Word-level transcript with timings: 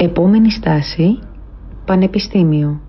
Επόμενη 0.00 0.50
στάση, 0.50 1.18
Πανεπιστήμιο. 1.84 2.80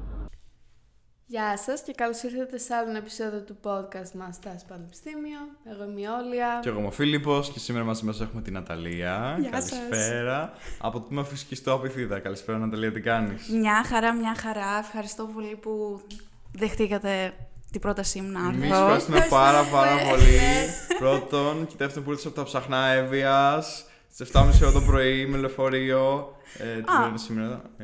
Γεια 1.25 1.58
σας 1.58 1.82
και 1.82 1.93
καλώς 1.96 2.24
ήρθατε 2.24 2.58
σε 2.58 2.74
άλλο 2.74 2.90
ένα 2.90 2.98
επεισόδιο 2.98 3.42
του 3.42 3.58
podcast 3.64 4.12
μας 4.14 4.35
Στάση 4.35 4.66
Πανεπιστήμιο. 4.67 5.40
Εγώ 5.72 5.83
είμαι 5.83 6.01
η 6.01 6.06
Όλια. 6.06 6.59
Και 6.61 6.69
εγώ 6.69 6.77
είμαι 6.77 6.87
ο 6.87 6.92
Φίλιππος 6.92 7.51
και 7.51 7.59
σήμερα 7.59 7.85
μαζί 7.85 8.05
μας 8.05 8.21
έχουμε 8.21 8.41
την 8.41 8.54
Ναταλία. 8.54 9.38
Γεια 9.39 9.61
σας. 9.61 9.70
Καλησπέρα. 9.70 10.54
Από 10.82 11.00
το 11.00 11.05
τμήμα 11.05 11.23
φυσικής 11.23 11.57
στο 11.57 11.73
Απιθίδα. 11.73 12.20
Καλησπέρα 12.20 12.57
Ναταλία, 12.57 12.91
τι 12.91 13.02
κάνεις; 13.02 13.50
Μια 13.50 13.84
χαρά, 13.86 14.14
μια 14.14 14.36
χαρά. 14.36 14.78
Ευχαριστώ 14.80 15.30
πολύ 15.34 15.55
που 15.62 16.02
δεχτήκατε 16.52 17.34
την 17.71 17.82
πρότασή 17.82 18.21
μου 18.21 18.32
να 18.32 18.39
έρθω. 18.39 18.52
Εμείς 18.52 18.71
ευχαριστούμε 18.71 19.26
πάρα 19.30 19.64
πάρα 19.64 19.96
πολύ. 20.10 20.39
Πρώτον 21.00 21.68
και 21.68 21.76
δεύτερον 21.78 22.04
που 22.04 22.10
ήρθες 22.10 22.26
από 22.26 22.36
τα 22.36 22.44
ψαχνά 22.44 22.88
Εύβοιας. 22.88 23.84
Στις 24.12 24.30
7.30 24.34 24.62
ώρα 24.62 24.71
το 24.71 24.82
πρωί 24.82 25.26
με 25.26 25.38
λεωφορείο. 25.38 26.36
Ε, 26.58 26.81
τι 26.81 26.91
Α. 27.04 27.08
είναι 27.08 27.17
σήμερα. 27.17 27.62
Ε, 27.77 27.84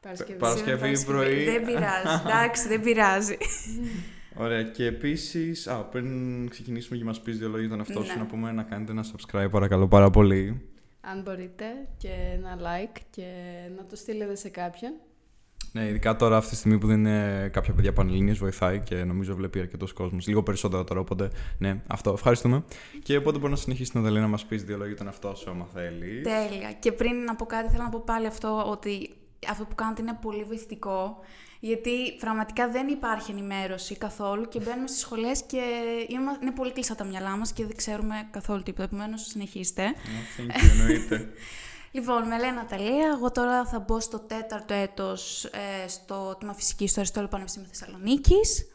Παρασκευή. 0.00 0.38
Παρασκευή 0.38 1.04
πρωί. 1.04 1.44
Δεν 1.44 1.64
πειράζει. 1.64 2.22
Εντάξει, 2.26 2.68
δεν 2.68 2.80
πειράζει. 2.82 3.36
Ωραία. 4.34 4.62
Και 4.62 4.86
επίσης, 4.86 5.68
πριν 5.90 6.48
ξεκινήσουμε 6.48 6.98
και 6.98 7.04
μας 7.04 7.20
πεις 7.20 7.38
δύο 7.38 7.46
λόγια 7.48 7.60
για 7.66 7.76
τον 7.76 7.78
εαυτό 7.78 8.02
σου, 8.04 8.12
Ναι. 8.16 8.20
να 8.22 8.26
πούμε 8.26 8.52
να 8.52 8.62
κάνετε 8.62 8.92
ένα 8.92 9.04
subscribe, 9.04 9.50
παρακαλώ 9.50 9.88
πάρα 9.88 10.10
πολύ. 10.10 10.66
Αν 11.00 11.22
μπορείτε 11.22 11.64
και 11.96 12.08
ένα 12.34 12.58
like 12.60 13.00
και 13.10 13.26
να 13.76 13.84
το 13.86 13.96
στείλετε 13.96 14.34
σε 14.34 14.48
κάποιον. 14.48 14.92
Ναι, 15.72 15.86
ειδικά 15.88 16.16
τώρα 16.16 16.36
αυτή 16.36 16.50
τη 16.50 16.56
στιγμή 16.56 16.78
που 16.78 16.86
δεν 16.86 16.98
είναι 17.04 17.48
κάποια 17.52 17.72
παιδιά 17.72 17.92
πανελλήνιες 17.92 18.38
βοηθάει 18.38 18.80
και 18.80 18.94
νομίζω 18.94 19.34
βλέπει 19.34 19.60
αρκετός 19.60 19.92
κόσμος. 19.92 20.26
Λίγο 20.26 20.42
περισσότερο 20.42 20.84
τώρα, 20.84 21.00
οπότε 21.00 21.30
ναι, 21.58 21.80
αυτό. 21.86 22.12
Ευχαριστούμε. 22.12 22.64
Και 23.02 23.16
οπότε 23.16 23.38
μπορεί 23.38 23.50
να 23.50 23.58
συνεχίσει 23.58 23.90
την 23.90 24.00
Ναταλία 24.00 24.20
να 24.22 24.26
μας 24.28 24.44
πεις 24.44 24.62
δύο 24.64 24.72
λόγια 24.76 24.88
για 24.88 24.96
τον 24.96 25.06
εαυτό 25.06 25.34
σου, 25.34 25.50
άμα 25.50 25.66
θέλεις. 25.74 26.22
Τέλεια. 26.22 26.72
Και 26.78 26.92
πριν 26.92 27.16
να 27.24 27.34
πω 27.34 27.46
κάτι, 27.46 27.70
θέλω 27.70 27.82
να 27.82 27.88
πω 27.88 28.02
πάλι 28.06 28.26
αυτό 28.26 28.64
ότι 28.70 29.10
αυτό 29.50 29.64
που 29.64 29.74
κάνετε 29.74 30.02
είναι 30.02 30.18
πολύ 30.22 30.44
βοηθητικό. 30.44 31.18
Γιατί 31.60 31.90
πραγματικά 32.18 32.68
δεν 32.70 32.88
υπάρχει 32.88 33.30
ενημέρωση 33.30 33.96
καθόλου 33.96 34.48
και 34.48 34.60
μπαίνουμε 34.60 34.88
στις 34.88 35.00
σχολές 35.00 35.42
και 35.42 35.60
είμα- 36.08 36.38
είναι 36.42 36.50
πολύ 36.50 36.72
κλειστά 36.72 36.94
τα 36.94 37.04
μυαλά 37.04 37.36
μας 37.36 37.52
και 37.52 37.66
δεν 37.66 37.76
ξέρουμε 37.76 38.14
καθόλου 38.30 38.62
τίποτα. 38.62 38.82
Επομένως, 38.84 39.22
συνεχίστε. 39.26 39.82
Yeah, 39.94 40.40
thank 40.40 40.50
you, 40.54 40.80
εννοείται. 40.80 41.26
Λοιπόν, 41.94 42.26
με 42.26 42.38
λένε 42.38 42.52
Ναταλία. 42.52 43.08
Εγώ 43.16 43.30
τώρα 43.30 43.64
θα 43.64 43.78
μπω 43.78 44.00
στο 44.00 44.18
τέταρτο 44.18 44.74
έτος 44.74 45.44
ε, 45.44 45.88
στο 45.88 46.36
τμήμα 46.38 46.54
φυσικής 46.54 46.90
στο 46.90 46.98
Αριστοτέλειο 47.00 47.30
Πανεπιστήμιο 47.32 47.68
Θεσσαλονίκης. 47.72 48.66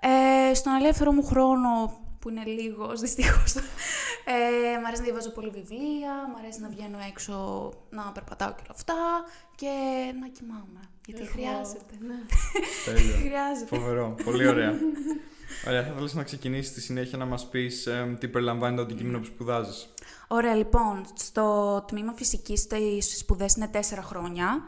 Ε, 0.00 0.54
στον 0.54 0.72
ελεύθερο 0.74 1.12
μου 1.12 1.24
χρόνο, 1.24 1.98
που 2.18 2.28
είναι 2.30 2.44
λίγος 2.44 3.00
δυστυχώς, 3.04 3.54
ε, 3.56 4.78
μ' 4.82 4.86
αρέσει 4.86 5.00
να 5.00 5.04
διαβάζω 5.06 5.30
πολύ 5.30 5.50
βιβλία, 5.50 6.12
μ' 6.34 6.36
αρέσει 6.38 6.60
να 6.60 6.68
βγαίνω 6.68 6.98
έξω 7.08 7.34
να 7.90 8.12
περπατάω 8.14 8.48
και 8.48 8.60
όλα 8.64 8.74
αυτά 8.74 8.94
και 9.54 9.70
να 10.20 10.28
κοιμάμαι. 10.28 10.80
Γιατί 11.06 11.22
Εγώ- 11.22 11.30
χρειάζεται. 11.32 11.94
Ναι. 12.00 12.14
Τέλεια. 12.84 13.16
Χρειάζεται. 13.16 13.76
Φοβερό. 13.76 14.14
Πολύ 14.24 14.46
ωραία. 14.46 14.72
Ωραία, 15.68 15.82
θα 15.82 15.88
ήθελα 15.92 16.08
να 16.12 16.22
ξεκινήσεις 16.22 16.70
στη 16.70 16.80
συνέχεια 16.80 17.18
να 17.18 17.24
μας 17.24 17.48
πεις 17.48 17.88
τι 18.18 18.28
περιλαμβάνει 18.28 18.76
το 18.76 18.82
αντικείμενο 18.82 19.18
που 19.18 19.24
σπουδάζεις; 19.24 19.94
Ωραία, 20.28 20.54
λοιπόν, 20.54 21.04
στο 21.14 21.84
τμήμα 21.86 22.12
φυσικής 22.12 22.66
οι 22.70 23.00
σπουδές 23.00 23.54
είναι 23.54 23.68
τέσσερα 23.68 24.02
χρόνια. 24.02 24.62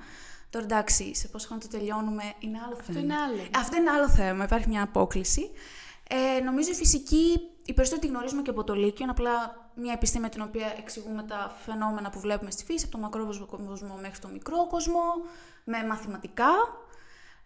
Τώρα 0.50 0.64
εντάξει, 0.64 1.14
σε 1.14 1.28
πόσο 1.28 1.46
χρόνο 1.46 1.62
το 1.62 1.68
τελειώνουμε 1.68 2.22
είναι 2.38 2.58
άλλο 2.66 2.76
θέμα. 2.76 2.98
Αυτό 2.98 2.98
είναι 2.98 3.14
άλλο. 3.14 3.48
Αυτό 3.56 3.76
είναι 3.76 3.90
άλλο 3.90 4.08
θέμα, 4.08 4.44
υπάρχει 4.44 4.68
μια 4.68 4.82
απόκληση. 4.82 5.50
Ε, 6.08 6.40
νομίζω 6.40 6.70
η 6.70 6.74
φυσική, 6.74 7.40
οι 7.64 7.72
περισσότεροι 7.72 8.06
τη 8.06 8.12
γνωρίζουμε 8.12 8.42
και 8.42 8.50
από 8.50 8.64
το 8.64 8.74
Λύκειο, 8.74 9.02
είναι 9.04 9.10
απλά 9.10 9.64
μια 9.74 9.92
επιστήμη 9.92 10.22
με 10.22 10.28
την 10.28 10.42
οποία 10.42 10.74
εξηγούμε 10.78 11.22
τα 11.22 11.56
φαινόμενα 11.64 12.10
που 12.10 12.20
βλέπουμε 12.20 12.50
στη 12.50 12.64
φύση, 12.64 12.84
από 12.84 12.92
το 12.92 13.02
μακρό 13.02 13.46
κόσμο 13.46 13.98
μέχρι 14.00 14.18
το 14.18 14.28
μικρό 14.28 14.66
κόσμο, 14.66 15.00
με 15.64 15.84
μαθηματικά. 15.84 16.50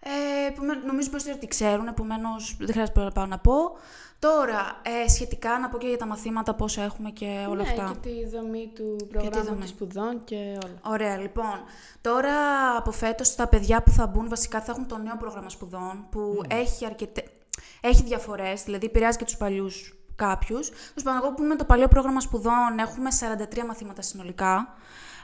Ε, 0.01 0.47
επομένως, 0.48 0.85
νομίζω 0.85 1.07
οι 1.07 1.11
περισσότεροι 1.11 1.41
τη 1.41 1.47
ξέρουν, 1.47 1.86
επομένως 1.86 2.57
δεν 2.58 2.69
χρειάζεται 2.70 2.98
παραπάνω 2.98 3.27
να 3.27 3.39
πω. 3.39 3.77
Τώρα, 4.19 4.80
ε, 4.83 5.08
σχετικά 5.08 5.58
να 5.58 5.69
πω 5.69 5.79
και 5.79 5.86
για 5.86 5.97
τα 5.97 6.07
μαθήματα, 6.07 6.55
πόσα 6.55 6.83
έχουμε 6.83 7.11
και 7.11 7.47
όλα 7.48 7.63
ναι, 7.63 7.69
αυτά. 7.69 7.97
και 8.01 8.08
τη 8.08 8.29
δομή 8.29 8.70
του 8.74 8.97
δομή. 9.13 9.29
προγράμματος 9.30 9.69
σπουδών 9.69 10.24
και 10.24 10.36
όλα. 10.36 10.80
Ωραία, 10.83 11.17
λοιπόν. 11.17 11.61
Τώρα 12.01 12.33
από 12.77 12.91
φέτος 12.91 13.35
τα 13.35 13.48
παιδιά 13.48 13.83
που 13.83 13.91
θα 13.91 14.07
μπουν 14.07 14.29
βασικά 14.29 14.61
θα 14.61 14.73
έχουν 14.73 14.86
το 14.86 14.98
νέο 14.98 15.17
πρόγραμμα 15.17 15.48
σπουδών 15.48 16.07
που 16.11 16.42
έχει, 16.48 16.86
αρκετέ... 16.86 17.24
έχει 17.80 18.03
διαφορές, 18.03 18.63
δηλαδή 18.63 18.86
επηρεάζει 18.86 19.19
και 19.19 19.24
τους 19.24 19.36
παλιούς 19.36 19.95
κάποιους. 20.17 20.69
Τέλος 20.69 21.03
πάντων, 21.03 21.20
εγώ 21.23 21.35
που 21.35 21.42
είμαι 21.42 21.57
το 21.57 21.64
παλιό 21.64 21.89
πρόγραμμα 21.89 22.20
σπουδών 22.20 22.79
έχουμε 22.79 23.08
43 23.61 23.64
μαθήματα 23.67 24.03
συνολικά. 24.03 24.74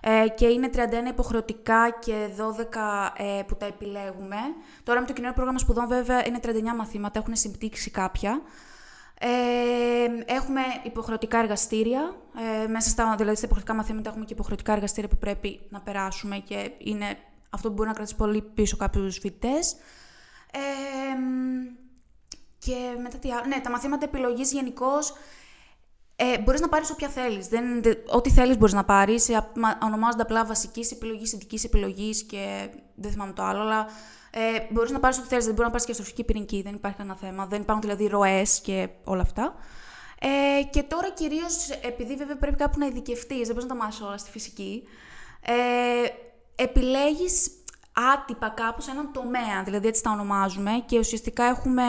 Ε, 0.03 0.29
και 0.29 0.47
είναι 0.47 0.71
31 0.75 0.79
υποχρεωτικά 1.09 1.91
και 1.91 2.29
12 2.37 3.11
ε, 3.17 3.43
που 3.47 3.57
τα 3.57 3.67
επιλέγουμε. 3.67 4.37
Τώρα 4.83 5.01
με 5.01 5.07
το 5.07 5.13
κοινό 5.13 5.33
πρόγραμμα 5.33 5.59
σπουδών 5.59 5.89
βέβαια 5.89 6.27
είναι 6.27 6.39
39 6.43 6.51
μαθήματα, 6.77 7.19
έχουν 7.19 7.37
συμπτύξει 7.37 7.91
κάποια. 7.91 8.41
Ε, 9.19 10.35
έχουμε 10.35 10.61
υποχρεωτικά 10.83 11.39
εργαστήρια. 11.39 12.17
Ε, 12.65 12.67
μέσα 12.67 12.89
στα, 12.89 13.15
δηλαδή, 13.17 13.37
στα 13.37 13.45
υποχρεωτικά 13.45 13.75
μαθήματα 13.77 14.09
έχουμε 14.09 14.25
και 14.25 14.33
υποχρεωτικά 14.33 14.73
εργαστήρια 14.73 15.09
που 15.09 15.17
πρέπει 15.17 15.61
να 15.69 15.81
περάσουμε 15.81 16.39
και 16.39 16.71
είναι 16.79 17.17
αυτό 17.51 17.69
που 17.69 17.75
μπορεί 17.75 17.89
να 17.89 17.95
κρατήσει 17.95 18.17
πολύ 18.17 18.43
πίσω 18.43 18.77
κάποιους 18.77 19.19
φοιτητές. 19.19 19.77
Ε, 20.53 21.19
μ, 21.19 21.85
και 22.59 23.01
μετά 23.03 23.19
τι 23.19 23.33
άλλο. 23.33 23.47
Ναι, 23.47 23.61
τα 23.61 23.71
μαθήματα 23.71 24.05
επιλογής 24.05 24.53
γενικώς. 24.53 25.13
Ε, 26.17 26.39
μπορείς 26.39 26.61
να 26.61 26.69
πάρεις 26.69 26.91
όποια 26.91 27.09
θέλεις. 27.09 27.49
Ό,τι 28.09 28.31
θέλεις 28.31 28.59
μπορείς 28.59 28.75
να 28.75 28.85
πάρεις. 28.85 29.31
Ονομάζονται 29.83 30.23
απλά 30.23 30.45
βασική 30.45 30.87
επιλογή, 30.93 31.23
ειδικής 31.35 31.65
επιλογής 31.65 32.23
και 32.23 32.69
δεν 32.95 33.11
θυμάμαι 33.11 33.33
το 33.33 33.43
άλλο. 33.43 33.61
Αλλά 33.61 33.87
ε, 34.31 34.41
μπορείς 34.71 34.91
να 34.91 35.01
πάρεις 35.01 35.19
ό,τι 35.19 35.29
θέλεις. 35.29 35.45
Δεν 35.45 35.55
μπορείς 35.55 35.67
να 35.67 35.71
πάρεις 35.71 35.85
και 35.85 35.91
αστροφική 35.91 36.25
πυρηνική. 36.25 36.63
Δεν 36.63 36.75
υπάρχει 36.75 36.97
κανένα 36.97 37.17
θέμα. 37.17 37.47
Δεν 37.47 37.61
υπάρχουν 37.61 37.83
δηλαδή 37.83 38.07
ροές 38.07 38.61
και 38.61 38.89
όλα 39.05 39.23
αυτά. 39.23 39.55
Ε, 40.21 40.63
και 40.63 40.83
τώρα 40.83 41.11
κυρίως, 41.11 41.69
επειδή 41.83 42.17
βέβαια 42.17 42.37
πρέπει 42.37 42.57
κάπου 42.57 42.79
να 42.79 42.87
ειδικευτείς, 42.87 43.47
δεν 43.47 43.55
μπορείς 43.55 43.69
να 43.69 43.69
τα 43.69 43.75
μάθεις 43.75 44.01
όλα 44.01 44.19
στη 44.19 44.31
φυσική. 44.31 44.83
Ε, 45.41 45.53
επιλέγεις 46.63 47.51
άτυπα 48.15 48.49
κάπου 48.49 48.81
σε 48.81 48.91
έναν 48.91 49.13
τομέα, 49.13 49.63
δηλαδή 49.65 49.89
έτσι 49.89 50.03
τα 50.03 50.11
ονομάζουμε, 50.11 50.71
και 50.87 50.99
ουσιαστικά 50.99 51.45
έχουμε 51.45 51.85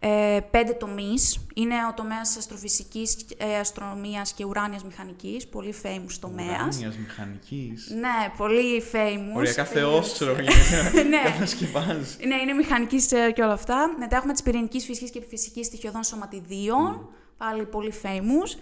ε, 0.00 0.38
πέντε 0.50 0.72
τομείς. 0.72 1.46
Είναι 1.54 1.74
ο 1.90 1.94
τομέας 1.94 2.36
αστροφυσικής, 2.36 3.16
ε, 3.36 3.58
αστρονομίας 3.58 4.32
και 4.32 4.44
ουράνιας 4.44 4.84
μηχανικής, 4.84 5.46
πολύ 5.46 5.74
famous 5.82 6.12
τομέας. 6.20 6.76
Ουράνιας 6.76 6.96
μηχανικής. 6.96 7.90
Ναι, 7.90 8.32
πολύ 8.36 8.82
famous. 8.92 9.36
Οριακά 9.36 9.64
Famous. 9.64 9.70
θεό, 9.72 10.00
ξέρω 10.00 10.30
εγώ. 10.30 10.40
Ναι. 11.08 11.30
Κατασκευάζει. 11.32 12.16
Ναι, 12.26 12.34
είναι 12.42 12.52
μηχανικής 12.52 13.06
και 13.06 13.42
όλα 13.42 13.52
αυτά. 13.52 13.94
Μετά 13.98 14.16
έχουμε 14.16 14.32
τη 14.32 14.42
πυρηνικής 14.42 14.84
φυσικής 14.84 15.10
και 15.10 15.22
φυσικής 15.28 15.66
στοιχειωδών 15.66 16.02
σωματιδίων. 16.02 17.08
Πάλι 17.36 17.66
πολύ 17.66 17.92
famous. 18.02 18.58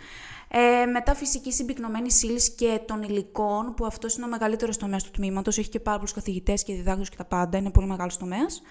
Ε, 0.48 0.86
μετά 0.86 1.14
φυσική 1.14 1.52
συμπυκνωμένη 1.52 2.08
ύλη 2.22 2.52
και 2.56 2.80
των 2.86 3.02
υλικών, 3.02 3.74
που 3.74 3.86
αυτός 3.86 4.16
είναι 4.16 4.24
ο 4.24 4.28
μεγαλύτερος 4.28 4.76
τομέας 4.76 5.04
του 5.04 5.10
τμήματος. 5.10 5.58
Έχει 5.58 5.68
και 5.68 5.80
πάρα 5.80 5.96
πολλούς 5.96 6.12
καθηγητές 6.12 6.62
και 6.62 6.74
διδάκτου 6.74 7.02
και 7.02 7.16
τα 7.16 7.24
πάντα. 7.24 7.58
Είναι 7.58 7.70
πολύ 7.70 7.86
μεγάλος 7.86 8.16
τομέας. 8.16 8.62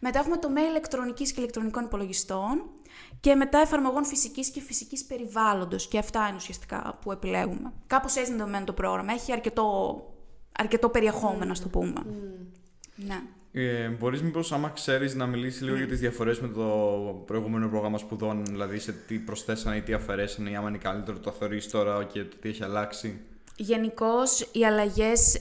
Μετά 0.00 0.18
έχουμε 0.18 0.36
τομέα 0.36 0.68
ηλεκτρονικής 0.68 1.32
και 1.32 1.40
ηλεκτρονικών 1.40 1.84
υπολογιστών. 1.84 2.62
Και 3.20 3.34
μετά 3.34 3.58
εφαρμογών 3.58 4.04
φυσικής 4.04 4.50
και 4.50 4.60
φυσικής 4.60 5.04
περιβάλλοντος. 5.04 5.88
Και 5.88 5.98
αυτά 5.98 6.26
είναι 6.26 6.36
ουσιαστικά 6.36 6.98
που 7.02 7.12
επιλέγουμε. 7.12 7.72
Κάπως 7.86 8.16
έτσι 8.16 8.30
είναι 8.30 8.40
δομημένο 8.40 8.64
το 8.64 8.72
πρόγραμμα. 8.72 9.12
Έχει 9.12 9.32
αρκετό, 9.32 9.96
αρκετό 10.52 10.88
περιεχόμενο, 10.88 11.50
ας 11.50 11.60
το 11.60 11.68
πούμε. 11.68 12.02
Ναι. 12.96 13.22
Ε, 13.52 13.88
Μπορείς 13.88 14.22
μήπως, 14.22 14.52
άμα 14.52 14.68
ξέρεις, 14.68 15.14
να 15.14 15.26
μιλήσεις 15.26 15.62
λίγο 15.62 15.76
για 15.76 15.86
τις 15.86 16.00
διαφορές 16.00 16.40
με 16.40 16.48
το 16.48 16.64
προηγούμενο 17.26 17.68
πρόγραμμα 17.68 17.98
σπουδών, 17.98 18.44
δηλαδή 18.44 18.78
σε 18.78 18.92
τι 18.92 19.18
προσθέσανε 19.18 19.76
ή 19.76 19.80
τι 19.80 19.92
αφαιρέσανε, 19.92 20.50
ή 20.50 20.54
άμα 20.54 20.68
είναι 20.68 20.78
καλύτερο 20.78 21.18
το 21.18 21.30
θεωρείς 21.30 21.70
τώρα 21.70 22.04
και 22.04 22.24
το 22.24 22.36
τι 22.40 22.48
έχει 22.48 22.62
αλλάξει; 22.62 23.20
Γενικώς 23.56 24.48
οι 24.52 24.64
αλλαγές 24.64 25.40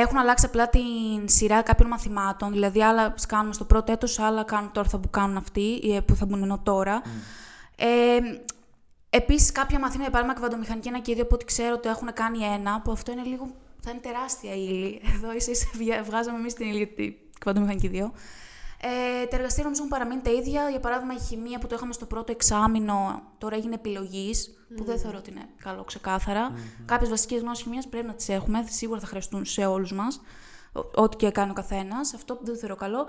έχουν 0.00 0.18
αλλάξει 0.18 0.46
απλά 0.46 0.68
την 0.68 0.82
σειρά 1.24 1.62
κάποιων 1.62 1.88
μαθημάτων. 1.88 2.52
Δηλαδή, 2.52 2.82
άλλα 2.82 3.14
κάνουμε 3.28 3.52
στο 3.54 3.64
πρώτο 3.64 3.92
έτος, 3.92 4.18
άλλα 4.18 4.42
κάνουν 4.42 4.72
τώρα 4.72 4.88
θα 4.88 4.98
που 4.98 5.10
κάνουν 5.10 5.36
αυτοί, 5.36 5.80
ε, 5.96 6.00
που 6.00 6.14
θα 6.14 6.26
μπουν 6.26 6.42
ενώ 6.42 6.58
τώρα. 6.62 7.02
Ε, 7.76 8.18
Επίσης, 9.10 9.52
κάποια 9.52 9.78
μαθήματα, 9.78 10.02
για 10.02 10.10
παράδειγμα, 10.10 10.40
κβαντομηχανική 10.40 10.88
ένα 10.88 10.98
και 11.00 11.14
δύο, 11.14 11.22
από 11.22 11.34
ό,τι 11.34 11.44
ξέρω, 11.44 11.78
το 11.78 11.88
έχουν 11.88 12.12
κάνει 12.12 12.38
ένα, 12.38 12.80
που 12.80 12.90
αυτό 12.90 13.12
είναι 13.12 13.22
λίγο. 13.22 13.48
θα 13.80 13.90
είναι 13.90 14.00
τεράστια 14.00 14.54
ύλη. 14.54 15.00
Εδώ 15.14 15.32
ίσα 15.32 15.50
ίσα 15.50 15.66
βγα- 15.74 16.02
βγάζαμε 16.02 16.38
εμείς 16.38 16.54
την 16.54 16.66
ύλη 16.66 16.76
για 16.76 16.86
την 16.86 17.14
κβαντομηχανική 17.40 17.88
δύο. 17.88 18.12
Ε, 18.80 19.26
τα 19.26 19.36
εργαστήρια 19.36 19.62
νομίζω 19.64 19.78
έχουν 19.84 19.88
παραμείνει 19.88 20.20
τα 20.20 20.30
ίδια. 20.30 20.68
Για 20.70 20.80
παράδειγμα, 20.80 21.14
η 21.14 21.18
χημεία 21.18 21.58
που 21.58 21.66
το 21.66 21.74
είχαμε 21.74 21.92
στο 21.92 22.06
πρώτο 22.06 22.32
εξάμεινο 22.32 23.22
τώρα 23.38 23.56
έγινε 23.56 23.74
επιλογής, 23.74 24.50
που 24.76 24.84
δεν 24.84 24.98
θεωρώ 24.98 25.18
ότι 25.18 25.30
είναι 25.30 25.48
καλό 25.62 25.84
ξεκάθαρα. 25.84 26.52
Κάποιες 26.84 27.10
βασικές 27.10 27.40
γνώσεις 27.40 27.62
χημίας 27.64 27.88
πρέπει 27.88 28.06
να 28.06 28.14
τις 28.14 28.28
έχουμε, 28.28 28.64
σίγουρα 28.68 29.00
θα 29.00 29.06
χρειαστούν 29.06 29.44
σε 29.44 29.66
όλους 29.66 29.92
μας. 29.92 30.20
ό- 30.72 31.02
ό,τι 31.02 31.16
και 31.16 31.30
κάνει 31.30 31.50
ο 31.50 31.54
καθένας. 31.54 32.14
Αυτό 32.14 32.38
δεν 32.42 32.52
το 32.54 32.58
θεωρώ 32.60 32.76
καλό. 32.76 33.06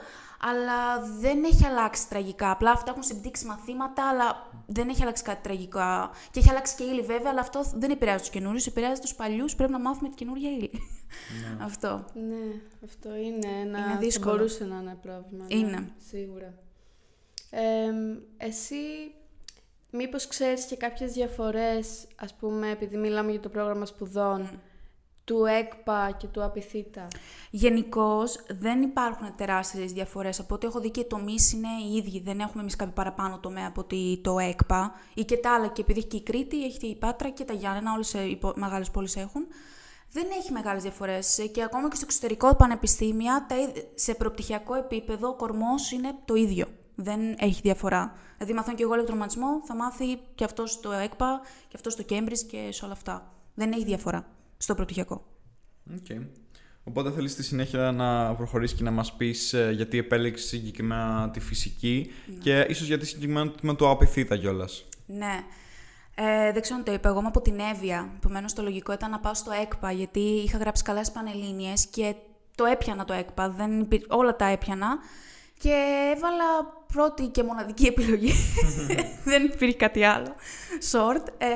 Αλλά 0.51 1.01
δεν 1.19 1.43
έχει 1.43 1.65
αλλάξει 1.65 2.09
τραγικά. 2.09 2.51
Απλά 2.51 2.71
αυτά 2.71 2.89
έχουν 2.91 3.03
συμπτύξει 3.03 3.45
μαθήματα, 3.45 4.09
αλλά 4.09 4.47
δεν 4.69 4.89
έχει 4.89 5.01
αλλάξει 5.01 5.23
κάτι 5.23 5.41
τραγικά. 5.43 6.11
Και 6.31 6.39
έχει 6.39 6.49
αλλάξει 6.49 6.75
και 6.75 6.83
ύλη 6.83 7.01
βέβαια, 7.01 7.31
αλλά 7.31 7.39
αυτό 7.39 7.63
δεν 7.75 7.91
επηρεάζει 7.91 8.19
τους 8.19 8.29
καινούριους, 8.29 8.67
επηρεάζει 8.67 9.01
τους 9.01 9.15
παλιούς. 9.15 9.55
Πρέπει 9.55 9.71
να 9.71 9.79
μάθουμε 9.79 10.07
την 10.07 10.17
καινούργια 10.17 10.49
ύλη. 10.51 10.71
αυτό. 11.67 12.05
Ναι, 12.13 12.61
αυτό 12.85 13.15
είναι 13.15 13.47
ένα. 13.47 13.77
Είναι 13.79 13.91
θα 13.91 13.97
δύσκολο. 13.99 14.35
μπορούσε 14.35 14.65
να 14.65 14.75
είναι 14.81 14.97
πρόβλημα. 15.01 15.45
ναι, 15.47 15.55
Είναι. 15.55 15.91
σίγουρα. 16.09 16.53
Ε, 17.49 17.91
εσύ, 18.37 18.75
μήπως 19.91 20.27
ξέρεις 20.27 20.65
και 20.65 20.75
κάποιες 20.75 21.11
διαφορές, 21.11 22.07
ας 22.15 22.33
πούμε, 22.33 22.69
επειδή 22.69 22.97
μιλάμε 22.97 23.31
για 23.31 23.39
το 23.39 23.49
πρόγραμμα 23.49 23.85
σπουδών, 23.85 24.61
του 25.27 25.45
ΕΚΠΑ 25.45 26.11
και 26.17 26.27
του 26.27 26.43
ΑΠΙΘΙΤΑ. 26.43 27.07
Γενικώς 27.49 28.45
δεν 28.59 28.81
υπάρχουν 28.81 29.35
τεράστιες 29.35 29.91
διαφορές. 29.93 30.39
Από 30.39 30.55
ό,τι 30.55 30.67
έχω 30.67 30.79
δει 30.79 30.89
και 30.91 30.99
οι 30.99 31.05
τομείς 31.05 31.51
είναι 31.53 31.67
οι 31.89 31.95
ίδιοι. 31.95 32.21
Δεν 32.21 32.39
έχουμε 32.39 32.61
εμείς 32.61 32.75
κάποιο 32.75 32.93
παραπάνω 32.93 33.39
τομέα 33.39 33.67
από 33.67 33.81
ότι 33.81 34.19
το 34.23 34.39
ΕΚΠΑ 34.39 34.93
ή 35.13 35.23
και 35.23 35.37
τα 35.37 35.53
άλλα. 35.53 35.67
Και 35.67 35.81
επειδή 35.81 35.99
έχει 35.99 36.07
και 36.07 36.17
η 36.17 36.21
Κρήτη, 36.21 36.65
έχει 36.65 36.77
και 36.77 36.85
η 36.85 36.95
Πάτρα 36.95 37.29
και 37.29 37.43
τα 37.43 37.53
Γιάννενα, 37.53 37.93
όλες 37.93 38.13
οι 38.13 38.39
μεγάλες 38.55 38.91
πόλεις 38.91 39.15
έχουν. 39.15 39.47
Δεν 40.11 40.25
έχει 40.39 40.51
μεγάλες 40.51 40.81
διαφορές. 40.81 41.49
Και 41.53 41.63
ακόμα 41.63 41.89
και 41.89 41.95
στο 41.95 42.05
εξωτερικό 42.05 42.55
πανεπιστήμια, 42.55 43.45
τα 43.49 43.57
ίδ- 43.57 43.77
σε 43.95 44.13
προπτυχιακό 44.13 44.75
επίπεδο, 44.75 45.27
ο 45.27 45.35
κορμός 45.35 45.91
είναι 45.91 46.15
το 46.25 46.35
ίδιο. 46.35 46.65
Δεν 46.95 47.35
έχει 47.39 47.61
διαφορά. 47.61 48.13
Δηλαδή, 48.37 48.53
μαθαίνω 48.53 48.75
και 48.75 48.83
εγώ 48.83 48.93
ηλεκτρομαγνητισμό, 48.93 49.61
θα 49.65 49.75
μάθει 49.75 50.19
και 50.35 50.43
αυτός 50.43 50.71
στο 50.71 50.91
ΕΚΠΑ, 50.91 51.41
και 51.67 51.73
αυτός 51.75 51.93
στο 51.93 52.03
Cambridge 52.09 52.45
και 52.49 52.67
σε 52.71 52.85
όλα 52.85 52.93
αυτά. 52.93 53.33
Δεν 53.53 53.71
έχει 53.71 53.83
διαφορά 53.83 54.36
στο 54.57 54.75
προπτυχιακό. 54.75 55.25
Οκ. 55.93 56.05
Οπότε 56.83 57.11
θέλεις 57.11 57.31
στη 57.31 57.43
συνέχεια 57.43 57.91
να 57.91 58.35
προχωρήσεις 58.35 58.77
και 58.77 58.83
να 58.83 58.91
μας 58.91 59.13
πεις 59.13 59.53
ε, 59.53 59.71
γιατί 59.75 59.97
επέλεξες 59.97 60.47
συγκεκριμένα 60.47 61.29
τη 61.29 61.39
φυσική 61.39 62.11
και 62.39 62.65
ίσως 62.69 62.87
γιατί 62.87 63.05
συγκεκριμένα 63.05 63.51
το 63.51 63.57
τμήμα 63.57 63.75
του 63.75 63.89
ΑΠΘ 63.89 64.13
ήταν 64.13 64.37
κιόλας. 64.37 64.85
Ναι. 65.05 65.43
Ε, 66.15 66.51
δεν 66.51 66.61
ξέρω 66.61 66.77
αν 66.79 66.83
το 66.85 66.93
είπα. 66.93 67.09
Εγώ 67.09 67.19
είμαι 67.19 67.27
από 67.27 67.41
την 67.41 67.59
Εύβοια. 67.59 68.11
Επομένως, 68.15 68.53
το 68.53 68.61
λογικό 68.61 68.93
ήταν 68.93 69.09
να 69.09 69.19
πάω 69.19 69.33
στο 69.33 69.51
ΕΚΠΑ, 69.51 69.91
γιατί 69.91 70.19
είχα 70.19 70.57
γράψει 70.57 70.83
καλά 70.83 71.03
στι 71.03 71.13
Πανελλήνιες 71.13 71.85
και 71.87 72.15
το 72.55 72.65
έπιανα 72.65 73.05
το 73.05 73.13
ΕΚΠΑ. 73.13 73.49
Δεν 73.49 73.79
υπή- 73.79 74.05
Όλα 74.13 74.35
τα 74.35 74.45
έπιανα. 74.45 74.87
Και 75.57 75.73
έβαλα 76.15 76.75
πρώτη 76.93 77.27
και 77.27 77.43
μοναδική 77.43 77.85
επιλογή. 77.85 78.31
δεν 79.23 79.43
υπήρχε 79.45 79.75
κάτι 79.75 80.03
άλλο. 80.03 80.35
Short. 80.91 81.23
Ε, 81.37 81.47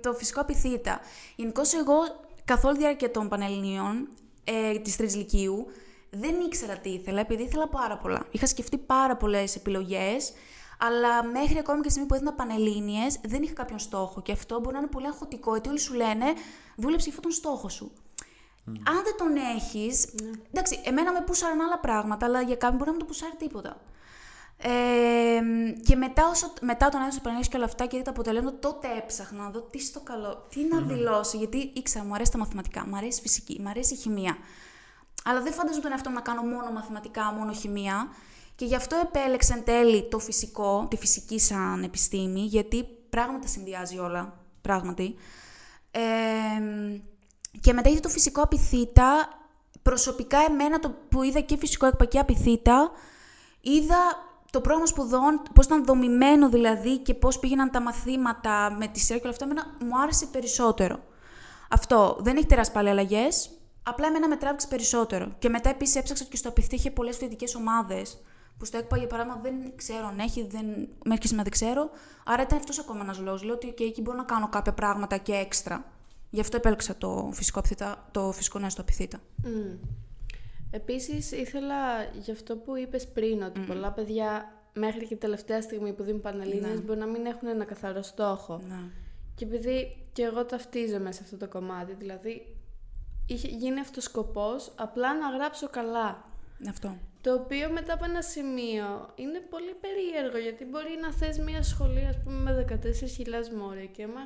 το 0.00 0.12
φυσικό 0.12 0.40
απειθήτα. 0.40 1.00
Γενικώ, 1.36 1.62
εγώ 1.80 1.96
καθ' 2.44 2.64
όλη 2.64 2.74
τη 2.74 2.80
διάρκεια 2.80 3.10
των 3.10 3.28
Πανελληνίων 3.28 4.08
ε, 4.44 4.78
της 4.78 4.96
Τρίτη 4.96 5.16
Λυκείου 5.16 5.66
δεν 6.10 6.34
ήξερα 6.46 6.76
τι 6.76 6.90
ήθελα, 6.90 7.20
επειδή 7.20 7.42
ήθελα 7.42 7.68
πάρα 7.68 7.96
πολλά. 7.96 8.26
Είχα 8.30 8.46
σκεφτεί 8.46 8.78
πάρα 8.78 9.16
πολλές 9.16 9.56
επιλογές, 9.56 10.32
αλλά 10.78 11.24
μέχρι 11.24 11.58
ακόμη 11.58 11.80
και 11.80 11.86
τη 11.86 11.90
στιγμή 11.90 12.08
που 12.08 12.14
έδινα 12.14 12.32
πανελλήνιες 12.32 13.18
δεν 13.22 13.42
είχα 13.42 13.52
κάποιον 13.52 13.78
στόχο. 13.78 14.22
Και 14.22 14.32
αυτό 14.32 14.60
μπορεί 14.60 14.72
να 14.74 14.78
είναι 14.78 14.90
πολύ 14.90 15.06
αγχωτικό, 15.06 15.50
γιατί 15.50 15.68
όλοι 15.68 15.80
σου 15.80 15.94
λένε 15.94 16.24
δούλεψε 16.76 17.08
για 17.08 17.18
αυτόν 17.18 17.22
τον 17.22 17.32
στόχο 17.32 17.68
σου. 17.68 17.92
Αν 18.66 19.02
δεν 19.04 19.16
τον 19.18 19.36
έχεις. 19.56 20.08
Εντάξει, 20.52 20.80
εμένα 20.84 21.12
με 21.12 21.20
πούσαραν 21.20 21.60
άλλα 21.60 21.78
πράγματα, 21.78 22.26
αλλά 22.26 22.40
για 22.40 22.56
κάποιον 22.56 22.76
μπορεί 22.78 22.90
να 22.90 22.96
μην 22.96 23.00
το 23.00 23.12
πουσάρει 23.12 23.36
τίποτα. 23.36 23.80
Ε, 24.56 25.40
και 25.82 25.96
μετά, 25.96 26.28
όσο, 26.28 26.52
μετά 26.60 26.88
τον 26.88 27.00
έδωσα 27.00 27.20
Παναγιώτη 27.20 27.48
και 27.48 27.56
όλα 27.56 27.64
αυτά 27.64 27.86
και 27.86 27.96
είδα 27.96 28.04
τα 28.04 28.10
αποτελέσματα, 28.10 28.58
τότε 28.58 28.88
έψαχνα 28.96 29.42
να 29.42 29.50
δω 29.50 29.60
τι 29.60 29.80
στο 29.80 30.00
καλό, 30.00 30.46
τι 30.50 30.64
να 30.64 30.80
δηλώσω. 30.80 31.38
Γιατί 31.38 31.70
ήξερα, 31.74 32.04
μου 32.04 32.14
αρέσει 32.14 32.32
τα 32.32 32.38
μαθηματικά, 32.38 32.86
μου 32.86 32.96
αρέσει 32.96 33.18
η 33.18 33.22
φυσική, 33.22 33.60
μου 33.60 33.68
αρέσει 33.68 33.94
η 33.94 33.96
χημεία. 33.96 34.36
Αλλά 35.24 35.40
δεν 35.40 35.52
φανταζόμουν 35.52 35.82
τον 35.82 35.92
εαυτό 35.92 36.08
μου 36.08 36.14
να 36.14 36.20
κάνω 36.20 36.42
μόνο 36.42 36.70
μαθηματικά, 36.70 37.32
μόνο 37.32 37.52
χημεία. 37.52 38.08
Και 38.56 38.64
γι' 38.64 38.74
αυτό 38.74 38.96
επέλεξα 39.02 39.54
εν 39.54 39.64
τέλει 39.64 40.08
το 40.08 40.18
φυσικό, 40.18 40.86
τη 40.90 40.96
φυσική 40.96 41.38
σαν 41.38 41.82
επιστήμη, 41.82 42.40
γιατί 42.40 42.84
πράγματα 43.10 43.46
συνδυάζει 43.46 43.98
όλα, 43.98 44.40
πράγματι. 44.60 45.14
Ε, 45.90 46.00
και 47.60 47.72
μετά 47.72 47.90
είδα 47.90 48.00
το 48.00 48.08
φυσικό 48.08 48.42
απειθήτα. 48.42 49.28
Προσωπικά 49.82 50.38
εμένα 50.38 50.78
το 50.78 50.94
που 51.08 51.22
είδα 51.22 51.40
και 51.40 51.56
φυσικό 51.56 51.86
ΕΚΠΑ 51.86 52.04
και 52.04 52.18
απειθήτα, 52.18 52.90
είδα 53.60 53.96
το 54.50 54.60
πρόγραμμα 54.60 54.86
σπουδών, 54.86 55.42
πώς 55.54 55.66
ήταν 55.66 55.84
δομημένο 55.84 56.48
δηλαδή 56.48 56.98
και 56.98 57.14
πώς 57.14 57.38
πήγαιναν 57.38 57.70
τα 57.70 57.80
μαθήματα 57.80 58.76
με 58.78 58.86
τη 58.86 59.00
σειρά 59.00 59.18
και 59.18 59.24
όλα 59.24 59.32
αυτά, 59.32 59.44
εμένα 59.44 59.76
μου 59.80 60.00
άρεσε 60.02 60.26
περισσότερο. 60.26 60.98
Αυτό. 61.70 62.16
Δεν 62.20 62.36
έχει 62.36 62.46
τεράστιες 62.46 62.76
πάλι 62.76 62.88
αλλαγές. 62.88 63.50
Απλά 63.82 64.06
εμένα 64.06 64.28
με 64.28 64.36
τράβηξε 64.36 64.66
περισσότερο. 64.68 65.34
Και 65.38 65.48
μετά 65.48 65.70
επίσης 65.70 65.96
έψαξα 65.96 66.24
και 66.24 66.36
στο 66.36 66.48
απειθή 66.48 66.74
είχε 66.74 66.90
πολλές 66.90 67.16
φοιτητικές 67.16 67.54
ομάδες. 67.54 68.22
Που 68.58 68.64
στο 68.64 68.78
ΕΚΠΑ 68.78 68.96
για 68.96 69.06
παράδειγμα 69.06 69.40
δεν 69.42 69.54
ξέρω 69.76 70.06
αν 70.06 70.18
έχει, 70.18 70.46
δεν... 70.46 70.66
μέχρι 71.04 71.20
και 71.20 71.26
σήμερα 71.26 71.48
δεν 71.50 71.52
ξέρω. 71.52 71.90
Άρα 72.24 72.42
ήταν 72.42 72.58
αυτός 72.58 72.78
ακόμα 72.78 73.00
ένας 73.02 73.18
λόγος. 73.18 73.42
Λέω 73.42 73.54
ότι 73.54 73.72
και 73.72 73.84
εκεί 73.84 74.00
μπορώ 74.00 74.16
να 74.16 74.24
κάνω 74.24 74.48
κάποια 74.48 74.72
πράγματα 74.72 75.16
και 75.16 75.32
έξτρα. 75.32 75.84
Γι' 76.34 76.40
αυτό 76.40 76.56
επέλεξα 76.56 76.96
το 76.96 77.30
φυσικό, 77.32 77.58
απειθήτα, 77.58 78.08
το 78.10 78.32
φυσικό 78.32 78.58
νέο 78.58 78.70
στο 78.70 78.80
απειθήτα. 78.80 79.18
Mm. 79.44 79.78
Επίσης 80.70 81.32
ήθελα 81.32 82.04
γι' 82.04 82.30
αυτό 82.30 82.56
που 82.56 82.76
είπες 82.76 83.06
πριν 83.08 83.42
ότι 83.42 83.60
πολλά 83.60 83.92
παιδιά 83.92 84.52
μέχρι 84.72 85.06
και 85.06 85.16
τελευταία 85.16 85.62
στιγμή 85.62 85.92
που 85.92 86.02
δίνουν 86.02 86.20
πανελλήνιες 86.20 86.82
μπορεί 86.82 86.98
να 86.98 87.06
μην 87.06 87.26
έχουν 87.26 87.48
ένα 87.48 87.64
καθαρό 87.64 88.02
στόχο. 88.02 88.60
Ναι. 88.68 88.74
Και 89.34 89.44
επειδή 89.44 90.06
και 90.12 90.22
εγώ 90.22 90.44
ταυτίζομαι 90.44 91.12
σε 91.12 91.20
αυτό 91.22 91.36
το 91.36 91.48
κομμάτι, 91.48 91.94
δηλαδή 91.94 92.56
είχε 93.26 93.48
γίνει 93.48 93.80
αυτός 93.80 94.06
ο 94.06 94.08
σκοπός 94.08 94.72
απλά 94.76 95.18
να 95.18 95.36
γράψω 95.36 95.68
καλά. 95.68 96.24
Αυτό. 96.68 96.96
Το 97.20 97.34
οποίο 97.34 97.70
μετά 97.70 97.92
από 97.92 98.04
ένα 98.04 98.22
σημείο 98.22 99.08
είναι 99.14 99.40
πολύ 99.50 99.74
περίεργο 99.80 100.38
γιατί 100.38 100.64
μπορεί 100.64 100.98
να 101.02 101.12
θες 101.12 101.38
μια 101.38 101.62
σχολή 101.62 102.04
ας 102.04 102.16
πούμε 102.24 102.52
με 102.52 102.66
14.000 102.68 103.56
μόρια 103.58 103.86
και 103.86 104.02
άμα 104.02 104.20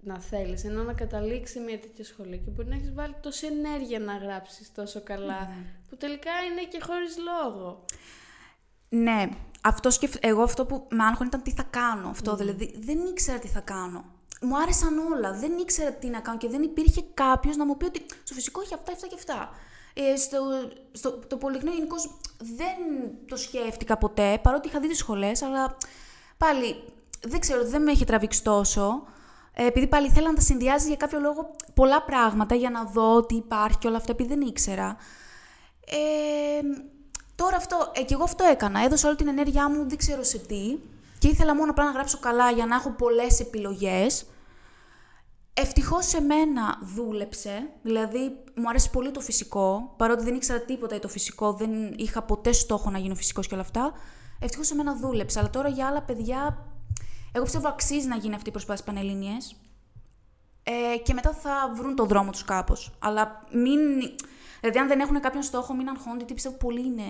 να 0.00 0.20
θέλεις 0.20 0.64
ενώ 0.64 0.82
να 0.82 0.92
καταλήξει 0.92 1.60
μια 1.60 1.80
τέτοια 1.80 2.04
σχολή 2.04 2.38
και 2.44 2.50
μπορεί 2.50 2.68
να 2.68 2.74
έχεις 2.74 2.94
βάλει 2.94 3.14
τόση 3.20 3.46
ενέργεια 3.46 3.98
να 3.98 4.16
γράψεις 4.16 4.72
τόσο 4.72 5.02
καλά 5.02 5.48
που 5.88 5.96
τελικά 5.96 6.30
είναι 6.50 6.62
και 6.62 6.80
χωρίς 6.82 7.16
λόγο. 7.18 7.84
Ναι, 8.88 9.28
αυτό 9.62 9.90
σκεφ... 9.90 10.14
εγώ 10.20 10.42
αυτό 10.42 10.66
που 10.66 10.86
με 10.90 11.04
άγχωνε 11.04 11.28
ήταν 11.28 11.42
τι 11.42 11.50
θα 11.50 11.62
κάνω. 11.62 12.08
Αυτό 12.08 12.36
δηλαδή 12.36 12.74
δεν 12.78 12.98
ήξερα 13.06 13.38
τι 13.38 13.48
θα 13.48 13.60
κάνω. 13.60 14.04
Μου 14.40 14.58
άρεσαν 14.58 14.98
όλα. 14.98 15.32
Δεν 15.32 15.58
ήξερα 15.58 15.92
τι 15.92 16.08
να 16.08 16.20
κάνω 16.20 16.38
και 16.38 16.48
δεν 16.48 16.62
υπήρχε 16.62 17.04
κάποιος 17.14 17.56
να 17.56 17.66
μου 17.66 17.76
πει 17.76 17.84
ότι 17.84 18.06
στο 18.24 18.34
φυσικό 18.34 18.60
έχει 18.60 18.74
αυτά, 18.74 18.92
αυτά 18.92 19.06
και 19.06 19.14
αυτά. 19.14 19.50
Ε, 19.94 20.16
στο, 20.16 20.38
στο, 20.92 21.10
το 21.12 21.36
Πολυτεχνείο 21.36 21.74
γενικώς 21.74 22.18
δεν 22.38 22.76
το 23.28 23.36
σκέφτηκα 23.36 23.96
ποτέ, 23.96 24.38
παρότι 24.42 24.68
είχα 24.68 24.80
δει 24.80 24.88
τις 24.88 24.98
σχολές, 24.98 25.42
αλλά 25.42 25.76
πάλι 26.36 26.82
δεν 27.26 27.40
ξέρω, 27.40 27.64
δεν 27.64 27.82
με 27.82 27.90
έχει 27.90 28.04
τραβήξει 28.04 28.42
τόσο. 28.42 29.02
Ε, 29.58 29.66
επειδή 29.66 29.86
πάλι 29.86 30.06
ήθελα 30.06 30.28
να 30.28 30.34
τα 30.34 30.40
συνδυάζει 30.40 30.86
για 30.86 30.96
κάποιο 30.96 31.20
λόγο 31.20 31.50
πολλά 31.74 32.02
πράγματα 32.02 32.54
για 32.54 32.70
να 32.70 32.84
δω 32.84 33.26
τι 33.26 33.34
υπάρχει 33.34 33.78
και 33.78 33.86
όλα 33.86 33.96
αυτά, 33.96 34.12
επειδή 34.12 34.28
δεν 34.28 34.40
ήξερα. 34.40 34.96
Ε, 35.86 36.60
τώρα 37.34 37.56
αυτό, 37.56 37.92
ε, 37.94 38.02
και 38.02 38.14
εγώ 38.14 38.22
αυτό 38.22 38.44
έκανα. 38.44 38.84
Έδωσα 38.84 39.08
όλη 39.08 39.16
την 39.16 39.28
ενέργειά 39.28 39.70
μου, 39.70 39.88
δεν 39.88 39.96
ξέρω 39.96 40.22
σε 40.22 40.38
τι. 40.38 40.76
Και 41.18 41.28
ήθελα 41.28 41.54
μόνο 41.54 41.70
απλά 41.70 41.84
να 41.84 41.90
γράψω 41.90 42.18
καλά 42.18 42.50
για 42.50 42.66
να 42.66 42.74
έχω 42.74 42.90
πολλές 42.90 43.40
επιλογές. 43.40 44.26
Ευτυχώς 45.54 46.06
σε 46.06 46.20
μένα 46.20 46.78
δούλεψε, 46.82 47.68
δηλαδή 47.82 48.36
μου 48.54 48.68
αρέσει 48.68 48.90
πολύ 48.90 49.10
το 49.10 49.20
φυσικό, 49.20 49.94
παρότι 49.96 50.24
δεν 50.24 50.34
ήξερα 50.34 50.60
τίποτα 50.60 50.92
για 50.92 51.02
το 51.02 51.08
φυσικό, 51.08 51.52
δεν 51.52 51.70
είχα 51.96 52.22
ποτέ 52.22 52.52
στόχο 52.52 52.90
να 52.90 52.98
γίνω 52.98 53.14
φυσικός 53.14 53.46
και 53.46 53.54
όλα 53.54 53.62
αυτά. 53.62 53.92
Ευτυχώς 54.40 54.66
σε 54.66 54.74
μένα 54.74 54.94
δούλεψε, 54.94 55.38
αλλά 55.38 55.50
τώρα 55.50 55.68
για 55.68 55.86
άλλα 55.86 56.02
παιδιά, 56.02 56.66
εγώ 57.36 57.44
πιστεύω 57.44 57.68
αξίζει 57.68 58.06
να 58.06 58.16
γίνει 58.16 58.34
αυτή 58.34 58.48
η 58.48 58.52
προσπάθεια 58.52 58.82
στις 58.82 58.94
Πανελλήνιες 58.94 59.56
ε, 60.62 60.98
και 61.02 61.14
μετά 61.14 61.32
θα 61.32 61.72
βρουν 61.76 61.94
τον 61.94 62.06
δρόμο 62.06 62.30
τους 62.30 62.44
κάπως. 62.44 62.92
Αλλά 62.98 63.44
μην... 63.52 63.80
Δηλαδή, 64.60 64.78
αν 64.78 64.88
δεν 64.88 65.00
έχουν 65.00 65.20
κάποιον 65.20 65.42
στόχο, 65.42 65.74
μην 65.74 65.88
αγχώνονται, 65.88 66.18
γιατί 66.18 66.34
πιστεύω 66.34 66.56
πολλοί 66.56 66.80
είναι, 66.80 67.02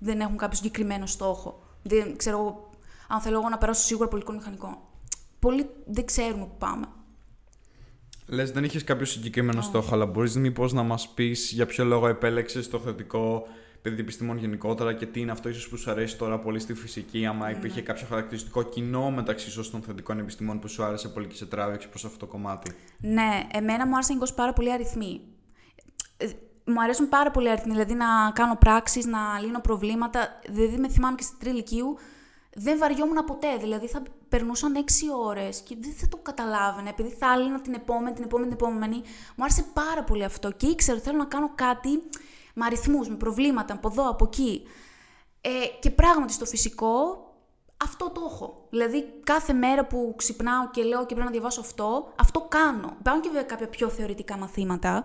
δεν 0.00 0.20
έχουν 0.20 0.36
κάποιο 0.36 0.56
συγκεκριμένο 0.56 1.06
στόχο. 1.06 1.62
Δεν 1.82 2.16
ξέρω 2.16 2.38
εγώ, 2.38 2.70
αν 3.08 3.20
θέλω 3.20 3.38
εγώ 3.38 3.48
να 3.48 3.58
περάσω 3.58 3.82
σίγουρα 3.82 4.08
πολιτικό 4.08 4.32
μηχανικό. 4.32 4.90
Πολλοί 5.38 5.70
δεν 5.86 6.04
ξέρουμε 6.04 6.44
που 6.44 6.56
πάμε. 6.58 6.86
Λες, 8.26 8.50
δεν 8.50 8.64
είχες 8.64 8.84
κάποιο 8.84 9.06
συγκεκριμένο 9.06 9.60
στόχο, 9.60 9.94
αλλά 9.94 10.06
μπορείς 10.06 10.36
μήπως 10.36 10.72
να 10.72 10.82
μας 10.82 11.08
πεις 11.08 11.50
για 11.52 11.66
ποιο 11.66 11.84
λόγο 11.84 12.06
επέλεξες 12.06 12.68
το 12.68 12.78
θετικό 12.78 13.46
παιδί 13.88 14.00
επιστημών 14.00 14.38
γενικότερα 14.38 14.92
και 14.92 15.06
τι 15.06 15.20
είναι 15.20 15.30
αυτό 15.30 15.48
ίσως 15.48 15.68
που 15.68 15.76
σου 15.76 15.90
αρέσει 15.90 16.16
τώρα 16.16 16.38
πολύ 16.38 16.58
στη 16.58 16.74
φυσική, 16.74 17.26
άμα 17.26 17.50
υπήρχε 17.50 17.82
κάποιο 17.82 18.06
χαρακτηριστικό 18.08 18.62
κοινό 18.62 19.10
μεταξύ 19.10 19.48
ίσω 19.48 19.70
των 19.70 19.82
θετικών 19.82 20.18
επιστημών 20.18 20.58
που 20.58 20.68
σου 20.68 20.82
άρεσε 20.82 21.08
πολύ 21.08 21.26
και 21.26 21.34
σε 21.34 21.46
τράβηξε 21.46 21.88
προς 21.88 22.04
αυτό 22.04 22.18
το 22.18 22.26
κομμάτι. 22.26 22.74
Ναι, 22.98 23.46
εμένα 23.52 23.86
μου 23.86 23.94
άρεσαν 23.94 24.16
γενικώ 24.16 24.34
πάρα 24.34 24.52
πολλοί 24.52 24.72
αριθμοί. 24.72 25.20
Ε, 26.16 26.26
Μου 26.64 26.82
αρέσουν 26.82 27.08
πάρα 27.08 27.30
πολλοί 27.30 27.50
αριθμοί, 27.50 27.72
δηλαδή 27.72 27.94
να 27.94 28.06
κάνω 28.32 28.56
πράξεις, 28.56 29.06
να 29.06 29.18
λύνω 29.40 29.60
προβλήματα. 29.60 30.40
Δηλαδή 30.48 30.76
με 30.76 30.88
θυμάμαι 30.88 31.14
και 31.14 31.22
στην 31.22 31.38
τριλικίου, 31.38 31.96
δεν 32.54 32.78
βαριόμουν 32.78 33.24
ποτέ. 33.24 33.56
Δηλαδή 33.60 33.86
θα 33.86 34.02
περνούσαν 34.28 34.74
έξι 34.74 35.04
ώρες 35.26 35.60
και 35.60 35.76
δεν 35.80 35.92
θα 35.92 36.08
το 36.08 36.16
καταλάβαινε, 36.16 36.88
επειδή 36.88 37.08
θα 37.08 37.28
άλλαινα 37.28 37.60
την 37.60 37.74
επόμενη, 37.74 38.14
την 38.14 38.24
επόμενη, 38.24 38.48
την 38.48 38.66
επόμενη. 38.66 38.96
Μου 39.36 39.44
άρεσε 39.44 39.64
πάρα 39.72 40.04
πολύ 40.04 40.24
αυτό 40.24 40.50
και 40.50 40.66
ήξερα 40.66 40.96
ότι 40.96 41.06
θέλω 41.06 41.18
να 41.18 41.24
κάνω 41.24 41.50
κάτι 41.54 42.02
με 42.58 42.64
αριθμούς, 42.64 43.08
με 43.08 43.16
προβλήματα, 43.16 43.74
από 43.74 43.88
εδώ, 43.88 44.08
από 44.08 44.24
εκεί. 44.24 44.62
Ε, 45.40 45.50
και 45.80 45.90
πράγματι 45.90 46.32
στο 46.32 46.44
φυσικό 46.44 47.22
αυτό 47.84 48.10
το 48.10 48.20
έχω. 48.30 48.66
Δηλαδή, 48.70 49.04
κάθε 49.24 49.52
μέρα 49.52 49.86
που 49.86 50.14
ξυπνάω 50.16 50.70
και 50.70 50.82
λέω 50.82 51.00
και 51.00 51.14
πρέπει 51.14 51.24
να 51.24 51.30
διαβάσω 51.30 51.60
αυτό, 51.60 52.12
αυτό 52.16 52.40
κάνω. 52.48 52.96
Υπάρχουν 53.00 53.22
και 53.22 53.28
βέβαια 53.28 53.42
κάποια 53.44 53.68
πιο 53.68 53.88
θεωρητικά 53.88 54.36
μαθήματα, 54.36 55.04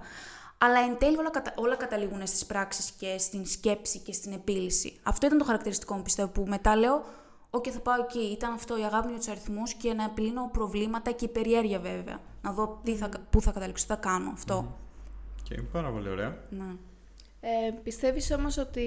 αλλά 0.57 0.79
εν 0.79 0.97
τέλει 0.97 1.17
όλα, 1.17 1.29
κατα... 1.29 1.53
όλα 1.55 1.75
καταλήγουν 1.75 2.27
στις 2.27 2.45
πράξεις 2.45 2.91
και 2.91 3.17
στην 3.17 3.45
σκέψη 3.45 3.99
και 3.99 4.13
στην 4.13 4.31
επίλυση. 4.31 4.99
Αυτό 5.03 5.25
ήταν 5.25 5.37
το 5.37 5.45
χαρακτηριστικό 5.45 5.95
μου, 5.95 6.01
πιστεύω, 6.01 6.29
που 6.29 6.45
μετά 6.47 6.75
λέω, 6.75 7.03
OK, 7.49 7.69
θα 7.69 7.79
πάω 7.79 8.01
εκεί. 8.01 8.19
Ήταν 8.19 8.53
αυτό 8.53 8.79
η 8.79 8.83
αγάπη 8.83 9.03
μου 9.03 9.09
για 9.09 9.19
τους 9.19 9.27
αριθμούς 9.27 9.73
και 9.73 9.93
να 9.93 10.03
επιλύνω 10.03 10.49
προβλήματα 10.53 11.11
και 11.11 11.25
η 11.25 11.27
περιέργεια, 11.27 11.79
βέβαια. 11.79 12.19
Να 12.41 12.51
δω 12.51 12.79
τι 12.83 12.95
θα... 12.95 13.09
πού 13.29 13.41
θα 13.41 13.51
καταλήξω, 13.51 13.85
τι 13.85 13.93
θα 13.93 13.99
κάνω 13.99 14.29
αυτό. 14.33 14.77
Και 15.43 15.55
okay, 15.59 15.65
πάρα 15.71 15.91
πολύ 15.91 16.09
ωραία. 16.09 16.37
Ναι. 16.49 16.75
Ε, 17.45 17.71
πιστεύεις 17.83 18.31
όμως 18.31 18.57
ότι 18.57 18.81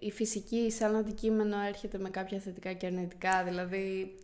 η 0.00 0.10
φυσική 0.10 0.70
σαν 0.70 0.96
αντικείμενο 0.96 1.56
έρχεται 1.68 1.98
με 1.98 2.10
κάποια 2.10 2.38
θετικά 2.38 2.72
και 2.72 2.86
αρνητικά, 2.86 3.44
δηλαδή 3.44 4.14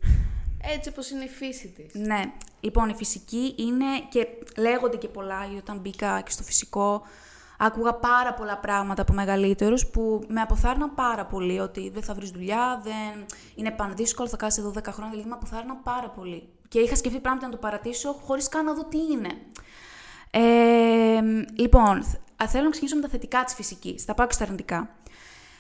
έτσι 0.75 0.88
όπως 0.88 1.11
είναι 1.11 1.25
η 1.25 1.28
φύση 1.28 1.68
της; 1.68 1.94
Ναι, 1.94 2.23
λοιπόν 2.61 2.88
η 2.88 2.94
φυσική 2.94 3.54
είναι 3.56 3.85
και 4.08 4.26
λέγονται 4.56 4.96
και 4.96 5.08
πολλά, 5.08 5.38
γιατί 5.44 5.56
όταν 5.56 5.78
μπήκα 5.78 6.20
και 6.20 6.30
στο 6.30 6.42
φυσικό 6.42 7.02
άκουγα 7.58 7.94
πάρα 7.94 8.35
πολλά 8.35 8.58
πράγματα 8.58 9.02
από 9.02 9.12
μεγαλύτερους 9.12 9.87
που 9.87 10.25
με 10.28 10.40
αποθάρρυναν 10.40 10.94
πάρα 10.94 11.26
πολύ, 11.26 11.58
ότι 11.58 11.90
δεν 11.90 12.02
θα 12.02 12.14
βρεις 12.14 12.30
δουλειά, 12.30 12.80
δεν... 12.85 13.26
είναι 13.54 13.70
πανδύσκολο, 13.70 14.28
θα 14.28 14.37
κάσεις 14.37 14.58
εδώ 14.58 14.73
10 14.78 14.82
χρόνια, 14.85 15.11
δηλαδή 15.11 15.28
με 15.28 15.35
αποθάρρυναν 15.35 15.82
πάρα 15.82 16.08
πολύ. 16.08 16.49
Και 16.68 16.78
είχα 16.78 16.96
σκεφτεί 16.96 17.20
πράγματα 17.20 17.46
να 17.46 17.52
το 17.52 17.58
παρατήσω 17.58 18.12
χωρίς 18.12 18.49
καν 18.49 18.64
να 18.64 18.75
δω 18.75 18.85
τι 18.85 18.99
είναι. 18.99 19.30
Ε, 20.30 21.20
λοιπόν, 21.56 22.04
θέλω 22.49 22.64
να 22.64 22.71
ξεκινήσω 22.71 22.97
με 22.97 23.02
τα 23.02 23.09
θετικά 23.09 23.45
της 23.45 23.55
φυσικής. 23.55 24.05
Θα 24.05 24.14
πάω 24.14 24.26
και 24.26 24.33
στα 24.33 24.45
αρνητικά. 24.45 24.90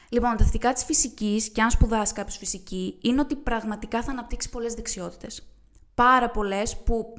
Λοιπόν, 0.08 0.36
τα 0.36 0.44
θετικά 0.44 0.72
της 0.72 0.84
φυσικής, 0.84 1.48
και 1.48 1.62
αν 1.62 1.70
σπουδάσει 1.70 2.12
κάποιος 2.12 2.36
φυσική, 2.36 2.98
είναι 3.02 3.20
ότι 3.20 3.36
πραγματικά 3.36 4.02
θα 4.02 4.10
αναπτύξει 4.10 4.50
πολλές 4.50 4.74
δεξιότητες. 4.74 5.46
Πάρα 5.94 6.30
πολλές 6.30 6.76
που 6.76 7.12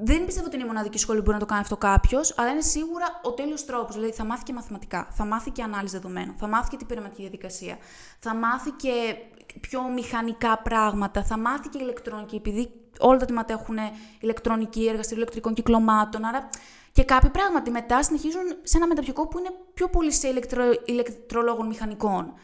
δεν 0.00 0.24
πιστεύω 0.24 0.46
ότι 0.46 0.54
είναι 0.56 0.64
η 0.64 0.68
μοναδική 0.68 0.98
σχολή 0.98 1.18
που 1.18 1.24
μπορεί 1.24 1.36
να 1.36 1.42
το 1.42 1.48
κάνει 1.48 1.60
αυτό 1.60 1.76
κάποιος, 1.76 2.34
αλλά 2.36 2.50
είναι 2.50 2.60
σίγουρα 2.60 3.20
ο 3.22 3.32
τέλειος 3.32 3.64
τρόπος. 3.64 3.94
Δηλαδή, 3.94 4.12
θα 4.12 4.24
μάθει 4.24 4.42
και 4.42 4.52
μαθηματικά, 4.52 5.08
θα 5.10 5.24
μάθει 5.24 5.50
και 5.50 5.62
ανάλυση 5.62 5.94
δεδομένων, 5.96 6.34
θα 6.38 6.48
μάθει 6.48 6.68
και 6.70 6.76
την 6.76 6.86
πειραματική 6.86 7.20
διαδικασία, 7.20 7.78
θα 8.18 8.34
μάθει 8.34 8.70
και 8.70 9.14
πιο 9.60 9.82
μηχανικά 9.82 10.58
πράγματα, 10.58 11.24
θα 11.24 11.38
μάθει 11.38 11.68
και 11.68 11.78
ηλεκτρονική, 11.78 12.36
επειδή 12.36 12.70
όλα 12.98 13.18
τα 13.18 13.24
τμήματα 13.24 13.52
έχουν 13.52 13.78
ηλεκτρονική, 14.20 14.86
εργαστήριο 14.86 15.16
ηλεκτρικών 15.22 15.54
κυκλωμάτων. 15.54 16.24
Άρα 16.24 16.48
και 16.92 17.04
κάποιοι 17.04 17.30
πράγματι 17.30 17.70
μετά 17.70 18.02
συνεχίζουν 18.02 18.42
σε 18.62 18.76
ένα 18.76 18.86
μεταπτυχιακό 18.86 19.28
που 19.28 19.38
είναι 19.38 19.50
πιο 19.74 19.88
πολύ 19.88 20.12
σε 20.12 20.28
ηλεκτρο, 20.28 20.64
ηλεκτρολόγων 20.84 21.66
μηχανικών. 21.66 22.34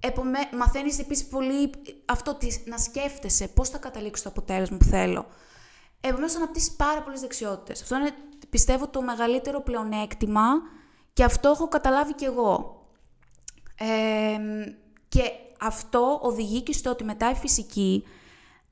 Επομένω, 0.00 0.46
μαθαίνεις 0.56 0.98
επίσης 0.98 1.26
πολύ 1.26 1.70
αυτό 2.04 2.34
της, 2.34 2.60
να 2.66 2.78
σκέφτεσαι 2.78 3.48
πώς 3.48 3.68
θα 3.68 3.78
καταλήξεις 3.78 4.24
το 4.24 4.30
αποτέλεσμα 4.30 4.76
που 4.76 4.84
θέλω. 4.84 5.26
Επομένως, 6.00 6.36
αναπτύσσει 6.36 6.76
πάρα 6.76 7.02
πολλές 7.02 7.20
δεξιότητες. 7.20 7.82
Αυτό 7.82 7.96
είναι, 7.96 8.10
πιστεύω, 8.48 8.88
το 8.88 9.02
μεγαλύτερο 9.02 9.60
πλεονέκτημα 9.60 10.42
και 11.12 11.24
αυτό 11.24 11.48
έχω 11.48 11.68
καταλάβει 11.68 12.14
κι 12.14 12.24
εγώ. 12.24 12.80
Ε, 13.78 14.38
και 15.08 15.30
αυτό 15.60 16.20
οδηγεί 16.22 16.62
και 16.62 16.72
στο 16.72 16.90
ότι 16.90 17.04
μετά 17.04 17.30
η 17.30 17.34
φυσική 17.34 18.04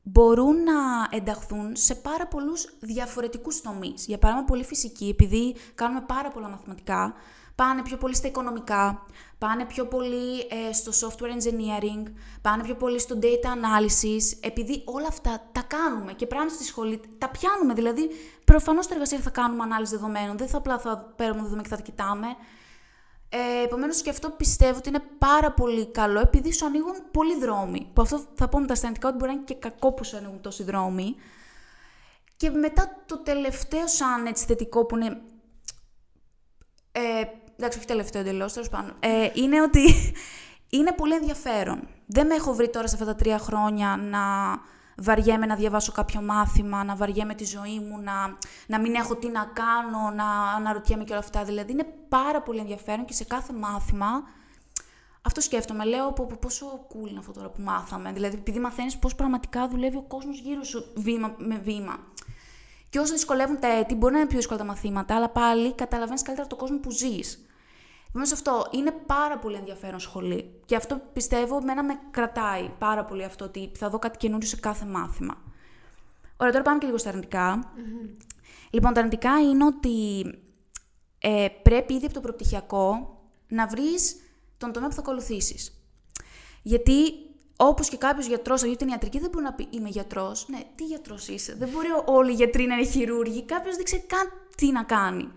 μπορούν 0.04 0.62
να 0.62 0.72
ενταχθούν 1.10 1.76
σε 1.76 1.94
πάρα 1.94 2.26
πολλούς 2.26 2.76
διαφορετικούς 2.80 3.60
τομείς. 3.60 4.06
Για 4.06 4.18
παράδειγμα, 4.18 4.48
πολύ 4.48 4.64
φυσική, 4.64 5.08
επειδή 5.08 5.56
κάνουμε 5.74 6.00
πάρα 6.06 6.30
πολλά 6.30 6.48
μαθηματικά, 6.48 7.14
πάνε 7.54 7.82
πιο 7.82 7.96
πολύ 7.96 8.14
στα 8.14 8.28
οικονομικά, 8.28 9.06
πάνε 9.38 9.64
πιο 9.64 9.86
πολύ 9.86 10.38
ε, 10.38 10.72
στο 10.72 11.08
software 11.08 11.26
engineering, 11.26 12.12
πάνε 12.42 12.62
πιο 12.62 12.74
πολύ 12.74 12.98
στο 12.98 13.18
data 13.22 13.46
analysis, 13.46 14.38
επειδή 14.40 14.82
όλα 14.84 15.06
αυτά 15.06 15.48
τα 15.52 15.62
κάνουμε 15.62 16.12
και 16.12 16.26
πράγματι 16.26 16.54
στη 16.54 16.64
σχολή 16.64 17.00
τα 17.18 17.28
πιάνουμε. 17.28 17.74
Δηλαδή, 17.74 18.10
προφανώς 18.44 18.84
στο 18.84 18.94
εργασία 18.94 19.18
θα 19.18 19.30
κάνουμε 19.30 19.62
ανάλυση 19.62 19.94
δεδομένων, 19.94 20.36
δεν 20.38 20.48
θα 20.48 20.58
απλά 20.58 20.78
θα 20.78 21.12
παίρνουμε 21.16 21.42
δεδομένα 21.42 21.62
και 21.62 21.68
θα 21.68 21.76
τα 21.76 21.82
κοιτάμε. 21.82 22.26
Ε, 23.36 23.62
Επομένως 23.64 24.02
και 24.02 24.10
αυτό 24.10 24.30
πιστεύω 24.30 24.78
ότι 24.78 24.88
είναι 24.88 25.02
πάρα 25.18 25.52
πολύ 25.52 25.86
καλό 25.86 26.20
επειδή 26.20 26.52
σου 26.52 26.66
ανοίγουν 26.66 26.94
πολλοί 27.10 27.38
δρόμοι. 27.38 27.90
Που 27.92 28.02
αυτό 28.02 28.24
θα 28.34 28.48
πω 28.48 28.58
με 28.58 28.66
τα 28.66 28.72
αισθαντικά 28.72 29.08
ότι 29.08 29.16
μπορεί 29.16 29.30
να 29.30 29.36
είναι 29.36 29.44
και 29.46 29.54
κακό 29.54 29.92
που 29.92 30.04
σου 30.04 30.16
ανοίγουν 30.16 30.40
τόσοι 30.40 30.62
δρόμοι. 30.62 31.14
Και 32.36 32.50
μετά 32.50 33.02
το 33.06 33.18
τελευταίο 33.18 33.86
σαν 33.86 34.26
έτσι 34.26 34.44
θετικό 34.44 34.84
που 34.84 34.96
είναι... 34.96 35.20
Ε, 36.92 37.00
εντάξει, 37.56 37.78
όχι 37.78 37.86
τελευταίο 37.86 38.20
εντελώς, 38.20 38.52
τέλος 38.52 38.68
πάντων. 38.68 38.96
Ε, 39.00 39.30
είναι 39.34 39.62
ότι 39.62 40.12
είναι 40.76 40.92
πολύ 40.92 41.14
ενδιαφέρον. 41.14 41.88
Δεν 42.06 42.26
με 42.26 42.34
έχω 42.34 42.54
βρει 42.54 42.70
τώρα 42.70 42.86
σε 42.86 42.94
αυτά 42.94 43.06
τα 43.06 43.14
τρία 43.14 43.38
χρόνια 43.38 43.96
να 43.96 44.20
βαριέμαι 44.96 45.46
να 45.46 45.54
διαβάσω 45.54 45.92
κάποιο 45.92 46.20
μάθημα, 46.20 46.84
να 46.84 46.96
βαριέμαι 46.96 47.34
τη 47.34 47.44
ζωή 47.44 47.78
μου, 47.78 48.00
να, 48.00 48.38
να 48.66 48.80
μην 48.80 48.94
έχω 48.94 49.16
τι 49.16 49.28
να 49.28 49.44
κάνω, 49.44 50.10
να 50.10 50.52
αναρωτιέμαι 50.56 51.04
και 51.04 51.12
όλα 51.12 51.20
αυτά. 51.20 51.44
Δηλαδή 51.44 51.72
είναι 51.72 51.86
πάρα 52.08 52.42
πολύ 52.42 52.58
ενδιαφέρον 52.58 53.04
και 53.04 53.12
σε 53.12 53.24
κάθε 53.24 53.52
μάθημα 53.52 54.22
αυτό 55.22 55.40
σκέφτομαι. 55.40 55.84
Λέω 55.84 56.12
πω, 56.12 56.26
πω, 56.26 56.36
πόσο 56.40 56.86
cool 56.88 57.08
είναι 57.08 57.18
αυτό 57.18 57.32
τώρα 57.32 57.48
που 57.48 57.62
μάθαμε. 57.62 58.12
Δηλαδή, 58.12 58.36
επειδή 58.36 58.58
μαθαίνεις 58.58 58.96
πώς 58.96 59.14
πραγματικά 59.14 59.68
δουλεύει 59.68 59.96
ο 59.96 60.02
κόσμος 60.02 60.38
γύρω 60.38 60.64
σου 60.64 60.92
βήμα 60.94 61.34
με 61.38 61.56
βήμα. 61.56 61.96
Και 62.90 62.98
όσο 62.98 63.12
δυσκολεύουν 63.12 63.60
τα 63.60 63.68
έτη, 63.68 63.94
μπορεί 63.94 64.12
να 64.12 64.18
είναι 64.18 64.28
πιο 64.28 64.36
δύσκολα 64.36 64.58
τα 64.58 64.64
μαθήματα, 64.64 65.16
αλλά 65.16 65.28
πάλι 65.28 65.74
καταλαβαίνεις 65.74 66.22
καλύτερα 66.22 66.48
τον 66.48 66.58
κόσμο 66.58 66.78
που 66.78 66.90
ζεις. 66.90 67.46
Επομένω, 68.16 68.34
αυτό 68.34 68.66
είναι 68.70 68.90
πάρα 69.06 69.38
πολύ 69.38 69.56
ενδιαφέρον 69.56 70.00
σχολή. 70.00 70.60
Και 70.64 70.76
αυτό 70.76 71.00
πιστεύω 71.12 71.62
μένα 71.62 71.84
με 71.84 71.98
κρατάει 72.10 72.70
πάρα 72.78 73.04
πολύ 73.04 73.24
αυτό 73.24 73.44
ότι 73.44 73.70
θα 73.76 73.90
δω 73.90 73.98
κάτι 73.98 74.16
καινούριο 74.16 74.48
σε 74.48 74.56
κάθε 74.56 74.84
μάθημα. 74.84 75.42
Ωραία, 76.36 76.52
τώρα 76.52 76.64
πάμε 76.64 76.78
και 76.78 76.86
λίγο 76.86 76.98
στα 76.98 77.08
αρνητικα 77.08 77.72
Λοιπόν, 78.70 78.92
τα 78.92 79.00
αρνητικά 79.00 79.40
είναι 79.40 79.64
ότι 79.64 80.24
ε, 81.18 81.46
πρέπει 81.62 81.94
ήδη 81.94 82.04
από 82.04 82.14
το 82.14 82.20
προπτυχιακό 82.20 83.18
να 83.48 83.66
βρεις 83.66 84.16
τον 84.58 84.72
τομέα 84.72 84.88
που 84.88 84.94
θα 84.94 85.00
ακολουθήσεις. 85.00 85.72
Γιατί 86.62 87.12
όπως 87.56 87.88
και 87.88 87.96
κάποιος 87.96 88.26
γιατρός, 88.26 88.62
γιατί 88.62 88.78
την 88.78 88.88
ιατρική 88.88 89.18
δεν 89.18 89.30
μπορεί 89.30 89.44
να 89.44 89.52
πει 89.52 89.66
Είμαι 89.70 89.88
γιατρός. 89.88 90.48
Ναι, 90.48 90.60
τι 90.74 90.84
γιατρός 90.84 91.28
είσαι. 91.28 91.54
Δεν 91.58 91.68
μπορεί 91.68 91.88
όλοι 92.04 92.30
οι 92.30 92.34
γιατροί 92.34 92.66
να 92.66 92.74
είναι 92.74 92.86
χειρούργοι. 92.86 93.44
Κάποιος 93.44 93.76
δεν 93.76 93.84
ξέρει 93.84 94.02
καν 94.02 94.32
τι 94.56 94.72
να 94.72 94.82
κάνει. 94.82 95.32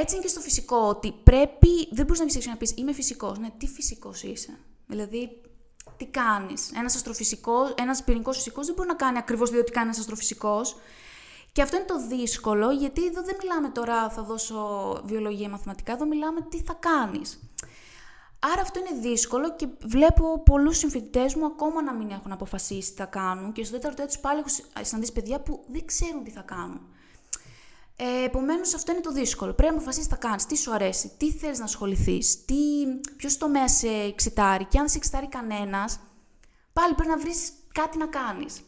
Έτσι 0.00 0.14
είναι 0.14 0.24
και 0.24 0.30
στο 0.30 0.40
φυσικό, 0.40 0.76
ότι 0.76 1.12
πρέπει. 1.12 1.88
Δεν 1.90 2.04
μπορείς 2.06 2.18
να 2.18 2.24
μην 2.24 2.50
να 2.50 2.56
πεις 2.56 2.74
Είμαι 2.76 2.92
φυσικός. 2.92 3.38
Ναι, 3.38 3.50
τι 3.58 3.66
φυσικός 3.66 4.22
είσαι. 4.22 4.58
Δηλαδή, 4.86 5.40
τι 5.96 6.06
κάνεις. 6.06 6.72
Ένας 6.76 6.94
αστροφυσικός, 6.94 7.74
ένας 7.78 8.04
πυρηνικός 8.04 8.36
φυσικός 8.36 8.66
δεν 8.66 8.74
μπορεί 8.74 8.88
να 8.88 8.94
κάνει 8.94 9.18
ακριβώς 9.18 9.50
διότι 9.50 9.72
κάνει 9.72 9.86
ένας 9.86 9.98
αστροφυσικός. 9.98 10.76
Και 11.52 11.62
αυτό 11.62 11.76
είναι 11.76 11.84
το 11.84 12.06
δύσκολο, 12.06 12.70
γιατί 12.70 13.06
εδώ 13.06 13.22
δεν 13.22 13.36
μιλάμε 13.42 13.68
τώρα 13.68 14.10
θα 14.10 14.22
δώσω 14.22 15.00
βιολογία, 15.04 15.48
μαθηματικά, 15.48 15.92
εδώ 15.92 16.06
μιλάμε 16.06 16.40
τι 16.40 16.62
θα 16.62 16.72
κάνεις. 16.72 17.40
Άρα 18.38 18.60
αυτό 18.60 18.78
είναι 18.78 19.00
δύσκολο 19.00 19.56
και 19.56 19.68
βλέπω 19.80 20.42
πολλούς 20.42 20.78
συμφοιτητές 20.78 21.34
μου 21.34 21.46
ακόμα 21.46 21.82
να 21.82 21.94
μην 21.94 22.10
έχουν 22.10 22.32
αποφασίσει 22.32 22.90
τι 22.90 22.96
θα 22.96 23.04
κάνουν 23.04 23.52
και 23.52 23.64
στο 23.64 23.74
τέταρτο 23.74 24.02
έτου 24.02 24.20
πάλι 24.20 24.38
έχω 24.38 24.48
συναντήσει 24.82 25.12
παιδιά 25.12 25.40
που 25.40 25.64
δεν 25.68 25.84
ξέρουν 25.84 26.24
τι 26.24 26.30
θα 26.30 26.40
κάνουν. 26.40 26.80
Ε, 27.96 28.24
Επομένως, 28.24 28.74
αυτό 28.74 28.92
είναι 28.92 29.00
το 29.00 29.12
δύσκολο. 29.12 29.52
Πρέπει 29.52 29.72
να 29.72 29.78
αποφασίσεις 29.78 30.08
τι 30.08 30.14
θα 30.14 30.20
κάνεις, 30.20 30.46
τι 30.46 30.56
σου 30.56 30.72
αρέσει, 30.72 31.12
τι 31.16 31.30
θέλεις 31.32 31.58
να 31.58 31.64
ασχοληθείς, 31.64 32.44
ποιος 33.16 33.36
τομέας 33.36 33.72
σε 33.72 33.88
εξητάρει. 33.88 34.64
Και 34.64 34.78
αν 34.78 34.82
δεν 34.82 34.88
σε 34.88 34.96
εξητάρει 34.96 35.28
κανένας, 35.28 35.98
πάλι 36.72 36.94
πρέπει 36.94 37.10
να 37.10 37.18
βρεις 37.18 37.52
κάτι 37.72 37.98
να 37.98 38.06
κάνεις. 38.06 38.60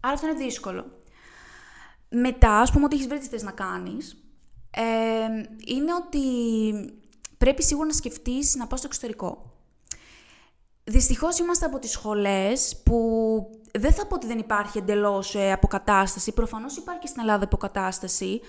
Άρα 0.00 0.14
αυτό 0.14 0.26
είναι 0.26 0.38
δύσκολο. 0.38 1.02
Μετά, 2.08 2.60
ας 2.60 2.72
πούμε 2.72 2.84
ότι 2.84 2.94
έχεις 2.94 3.06
βρει 3.08 3.18
τι 3.18 3.26
θες 3.26 3.42
να 3.42 3.52
κάνεις, 3.52 4.16
ε, 4.70 4.82
είναι 5.66 5.94
ότι 5.94 6.22
πρέπει 7.38 7.62
σίγουρα 7.62 7.86
να 7.86 7.92
σκεφτείς 7.92 8.54
να 8.54 8.66
πας 8.66 8.78
στο 8.78 8.88
εξωτερικό. 8.88 9.47
Δυστυχώς 10.90 11.38
είμαστε 11.38 11.66
από 11.66 11.78
τις 11.78 11.90
σχολές 11.90 12.82
που 12.84 12.98
δεν 13.78 13.92
θα 13.92 14.06
πω 14.06 14.14
ότι 14.14 14.26
δεν 14.26 14.38
υπάρχει 14.38 14.78
εντελώς 14.78 15.34
ε, 15.34 15.52
αποκατάσταση, 15.52 16.32
προφανώς 16.32 16.76
υπάρχει 16.76 17.00
και 17.00 17.06
στην 17.06 17.20
Ελλάδα 17.20 17.44
αποκατάσταση, 17.44 18.40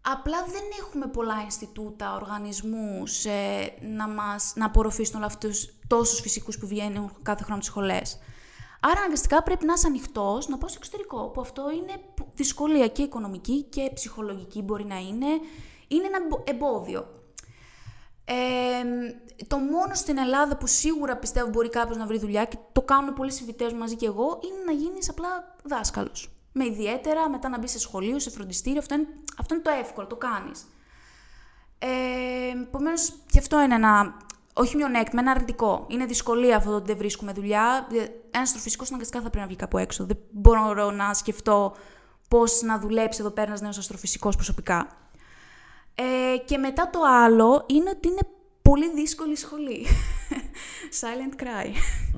απλά 0.00 0.44
δεν 0.44 0.62
έχουμε 0.80 1.06
πολλά 1.06 1.40
Ινστιτούτα, 1.44 2.14
οργανισμούς 2.14 3.24
ε, 3.24 3.74
να, 3.80 4.08
μας, 4.08 4.52
να 4.56 4.66
απορροφήσουν 4.66 5.14
όλους 5.14 5.26
αυτούς 5.26 5.68
τόσους 5.86 6.20
φυσικούς 6.20 6.58
που 6.58 6.66
βγαίνουν 6.66 7.10
κάθε 7.22 7.44
χρόνο 7.44 7.58
τις 7.58 7.68
σχολές. 7.68 8.18
Άρα 8.80 9.00
αναγκαστικά 9.00 9.42
πρέπει 9.42 9.64
να 9.64 9.72
είσαι 9.72 9.86
ανοιχτός 9.86 10.48
να 10.48 10.58
πάω 10.58 10.68
στο 10.68 10.78
εξωτερικό, 10.80 11.28
που 11.28 11.40
αυτό 11.40 11.62
είναι 11.70 12.00
δυσκολία 12.34 12.88
και 12.88 13.02
οικονομική 13.02 13.62
και 13.62 13.90
ψυχολογική 13.94 14.62
μπορεί 14.62 14.84
να 14.84 14.98
είναι, 14.98 15.26
είναι 15.88 16.06
ένα 16.06 16.18
εμπόδιο. 16.44 17.23
Ε, 18.24 18.34
το 19.46 19.58
μόνο 19.58 19.94
στην 19.94 20.18
Ελλάδα 20.18 20.56
που 20.56 20.66
σίγουρα 20.66 21.16
πιστεύω 21.16 21.48
μπορεί 21.48 21.68
κάποιος 21.68 21.96
να 21.96 22.06
βρει 22.06 22.18
δουλειά 22.18 22.44
και 22.44 22.56
το 22.72 22.82
κάνουν 22.82 23.14
πολλοί 23.14 23.32
συμβιτέ 23.32 23.72
μαζί 23.72 23.96
και 23.96 24.06
εγώ 24.06 24.40
είναι 24.44 24.64
να 24.66 24.72
γίνεις 24.72 25.08
απλά 25.08 25.56
δάσκαλος. 25.64 26.28
Με 26.52 26.64
ιδιαίτερα, 26.64 27.28
μετά 27.28 27.48
να 27.48 27.58
μπεις 27.58 27.70
σε 27.70 27.78
σχολείο, 27.78 28.18
σε 28.18 28.30
φροντιστήριο. 28.30 28.78
Αυτό 28.78 28.94
είναι, 28.94 29.06
αυτό 29.38 29.54
είναι 29.54 29.62
το 29.62 29.70
εύκολο, 29.80 30.06
το 30.06 30.16
κάνεις. 30.16 30.64
Ε, 31.78 31.88
Επομένως, 32.62 33.12
και 33.30 33.38
αυτό 33.38 33.60
είναι 33.62 33.74
ένα. 33.74 34.16
Όχι 34.52 34.76
μειονέκτημα, 34.76 35.20
ένα 35.20 35.30
αρνητικό. 35.30 35.86
Είναι 35.88 36.04
δυσκολία 36.04 36.56
αυτό 36.56 36.70
ότι 36.70 36.86
δεν 36.86 36.96
βρίσκουμε 36.96 37.32
δουλειά. 37.32 37.86
Ένας 38.30 38.48
αστροφυσικό 38.48 38.84
αναγκαστικά 38.88 39.22
θα 39.22 39.30
πρέπει 39.30 39.40
να 39.42 39.46
βγει 39.46 39.56
κάπου 39.56 39.78
έξω. 39.78 40.04
Δεν 40.04 40.18
μπορώ 40.30 40.90
να 40.90 41.14
σκεφτώ 41.14 41.76
πώς 42.28 42.62
να 42.62 42.78
δουλέψει 42.78 43.20
εδώ 43.20 43.30
πέρα 43.30 43.46
ένας 43.46 43.60
νέος 43.60 43.78
αστροφυσικός 43.78 44.34
προσωπικά. 44.36 44.88
Ε, 45.94 46.36
και 46.44 46.58
μετά 46.58 46.90
το 46.90 47.00
άλλο 47.24 47.64
είναι 47.66 47.90
ότι 47.90 48.08
είναι 48.08 48.28
πολύ 48.62 48.90
δύσκολη 48.94 49.36
σχολή. 49.36 49.86
Silent 51.00 51.42
cry. 51.42 51.66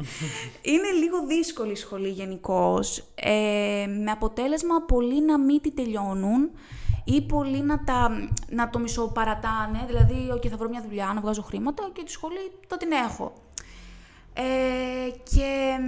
είναι 0.73 0.90
λίγο 1.02 1.26
δύσκολη 1.26 1.76
σχολή 1.76 2.09
γενικώς. 2.09 2.99
Ε, 3.14 3.87
με 4.04 4.11
αποτέλεσμα 4.11 4.83
πολλοί 4.83 5.23
να 5.23 5.38
μην 5.38 5.61
τη 5.61 5.71
τελειώνουν 5.71 6.50
ή 7.04 7.23
πολλοί 7.23 7.61
να, 7.61 7.85
τα, 7.85 8.30
να 8.49 8.71
το 8.71 8.78
μισοπαρατάνε. 8.78 9.85
Δηλαδή, 9.87 10.33
okay, 10.35 10.49
θα 10.49 10.56
βρω 10.56 10.68
μια 10.68 10.83
δουλειά, 10.83 11.12
να 11.14 11.21
βγάζω 11.21 11.42
χρήματα 11.42 11.90
και 11.92 12.02
τη 12.02 12.11
σχολή 12.11 12.50
θα 12.68 12.76
την 12.76 12.92
έχω. 12.92 13.33
Ε, 14.33 15.11
και 15.11 15.78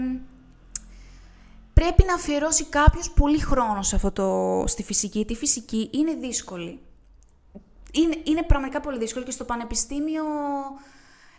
πρέπει 1.74 2.04
να 2.06 2.14
αφιερώσει 2.14 2.64
κάποιος 2.64 3.10
πολύ 3.10 3.38
χρόνο 3.38 3.82
σε 3.82 3.96
αυτό 3.96 4.12
το, 4.12 4.64
στη 4.66 4.82
φυσική. 4.82 5.24
Τη 5.24 5.34
φυσική 5.34 5.90
είναι 5.92 6.14
δύσκολη 6.14 6.80
είναι, 7.92 8.16
είναι 8.24 8.42
πραγματικά 8.42 8.80
πολύ 8.80 8.98
δύσκολο 8.98 9.24
και 9.24 9.30
στο 9.30 9.44
πανεπιστήμιο 9.44 10.24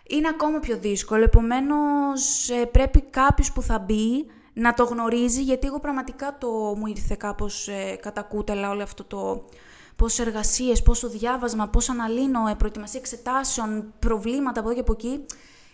είναι 0.10 0.28
ακόμα 0.28 0.60
πιο 0.60 0.78
δύσκολο. 0.78 1.24
Επομένως, 1.24 2.50
ε, 2.50 2.66
πρέπει 2.66 3.02
κάποιος 3.02 3.52
που 3.52 3.62
θα 3.62 3.80
μπει 3.80 4.26
να 4.54 4.74
το 4.74 4.84
γνωρίζει, 4.84 5.42
γιατί 5.42 5.68
εγώ 5.68 5.80
πραγματικά 5.80 6.38
το 6.38 6.48
μου 6.50 6.88
ήρθε 6.88 7.16
κάπως 7.16 7.68
ε, 7.68 7.96
κατά 8.02 8.22
κούτελα 8.22 8.70
όλο 8.70 8.84
αυτό 8.84 9.04
το 9.04 9.46
πόσε 9.96 10.22
εργασίες, 10.22 10.82
πόσο 10.82 11.10
διάβασμα, 11.10 11.68
πόσο 11.68 11.92
αναλύνω, 11.92 12.48
ε, 12.48 12.54
προετοιμασία 12.54 13.00
εξετάσεων, 13.00 13.94
προβλήματα 14.00 14.60
από 14.60 14.70
εδώ 14.70 14.76
και 14.76 14.82
από 14.82 14.92
εκεί. 14.92 15.26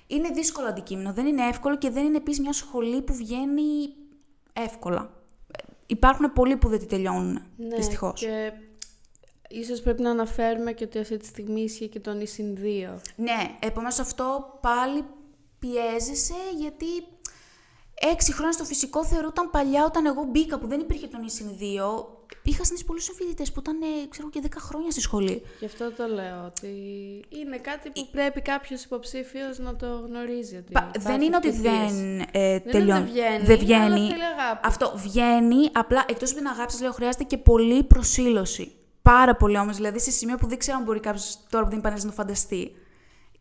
Είναι 0.08 0.29
δύσκολο 0.29 0.67
αντικείμενο. 0.67 1.13
Δεν 1.13 1.25
είναι 1.25 1.48
εύκολο 1.48 1.77
και 1.77 1.89
δεν 1.89 2.05
είναι 2.05 2.17
επίσης 2.17 2.39
μια 2.39 2.53
σχολή 2.53 3.01
που 3.01 3.13
βγαίνει 3.13 3.94
εύκολα. 4.53 5.10
Υπάρχουν 5.86 6.34
πολλοί 6.34 6.58
που 6.58 6.70
δεν 6.70 6.79
τη 6.79 6.86
τελειώνουν, 6.86 7.41
ναι, 7.58 7.75
δυστυχώς. 7.75 8.20
Και 8.20 8.51
Ίσως 9.50 9.82
πρέπει 9.82 10.02
να 10.02 10.10
αναφέρουμε 10.10 10.74
και 10.74 10.84
ότι 10.84 11.00
αυτή 11.00 11.18
τη 11.18 11.25
στιγμή 11.25 11.62
ισχύει 11.62 11.88
και 11.88 12.00
τον 12.00 12.22
ΙΣΙΝ 12.22 12.58
2. 12.62 12.96
Ναι, 13.16 13.58
επομένως 13.60 14.00
αυτό 14.00 14.58
πάλι 14.62 15.06
πιέζεσαι 15.60 16.34
γιατί 16.58 16.86
έξι 18.14 18.34
χρόνια 18.34 18.52
στο 18.52 18.64
φυσικό 18.64 19.06
θεωρούταν 19.06 19.50
παλιά 19.50 19.86
όταν 19.86 20.06
εγώ 20.06 20.24
μπήκα 20.32 20.60
που 20.60 20.68
δεν 20.68 20.80
υπήρχε 20.80 21.08
τον 21.08 21.24
ΙΣΙΝ 21.24 21.48
2. 21.60 22.06
Είχα 22.44 22.64
συνήθως 22.64 22.86
πολλούς 22.86 23.04
συμφιλητέ 23.04 23.44
που 23.54 23.60
ήταν, 23.60 23.82
ε, 23.82 24.08
ξέρω 24.10 24.30
και 24.30 24.40
10 24.44 24.48
χρόνια 24.60 24.92
στη 24.92 25.02
σχολή. 25.02 25.42
Γι' 25.60 25.66
αυτό 25.66 25.92
το 25.92 26.08
λέω. 26.08 26.46
Ότι 26.46 26.68
είναι 27.30 27.58
κάτι 27.58 27.90
που 27.90 28.08
πρέπει 28.12 28.42
κάποιος 28.42 28.84
υποψήφιος 28.84 29.60
να 29.60 29.75
το 29.75 29.86
γνωρίζει. 30.08 30.58
Ότι 30.58 31.00
δεν 31.00 31.22
είναι 31.22 31.36
ότι 31.36 31.52
δεν 31.52 32.20
ε, 32.32 32.60
τελειώνει. 32.60 33.02
Δεν 33.02 33.12
βγαίνει. 33.12 33.46
Δεν 33.46 33.58
βγαίνει. 33.58 34.10
Αυτό 34.64 34.94
βγαίνει. 34.96 35.70
Απλά 35.74 36.06
εκτός 36.08 36.30
από 36.30 36.40
την 36.40 36.48
αγάπη, 36.48 36.72
σας 36.72 36.82
λέω, 36.82 36.92
χρειάζεται 36.92 37.24
και 37.24 37.38
πολύ 37.38 37.84
προσήλωση. 37.84 38.75
Πάρα 39.06 39.36
πολύ 39.36 39.58
όμω, 39.58 39.72
δηλαδή 39.72 40.00
σε 40.00 40.12
σημείο 40.12 40.38
που 40.38 40.48
δεν 40.48 40.58
ξέρω 40.58 40.78
αν 40.78 40.84
μπορεί 40.84 41.00
κάποιος 41.00 41.40
τώρα 41.50 41.64
που 41.64 41.70
δεν 41.70 41.80
υπάρχει 41.80 42.04
να 42.04 42.10
το 42.10 42.16
φανταστεί. 42.16 42.76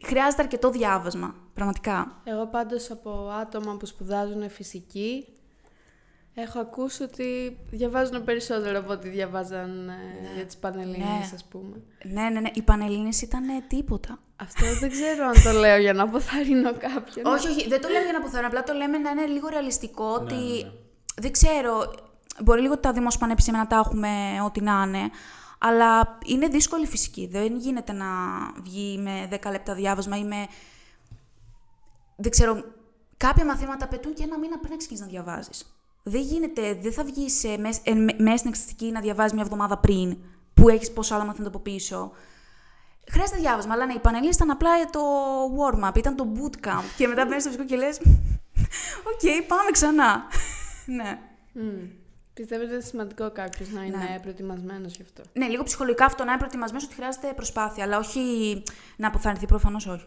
Χρειάζεται 0.04 0.42
αρκετό 0.42 0.71
διάβασμα, 0.71 1.35
πραγματικά. 1.54 2.21
Εγώ 2.25 2.47
πάντως 2.47 2.90
από 2.90 3.11
άτομα 3.40 3.76
που 3.76 3.87
σπουδάζουν 3.87 4.50
φυσική, 4.50 5.26
έχω 6.35 6.59
ακούσει 6.59 7.02
ότι 7.02 7.59
διαβάζουν 7.71 8.25
περισσότερο 8.25 8.78
από 8.78 8.92
ό,τι 8.92 9.09
διαβάζαν 9.09 9.88
ε, 9.88 9.92
ναι. 10.23 10.35
για 10.35 10.44
τις 10.47 10.56
Πανελλήνες, 10.56 10.99
ναι. 10.99 11.30
ας 11.35 11.44
πούμε. 11.44 11.83
Ναι, 12.04 12.23
ναι, 12.23 12.40
ναι. 12.40 12.50
Οι 12.54 12.62
Πανελλήνες 12.62 13.23
ήταν 13.23 13.44
τίποτα. 13.68 14.18
Αυτό 14.37 14.64
δεν 14.80 14.90
ξέρω 14.90 15.26
αν 15.26 15.42
το 15.44 15.59
λέω 15.59 15.78
για 15.78 15.92
να 15.92 16.02
αποθαρρύνω 16.02 16.73
κάποιον. 16.73 17.26
όχι, 17.26 17.49
όχι, 17.49 17.68
δεν 17.68 17.80
το 17.80 17.88
λέμε 17.88 18.04
για 18.04 18.12
να 18.12 18.18
αποθαρρύνω. 18.18 18.49
Απλά 18.49 18.62
το 18.62 18.73
λέμε 18.73 18.99
να 18.99 19.11
είναι 19.11 19.26
λίγο 19.26 19.49
ρεαλιστικό 19.49 20.04
ναι, 20.04 20.14
ότι. 20.14 20.35
Ναι, 20.35 20.71
δεν 21.21 21.33
ξέρω. 21.33 21.94
Μπορεί 22.42 22.61
λίγο 22.61 22.78
τα 22.78 22.92
δημόσια 22.92 23.26
να 23.52 23.66
τα 23.66 23.76
έχουμε 23.76 24.09
ό,τι 24.44 24.61
να 24.61 24.85
είναι. 24.87 25.11
Αλλά 25.66 26.18
είναι 26.25 26.49
δύσκολη 26.49 26.87
φυσική. 26.87 27.26
Δεν 27.26 27.56
γίνεται 27.56 27.92
να 27.92 28.07
βγει 28.62 28.98
με 28.98 29.29
10 29.31 29.50
λεπτά 29.50 29.74
διάβασμα 29.74 30.16
ή 30.16 30.24
με. 30.24 30.46
Δεν 32.16 32.31
ξέρω. 32.31 32.64
Κάποια 33.16 33.44
μαθήματα 33.44 33.88
πετούν 33.88 34.14
και 34.14 34.22
ένα 34.22 34.38
μήνα 34.38 34.59
πριν 34.59 34.77
ξεκινήσεις 34.77 35.07
να 35.07 35.12
διαβάζεις. 35.12 35.79
Δεν 36.03 36.20
γίνεται, 36.20 36.74
δεν 36.74 36.92
θα 36.92 37.05
βγεις 37.05 37.44
μέσα 38.18 38.37
στην 38.37 38.50
εξεταστική 38.50 38.90
να 38.90 39.00
διαβάζεις 39.00 39.33
μια 39.33 39.42
εβδομάδα 39.42 39.79
πριν, 39.79 40.16
που 40.55 40.68
έχεις 40.68 40.92
πόσα 40.92 41.14
άλλα 41.14 41.24
μαθήματα 41.24 41.50
από 41.50 41.59
πίσω. 41.59 42.12
Χρειάζεται 43.11 43.38
διάβασμα, 43.38 43.72
αλλά 43.72 43.87
ναι, 43.87 43.92
οι 43.92 43.98
πανελλήνιες 43.98 44.30
ήταν 44.31 44.50
απλά 44.50 44.70
το 44.90 45.00
warm-up, 45.59 45.96
ήταν 45.96 46.16
το 46.16 46.27
bootcamp. 46.35 46.85
και 46.96 47.07
μετά 47.07 47.24
μπαίνεις 47.24 47.42
στο 47.42 47.50
φυσικό 47.50 47.68
και 47.68 47.77
λες. 47.77 48.00
Οκ, 49.12 49.46
πάμε 49.46 49.70
ξανά. 49.70 50.22
ναι. 50.96 51.18
Πιστεύω 52.35 52.62
ότι 52.62 52.73
είναι 52.73 52.83
σημαντικό 52.83 53.31
κάποιος 53.31 53.70
να 53.70 53.85
είναι 53.85 53.97
ναι. 53.97 54.18
προετοιμασμένος 54.23 54.97
γι' 54.97 55.03
αυτό; 55.03 55.23
Ναι, 55.33 55.49
λίγο 55.49 55.62
ψυχολογικά 55.62 56.05
αυτό 56.05 56.25
να 56.25 56.31
είναι 56.31 56.38
προετοιμασμένος 56.38 56.85
ότι 56.85 56.94
χρειάζεται 56.94 57.33
προσπάθεια, 57.35 57.85
αλλά 57.85 57.99
όχι 57.99 58.62
να 58.97 59.09
αποθαρρυνθεί 59.09 59.47
προφανώς 59.47 59.87
όχι. 59.87 60.07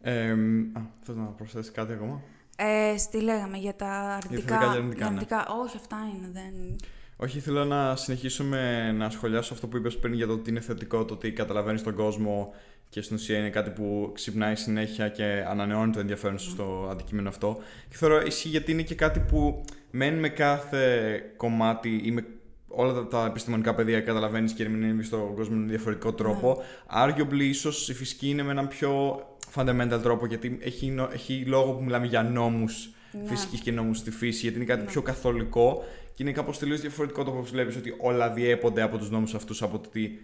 Ε, 0.00 0.30
α, 0.72 0.80
θες 1.00 1.16
να 1.16 1.24
προσθέσεις 1.24 1.72
κάτι 1.72 1.92
ακόμα; 1.92 2.22
Ε, 2.56 2.94
τι 3.10 3.20
λέγαμε 3.20 3.56
για 3.56 3.74
τα 3.74 3.90
αρνητικά. 3.90 4.56
Για 4.56 4.70
αρνητικά, 4.70 5.06
αρνητικά. 5.06 5.36
Ναι. 5.36 5.62
Όχι, 5.62 5.76
αυτά 5.76 5.96
είναι. 6.14 6.30
Δεν... 6.32 6.76
Όχι, 7.16 7.40
θέλω 7.40 7.64
να 7.64 7.96
συνεχίσουμε 7.96 8.92
να 8.92 9.10
σχολιάσω 9.10 9.54
αυτό 9.54 9.66
που 9.66 9.76
είπες 9.76 9.98
πριν 9.98 10.14
για 10.14 10.26
το 10.26 10.32
ότι 10.32 10.50
είναι 10.50 10.60
θετικό, 10.60 11.04
το 11.04 11.14
ότι 11.14 11.32
καταλαβαίνεις 11.32 11.82
τον 11.82 11.94
κόσμο 11.94 12.54
και 12.88 13.02
στην 13.02 13.16
ουσία 13.16 13.38
είναι 13.38 13.50
κάτι 13.50 13.70
που 13.70 14.10
ξυπνάει 14.14 14.56
συνέχεια 14.56 15.08
και 15.08 15.44
ανανεώνει 15.48 15.92
το 15.92 16.00
ενδιαφέρον 16.00 16.38
σου 16.38 16.50
στο 16.50 16.88
αντικείμενο 16.90 17.28
αυτό. 17.28 17.58
Και 17.88 17.96
θεωρώ 17.96 18.20
ισχύει 18.20 18.48
γιατί 18.48 18.72
είναι 18.72 18.82
και 18.82 18.94
κάτι 18.94 19.20
που 19.20 19.64
μένει 19.96 20.20
με 20.20 20.28
κάθε 20.28 21.22
κομμάτι 21.36 22.00
ή 22.04 22.10
με 22.10 22.24
όλα 22.68 23.06
τα 23.06 23.26
επιστημονικά 23.26 23.74
πεδία 23.74 24.00
καταλαβαίνεις 24.00 24.52
και 24.52 24.62
ερμηνεύεις 24.62 25.06
στον 25.06 25.34
κόσμο 25.34 25.56
με 25.56 25.66
διαφορετικό 25.66 26.12
τρόπο. 26.12 26.56
Ναι. 26.56 27.04
Arguably, 27.04 27.40
ίσως 27.40 27.88
η 27.88 27.94
φυσική 27.94 28.28
είναι 28.28 28.42
με 28.42 28.50
έναν 28.50 28.68
πιο 28.68 29.22
fundamental 29.54 29.98
τρόπο 30.02 30.26
γιατί 30.26 30.58
έχει, 30.62 30.94
έχει 31.12 31.44
λόγο 31.46 31.72
που 31.72 31.82
μιλάμε 31.82 32.06
για 32.06 32.22
νόμους 32.22 32.94
ναι. 33.12 33.28
φυσικής 33.28 33.60
και 33.60 33.72
νόμους 33.72 33.98
στη 33.98 34.10
φύση, 34.10 34.40
γιατί 34.40 34.56
είναι 34.56 34.64
κάτι 34.64 34.80
ναι. 34.80 34.90
πιο 34.90 35.02
καθολικό 35.02 35.84
και 36.14 36.22
είναι 36.22 36.32
κάπως 36.32 36.58
τελείως 36.58 36.80
διαφορετικό 36.80 37.24
το 37.24 37.30
πώς 37.30 37.50
βλέπεις 37.50 37.76
ότι 37.76 37.94
όλα 37.98 38.30
διέπονται 38.30 38.82
από 38.82 38.98
τους 38.98 39.10
νόμους 39.10 39.34
αυτούς, 39.34 39.62
από 39.62 39.78
το 39.78 39.88
ότι 39.88 40.20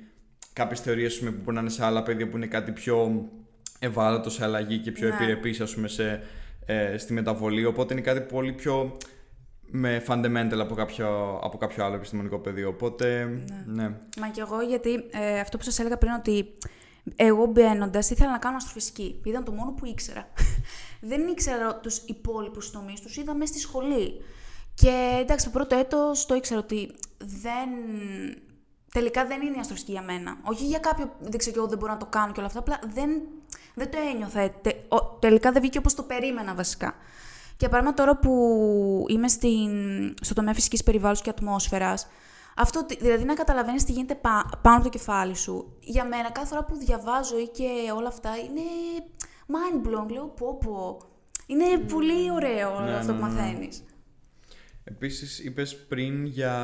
κάποιες 0.53 0.81
θεωρίες 0.81 1.19
που 1.19 1.35
μπορεί 1.43 1.55
να 1.55 1.61
είναι 1.61 1.71
σε 1.71 1.85
άλλα 1.85 2.03
πεδία 2.03 2.29
που 2.29 2.37
είναι 2.37 2.47
κάτι 2.47 2.73
πιο 2.73 3.29
ευάλωτο 3.79 4.31
σε 4.31 4.45
αλλαγή 4.45 4.79
και 4.79 4.93
πιο 4.93 5.09
ναι. 5.09 5.15
επιρρεπή, 5.15 5.63
ας 5.63 5.75
πούμε, 5.75 5.89
σε, 5.89 6.23
ε, 6.67 6.99
στη 6.99 7.13
μεταβολή. 7.13 7.65
Οπότε 7.65 7.93
είναι 7.93 8.03
κάτι 8.03 8.21
πολύ 8.21 8.53
πιο 8.53 8.97
με 9.71 10.03
fundamental 10.09 10.59
από 10.61 10.75
κάποιο, 10.75 11.39
από 11.43 11.59
κάποιο 11.59 11.85
άλλο 11.85 11.95
επιστημονικό 11.95 12.39
πεδίο. 12.39 12.69
Οπότε, 12.69 13.25
ναι. 13.25 13.83
ναι. 13.83 13.89
Μα 14.21 14.29
και 14.29 14.41
εγώ, 14.41 14.61
γιατί 14.61 15.05
ε, 15.11 15.41
αυτό 15.41 15.57
που 15.57 15.63
σας 15.63 15.79
έλεγα 15.79 15.99
πριν, 15.99 16.13
ότι 16.13 16.59
εγώ 17.17 17.47
μπαίνοντας 17.47 18.11
ήθελα 18.11 18.31
να 18.31 18.39
κάνω 18.39 18.57
αστροφυσική. 18.57 19.21
Ήταν 19.25 19.45
το 19.45 19.53
μόνο 19.53 19.73
που 19.73 19.87
ήξερα. 19.87 20.29
δεν 21.11 21.27
ήξερα 21.27 21.77
τους 21.77 21.97
υπόλοιπους 21.97 22.71
τομείς, 22.71 23.01
τους 23.01 23.17
είδα 23.17 23.35
μέσα 23.35 23.53
στη 23.53 23.61
σχολή. 23.61 24.21
Και 24.75 25.19
εντάξει, 25.21 25.45
το 25.45 25.51
πρώτο 25.51 25.77
έτος 25.77 26.27
το 26.27 26.35
ήξερα 26.35 26.61
ότι 26.61 26.91
δεν 27.19 27.69
τελικά 28.93 29.27
δεν 29.27 29.43
είναι 29.43 29.57
η 29.57 29.59
αστροφυσική 29.59 29.93
για 29.93 30.03
μένα. 30.03 30.39
Όχι 30.43 30.65
για 30.65 30.79
κάποιο, 30.79 31.13
δεν 31.21 31.39
ξέρω 31.39 31.53
και 31.53 31.59
εγώ 31.59 31.69
δεν 31.69 31.79
μπορώ 31.79 31.93
να 31.93 31.99
το 31.99 32.07
κάνω 32.07 32.33
και 32.33 32.39
όλα 32.39 32.49
αυτά, 32.49 32.59
απλά 32.59 32.79
δεν, 32.95 33.11
δεν 33.75 33.91
το 33.91 33.99
ένιωθα. 34.13 34.51
Τε, 34.51 34.71
τελικά 35.19 35.53
δεν 35.53 35.61
βγήκε 35.61 35.79
όπως 35.79 35.95
το 35.95 36.03
περίμενα 36.03 36.55
βασικά. 36.55 36.95
Και 37.61 37.69
παράδειγμα 37.69 37.95
τώρα 37.95 38.17
που 38.17 39.05
είμαι 39.09 39.29
στην, 39.29 39.71
στο 40.21 40.35
τομέα 40.35 40.55
φυσικής 40.55 40.83
περιβάλλοντος 40.83 41.23
και 41.23 41.31
ατμόσφαιρας, 41.31 42.09
αυτό, 42.57 42.87
δηλαδή 42.99 43.25
να 43.25 43.35
καταλαβαίνεις 43.35 43.85
τι 43.85 43.93
γίνεται 43.93 44.15
πάνω 44.63 44.77
από 44.77 44.83
το 44.83 44.89
κεφάλι 44.89 45.37
σου. 45.37 45.77
Για 45.81 46.05
μένα 46.05 46.31
κάθε 46.31 46.47
φορά 46.47 46.65
που 46.65 46.77
διαβάζω 46.77 47.39
ή 47.39 47.49
και 47.49 47.69
όλα 47.97 48.09
αυτά 48.09 48.31
είναι 48.37 48.61
mind 49.47 49.87
blowing. 49.87 50.11
Λέω 50.11 50.27
πω 50.27 50.59
πω. 50.59 50.99
Είναι 51.47 51.79
πολύ 51.79 52.31
ωραίο 52.31 52.81
ναι, 52.81 52.95
αυτό 52.95 53.13
ναι, 53.13 53.19
που 53.19 53.25
ναι, 53.25 53.31
ναι. 53.31 53.37
μαθαίνεις. 53.37 53.85
Επίσης 54.85 55.39
είπες 55.39 55.87
πριν 55.87 56.25
για 56.25 56.57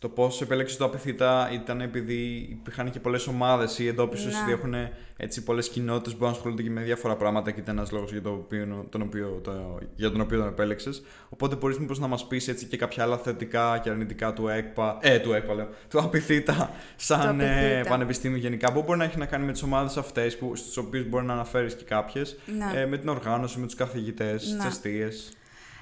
το 0.00 0.08
πώς 0.08 0.40
επέλεξε 0.40 0.76
το 0.78 0.84
απειθήτα 0.84 1.48
ήταν 1.52 1.80
επειδή 1.80 2.46
υπήρχαν 2.50 2.90
και 2.90 3.00
πολλές 3.00 3.26
ομάδες 3.26 3.78
ή 3.78 3.86
εντόπισες 3.86 4.32
Να. 4.34 4.42
ότι 4.42 4.52
έχουν 4.52 4.74
έτσι 5.16 5.42
πολλές 5.42 5.68
κοινότητες 5.68 6.12
που 6.12 6.18
μπορούν 6.18 6.32
να 6.32 6.36
ασχολούνται 6.38 6.62
και 6.62 6.70
με 6.70 6.80
διάφορα 6.82 7.16
πράγματα 7.16 7.50
και 7.50 7.60
ήταν 7.60 7.76
ένας 7.76 7.90
λόγος 7.90 8.10
για, 8.12 8.22
το 8.22 8.30
οποίο- 8.30 8.86
τον 8.90 9.02
οποίο, 9.02 9.40
το, 9.44 9.78
για 9.94 10.10
τον 10.10 10.20
οποίο 10.20 10.38
τον 10.38 10.48
επέλεξες. 10.48 11.02
Οπότε 11.28 11.56
μπορείς 11.56 11.78
μήπως 11.78 11.98
να 11.98 12.06
μας 12.06 12.26
πεις 12.26 12.48
έτσι 12.48 12.66
και 12.66 12.76
κάποια 12.76 13.02
άλλα 13.02 13.16
θετικά 13.18 13.78
και 13.78 13.90
αρνητικά 13.90 14.32
του 14.32 14.48
ΕΚΠΑ, 14.48 14.98
ε, 15.00 15.18
του 15.18 15.32
ΕΚΠΑ 15.32 15.54
λέω, 15.54 15.68
του 15.90 15.98
απειθήτα 15.98 16.70
σαν 16.96 17.38
Το 17.38 17.44
ε, 17.44 17.66
απειθήτα. 17.68 17.88
πανεπιστήμιο 17.88 18.38
γενικά. 18.38 18.72
Που 18.72 18.82
μπορεί 18.82 18.98
να 18.98 19.04
έχει 19.04 19.18
να 19.18 19.26
κάνει 19.26 19.44
με 19.44 19.52
τις 19.52 19.62
ομάδες 19.62 19.96
αυτές, 19.96 20.38
στις 20.54 20.76
οποίες 20.76 21.08
μπορεί 21.08 21.24
να 21.24 21.32
αναφέρεις 21.32 21.74
και 21.74 21.84
κάποιες, 21.84 22.38
Ναι. 22.58 22.80
ε, 22.80 22.86
με 22.86 22.98
την 22.98 23.08
οργάνωση, 23.08 23.58
με 23.58 23.66
τους 23.66 23.74
καθηγητές, 23.74 24.42
τις 24.42 24.52
Ναι. 24.52 24.66
αιστείες. 24.66 25.32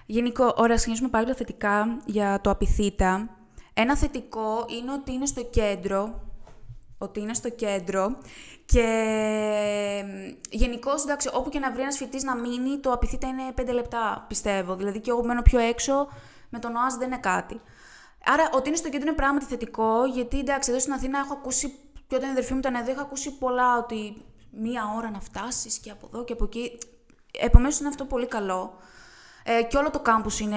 Γενικό, 0.06 0.52
ωραία, 0.56 0.76
ξεκινήσουμε 0.76 1.08
πάλι 1.10 1.26
τα 1.26 1.34
θετικά 1.34 1.86
για 2.06 2.40
το 2.42 2.50
απειθήτα. 2.50 3.35
Ένα 3.78 3.96
θετικό 3.96 4.66
είναι 4.68 4.92
ότι 4.92 5.12
είναι 5.12 5.26
στο 5.26 5.42
κέντρο, 5.42 6.20
ότι 6.98 7.20
είναι 7.20 7.34
στο 7.34 7.50
κέντρο 7.50 8.16
και 8.64 8.84
γενικώς, 10.50 11.02
εντάξει, 11.02 11.30
όπου 11.32 11.50
και 11.50 11.58
να 11.58 11.72
βρει 11.72 11.82
ένας 11.82 11.96
φοιτητής 11.96 12.22
να 12.22 12.36
μείνει, 12.36 12.78
το 12.78 12.92
απειθήτα 12.92 13.26
είναι 13.26 13.42
5 13.56 13.72
λεπτά, 13.72 14.24
πιστεύω. 14.28 14.74
Δηλαδή 14.74 15.00
και 15.00 15.10
εγώ 15.10 15.24
μένω 15.24 15.42
πιο 15.42 15.58
έξω, 15.58 16.08
με 16.48 16.58
τον 16.58 16.74
ΟΑΣ 16.76 16.96
δεν 16.96 17.06
είναι 17.06 17.18
κάτι. 17.20 17.60
Άρα, 18.24 18.50
ότι 18.52 18.68
είναι 18.68 18.76
στο 18.76 18.88
κέντρο 18.88 19.08
είναι 19.08 19.16
πράγματι 19.16 19.44
θετικό, 19.44 20.04
γιατί 20.04 20.38
εντάξει, 20.38 20.70
εδώ 20.70 20.80
στην 20.80 20.92
Αθήνα 20.92 21.18
έχω 21.18 21.32
ακούσει, 21.32 21.74
και 22.06 22.14
όταν 22.16 22.28
η 22.28 22.32
αδερφή 22.32 22.52
μου 22.52 22.58
ήταν 22.58 22.74
εδώ, 22.74 22.90
είχα 22.90 23.00
ακούσει 23.00 23.38
πολλά 23.38 23.78
ότι 23.78 24.24
μία 24.50 24.82
ώρα 24.96 25.10
να 25.10 25.20
φτάσεις 25.20 25.78
και 25.78 25.90
από 25.90 26.08
εδώ 26.12 26.24
και 26.24 26.32
από 26.32 26.44
εκεί. 26.44 26.78
Επομένως, 27.40 27.78
είναι 27.78 27.88
αυτό 27.88 28.04
πολύ 28.04 28.26
καλό. 28.26 28.78
Ε, 29.48 29.62
και 29.62 29.76
όλο 29.76 29.90
το 29.90 30.00
κάμπους 30.00 30.40
είναι 30.40 30.56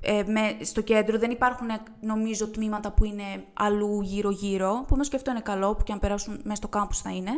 ε, 0.00 0.22
με, 0.26 0.56
στο 0.64 0.80
κέντρο. 0.80 1.18
Δεν 1.18 1.30
υπάρχουν, 1.30 1.68
ε, 1.68 1.82
νομίζω, 2.00 2.48
τμήματα 2.48 2.90
που 2.92 3.04
είναι 3.04 3.44
αλλού 3.52 4.00
γύρω-γύρω. 4.02 4.80
Επομένως 4.82 5.08
και 5.08 5.16
αυτό 5.16 5.30
είναι 5.30 5.40
καλό, 5.40 5.74
που 5.74 5.82
και 5.82 5.92
αν 5.92 5.98
περάσουν 5.98 6.40
μέσα 6.42 6.56
στο 6.56 6.68
κάμπους 6.68 7.00
θα 7.00 7.10
είναι. 7.10 7.30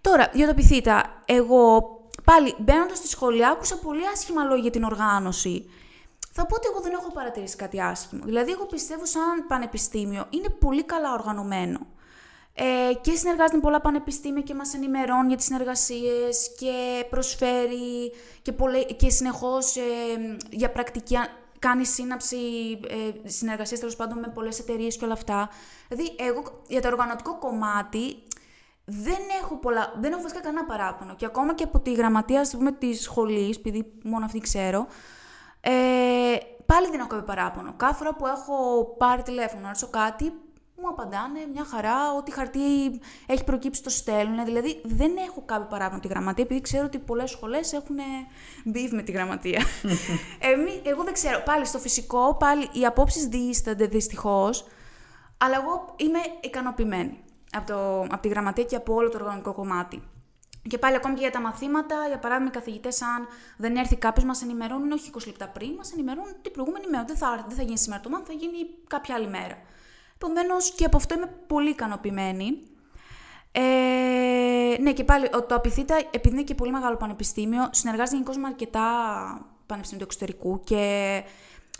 Τώρα, 0.00 0.30
για 0.32 0.46
το 0.46 0.54
πυθίτα. 0.54 1.22
Εγώ, 1.24 1.80
πάλι, 2.24 2.54
μπαίνοντας 2.58 2.98
στη 2.98 3.08
σχολή, 3.08 3.46
άκουσα 3.46 3.78
πολύ 3.78 4.06
άσχημα 4.12 4.42
λόγια 4.42 4.62
για 4.62 4.70
την 4.70 4.82
οργάνωση. 4.82 5.70
Θα 6.32 6.46
πω 6.46 6.54
ότι 6.54 6.68
εγώ 6.72 6.80
δεν 6.80 6.92
έχω 6.92 7.12
παρατηρήσει 7.12 7.56
κάτι 7.56 7.80
άσχημο. 7.80 8.24
Δηλαδή, 8.24 8.50
εγώ 8.50 8.64
πιστεύω 8.64 9.06
σαν 9.06 9.46
πανεπιστήμιο 9.48 10.26
είναι 10.30 10.48
πολύ 10.48 10.84
καλά 10.84 11.12
οργανωμένο. 11.12 11.78
Ε, 12.58 12.94
και 13.00 13.14
συνεργάζεται 13.14 13.56
με 13.56 13.62
πολλά 13.62 13.80
πανεπιστήμια 13.80 14.42
και 14.42 14.54
μας 14.54 14.74
ενημερώνει 14.74 15.28
για 15.28 15.36
τις 15.36 15.44
συνεργασίες 15.44 16.54
και 16.58 17.04
προσφέρει 17.10 18.12
και, 18.42 18.52
πολλέ, 18.52 18.82
και 18.82 19.10
συνεχώς 19.10 19.76
ε, 19.76 19.80
για 20.50 20.70
πρακτική 20.70 21.16
α- 21.16 21.28
κάνει 21.58 21.86
σύναψη 21.86 22.36
ε, 22.88 23.28
συνεργασίες 23.28 23.80
τέλος 23.80 23.96
πάντων 23.96 24.18
με 24.18 24.28
πολλές 24.28 24.58
εταιρείες 24.58 24.96
και 24.96 25.04
όλα 25.04 25.12
αυτά. 25.12 25.48
Δηλαδή, 25.88 26.14
εγώ 26.18 26.62
για 26.68 26.80
το 26.80 26.88
οργανωτικό 26.88 27.38
κομμάτι 27.38 28.22
δεν 28.84 29.18
έχω, 29.42 29.56
πολλά, 29.56 29.92
δεν 30.00 30.12
έχω 30.12 30.22
βασικά 30.22 30.40
κανένα 30.40 30.64
παράπονο. 30.64 31.14
Και 31.14 31.26
ακόμα 31.26 31.54
και 31.54 31.64
από 31.64 31.80
τη 31.80 31.92
γραμματεία 31.92 32.40
ας 32.40 32.50
πούμε, 32.50 32.72
της 32.72 33.02
σχολής, 33.02 33.56
επειδή 33.56 33.92
μόνο 34.02 34.24
αυτή 34.24 34.38
ξέρω, 34.38 34.86
ε, 35.60 35.70
πάλι 36.66 36.86
δεν 36.90 36.98
έχω 36.98 37.08
κάποιο 37.08 37.24
παράπονο. 37.24 37.74
Κάθε 37.76 37.94
φορά 37.94 38.14
που 38.14 38.26
έχω 38.26 38.84
πάρει 38.98 39.22
τηλέφωνο 39.22 39.60
να 39.60 39.66
ρωτήσω 39.66 39.88
κάτι, 39.90 40.32
μου 40.82 40.88
απαντάνε 40.88 41.46
μια 41.52 41.64
χαρά, 41.64 42.12
ό,τι 42.12 42.32
χαρτί 42.32 43.00
έχει 43.26 43.44
προκύψει 43.44 43.82
το 43.82 43.90
στέλνουν. 43.90 44.44
Δηλαδή 44.44 44.80
δεν 44.84 45.16
έχω 45.28 45.42
κάποιο 45.44 45.66
παράπονο 45.66 46.00
τη 46.00 46.08
γραμματεία, 46.08 46.44
επειδή 46.44 46.60
ξέρω 46.60 46.84
ότι 46.84 46.98
πολλές 46.98 47.30
σχολές 47.30 47.72
έχουν 47.72 47.96
beef 48.74 48.88
με 48.90 49.02
τη 49.02 49.12
γραμματεία. 49.12 49.62
Εμεί, 50.52 50.80
εγώ 50.84 51.02
δεν 51.02 51.12
ξέρω. 51.12 51.42
Πάλι 51.44 51.66
στο 51.66 51.78
φυσικό, 51.78 52.36
πάλι 52.38 52.68
οι 52.72 52.86
απόψεις 52.86 53.26
διήστανται 53.26 53.86
δυστυχώς. 53.86 54.66
Αλλά 55.38 55.56
εγώ 55.56 55.94
είμαι 55.96 56.18
ικανοποιημένη 56.40 57.18
από, 57.52 57.66
το, 57.66 58.00
από 58.00 58.20
τη 58.20 58.28
γραμματεία 58.28 58.64
και 58.64 58.76
από 58.76 58.94
όλο 58.94 59.08
το 59.08 59.16
οργανωτικό 59.16 59.52
κομμάτι. 59.52 60.02
Και 60.68 60.78
πάλι 60.78 60.96
ακόμη 60.96 61.14
και 61.14 61.20
για 61.20 61.30
τα 61.30 61.40
μαθήματα, 61.40 62.06
για 62.08 62.18
παράδειγμα, 62.18 62.50
οι 62.52 62.56
καθηγητές, 62.56 63.02
αν 63.02 63.26
δεν 63.56 63.76
έρθει 63.76 63.96
κάποιος, 63.96 64.24
μας 64.24 64.42
ενημερώνουν 64.42 64.92
όχι 64.92 65.10
20 65.14 65.26
λεπτά 65.26 65.48
πριν, 65.48 65.74
μας 65.74 65.92
ενημερώνουν 65.92 66.34
την 66.42 66.52
προηγούμενη 66.52 66.86
μέρα. 66.90 67.04
Δεν 67.04 67.16
θα, 67.16 67.32
έρθει, 67.32 67.44
δεν 67.48 67.56
θα 67.56 67.62
γίνει 67.62 67.78
σήμερα 67.78 68.02
το 68.02 68.08
μάθημα, 68.08 68.28
θα 68.28 68.32
γίνει 68.32 68.58
κάποια 68.86 69.14
άλλη 69.14 69.28
μέρα. 69.28 69.58
Επομένω, 70.16 70.54
και 70.76 70.84
από 70.84 70.96
αυτό 70.96 71.14
είμαι 71.14 71.30
πολύ 71.46 71.70
ικανοποιημένη. 71.70 72.62
Ε, 73.52 74.76
ναι, 74.80 74.92
και 74.92 75.04
πάλι 75.04 75.28
ο- 75.34 75.42
το 75.42 75.54
Απειθήτα, 75.54 75.96
επειδή 76.10 76.34
είναι 76.34 76.44
και 76.44 76.54
πολύ 76.54 76.70
μεγάλο 76.72 76.96
πανεπιστήμιο, 76.96 77.68
συνεργάζεται 77.70 78.16
γενικώς 78.16 78.36
με 78.36 78.46
αρκετά 78.46 78.80
πανεπιστήμια 79.66 80.06
του 80.06 80.12
εξωτερικού 80.14 80.60
και 80.64 81.22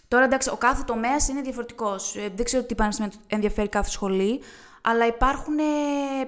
τώρα 0.08 0.24
εντάξει, 0.24 0.50
ο 0.50 0.56
κάθε 0.56 0.82
τομέας 0.86 1.28
είναι 1.28 1.40
διαφορετικός. 1.40 2.14
δεν 2.34 2.44
ξέρω 2.44 2.62
τι 2.64 2.74
πανεπιστήμιο 2.74 3.12
ενδιαφέρει 3.26 3.68
κάθε 3.68 3.90
σχολή, 3.90 4.40
αλλά 4.82 5.06
υπάρχουν 5.06 5.58
ε, 5.58 5.62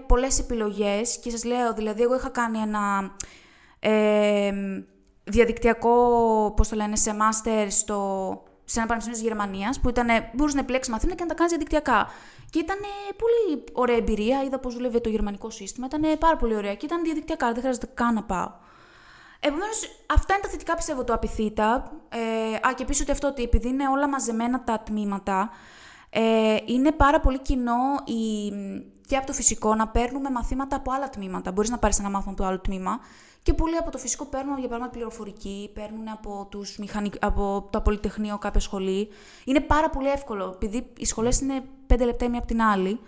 πολλές 0.07 0.39
επιλογές 0.39 1.19
και 1.19 1.31
σας 1.31 1.45
λέω, 1.45 1.73
δηλαδή 1.75 2.03
εγώ 2.03 2.15
είχα 2.15 2.29
κάνει 2.29 2.59
ένα 2.59 3.11
ε, 3.81 4.53
διαδικτυακό, 5.25 5.95
πώς 6.57 6.69
το 6.69 6.77
λένε, 6.77 6.97
σε 6.97 7.15
μάστερ 7.15 7.71
στο, 7.71 8.43
σε 8.71 8.79
ένα 8.79 8.89
πανεπιστήμιο 8.89 9.21
της 9.21 9.29
Γερμανίας, 9.29 9.81
που 9.81 9.89
ήταν, 9.89 10.07
μπορούσες 10.33 10.55
να 10.55 10.61
επιλέξεις 10.61 10.93
μαθήματα 10.93 11.17
και 11.17 11.23
να 11.23 11.29
τα 11.29 11.35
κάνεις 11.35 11.53
διαδικτυακά. 11.53 12.09
Και 12.51 12.59
ήταν 12.59 12.79
πολύ 13.23 13.65
ωραία 13.73 13.97
εμπειρία, 13.97 14.43
είδα 14.43 14.59
πώς 14.59 14.75
δουλεύει 14.75 15.01
το 15.01 15.09
γερμανικό 15.09 15.51
σύστημα, 15.51 15.87
ήταν 15.87 16.19
πάρα 16.19 16.37
πολύ 16.37 16.55
ωραία 16.57 16.75
και 16.75 16.87
ήταν 16.87 17.03
διαδικτυακά, 17.03 17.47
δεν 17.53 17.59
χρειάζεται 17.59 17.89
καν 17.95 18.15
να 18.15 18.23
πάω. 18.23 18.51
Επομένως, 19.41 20.05
αυτά 20.07 20.35
είναι 20.35 20.43
τα 20.43 20.49
θετικά 20.49 20.75
πιστεύω 20.75 21.05
του 21.05 21.13
Απειθήτα. 21.13 21.93
Ε, 22.09 22.69
α, 22.69 22.73
και 22.75 22.83
επίσης 22.83 23.03
ότι 23.03 23.11
αυτό 23.11 23.29
ότι 23.29 23.43
επειδή 23.43 23.69
είναι 23.69 23.89
όλα 23.89 24.09
μαζεμένα 24.09 24.65
τα 24.65 24.81
τμήματα, 24.81 25.51
ε, 26.11 26.57
είναι 26.65 26.93
πάρα 26.93 27.21
πολύ 27.21 27.39
κοινό 27.39 27.81
η, 28.05 28.53
και 29.07 29.17
από 29.17 29.27
το 29.27 29.33
φυσικό 29.33 29.75
να 29.75 29.89
παίρνουμε 29.89 30.31
μαθήματα 30.31 30.77
από 30.77 30.93
άλλα 30.93 31.09
τμήματα. 31.09 31.53
Μπορείς 31.53 31.71
να 31.71 31.79
πάρεις 31.79 31.99
ένα 31.99 32.11
μάθημα 32.11 32.33
από 32.33 32.43
το 32.43 32.49
άλλο 32.49 32.61
τμήμα. 32.61 33.01
Και 33.43 33.55
πολλοί 33.55 33.77
από 33.77 33.91
το 33.91 33.99
φυσικό 33.99 34.25
παίρνουν, 34.25 34.59
για 34.59 34.69
παράδειγμα, 34.69 34.93
πληροφορική, 34.93 35.71
παίρνουν 35.75 36.09
από, 36.09 36.47
τους 36.51 36.79
μηχανικ... 36.79 37.15
από 37.21 37.69
το 37.71 37.81
Πολυτεχνείο 37.81 38.39
κάποια 38.39 38.61
σχολή. 38.61 39.09
Είναι 39.45 39.61
πάρα 39.61 39.91
πολύ 39.91 40.09
εύκολο, 40.09 40.51
επειδή 40.55 40.93
οι 40.97 41.05
σχολές 41.05 41.41
είναι 41.41 41.63
πέντε 41.87 42.05
λεπτά 42.05 42.25
η 42.25 42.29
μία 42.29 42.39
από 42.39 42.49
την 42.49 42.63
άλλη. 42.63 43.01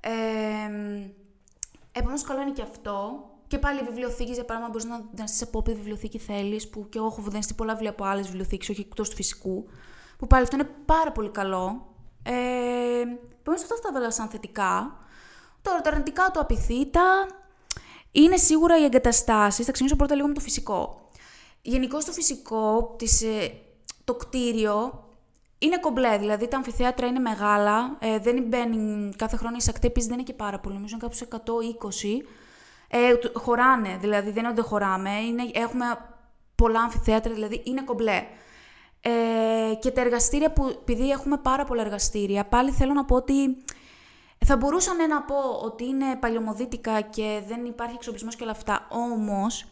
Ε, 0.00 0.10
Επομένως, 1.92 2.22
καλό 2.22 2.40
είναι 2.40 2.50
και 2.50 2.62
αυτό. 2.62 3.26
Και 3.46 3.58
πάλι 3.58 3.80
οι 3.80 3.84
βιβλιοθήκε, 3.84 4.32
για 4.32 4.44
παράδειγμα, 4.44 4.72
μπορείς 4.72 4.88
να 4.88 5.04
δανειστεί 5.12 5.44
από 5.44 5.58
όποια 5.58 5.74
βιβλιοθήκη 5.74 6.18
θέλεις, 6.18 6.68
που 6.70 6.88
και 6.88 6.98
εγώ 6.98 7.06
έχω 7.06 7.20
δανειστεί 7.20 7.54
πολλά 7.54 7.72
βιβλία 7.72 7.90
από 7.90 8.04
άλλες 8.04 8.26
βιβλιοθήκες, 8.26 8.68
όχι 8.68 8.80
εκτός 8.80 9.08
του 9.08 9.16
φυσικού. 9.16 9.66
Που 10.18 10.26
πάλι 10.26 10.42
αυτό 10.42 10.56
είναι 10.56 10.68
πάρα 10.84 11.12
πολύ 11.12 11.28
καλό. 11.28 11.86
Ε, 12.22 12.32
Επομένως, 13.40 13.62
αυτά 13.62 13.74
θα 13.74 13.80
τα 13.80 13.92
βάλω 13.92 14.10
σαν 14.10 14.28
θετικά. 14.28 14.96
Τώρα, 15.62 15.80
τα 15.80 15.90
αρνητικά 15.90 16.30
του 16.32 16.40
απειθήτα 16.40 17.26
είναι 18.12 18.36
σίγουρα 18.36 18.78
οι 18.80 18.84
εγκαταστάσεις. 18.84 19.64
Θα 19.66 19.72
ξεκινήσω 19.72 19.96
πρώτα 19.96 20.14
λίγο 20.14 20.26
με 20.28 20.34
το 20.34 20.40
φυσικό. 20.40 21.08
Γενικώ 21.62 21.98
το 21.98 22.12
φυσικό, 22.12 22.94
της, 22.98 23.22
ε, 23.22 23.52
το 24.04 24.14
κτίριο 24.14 25.04
είναι 25.58 25.78
κομπλέ, 25.78 26.18
δηλαδή 26.18 26.48
τα 26.48 26.56
αμφιθέατρα 26.56 27.06
είναι 27.06 27.18
μεγάλα, 27.18 27.96
ε, 28.00 28.18
δεν 28.18 28.42
μπαίνει 28.42 29.10
κάθε 29.16 29.36
χρόνο 29.36 29.56
η 29.58 29.62
σακτή, 29.62 29.86
επίσης 29.86 30.08
δεν 30.08 30.18
είναι 30.18 30.26
και 30.26 30.32
πάρα 30.34 30.58
πολύ, 30.58 30.74
νομίζω 30.74 30.94
είναι 30.94 31.02
κάπου 31.02 31.16
σε 31.16 31.24
120. 31.24 32.22
Ε, 32.88 33.14
του- 33.16 33.32
χωράνε, 33.34 33.96
δηλαδή 34.00 34.30
δεν 34.30 34.36
είναι 34.38 34.46
ότι 34.46 34.56
δεν 34.56 34.64
χωράμε, 34.64 35.10
είναι, 35.10 35.42
έχουμε 35.52 35.84
πολλά 36.54 36.80
αμφιθέατρα, 36.80 37.32
δηλαδή 37.34 37.62
είναι 37.64 37.82
κομπλέ. 37.82 38.22
Ε, 39.00 39.74
και 39.80 39.90
τα 39.90 40.00
εργαστήρια 40.00 40.52
που, 40.52 40.66
επειδή 40.68 41.10
έχουμε 41.10 41.36
πάρα 41.36 41.64
πολλά 41.64 41.82
εργαστήρια, 41.82 42.44
πάλι 42.44 42.70
θέλω 42.70 42.92
να 42.92 43.04
πω 43.04 43.16
ότι 43.16 43.34
θα 44.44 44.56
μπορούσα 44.56 44.94
ναι, 44.94 45.06
να 45.06 45.22
πω 45.22 45.36
ότι 45.62 45.84
είναι 45.84 46.16
παλιωμοδίτικα 46.16 47.00
και 47.00 47.42
δεν 47.46 47.64
υπάρχει 47.64 47.94
εξοπλισμός 47.94 48.36
και 48.36 48.42
όλα 48.42 48.52
αυτά, 48.52 48.86
όμως 48.90 49.66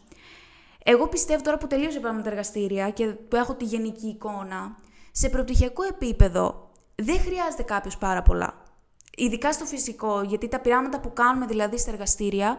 εγώ 0.83 1.07
πιστεύω 1.07 1.41
τώρα 1.41 1.57
που 1.57 1.67
τελείωσε 1.67 1.99
πράγμα 1.99 2.21
τα 2.21 2.29
εργαστήρια 2.29 2.89
και 2.89 3.05
που 3.05 3.35
έχω 3.35 3.53
τη 3.53 3.65
γενική 3.65 4.07
εικόνα, 4.07 4.77
σε 5.11 5.29
προπτυχιακό 5.29 5.83
επίπεδο 5.83 6.69
δεν 6.95 7.19
χρειάζεται 7.19 7.63
κάποιος 7.63 7.97
πάρα 7.97 8.21
πολλά. 8.21 8.53
Ειδικά 9.17 9.51
στο 9.51 9.65
φυσικό, 9.65 10.21
γιατί 10.21 10.47
τα 10.47 10.59
πειράματα 10.59 10.99
που 10.99 11.13
κάνουμε 11.13 11.45
δηλαδή 11.45 11.77
στα 11.77 11.91
εργαστήρια, 11.91 12.57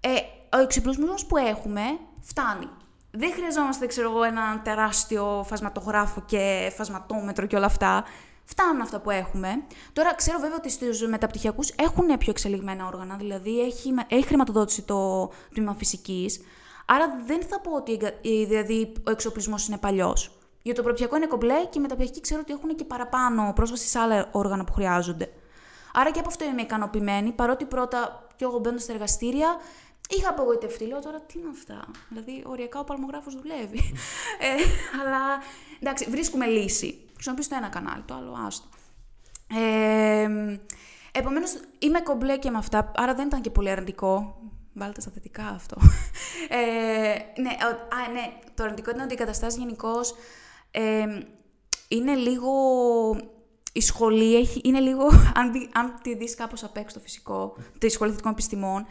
ε, 0.00 0.08
ο 0.56 0.60
εξοπλισμός 0.60 1.26
που 1.26 1.36
έχουμε 1.36 1.82
φτάνει. 2.20 2.68
Δεν 3.10 3.32
χρειαζόμαστε, 3.32 3.86
ξέρω 3.86 4.10
εγώ, 4.10 4.22
ένα 4.22 4.60
τεράστιο 4.62 5.44
φασματογράφο 5.48 6.22
και 6.26 6.72
φασματόμετρο 6.76 7.46
και 7.46 7.56
όλα 7.56 7.66
αυτά. 7.66 8.04
Φτάνουν 8.50 8.80
αυτά 8.80 9.00
που 9.00 9.10
έχουμε. 9.10 9.48
Τώρα 9.92 10.14
ξέρω 10.14 10.38
βέβαια 10.38 10.56
ότι 10.56 10.70
στους 10.70 11.06
μεταπτυχιακούς 11.06 11.70
έχουν 11.70 12.06
πιο 12.06 12.30
εξελιγμένα 12.30 12.86
όργανα, 12.86 13.16
δηλαδή 13.16 13.60
έχει, 13.60 13.94
έχει 14.08 14.26
χρηματοδότηση 14.26 14.82
το 14.82 15.30
τμήμα 15.54 15.74
φυσικής. 15.74 16.40
Άρα 16.86 17.22
δεν 17.26 17.42
θα 17.42 17.60
πω 17.60 17.70
ότι 17.74 17.92
εγκα- 17.92 18.06
ε, 18.08 18.44
δηλαδή, 18.48 18.92
ο 19.06 19.10
εξοπλισμός 19.10 19.66
είναι 19.68 19.78
παλιός. 19.78 20.38
Για 20.62 20.74
το 20.74 20.82
προπτυχιακό 20.82 21.16
είναι 21.16 21.26
κομπλέ 21.26 21.64
και 21.70 21.78
η 21.78 21.80
μεταπτυχιακή 21.80 22.20
ξέρω 22.20 22.40
ότι 22.42 22.52
έχουν 22.52 22.74
και 22.76 22.84
παραπάνω 22.84 23.52
πρόσβαση 23.54 23.86
σε 23.88 23.98
άλλα 23.98 24.28
όργανα 24.32 24.64
που 24.64 24.72
χρειάζονται. 24.72 25.32
Άρα 25.94 26.10
και 26.10 26.18
από 26.18 26.28
αυτό 26.28 26.44
είμαι 26.44 26.62
ικανοποιημένη, 26.62 27.32
παρότι 27.32 27.64
πρώτα 27.64 28.26
κι 28.36 28.44
εγώ 28.44 28.58
μπαίνω 28.58 28.78
στα 28.78 28.92
εργαστήρια, 28.92 29.56
είχα 30.08 30.28
απογοητευτεί. 30.30 30.84
Λέω 30.86 31.00
τώρα 31.00 31.20
τι 31.20 31.38
είναι 31.38 31.48
αυτά; 31.52 31.84
Δηλαδή, 32.08 32.42
οριακά 32.46 32.80
ο 32.80 32.84
παλμογράφος 32.84 33.34
δουλεύει. 33.34 33.94
ε, 34.38 34.62
αλλά 35.00 35.18
εντάξει, 35.80 36.10
βρίσκουμε 36.10 36.46
λύση. 36.46 37.00
Χρησιμοποιήσω 37.18 37.48
το 37.48 37.56
ένα 37.56 37.68
κανάλι, 37.68 38.02
το 38.06 38.14
άλλο 38.14 38.36
άστο. 38.46 38.68
Ε, 39.54 40.58
επομένως, 41.12 41.60
είμαι 41.78 42.00
κομπλέ 42.00 42.38
και 42.38 42.50
με 42.50 42.58
αυτά, 42.58 42.92
άρα 42.96 43.14
δεν 43.14 43.26
ήταν 43.26 43.40
και 43.40 43.50
πολύ 43.50 43.70
αρνητικό. 43.70 44.40
Βάλτε 44.72 45.00
στα 45.00 45.10
θετικά 45.10 45.46
αυτό. 45.46 45.76
Ε, 46.50 47.40
ναι, 47.40 47.48
α, 47.48 48.12
ναι, 48.12 48.32
το 48.54 48.62
αρνητικό 48.62 48.90
ήταν 48.90 49.02
ότι 49.02 49.14
οι 49.14 49.16
καταστάσεις 49.16 49.58
γενικώς 49.58 50.14
ε, 50.70 51.04
είναι 51.88 52.14
λίγο... 52.14 52.50
Η 53.72 53.80
σχολή 53.80 54.36
έχει, 54.36 54.60
είναι 54.64 54.80
λίγο, 54.80 55.06
αν, 55.38 55.52
δει, 55.52 55.70
αν 55.74 55.98
τη 56.02 56.14
δεις 56.14 56.34
κάπως 56.34 56.64
απ' 56.64 56.76
έξω 56.76 56.94
το 56.94 57.00
φυσικό, 57.00 57.56
τη 57.78 57.88
σχολή 57.88 58.10
θετικών 58.10 58.32
επιστημών, 58.32 58.86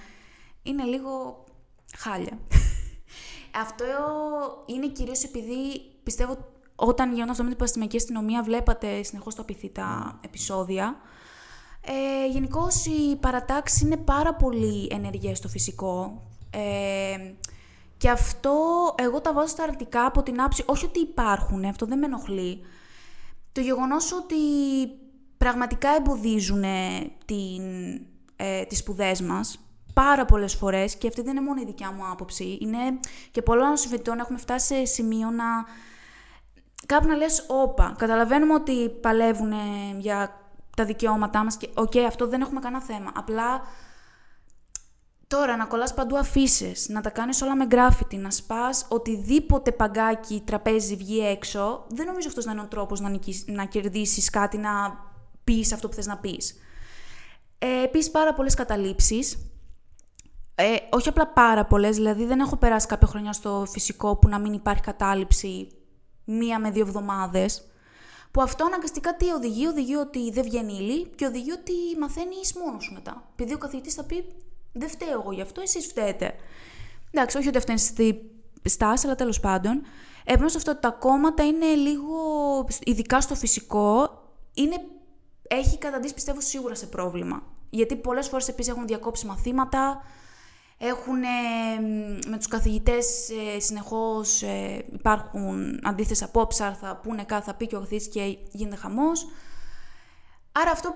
είναι 0.64 0.84
λίγο 0.84 1.44
χάλια. 1.98 2.40
αυτό 3.64 3.86
είναι 4.66 4.88
κυρίως 4.88 5.24
επειδή 5.24 5.82
πιστεύω 6.04 6.38
όταν 6.80 7.10
γινόταν 7.10 7.30
αυτό 7.30 7.44
με 7.44 7.50
την 7.50 7.58
παστημιακή 7.58 7.96
αστυνομία 7.96 8.44
βλέπατε 8.44 9.04
συνεχώς 9.04 9.36
τα 9.36 9.42
απειθήτα 9.42 10.20
επεισόδια. 10.26 10.96
Ε, 11.82 12.28
Γενικώς 12.32 12.86
οι 12.86 13.16
παρατάξεις 13.16 13.82
είναι 13.82 13.98
πάρα 13.98 14.34
πολύ 14.34 14.88
ενεργές 14.92 15.38
στο 15.38 15.48
φυσικό. 15.48 16.22
Ε, 16.50 17.34
και 17.98 18.10
αυτό 18.10 18.56
εγώ 18.98 19.22
τα 19.22 19.34
βάζω 19.34 19.48
στα 19.48 19.64
αρνητικά 19.64 20.06
από 20.06 20.24
την 20.24 20.42
άποψη, 20.42 20.64
όχι 20.66 20.86
ότι 20.86 21.00
υπάρχουν, 21.00 21.66
αυτό 21.66 21.86
δεν 21.86 21.98
με 21.98 22.06
ενοχλεί. 22.06 22.62
Το 23.52 23.62
γεγονός 23.62 24.14
ότι 24.14 24.36
πραγματικά 25.38 25.90
εμποδίζουν 25.96 26.64
την, 27.26 27.62
ε, 28.36 28.64
τις 28.64 28.78
σπουδές 28.78 29.22
μας 29.22 29.60
πάρα 29.94 30.26
πολλές 30.26 30.56
φορές 30.56 30.96
και 30.96 31.08
αυτή 31.08 31.22
δεν 31.22 31.36
είναι 31.36 31.46
μόνο 31.46 31.62
η 31.62 31.66
δικιά 31.66 31.92
μου 31.92 32.10
άποψη. 32.12 32.58
Είναι 32.62 32.78
και 33.32 33.42
πολλών 33.42 33.78
συμφοιτητών 33.78 34.20
έχουμε 34.20 34.38
φτάσει 34.38 34.76
σε 34.76 34.86
σημείο 34.86 35.30
να 35.30 35.46
κάπου 36.88 37.08
να 37.08 37.16
λες 37.16 37.46
όπα. 37.48 37.96
Καταλαβαίνουμε 37.98 38.54
ότι 38.54 38.90
παλεύουν 38.90 39.54
για 39.98 40.40
τα 40.78 40.86
δικαιώματά 40.86 41.44
μας 41.44 41.58
και 41.58 41.70
οκ, 41.74 41.96
αυτό 41.98 42.28
δεν 42.28 42.42
έχουμε 42.42 42.60
κανένα 42.60 42.84
θέμα. 42.84 43.12
Απλά 43.16 43.62
Τώρα, 45.28 45.58
να 45.58 45.66
κολλάς 45.66 45.94
παντού 45.94 46.18
αφήσεις, 46.18 46.90
να 46.90 47.02
τα 47.02 47.10
κάνεις 47.10 47.42
όλα 47.42 47.56
με 47.56 47.66
γκράφιτι, 47.66 48.18
να 48.18 48.32
σπάς 48.32 48.86
οτιδήποτε 48.90 49.72
παγκάκι, 49.72 50.42
τραπέζι 50.46 50.96
βγει 50.96 51.20
έξω, 51.20 51.86
δεν 51.90 52.06
νομίζω 52.06 52.28
αυτός 52.28 52.46
να 52.46 52.52
είναι 52.52 52.62
ο 52.62 52.68
τρόπος 52.68 53.00
να, 53.00 53.10
νικήσεις, 53.10 53.48
να 53.48 53.66
κερδίσεις 53.66 54.30
κάτι, 54.30 54.58
να 54.58 54.70
πεις 55.44 55.74
αυτό 55.74 55.88
που 55.88 55.96
θες 55.96 56.06
να 56.06 56.18
πεις. 56.18 56.56
Ε, 57.58 57.84
επίσης, 57.84 58.12
πάρα 58.12 58.34
πολλές 58.34 58.54
καταλήψεις. 58.54 59.38
Ε, 60.56 60.76
όχι 60.90 61.10
απλά 61.10 61.28
πάρα 61.28 61.66
πολλές, 61.66 61.96
δηλαδή 61.96 62.26
δεν 62.26 62.40
έχω 62.40 62.56
περάσει 62.56 62.88
κάποια 62.88 63.08
χρονιά 63.08 63.34
στο 63.34 63.66
φυσικό 63.70 64.16
που 64.16 64.30
να 64.30 64.40
μην 64.40 64.54
υπάρχει 64.54 64.82
κατάληψη 64.82 65.68
μία 66.28 66.60
με 66.60 66.72
δύο 66.72 66.82
εβδομάδες. 66.82 67.64
Που 68.32 68.42
αυτό 68.42 68.66
αναγκαστικά 68.66 69.16
τι 69.16 69.30
οδηγεί, 69.32 69.66
οδηγεί 69.66 69.96
ότι 69.96 70.32
δεν 70.32 70.44
βγαίνει 70.44 70.74
ύλη 70.74 71.08
και 71.08 71.26
οδηγεί 71.26 71.52
ότι 71.52 71.74
μαθαίνει 72.00 72.36
μόνος 72.66 72.84
σου 72.84 72.94
μετά. 72.94 73.24
Επειδή 73.32 73.54
ο 73.54 73.58
καθηγητής 73.58 73.94
θα 73.94 74.04
πει 74.04 74.26
δεν 74.74 74.90
φταίω 74.90 75.22
εγώ 75.22 75.32
γι' 75.32 75.42
αυτό, 75.42 75.62
εσείς 75.62 75.86
φταίτε. 75.86 76.34
Εντάξει, 77.12 77.38
όχι 77.38 77.48
ότι 77.48 77.58
αυτό 77.58 77.72
είναι 77.72 77.82
στη 77.82 78.32
στάση, 78.64 79.08
αλλά 79.08 79.16
τέλος 79.16 79.40
πάντων. 79.40 79.82
Επομένω, 80.24 80.52
αυτό 80.56 80.72
ότι 80.72 80.82
τα 80.82 80.90
κόμματα 80.90 81.46
είναι 81.46 81.66
λίγο, 81.66 82.18
ειδικά 82.84 83.22
στο 83.22 83.36
φυσικό, 83.36 84.22
είναι, 84.54 84.76
έχει 85.48 85.78
καταντήσει 85.78 86.14
πιστεύω 86.14 86.42
σίγουρα 86.42 86.76
σε 86.76 86.86
πρόβλημα. 86.86 87.44
Γιατί 87.70 87.96
πολλές 87.96 88.28
φορές 88.28 88.48
επίσης 88.48 88.72
έχουν 88.72 88.88
διακόψει 88.88 89.26
μαθήματα, 89.26 90.02
έχουν 90.78 91.20
με 92.28 92.38
τους 92.38 92.48
καθηγητές 92.48 93.30
ε, 93.30 93.60
συνεχώς 93.60 94.42
ε, 94.42 94.86
υπάρχουν 94.94 95.80
αντίθετες 95.84 96.24
απόψεις, 96.24 96.66
θα 96.80 97.00
πούνε 97.04 97.24
κάτι, 97.24 97.46
θα 97.46 97.54
πει 97.54 97.68
και 97.68 97.76
ο 97.76 97.80
καθηγητής 97.80 98.14
και 98.14 98.38
γίνεται 98.52 98.76
χαμός. 98.76 99.28
Άρα 100.52 100.72
αυτό 100.72 100.96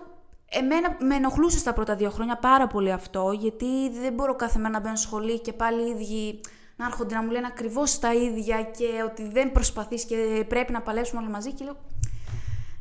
Εμένα 0.54 0.98
με 1.00 1.16
ενοχλούσε 1.16 1.58
στα 1.58 1.74
πρώτα 1.74 1.96
δύο 1.96 2.10
χρόνια 2.10 2.38
πάρα 2.38 2.68
πολύ 2.68 2.92
αυτό, 2.92 3.32
γιατί 3.32 3.90
δεν 3.90 4.14
μπορώ 4.14 4.36
κάθε 4.36 4.60
μέρα 4.60 4.70
να 4.70 4.80
μπαίνω 4.80 4.96
σχολή 4.96 5.40
και 5.40 5.54
πάλι 5.54 5.82
οι 5.84 5.90
ίδιοι 5.90 6.40
να 6.76 6.86
έρχονται 6.86 7.16
να 7.16 7.24
μου 7.24 7.32
λένε 7.32 7.48
ακριβώς 7.48 8.00
τα 8.00 8.14
ίδια 8.14 8.64
και 8.64 8.88
ότι 9.06 9.28
δεν 9.28 9.52
προσπαθείς 9.52 10.06
και 10.06 10.46
πρέπει 10.48 10.72
να 10.72 10.82
παλέψουμε 10.82 11.22
όλοι 11.22 11.32
μαζί. 11.32 11.52
Και 11.52 11.64
λέω, 11.64 11.76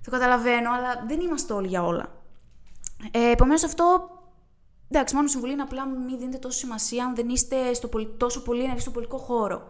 το 0.05 0.11
καταλαβαίνω, 0.11 0.73
αλλά 0.73 1.05
δεν 1.07 1.21
είμαστε 1.21 1.53
όλοι 1.53 1.67
για 1.67 1.85
όλα. 1.85 2.13
Ε, 3.11 3.31
Επομένως, 3.31 3.65
αυτό. 3.65 4.11
Εντάξει, 4.93 5.15
μόνο 5.15 5.29
συμβουλή 5.29 5.53
είναι 5.53 5.63
απλά 5.63 5.87
μην 5.87 6.19
δίνετε 6.19 6.39
τόσο 6.39 6.59
σημασία 6.59 7.05
αν 7.05 7.15
δεν 7.15 7.29
είστε 7.29 7.75
στο, 7.75 7.89
τόσο 8.17 8.43
πολύ 8.43 8.63
ενεργοί 8.63 8.81
στο 8.81 8.91
πολιτικό 8.91 9.19
χώρο. 9.19 9.69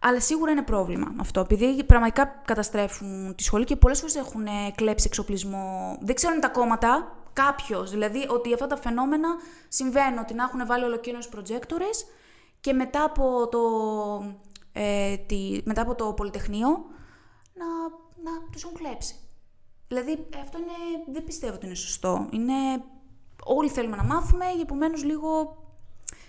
Αλλά 0.00 0.20
σίγουρα 0.20 0.50
είναι 0.50 0.62
πρόβλημα 0.62 1.14
αυτό, 1.20 1.40
επειδή 1.40 1.84
πραγματικά 1.84 2.42
καταστρέφουν 2.44 3.34
τη 3.34 3.42
σχολή 3.42 3.64
και 3.64 3.76
πολλές 3.76 3.98
φορές 3.98 4.14
έχουν 4.14 4.46
κλέψει 4.74 5.06
εξοπλισμό. 5.06 5.96
Δεν 6.00 6.14
ξέρω 6.14 6.32
αν 6.32 6.40
τα 6.40 6.48
κόμματα, 6.48 7.16
κάποιος. 7.32 7.90
Δηλαδή 7.90 8.26
ότι 8.28 8.52
αυτά 8.52 8.66
τα 8.66 8.76
φαινόμενα 8.76 9.28
συμβαίνουν, 9.68 10.18
ότι 10.18 10.34
να 10.34 10.42
έχουν 10.42 10.66
βάλει 10.66 10.84
ολοκίνου 10.84 11.18
προτζέκτορε 11.30 11.90
και 12.60 12.72
μετά 12.72 13.04
από 13.04 13.48
το, 13.48 13.60
ε, 14.72 15.16
τη, 15.16 15.60
μετά 15.64 15.82
από 15.82 15.94
το 15.94 16.12
Πολυτεχνείο 16.12 16.68
να, 17.54 17.66
να 18.22 18.50
τους 18.52 18.64
έχουν 18.64 18.76
κλέψει. 18.76 19.14
Δηλαδή 19.88 20.12
ε, 20.12 20.40
αυτό 20.42 20.58
είναι, 20.58 21.04
δεν 21.12 21.24
πιστεύω 21.24 21.54
ότι 21.54 21.66
είναι 21.66 21.74
σωστό. 21.74 22.28
Είναι, 22.30 22.54
όλοι 23.46 23.68
θέλουμε 23.68 23.96
να 23.96 24.04
μάθουμε, 24.04 24.44
επομένως 24.62 25.04
λίγο 25.04 25.56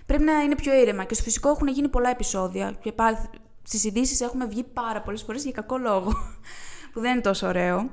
πρέπει 0.06 0.24
να 0.24 0.42
είναι 0.42 0.56
πιο 0.56 0.74
ήρεμα. 0.74 1.04
Και 1.04 1.14
στο 1.14 1.24
φυσικό 1.24 1.50
έχουν 1.50 1.68
γίνει 1.68 1.88
πολλά 1.88 2.10
επεισόδια. 2.10 2.76
Και 2.82 2.92
πάλι 2.92 3.18
στις 3.64 3.84
ειδήσεις 3.84 4.22
έχουμε 4.22 4.46
βγει 4.46 4.64
πάρα 4.64 5.02
πολλές 5.02 5.22
φορές 5.24 5.44
για 5.44 5.52
κακό 5.52 5.78
λόγο, 5.78 6.12
που 6.94 7.00
δεν 7.00 7.12
είναι 7.12 7.22
τόσο 7.22 7.48
ωραίο. 7.48 7.90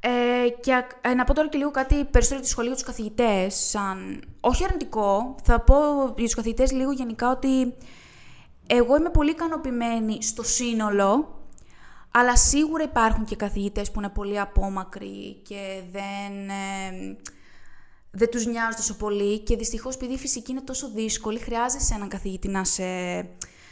Ε, 0.00 0.48
και 0.60 0.84
ε, 1.00 1.14
να 1.14 1.24
πω 1.24 1.34
τώρα 1.34 1.48
και 1.48 1.58
λίγο 1.58 1.70
κάτι 1.70 2.04
περισσότερο 2.04 2.40
τη 2.40 2.48
σχολή 2.48 2.66
για 2.66 2.76
τους 2.76 2.86
καθηγητές, 2.86 3.54
σαν 3.54 4.24
όχι 4.40 4.64
αρνητικό, 4.64 5.34
θα 5.42 5.60
πω 5.60 5.74
για 6.04 6.24
τους 6.24 6.34
καθηγητές 6.34 6.72
λίγο 6.72 6.92
γενικά 6.92 7.30
ότι 7.30 7.74
εγώ 8.66 8.96
είμαι 8.96 9.10
πολύ 9.10 9.30
ικανοποιημένη 9.30 10.22
στο 10.22 10.42
σύνολο, 10.42 11.40
αλλά 12.10 12.36
σίγουρα 12.36 12.82
υπάρχουν 12.82 13.24
και 13.24 13.36
καθηγητές 13.36 13.90
που 13.90 14.00
είναι 14.00 14.08
πολύ 14.08 14.40
απόμακροι 14.40 15.40
και 15.42 15.82
δεν, 15.92 16.48
ε, 16.48 17.16
δεν 18.16 18.30
τους 18.30 18.46
νοιάζουν 18.46 18.76
τόσο 18.76 18.96
πολύ 18.96 19.38
και 19.38 19.56
δυστυχώς 19.56 19.94
επειδή 19.94 20.12
η 20.12 20.18
φυσική 20.18 20.50
είναι 20.50 20.60
τόσο 20.60 20.90
δύσκολη, 20.90 21.38
χρειάζεσαι 21.38 21.94
έναν 21.94 22.08
καθηγητή 22.08 22.48
να 22.48 22.64
σε 22.64 22.84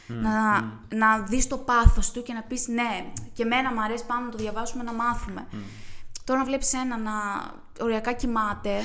να, 0.07 0.59
mm. 0.59 0.95
να 0.95 1.19
δεις 1.19 1.47
το 1.47 1.57
πάθος 1.57 2.11
του 2.11 2.23
και 2.23 2.33
να 2.33 2.41
πεις 2.41 2.67
ναι, 2.67 3.11
και 3.33 3.43
εμένα 3.43 3.73
μου 3.73 3.81
αρέσει 3.81 4.05
πάμε 4.05 4.25
να 4.25 4.31
το 4.31 4.37
διαβάσουμε 4.37 4.83
να 4.83 4.93
μάθουμε. 4.93 5.47
Τώρα 6.23 6.39
να 6.39 6.45
βλέπεις 6.45 6.73
ένα 6.73 6.97
να 6.97 7.11
οριακά 7.79 8.13
κοιμάται, 8.13 8.81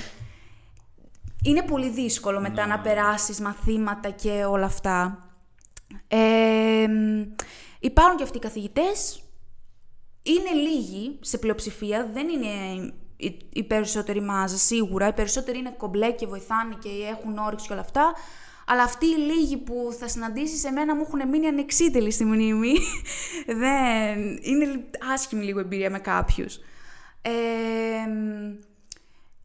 είναι 1.45 1.63
πολύ 1.63 1.91
δύσκολο 1.91 2.41
μετά 2.41 2.67
να 2.67 2.77
ναι. 2.77 2.83
περάσεις 2.83 3.41
μαθήματα 3.41 4.11
και 4.11 4.45
όλα 4.45 4.67
αυτά. 4.67 5.25
Ε, 6.09 6.87
υπάρχουν 7.81 8.17
και 8.17 8.23
αυτοί 8.23 8.37
οι 8.37 8.41
καθηγητές, 8.41 9.23
είναι 10.23 10.51
λίγοι 10.51 11.19
σε 11.21 11.39
πλειοψηφία, 11.39 12.11
δεν 12.13 12.29
είναι 12.29 12.49
η, 13.21 13.39
η 13.53 13.63
περισσότερη 13.63 14.21
μάζα 14.21 14.57
σίγουρα, 14.57 15.09
οι 15.09 15.13
περισσότεροι 15.13 15.59
είναι 15.59 15.75
κομπλέ 15.77 16.13
και 16.13 16.27
βοηθάνε 16.27 16.77
και 16.79 16.89
έχουν 16.89 17.39
όρεξη 17.39 17.67
και 17.67 17.73
όλα 17.73 17.83
αυτά, 17.83 18.13
αλλά 18.67 18.83
αυτοί 18.83 19.07
οι 19.07 19.17
λίγοι 19.17 19.57
που 19.57 19.95
θα 19.99 20.09
συναντήσεις 20.09 20.65
εμένα 20.65 20.95
μου 20.95 21.05
έχουν 21.07 21.29
μείνει 21.29 21.47
ανεξίτελοι 21.47 22.11
στη 22.11 22.25
μνήμη. 22.25 22.73
Δεν... 23.63 24.39
Είναι 24.41 24.85
άσχημη 25.13 25.45
λίγο 25.45 25.61
εμπειρία 25.61 25.91
με 25.91 25.99
κάποιους. 25.99 26.61
Ε, 27.23 27.31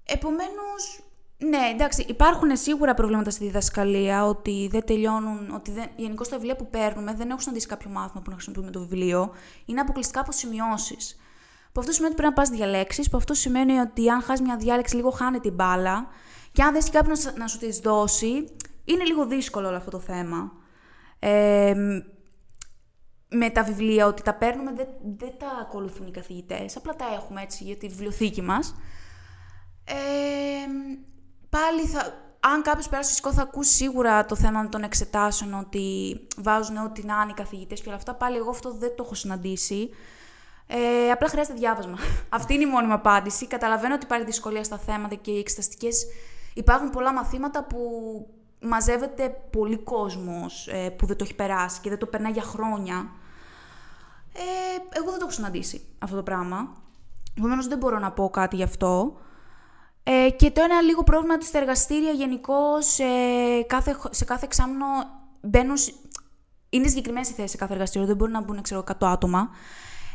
επομένως, 0.05 0.99
ναι, 1.37 1.71
εντάξει, 1.73 2.05
υπάρχουν 2.07 2.57
σίγουρα 2.57 2.93
προβλήματα 2.93 3.29
στη 3.29 3.43
διδασκαλία, 3.43 4.25
ότι 4.25 4.67
δεν 4.71 4.85
τελειώνουν, 4.85 5.51
ότι 5.53 5.71
δεν, 5.71 5.85
γενικώς 5.95 6.29
τα 6.29 6.35
βιβλία 6.35 6.55
που 6.55 6.69
παίρνουμε 6.69 7.13
δεν 7.13 7.29
έχουν 7.29 7.41
συναντήσει 7.41 7.67
κάποιο 7.67 7.89
μάθημα 7.89 8.21
που 8.21 8.29
να 8.29 8.35
χρησιμοποιούμε 8.35 8.71
το 8.71 8.79
βιβλίο, 8.79 9.31
είναι 9.65 9.81
αποκλειστικά 9.81 10.19
από 10.19 10.31
σημειώσεις. 10.31 11.19
Που 11.75 11.81
αυτό 11.81 11.93
σημαίνει 11.93 12.13
ότι 12.13 12.21
πρέπει 12.21 12.35
να 12.35 12.41
πας 12.41 12.49
διαλέξεις, 12.49 13.09
που 13.09 13.17
αυτό 13.17 13.33
σημαίνει 13.33 13.79
ότι 13.79 14.09
αν 14.09 14.21
χάσεις 14.21 14.45
μια 14.45 14.57
διάλεξη, 14.57 14.95
λίγο 14.95 15.09
χάνει 15.09 15.39
την 15.39 15.53
μπάλα. 15.53 16.07
Και 16.51 16.61
αν 16.61 16.71
δεν 16.71 16.81
έχει 16.81 16.91
κάποιον 16.91 17.17
να 17.37 17.47
σου 17.47 17.57
τη 17.57 17.81
δώσει, 17.81 18.29
είναι 18.85 19.03
λίγο 19.03 19.25
δύσκολο 19.25 19.67
όλο 19.67 19.77
αυτό 19.77 19.91
το 19.91 19.99
θέμα. 19.99 20.51
με 23.29 23.49
τα 23.49 23.63
βιβλία, 23.63 24.05
ότι 24.05 24.21
τα 24.21 24.33
παίρνουμε, 24.33 24.73
δεν, 24.73 24.87
δεν 25.17 25.33
τα 25.39 25.47
ακολουθούν 25.61 26.07
οι 26.07 26.11
καθηγητές, 26.11 26.75
απλά 26.75 26.95
τα 26.95 27.05
έχουμε 27.13 27.41
έτσι 27.41 27.63
για 27.63 27.75
τη 27.75 27.87
βιβλιοθήκη 27.87 28.41
μας. 28.41 28.75
πάλι 31.49 31.81
θα, 31.87 32.13
αν 32.39 32.61
κάποιος 32.61 32.89
περάσει 32.89 33.09
φυσικό 33.09 33.33
θα 33.33 33.41
ακούσει 33.41 33.73
σίγουρα 33.73 34.25
το 34.25 34.35
θέμα 34.35 34.69
των 34.69 34.83
εξετάσεων, 34.83 35.53
ότι 35.53 36.17
βάζουν 36.37 36.77
ό,τι 36.77 37.05
να 37.05 37.13
είναι 37.21 37.31
οι 37.31 37.33
καθηγητές 37.33 37.81
και 37.81 37.87
όλα 37.87 37.97
αυτά. 37.97 38.15
Πάλι 38.15 38.37
εγώ 38.37 38.49
αυτό 38.49 38.73
δεν 38.73 38.95
το 38.95 39.03
έχω 39.03 39.15
συναντήσει. 39.15 39.89
Ε, 40.67 41.11
απλά 41.11 41.27
χρειάζεται 41.27 41.57
διάβασμα. 41.57 41.97
Αυτή 42.29 42.53
είναι 42.53 42.63
η 42.63 42.69
μόνιμη 42.69 42.93
απάντηση. 42.93 43.47
Καταλαβαίνω 43.47 43.93
ότι 43.93 44.05
υπάρχει 44.05 44.25
δυσκολία 44.25 44.63
στα 44.63 44.77
θέματα 44.77 45.15
και 45.15 45.31
οι 45.31 45.39
εξεταστικές. 45.39 46.05
Υπάρχουν 46.53 46.89
πολλά 46.89 47.13
μαθήματα 47.13 47.63
που 47.63 47.79
μαζεύεται 48.61 49.29
πολύ 49.51 49.77
κόσμος 49.77 50.67
ε, 50.67 50.89
που 50.89 51.05
δεν 51.05 51.17
το 51.17 51.23
έχει 51.23 51.35
περάσει 51.35 51.81
και 51.81 51.89
δεν 51.89 51.97
το 51.97 52.05
περνάει 52.05 52.31
για 52.31 52.41
χρόνια. 52.41 53.09
Ε, 54.33 54.97
εγώ 54.97 55.09
δεν 55.09 55.19
το 55.19 55.25
έχω 55.25 55.31
συναντήσει 55.31 55.85
αυτό 55.99 56.15
το 56.15 56.23
πράγμα. 56.23 56.73
Επομένως 57.37 57.67
δεν 57.67 57.77
μπορώ 57.77 57.99
να 57.99 58.11
πω 58.11 58.29
κάτι 58.29 58.55
γι' 58.55 58.63
αυτό. 58.63 59.17
Ε, 60.03 60.29
και 60.29 60.51
το 60.51 60.61
ένα 60.61 60.81
λίγο 60.81 61.03
πρόβλημα 61.03 61.33
ότι 61.33 61.45
στα 61.45 61.57
εργαστήρια 61.57 62.11
γενικώ 62.11 62.81
σε 62.81 63.03
κάθε, 63.67 63.97
σε 64.09 64.25
κάθε 64.25 64.45
εξάμεινο 64.45 64.85
μπαίνουν. 65.41 65.75
Είναι 66.69 66.87
συγκεκριμένες 66.87 67.29
οι 67.29 67.33
θέσεις 67.33 67.51
σε 67.51 67.57
κάθε 67.57 67.73
εργαστήριο, 67.73 68.07
δεν 68.07 68.15
μπορεί 68.15 68.31
να 68.31 68.41
μπουν 68.41 68.61
ξέρω, 68.61 68.83
100 68.87 68.93
άτομα. 68.99 69.49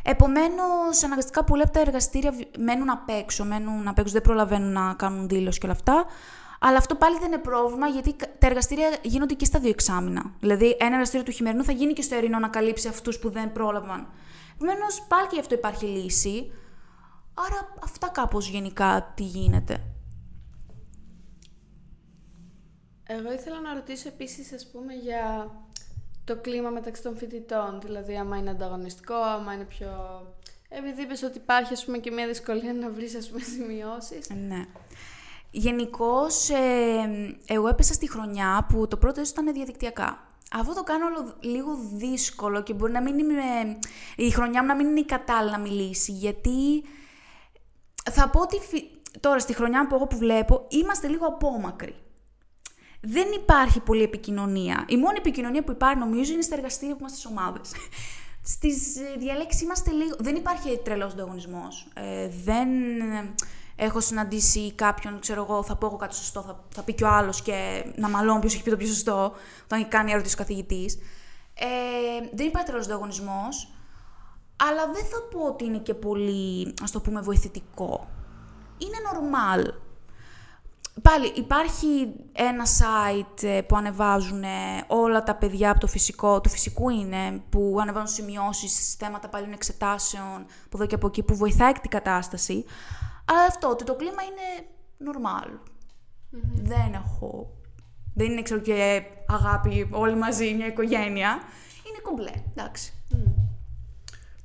Επομένως, 0.04 1.04
αναγκαστικά 1.04 1.44
πολλά 1.44 1.62
από 1.62 1.72
τα 1.72 1.80
εργαστήρια 1.80 2.34
μένουν 2.58 2.90
απ' 2.90 3.08
έξω, 3.08 3.44
μένουν 3.44 3.88
απ' 3.88 3.98
έξω, 3.98 4.12
δεν 4.12 4.22
προλαβαίνουν 4.22 4.72
να 4.72 4.94
κάνουν 4.94 5.28
δήλωση 5.28 5.58
και 5.58 5.66
όλα 5.66 5.74
αυτά. 5.74 6.04
Αλλά 6.60 6.76
αυτό 6.76 6.94
πάλι 6.94 7.18
δεν 7.18 7.26
είναι 7.26 7.38
πρόβλημα, 7.40 7.86
γιατί 7.86 8.16
τα 8.38 8.46
εργαστήρια 8.46 8.96
γίνονται 9.02 9.34
και 9.34 9.44
στα 9.44 9.58
δύο 9.58 9.70
εξάμεινα. 9.70 10.32
Δηλαδή, 10.40 10.76
ένα 10.80 10.92
εργαστήριο 10.92 11.24
του 11.24 11.32
χειμερινού 11.32 11.64
θα 11.64 11.72
γίνει 11.72 11.92
και 11.92 12.02
στο 12.02 12.14
ερηνό 12.14 12.38
να 12.38 12.48
καλύψει 12.48 12.88
αυτούς 12.88 13.18
που 13.18 13.30
δεν 13.30 13.52
πρόλαβαν. 13.52 14.08
Επομένως, 14.54 15.02
πάλι 15.08 15.26
και 15.26 15.34
γι' 15.34 15.40
αυτό 15.40 15.54
υπάρχει 15.54 15.86
λύση. 15.86 16.52
Άρα, 17.34 17.74
αυτά 17.82 18.08
κάπως 18.08 18.48
γενικά 18.48 19.12
τι 19.14 19.22
γίνεται. 19.22 19.84
Εγώ 23.06 23.32
ήθελα 23.32 23.60
να 23.60 23.74
ρωτήσω 23.74 24.08
επίσης, 24.08 24.52
ας 24.52 24.70
πούμε, 24.72 24.92
για 24.92 25.50
το 26.35 26.40
κλίμα 26.40 26.71
μεταξύ 26.71 27.03
των 27.03 27.16
φοιτητών. 27.16 27.81
Δηλαδή, 27.85 28.16
άμα 28.16 28.37
είναι 28.37 28.51
ανταγωνιστικό, 28.51 29.14
άμα 29.14 29.53
είναι 29.53 29.64
πιο... 29.64 29.88
Επειδή 30.69 31.03
είπες 31.03 31.23
ότι 31.23 31.37
υπάρχει, 31.37 31.73
ας 31.73 31.85
πούμε, 31.85 31.99
και 31.99 32.11
μια 32.11 32.27
δυσκολία 32.27 32.73
να 32.73 32.90
βρεις, 32.90 33.14
ας 33.14 33.29
πούμε, 33.29 33.43
σημειώσεις. 33.43 34.31
Ναι. 34.49 34.64
Γενικώς, 35.51 36.49
ε, 36.51 37.37
εγώ 37.47 37.69
έπεσα 37.69 37.93
στη 37.93 38.11
χρονιά 38.11 38.66
που 38.69 38.88
το 38.88 38.97
πρώτο 38.97 39.21
ήταν 39.21 39.53
διαδικτυακά. 39.53 40.29
Αυτό 40.53 40.75
το 40.75 40.83
κάνω 40.83 41.07
λίγο 41.40 41.71
δύσκολο 41.95 42.62
και 42.62 42.75
μπορεί 42.75 42.93
να 42.93 43.03
μην 43.03 43.19
είμαι... 43.19 43.79
Η 44.16 44.31
χρονιά 44.31 44.61
μου 44.61 44.66
να 44.66 44.75
μην 44.75 44.87
είναι 44.87 45.01
η 45.01 45.05
κατάλληλη 45.05 45.51
να 45.51 45.59
μιλήσει, 45.59 46.12
γιατί 46.12 46.83
θα 48.11 48.29
πω 48.29 48.40
ότι 48.40 48.57
τώρα 49.21 49.38
στη 49.38 49.55
χρονιά 49.55 49.87
που 49.87 49.95
εγώ 49.95 50.07
που 50.07 50.16
βλέπω 50.16 50.66
είμαστε 50.69 51.09
λίγο 51.09 51.27
απόμακροι. 51.27 51.95
Δεν 53.00 53.26
υπάρχει 53.34 53.80
πολλή 53.80 54.02
επικοινωνία. 54.02 54.84
Η 54.88 54.96
μόνη 54.96 55.16
επικοινωνία 55.18 55.64
που 55.64 55.72
υπάρχει 55.72 55.98
νομίζω 55.98 56.32
είναι 56.32 56.42
στα 56.42 56.54
εργαστήρια 56.54 56.94
που 56.94 57.00
είμαστε 57.00 57.18
στις 57.18 57.30
ομάδες. 57.30 57.70
Στις 58.42 58.96
ε, 58.96 59.16
διαλέξεις 59.18 59.62
είμαστε 59.62 59.90
λίγο. 59.90 60.16
Δεν 60.18 60.34
υπάρχει 60.34 60.78
τρελός 60.84 61.12
ανταγωνισμός. 61.12 61.88
Ε, 61.94 62.28
δεν 62.44 62.68
έχω 63.76 64.00
συναντήσει 64.00 64.72
κάποιον, 64.72 65.20
ξέρω 65.20 65.42
εγώ, 65.42 65.62
θα 65.62 65.76
πω 65.76 65.86
εγώ 65.86 65.96
κάτι 65.96 66.14
σωστό, 66.14 66.40
θα, 66.42 66.64
θα 66.74 66.82
πει 66.82 66.94
και 66.94 67.04
ο 67.04 67.08
άλλος 67.08 67.42
και 67.42 67.84
να 67.96 68.08
μαλώνω 68.08 68.40
ποιος 68.40 68.54
έχει 68.54 68.62
πει 68.62 68.70
το 68.70 68.76
πιο 68.76 68.86
σωστό, 68.86 69.32
όταν 69.64 69.88
κάνει 69.88 70.12
ερώτηση 70.12 70.34
ο 70.34 70.38
καθηγητής. 70.38 70.98
Ε, 71.54 71.66
δεν 72.32 72.46
υπάρχει 72.46 72.66
τρελός 72.66 72.86
ανταγωνισμός 72.86 73.68
αλλά 74.68 74.92
δεν 74.92 75.04
θα 75.04 75.22
πω 75.30 75.46
ότι 75.46 75.64
είναι 75.64 75.78
και 75.78 75.94
πολύ, 75.94 76.74
ας 76.82 76.90
το 76.90 77.00
πούμε, 77.00 77.20
βοηθητικό. 77.20 78.08
Είναι 78.78 78.96
normal. 79.10 79.72
Πάλι 81.02 81.32
υπάρχει 81.34 82.12
ένα 82.32 82.64
site 82.64 83.42
ε, 83.42 83.60
που 83.60 83.76
ανεβάζουν 83.76 84.42
όλα 84.86 85.22
τα 85.22 85.34
παιδιά 85.34 85.70
από 85.70 85.80
το 85.80 85.86
φυσικό, 85.86 86.40
του 86.40 86.48
φυσικού 86.48 86.88
είναι, 86.88 87.42
που 87.48 87.78
ανεβάζουν 87.80 88.08
σημειώσεις, 88.08 88.94
θέματα 88.94 89.28
παλιών 89.28 89.52
εξετάσεων, 89.52 90.46
από 90.64 90.76
εδώ 90.76 90.86
και 90.86 90.94
από 90.94 91.06
εκεί, 91.06 91.22
που 91.22 91.36
βοηθάει 91.36 91.72
την 91.72 91.90
κατάσταση. 91.90 92.64
Αλλά 93.24 93.44
αυτό, 93.48 93.68
ότι 93.68 93.84
το 93.84 93.94
κλίμα 93.94 94.22
είναι 94.22 94.68
normal. 95.10 95.48
Δεν 96.62 96.92
έχω... 96.94 97.54
Δεν 98.14 98.30
είναι, 98.30 98.42
ξέρω 98.42 98.60
και 98.60 99.02
αγάπη 99.26 99.88
όλοι 99.90 100.16
μαζί, 100.16 100.54
μια 100.54 100.66
οικογένεια. 100.66 101.40
Είναι 101.88 101.98
κομπλέ, 102.02 102.32
εντάξει. 102.50 102.92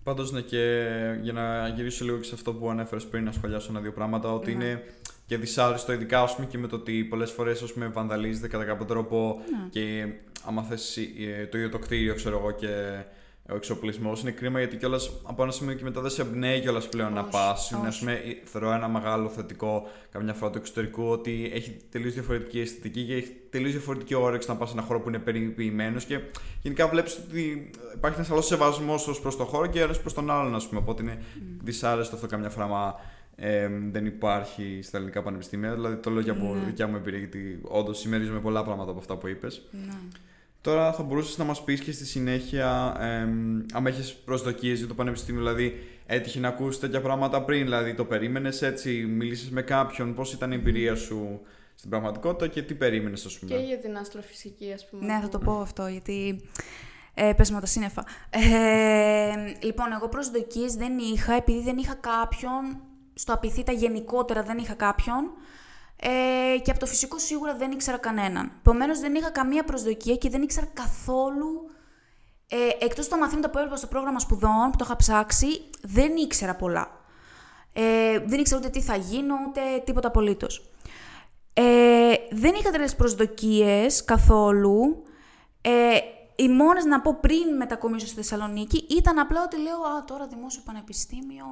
Πάντως, 0.03 0.31
ναι, 0.31 0.41
και 0.41 0.87
για 1.21 1.33
να 1.33 1.67
γυρίσω 1.67 2.05
λίγο 2.05 2.17
και 2.17 2.23
σε 2.23 2.33
αυτό 2.33 2.53
που 2.53 2.69
ανέφερες 2.69 3.05
πριν, 3.05 3.23
να 3.23 3.31
σχολιάσω 3.31 3.67
ένα-δύο 3.69 3.93
πράγματα, 3.93 4.33
ότι 4.33 4.55
ναι. 4.55 4.63
είναι 4.63 4.83
και 5.25 5.37
δυσάρεστο, 5.37 5.93
ειδικά 5.93 6.21
ας 6.21 6.35
πούμε, 6.35 6.47
και 6.47 6.57
με 6.57 6.67
το 6.67 6.75
ότι 6.75 7.03
πολλές 7.03 7.31
φορές 7.31 7.73
βανδαλίζεται 7.91 8.47
κατά 8.47 8.63
κάποιο 8.63 8.85
τρόπο 8.85 9.41
ναι. 9.51 9.69
και 9.69 10.13
άμα 10.45 10.63
θέσει 10.63 11.13
ε, 11.39 11.45
το 11.45 11.57
ίδιο 11.57 11.69
το 11.69 11.79
κτίριο, 11.79 12.15
ξέρω 12.15 12.37
εγώ, 12.37 12.51
και 12.51 12.67
ο 13.49 13.55
εξοπλισμός. 13.55 14.21
Είναι 14.21 14.31
κρίμα 14.31 14.59
γιατί 14.59 14.77
κιόλας 14.77 15.11
από 15.23 15.43
ένα 15.43 15.51
σημείο 15.51 15.73
και 15.73 15.83
μετά 15.83 16.01
δεν 16.01 16.11
σε 16.11 16.21
εμπνέει 16.21 16.59
κιόλας 16.59 16.89
πλέον 16.89 17.13
να 17.13 17.23
πας. 17.23 17.71
Είναι, 17.71 17.87
ας 17.87 17.99
πούμε, 17.99 18.21
θεωρώ 18.43 18.71
ένα 18.71 18.87
μεγάλο 18.87 19.29
θετικό 19.29 19.87
καμιά 20.11 20.33
φορά 20.33 20.51
του 20.51 20.57
εξωτερικού 20.57 21.03
ότι 21.03 21.51
έχει 21.53 21.77
τελείως 21.91 22.13
διαφορετική 22.13 22.59
αισθητική 22.59 23.05
και 23.05 23.13
έχει 23.13 23.35
τελείως 23.49 23.71
διαφορετική 23.71 24.13
όρεξη 24.13 24.49
να 24.49 24.55
πας 24.55 24.69
σε 24.69 24.77
ένα 24.77 24.85
χώρο 24.85 24.99
που 24.99 25.09
είναι 25.09 25.19
περιποιημένος 25.19 26.05
και 26.05 26.19
γενικά 26.61 26.87
βλέπεις 26.87 27.17
ότι 27.17 27.71
υπάρχει 27.95 28.17
ένας 28.17 28.31
άλλος 28.31 28.45
σεβασμός 28.45 29.07
ως 29.07 29.19
προς 29.19 29.37
το 29.37 29.43
χώρο 29.45 29.67
και 29.67 29.81
ένας 29.81 30.01
προς 30.01 30.13
τον 30.13 30.31
άλλον, 30.31 30.55
ας 30.55 30.67
πούμε. 30.67 30.79
Οπότε 30.79 31.03
είναι 31.03 31.17
mm. 31.19 31.41
δυσάρεστο 31.63 32.15
αυτό 32.15 32.27
καμιά 32.27 32.49
φορά. 32.49 32.67
Μα, 32.67 32.95
ε, 33.35 33.69
δεν 33.91 34.05
υπάρχει 34.05 34.79
στα 34.83 34.97
ελληνικά 34.97 35.21
πανεπιστήμια. 35.21 35.73
Δηλαδή 35.73 35.95
το 35.95 36.09
λέω 36.09 36.21
για 36.21 36.31
από 36.31 36.53
mm. 36.53 36.65
δικιά 36.65 36.87
μου 36.87 36.95
εμπειρία, 36.95 37.19
γιατί 37.19 37.59
όντως 37.61 37.99
συμμερίζομαι 37.99 38.39
πολλά 38.39 38.63
πράγματα 38.63 38.89
από 38.89 38.99
αυτά 38.99 39.17
που 39.17 39.27
είπες. 39.27 39.61
Mm. 39.73 40.17
Τώρα 40.61 40.93
θα 40.93 41.03
μπορούσες 41.03 41.37
να 41.37 41.43
μας 41.43 41.63
πεις 41.63 41.79
και 41.81 41.91
στη 41.91 42.05
συνέχεια, 42.05 42.97
ε, 42.99 43.05
αν 43.73 43.85
έχεις 43.85 44.13
προσδοκίες 44.13 44.77
για 44.77 44.87
το 44.87 44.93
Πανεπιστήμιο, 44.93 45.41
δηλαδή 45.41 45.83
έτυχε 46.05 46.39
να 46.39 46.47
ακούσεις 46.47 46.79
τέτοια 46.79 47.01
πράγματα 47.01 47.43
πριν, 47.43 47.63
δηλαδή 47.63 47.93
το 47.93 48.05
περίμενες 48.05 48.61
έτσι, 48.61 49.05
μίλησες 49.05 49.49
με 49.49 49.61
κάποιον, 49.61 50.13
πώς 50.13 50.33
ήταν 50.33 50.51
η 50.51 50.55
εμπειρία 50.55 50.95
σου 50.95 51.41
στην 51.75 51.89
πραγματικότητα 51.89 52.47
και 52.47 52.61
τι 52.61 52.73
περίμενες, 52.73 53.25
ας 53.25 53.39
πούμε; 53.39 53.55
Και 53.55 53.61
για 53.61 53.77
την 53.77 53.97
αστροφυσική, 53.97 54.71
ας 54.73 54.89
πούμε. 54.89 55.05
Ναι, 55.05 55.19
θα 55.21 55.29
το 55.29 55.39
πω 55.39 55.59
αυτό, 55.59 55.87
γιατί. 55.87 56.41
Ε, 57.13 57.33
πες 57.33 57.51
με 57.51 57.59
τα 57.59 57.65
σύννεφα. 57.65 58.05
Ε, 58.29 58.39
λοιπόν, 59.65 59.91
εγώ 59.91 60.09
προσδοκίες 60.09 60.73
δεν 60.73 60.97
είχα, 60.97 61.33
επειδή 61.33 61.61
δεν 61.61 61.77
είχα 61.77 61.93
κάποιον, 61.93 62.81
στο 63.15 63.33
απειθήτα 63.33 63.71
γενικότερα 63.71 64.43
δεν 64.43 64.57
είχα 64.57 64.73
κάποιον, 64.73 65.31
ε, 65.95 66.57
και 66.59 66.71
από 66.71 66.79
το 66.79 66.85
φυσικό 66.85 67.19
σίγουρα 67.19 67.55
δεν 67.55 67.71
ήξερα 67.71 67.97
κανέναν. 67.97 68.51
Επομένως 68.59 68.99
δεν 68.99 69.15
είχα 69.15 69.29
καμία 69.29 69.63
προσδοκία 69.63 70.15
και 70.15 70.29
δεν 70.29 70.41
ήξερα 70.41 70.67
καθόλου. 70.73 71.69
Ε, 72.49 72.85
Εκτός 72.85 73.07
τα 73.07 73.17
μαθήματα 73.17 73.49
που 73.49 73.57
έβλεπα 73.57 73.77
στο 73.77 73.87
πρόγραμμα 73.87 74.19
σπουδών 74.19 74.69
που 74.71 74.77
το 74.77 74.83
είχα 74.85 74.95
ψάξει, 74.95 75.69
δεν 75.81 76.15
ήξερα 76.15 76.55
πολλά. 76.55 77.03
Ε, 77.73 78.19
δεν 78.19 78.39
ήξερα 78.39 78.59
ούτε 78.59 78.69
τι 78.69 78.81
θα 78.81 78.95
γίνω, 78.95 79.35
ούτε 79.47 79.61
τίποτα 79.83 80.07
απολύτως. 80.07 80.69
Ε, 81.53 82.13
δεν 82.29 82.53
είχα 82.59 82.71
τρελές 82.71 82.95
προσδοκίες 82.95 84.03
καθόλου. 84.03 85.03
Ε, 85.61 85.97
οι 86.35 86.49
μόνες 86.49 86.85
να 86.85 87.01
πω 87.01 87.17
πριν 87.21 87.55
μετακομίσω 87.55 88.05
στη 88.05 88.15
Θεσσαλονίκη 88.15 88.85
ήταν 88.89 89.19
απλά 89.19 89.43
ότι 89.43 89.57
λέω 89.57 89.81
Α, 89.81 90.03
τώρα 90.05 90.27
δημόσιο 90.27 90.61
πανεπιστήμιο. 90.65 91.45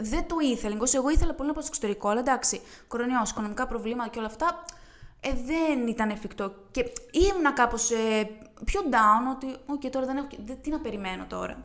Δεν 0.00 0.26
το 0.26 0.36
ήθελα. 0.42 0.76
Εγώ 0.94 1.10
ήθελα 1.10 1.34
πολύ 1.34 1.48
να 1.48 1.54
πάω 1.54 1.62
στο 1.62 1.72
εξωτερικό, 1.74 2.08
αλλά 2.08 2.20
εντάξει, 2.20 2.60
κορονοϊός, 2.88 3.30
οικονομικά 3.30 3.66
προβλήματα 3.66 4.08
και 4.10 4.18
όλα 4.18 4.26
αυτά. 4.26 4.64
Ε, 5.20 5.30
δεν 5.46 5.86
ήταν 5.86 6.10
εφικτό. 6.10 6.54
Και 6.70 6.92
ήμουνα 7.30 7.52
κάπως 7.52 7.90
ε, 7.90 8.30
πιο 8.64 8.80
down 8.90 9.36
ότι, 9.36 9.46
OK, 9.66 9.90
τώρα 9.90 10.06
δεν 10.06 10.16
έχω. 10.16 10.26
τι 10.60 10.70
να 10.70 10.80
περιμένω 10.80 11.24
τώρα. 11.28 11.64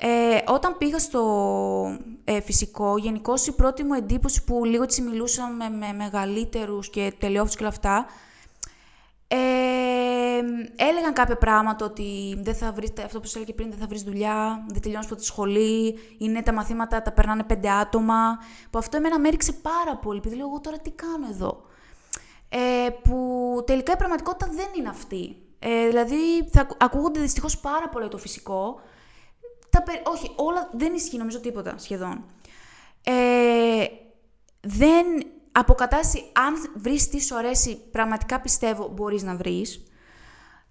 Ε, 0.00 0.38
όταν 0.46 0.78
πήγα 0.78 0.98
στο 0.98 1.98
ε, 2.24 2.40
φυσικό, 2.40 2.98
γενικώς 2.98 3.46
η 3.46 3.52
πρώτη 3.52 3.82
μου 3.82 3.94
εντύπωση 3.94 4.44
που 4.44 4.64
λίγο 4.64 4.82
έτσι 4.82 5.02
μιλούσα 5.02 5.46
με, 5.48 5.68
με 5.68 5.92
μεγαλύτερους 5.92 6.90
και 6.90 7.12
τελειόφους 7.18 7.56
και 7.56 7.62
όλα 7.62 7.72
αυτά, 7.72 8.06
ε, 9.28 10.40
έλεγαν 10.76 11.12
κάποια 11.12 11.36
πράγματα 11.36 11.84
ότι 11.84 12.38
δεν 12.42 12.54
θα 12.54 12.72
βρεις, 12.72 12.92
αυτό 13.04 13.20
που 13.20 13.28
σου 13.28 13.36
έλεγε 13.38 13.52
πριν, 13.52 13.70
δεν 13.70 13.78
θα 13.78 13.86
βρεις 13.86 14.02
δουλειά, 14.02 14.64
δεν 14.68 14.82
τελειώνεις 14.82 15.06
από 15.06 15.16
τη 15.16 15.24
σχολή, 15.24 15.98
είναι 16.18 16.42
τα 16.42 16.52
μαθήματα, 16.52 17.02
τα 17.02 17.12
περνάνε 17.12 17.42
πέντε 17.42 17.70
άτομα, 17.70 18.38
που 18.70 18.78
αυτό 18.78 18.96
εμένα 18.96 19.18
με 19.18 19.28
έριξε 19.28 19.52
πάρα 19.52 19.96
πολύ, 19.96 20.18
επειδή 20.18 20.34
λέω 20.36 20.46
εγώ 20.46 20.60
τώρα 20.60 20.78
τι 20.78 20.90
κάνω 20.90 21.26
εδώ; 21.30 21.62
Ε, 22.48 22.88
που 23.02 23.62
τελικά 23.66 23.92
η 23.92 23.96
πραγματικότητα 23.96 24.52
δεν 24.52 24.66
είναι 24.78 24.88
αυτή. 24.88 25.36
Ε, 25.58 25.86
δηλαδή, 25.86 26.48
θα 26.52 26.66
ακούγονται 26.78 27.20
δυστυχώς 27.20 27.58
πάρα 27.58 27.88
πολύ 27.88 28.08
το 28.08 28.18
φυσικό. 28.18 28.80
Τα, 29.70 29.82
όχι, 30.04 30.30
όλα 30.36 30.70
δεν 30.72 30.94
ισχύει 30.94 31.16
νομίζω 31.16 31.40
τίποτα 31.40 31.74
σχεδόν. 31.78 32.24
Ε, 33.02 33.84
δεν 34.60 35.06
αποκατάσταση, 35.58 36.24
αν 36.32 36.54
βρεις 36.74 37.08
τι 37.08 37.22
σου 37.22 37.36
αρέσει, 37.36 37.80
πραγματικά 37.90 38.40
πιστεύω 38.40 38.88
μπορείς 38.88 39.22
να 39.22 39.36
βρεις. 39.36 39.82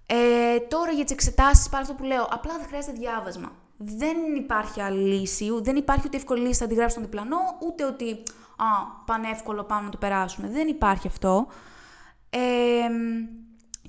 Ε, 0.05 0.59
τώρα 0.59 0.91
για 0.91 1.03
τις 1.03 1.13
εξετάσεις, 1.13 1.69
πάλι 1.69 1.83
αυτό 1.83 1.95
που 1.95 2.03
λέω, 2.03 2.27
απλά 2.29 2.53
δεν 2.57 2.67
χρειάζεται 2.67 2.97
διάβασμα. 2.97 3.51
Δεν 3.77 4.17
υπάρχει 4.35 4.81
άλλη 4.81 5.13
λύση, 5.13 5.49
δεν 5.61 5.75
υπάρχει 5.75 6.03
ούτε 6.05 6.17
εύκολη 6.17 6.41
λύση, 6.41 6.59
θα 6.59 6.65
αντιγράψει 6.65 6.95
τον 6.95 7.03
διπλανό, 7.03 7.37
ούτε 7.67 7.85
ότι 7.85 8.11
α, 8.57 8.65
πανεύκολο 9.05 9.63
πάμε 9.63 9.85
να 9.85 9.89
το 9.89 9.97
περάσουμε. 9.97 10.47
Δεν 10.47 10.67
υπάρχει 10.67 11.07
αυτό. 11.07 11.47
Ε, 12.29 12.39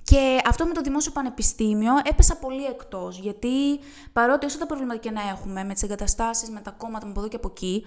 και 0.02 0.40
αυτό 0.46 0.66
με 0.66 0.72
το 0.72 0.80
δημόσιο 0.80 1.12
πανεπιστήμιο 1.12 1.92
έπεσα 2.04 2.36
πολύ 2.36 2.64
εκτός. 2.64 3.18
Γιατί 3.18 3.78
παρότι 4.12 4.46
όσο 4.46 4.58
τα 4.58 4.66
προβλήματα 4.66 4.98
και 4.98 5.10
να 5.10 5.20
έχουμε 5.28 5.64
με 5.64 5.72
τις 5.72 5.82
εγκαταστάσεις, 5.82 6.50
με 6.50 6.60
τα 6.60 6.70
κόμματα, 6.70 7.04
με 7.04 7.10
από 7.10 7.20
εδώ 7.20 7.28
και 7.28 7.36
από 7.36 7.48
εκεί, 7.48 7.84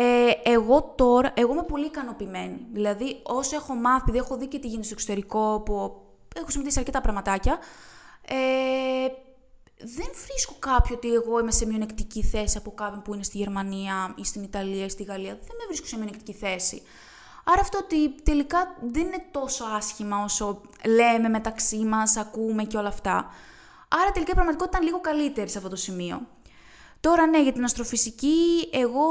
ε, 0.00 0.50
εγώ 0.50 0.94
τώρα, 0.96 1.32
εγώ 1.34 1.52
είμαι 1.52 1.62
πολύ 1.62 1.86
ικανοποιημένη. 1.86 2.66
Δηλαδή, 2.72 3.20
όσο 3.22 3.56
έχω 3.56 3.74
μάθει, 3.74 4.00
επειδή 4.02 4.18
έχω 4.18 4.36
δει 4.36 4.46
και 4.46 4.58
τι 4.58 4.66
γίνεται 4.66 4.84
στο 4.84 4.94
εξωτερικό, 4.94 5.62
που 5.64 5.72
έχω 6.34 6.50
συμμετείξει 6.50 6.72
σε 6.72 6.78
αρκετά 6.78 7.00
πραγματάκια, 7.00 7.58
ε, 8.28 8.34
δεν 9.78 10.06
βρίσκω 10.26 10.54
κάποιο 10.58 10.96
ότι 10.96 11.12
εγώ 11.12 11.40
είμαι 11.40 11.50
σε 11.50 11.66
μειονεκτική 11.66 12.22
θέση 12.22 12.58
από 12.58 12.70
κάποιον 12.74 13.02
που 13.02 13.14
είναι 13.14 13.22
στη 13.22 13.38
Γερμανία 13.38 14.14
ή 14.16 14.24
στην 14.24 14.42
Ιταλία 14.42 14.84
ή 14.84 14.88
στη 14.88 15.02
Γαλλία. 15.02 15.32
Δεν 15.32 15.56
με 15.58 15.64
βρίσκω 15.66 15.86
σε 15.86 15.96
μειονεκτική 15.96 16.32
θέση. 16.32 16.82
Άρα 17.44 17.60
αυτό 17.60 17.78
ότι 17.78 18.10
τελικά 18.22 18.76
δεν 18.92 19.06
είναι 19.06 19.24
τόσο 19.30 19.64
άσχημα 19.64 20.24
όσο 20.24 20.60
λέμε 20.86 21.28
μεταξύ 21.28 21.76
μας, 21.76 22.16
ακούμε 22.16 22.64
και 22.64 22.76
όλα 22.76 22.88
αυτά. 22.88 23.30
Άρα 23.88 24.10
τελικά 24.12 24.30
η 24.30 24.34
πραγματικότητα 24.34 24.76
ήταν 24.76 24.88
λίγο 24.88 25.00
καλύτερη 25.00 25.48
σε 25.48 25.58
αυτό 25.58 25.70
το 25.70 25.76
σημείο. 25.76 26.26
Τώρα 27.00 27.26
ναι, 27.26 27.42
για 27.42 27.52
την 27.52 27.64
αστροφυσική, 27.64 28.68
εγώ 28.72 29.02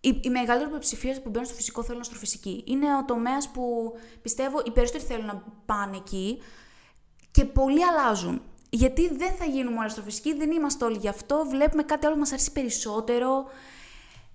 η, 0.00 0.20
η 0.22 0.30
μεγαλύτερη 0.30 0.70
υποψηφία 0.70 1.20
που 1.22 1.30
μπαίνουν 1.30 1.46
στο 1.46 1.56
φυσικό 1.56 1.82
θέλουν 1.82 2.00
αστροφυσική. 2.00 2.64
Είναι 2.66 2.96
ο 2.96 3.04
τομέας 3.04 3.48
που 3.48 3.92
πιστεύω 4.22 4.62
οι 4.64 4.70
περισσότεροι 4.70 5.04
θέλουν 5.04 5.26
να 5.26 5.42
πάνε 5.66 5.96
εκεί 5.96 6.38
και 7.30 7.44
πολλοί 7.44 7.84
αλλάζουν. 7.84 8.42
Γιατί 8.70 9.08
δεν 9.16 9.32
θα 9.32 9.44
γίνουμε 9.44 9.76
όλοι 9.76 9.86
αστροφυσικοί, 9.86 10.34
δεν 10.34 10.50
είμαστε 10.50 10.84
όλοι 10.84 10.98
γι' 10.98 11.08
αυτό. 11.08 11.46
Βλέπουμε 11.48 11.82
κάτι 11.82 12.06
άλλο 12.06 12.14
που 12.14 12.20
μας 12.20 12.32
αρέσει 12.32 12.52
περισσότερο. 12.52 13.44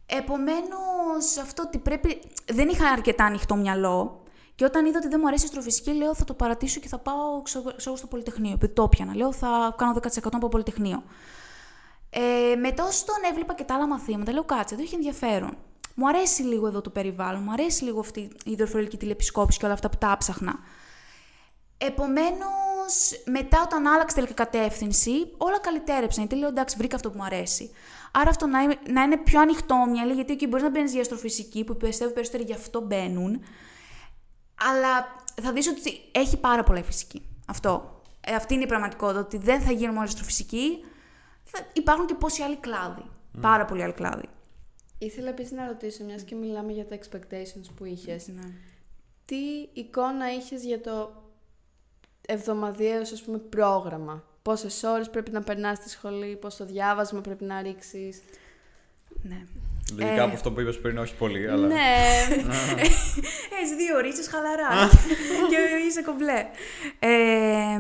Επομένως, 0.06 1.38
αυτό 1.42 1.64
ότι 1.66 1.78
πρέπει. 1.78 2.22
Δεν 2.52 2.70
είχα 2.70 2.90
αρκετά 2.90 3.24
ανοιχτό 3.26 3.56
μυαλό. 3.56 4.24
Και 4.56 4.66
όταν 4.66 4.86
είδα 4.86 4.98
ότι 4.98 5.08
δεν 5.08 5.20
μου 5.22 5.28
αρέσει 5.28 5.44
η 5.44 5.48
αστροφυσική, 5.48 5.92
λέω 5.92 6.16
θα 6.16 6.24
το 6.24 6.34
παρατήσω 6.34 6.80
και 6.80 6.88
θα 6.88 6.98
πάω 6.98 7.42
ξέρω, 7.42 7.96
στο 7.96 8.08
Πολυτεχνείο. 8.08 8.54
Επειδή 8.54 8.74
το 8.74 8.88
πιανα. 8.88 9.16
Λέω 9.16 9.32
θα 9.32 9.76
κάνω 9.78 10.00
10% 10.02 10.30
από 10.32 10.48
Πολυτεχνείο. 10.48 11.04
Ε, 12.18 12.56
μετά 12.56 12.84
όσο 12.84 13.06
τον 13.06 13.16
έβλεπα 13.32 13.54
και 13.54 13.64
τα 13.64 13.76
άλλα 13.76 13.88
μαθήματα, 13.88 14.32
λέω 14.32 14.44
κάτσε, 14.44 14.74
εδώ 14.74 14.84
έχει 14.84 14.96
ενδιαφέρον. 14.96 15.58
Μου 15.96 16.08
αρέσει 16.08 16.42
λίγο 16.42 16.68
εδώ 16.68 16.82
το 16.82 16.90
περιβάλλον, 16.90 17.42
μου 17.44 17.52
αρέσει 17.52 17.84
λίγο 17.84 18.00
αυτή 18.00 18.20
η 18.20 18.52
υδροφορική 18.52 18.98
τηλεπισκόπηση 18.98 19.60
και 19.60 19.66
όλα 19.66 19.74
αυτά 19.74 19.90
που 19.90 19.98
τα 19.98 20.18
ψάχνα. 20.18 20.60
Επομένως, 21.78 23.24
μετά 23.26 23.62
όταν 23.66 23.88
άλλαξε 23.88 24.16
τελικά 24.16 24.34
κατεύθυνση, 24.34 25.12
όλα 25.38 25.60
καλυτέρεψαν. 25.60 26.24
Γιατί 26.24 26.36
λέω 26.36 26.50
εντάξει, 26.50 26.76
βρήκα 26.78 26.96
αυτό 26.96 27.12
που 27.12 27.18
μου 27.18 27.24
αρέσει. 27.24 27.72
Άρα 28.12 28.30
αυτό 28.30 28.48
να, 28.48 28.60
είναι, 28.60 28.78
να 28.90 29.02
είναι 29.02 29.18
πιο 29.18 29.40
ανοιχτόμυαλη, 29.42 30.14
γιατί 30.14 30.34
εκεί 30.34 30.48
μπορείς 30.48 30.64
να 30.64 30.70
μπαίνεις 30.70 30.92
για 30.92 31.02
αστροφυσική, 31.02 31.64
που 31.64 31.78
πιστεύω 31.78 32.12
περισσότεροι 32.12 32.44
γι' 32.44 32.54
αυτό 32.54 32.82
μπαίνουν. 32.82 33.42
Αλλά 34.72 35.16
θα 35.42 35.52
δεις 35.52 35.68
ότι 35.68 36.02
έχει 36.12 36.38
πάρα 36.38 36.64
πολλά 36.64 36.84
φυσική. 36.84 37.22
Αυτό. 37.46 38.02
Ε, 38.22 38.36
αυτή 38.36 38.54
είναι 38.54 38.64
η 38.64 38.68
πραγματικότητα. 38.68 39.20
Ότι 39.20 39.38
δεν 39.38 39.62
θα 39.62 39.72
γίνουμε 39.72 39.98
όλοι 39.98 40.08
αστροφυσικοί 40.08 40.80
θα 41.56 41.66
υπάρχουν 41.74 42.06
και 42.06 42.14
πόσοι 42.14 42.42
άλλοι 42.42 42.56
κλάδοι. 42.56 43.02
Mm. 43.02 43.40
Πάρα 43.42 43.66
πολλοί 43.66 43.84
άλλοι 43.84 43.94
κλάδοι. 43.94 44.30
Ήθελα 44.98 45.30
επίσης 45.30 45.52
να 45.52 45.68
ρωτήσω, 45.68 46.04
μιας 46.04 46.22
και 46.22 46.36
μιλάμε 46.36 46.72
για 46.72 46.86
τα 46.86 46.98
expectations 46.98 47.70
που 47.76 47.86
είχες. 47.86 48.28
Ναι. 48.28 48.52
Τι 49.26 49.70
εικόνα 49.74 50.34
είχες 50.34 50.64
για 50.64 50.82
το 50.82 51.24
εβδομαδιαίος 52.28 53.12
ας 53.12 53.22
πούμε, 53.22 53.38
πρόγραμμα; 53.38 54.24
Πόσες 54.42 54.84
ώρες 54.84 55.10
πρέπει 55.10 55.32
να 55.32 55.42
περνάς 55.42 55.78
στη 55.78 55.90
σχολή, 55.90 56.36
πόσο 56.36 56.66
διάβασμα 56.66 57.22
πρέπει 57.22 57.44
να 57.44 57.62
ρίξεις; 57.62 58.22
Ναι. 59.22 59.46
Λογικά 59.98 60.22
ε... 60.22 60.22
από 60.22 60.34
αυτό 60.34 60.52
που 60.52 60.62
είπες 60.62 60.80
πριν, 60.80 60.98
όχι 60.98 61.16
πολύ, 61.16 61.50
αλλά. 61.50 61.68
Ναι. 61.68 61.84
Έχει 63.62 63.76
δύο 63.78 63.96
ώρες, 63.96 64.28
χαλαρά. 64.28 64.90
και 65.50 65.58
είσαι 65.88 66.02
κομπλέ. 66.02 66.46
Ε, 67.00 67.78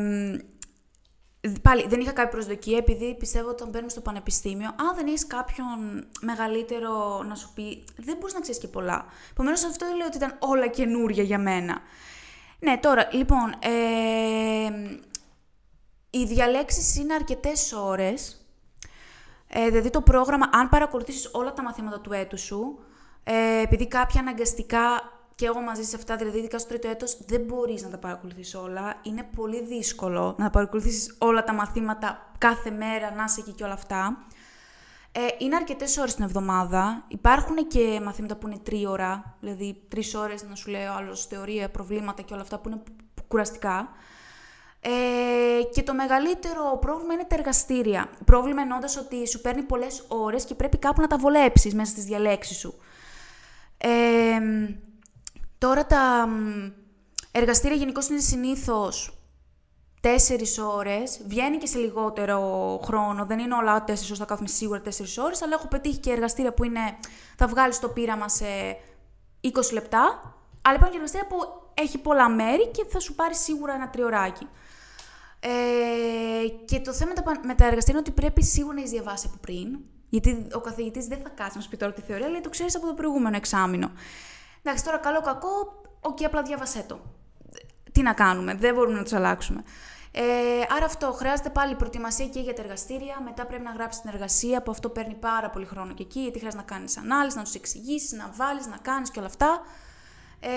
Πάλι 1.61 1.85
δεν 1.87 1.99
είχα 1.99 2.11
κάποια 2.11 2.31
προσδοκία, 2.31 2.77
επειδή 2.77 3.15
πιστεύω 3.15 3.45
ότι 3.49 3.55
όταν 3.55 3.69
μπαίνουμε 3.69 3.89
στο 3.89 4.01
πανεπιστήμιο, 4.01 4.67
αν 4.67 4.95
δεν 4.95 5.07
έχεις 5.07 5.27
κάποιον 5.27 6.07
μεγαλύτερο 6.21 7.23
να 7.23 7.35
σου 7.35 7.51
πει, 7.53 7.83
δεν 7.97 8.17
μπορείς 8.19 8.33
να 8.33 8.39
ξέρεις 8.39 8.59
και 8.59 8.67
πολλά. 8.67 9.05
Επομένως, 9.31 9.63
αυτό 9.63 9.85
δεν 9.85 9.95
λέω 9.95 10.05
ότι 10.07 10.17
ήταν 10.17 10.35
όλα 10.39 10.67
καινούρια 10.67 11.23
για 11.23 11.39
μένα. 11.39 11.81
Ναι, 12.59 12.77
τώρα, 12.77 13.07
λοιπόν, 13.11 13.55
ε, 13.59 14.97
οι 16.09 16.25
διαλέξεις 16.25 16.95
είναι 16.97 17.13
αρκετές 17.13 17.73
ώρες. 17.73 18.45
Ε, 19.47 19.69
δηλαδή 19.69 19.89
το 19.89 20.01
πρόγραμμα, 20.01 20.49
αν 20.51 20.69
παρακολουθήσεις 20.69 21.29
όλα 21.33 21.53
τα 21.53 21.63
μαθήματα 21.63 21.99
του 21.99 22.13
έτους 22.13 22.41
σου, 22.41 22.79
ε, 23.23 23.61
επειδή 23.61 23.87
κάποια 23.87 24.19
αναγκαστικά 24.19 25.14
και 25.35 25.45
εγώ 25.45 25.61
μαζί 25.61 25.83
σε 25.83 25.95
αυτά, 25.95 26.15
δηλαδή 26.15 26.37
ειδικά 26.37 26.59
στο 26.59 26.67
τρίτο 26.67 26.87
έτος, 26.87 27.17
δεν 27.27 27.41
μπορείς 27.41 27.83
να 27.83 27.89
τα 27.89 27.97
παρακολουθείς 27.97 28.55
όλα. 28.55 28.99
Είναι 29.03 29.23
πολύ 29.35 29.63
δύσκολο 29.63 30.35
να 30.37 30.49
παρακολουθήσεις 30.49 31.15
όλα 31.17 31.43
τα 31.43 31.53
μαθήματα 31.53 32.31
κάθε 32.37 32.71
μέρα, 32.71 33.13
να 33.15 33.23
είσαι 33.23 33.39
εκεί 33.39 33.51
και 33.51 33.63
όλα 33.63 33.73
αυτά. 33.73 34.25
Ε, 35.11 35.21
είναι 35.37 35.55
αρκετές 35.55 35.97
ώρες 35.97 36.15
την 36.15 36.23
εβδομάδα. 36.23 37.03
Υπάρχουν 37.07 37.67
και 37.67 38.01
μαθήματα 38.03 38.35
που 38.35 38.47
είναι 38.47 38.57
τρία 38.63 38.89
ώρα, 38.89 39.35
δηλαδή 39.39 39.85
τρεις 39.87 40.15
ώρες 40.15 40.43
να 40.43 40.55
σου 40.55 40.69
λέω 40.69 40.93
άλλος 40.93 41.25
θεωρία, 41.25 41.69
προβλήματα 41.69 42.21
και 42.21 42.33
όλα 42.33 42.41
αυτά 42.41 42.59
που 42.59 42.69
είναι 42.69 42.81
κουραστικά. 43.27 43.89
Ε, 44.79 45.63
και 45.73 45.83
το 45.83 45.93
μεγαλύτερο 45.93 46.77
πρόβλημα 46.81 47.13
είναι 47.13 47.25
τα 47.25 47.35
εργαστήρια. 47.35 48.09
Πρόβλημα 48.25 48.61
εννοώντας 48.61 48.97
ότι 48.97 49.27
σου 49.27 49.41
παίρνει 49.41 49.63
πολλές 49.63 50.05
ώρες 50.07 50.45
και 50.45 50.55
πρέπει 50.55 50.77
κάπου 50.77 51.01
να 51.01 51.07
τα 51.07 51.17
βολέψεις 51.17 51.73
μέσα 51.73 51.91
στις 51.91 52.05
διαλέξεις 52.05 52.57
σου. 52.57 52.73
Ε, 53.77 54.39
Τώρα 55.65 55.85
τα 55.85 56.29
εργαστήρια 57.31 57.77
γενικώς 57.77 58.07
είναι 58.07 58.19
συνήθως 58.19 59.17
τέσσερις 60.01 60.57
ώρες. 60.57 61.21
Βγαίνει 61.27 61.57
και 61.57 61.65
σε 61.65 61.77
λιγότερο 61.77 62.39
χρόνο. 62.83 63.25
Δεν 63.25 63.39
είναι 63.39 63.53
όλα 63.53 63.83
τέσσερις 63.83 64.09
ώρες, 64.09 64.19
θα 64.19 64.25
κάθουμε 64.25 64.47
σίγουρα 64.47 64.81
τέσσερις 64.81 65.17
ώρες. 65.17 65.41
Αλλά 65.41 65.53
έχω 65.53 65.67
πετύχει 65.67 65.97
και 65.97 66.11
εργαστήρια 66.11 66.53
που 66.53 66.63
είναι. 66.63 66.79
Θα 67.35 67.47
βγάλεις 67.47 67.79
το 67.79 67.89
πείραμα 67.89 68.29
σε 68.29 68.45
20 69.41 69.49
λεπτά. 69.73 70.33
Αλλά 70.61 70.75
υπάρχουν 70.75 70.89
και 70.89 70.95
εργαστήρια 70.95 71.27
που 71.27 71.37
έχει 71.73 71.97
πολλά 71.97 72.29
μέρη 72.29 72.67
και 72.67 72.85
θα 72.89 72.99
σου 72.99 73.15
πάρει 73.15 73.35
σίγουρα 73.35 73.73
ένα 73.73 73.89
τριωράκι. 73.89 74.47
Ε, 75.39 76.47
και 76.65 76.79
το 76.79 76.93
θέμα 76.93 77.11
με 77.45 77.55
τα 77.55 77.65
εργαστήρια 77.65 77.99
είναι 77.99 78.09
ότι 78.09 78.11
πρέπει 78.11 78.43
σίγουρα 78.43 78.73
να 78.73 78.79
έχεις 78.79 78.91
διαβάσει 78.91 79.25
από 79.29 79.37
πριν. 79.41 79.79
Γιατί 80.09 80.47
ο 80.53 80.59
καθηγητής 80.59 81.07
δεν 81.07 81.19
θα 81.23 81.29
κάτσει 81.29 81.57
να 81.57 81.63
σου 81.63 81.69
πει 81.69 81.77
τώρα 81.77 81.93
τη 81.93 82.01
θεωρία, 82.01 82.25
αλλά 82.25 82.41
το 82.41 82.49
ξέρεις 82.49 82.75
από 82.75 82.87
το 82.87 82.93
προηγούμενο 82.93 83.35
εξάμηνο. 83.35 83.91
Εντάξει, 84.67 84.83
τώρα 84.83 84.97
καλό 84.97 85.21
κακό, 85.21 85.81
οκ, 86.01 86.23
απλά 86.23 86.41
διάβασέ 86.41 86.83
το. 86.87 86.99
Τι 87.91 88.01
να 88.01 88.13
κάνουμε, 88.13 88.53
δεν 88.53 88.73
μπορούμε 88.73 88.97
να 88.97 89.03
τους 89.03 89.13
αλλάξουμε. 89.13 89.63
Ε, 90.11 90.21
άρα 90.75 90.85
αυτό, 90.85 91.11
χρειάζεται 91.11 91.49
πάλι 91.49 91.75
προετοιμασία 91.75 92.27
και 92.27 92.39
για 92.39 92.53
τα 92.53 92.61
εργαστήρια. 92.61 93.21
Μετά 93.23 93.45
πρέπει 93.45 93.63
να 93.63 93.71
γράψεις 93.71 94.01
την 94.01 94.11
εργασία, 94.13 94.61
που 94.61 94.71
αυτό 94.71 94.89
παίρνει 94.89 95.13
πάρα 95.13 95.49
πολύ 95.49 95.65
χρόνο 95.65 95.93
και 95.93 96.03
εκεί, 96.03 96.19
γιατί 96.19 96.39
χρειάζεται 96.39 96.63
να 96.63 96.69
κάνεις 96.75 96.97
ανάλυση, 96.97 97.37
να 97.37 97.43
τους 97.43 97.53
εξηγήσεις, 97.53 98.11
να 98.11 98.31
βάλεις, 98.35 98.67
να 98.67 98.77
κάνεις 98.77 99.11
και 99.11 99.19
όλα 99.19 99.27
αυτά. 99.27 99.61
Ε, 100.39 100.49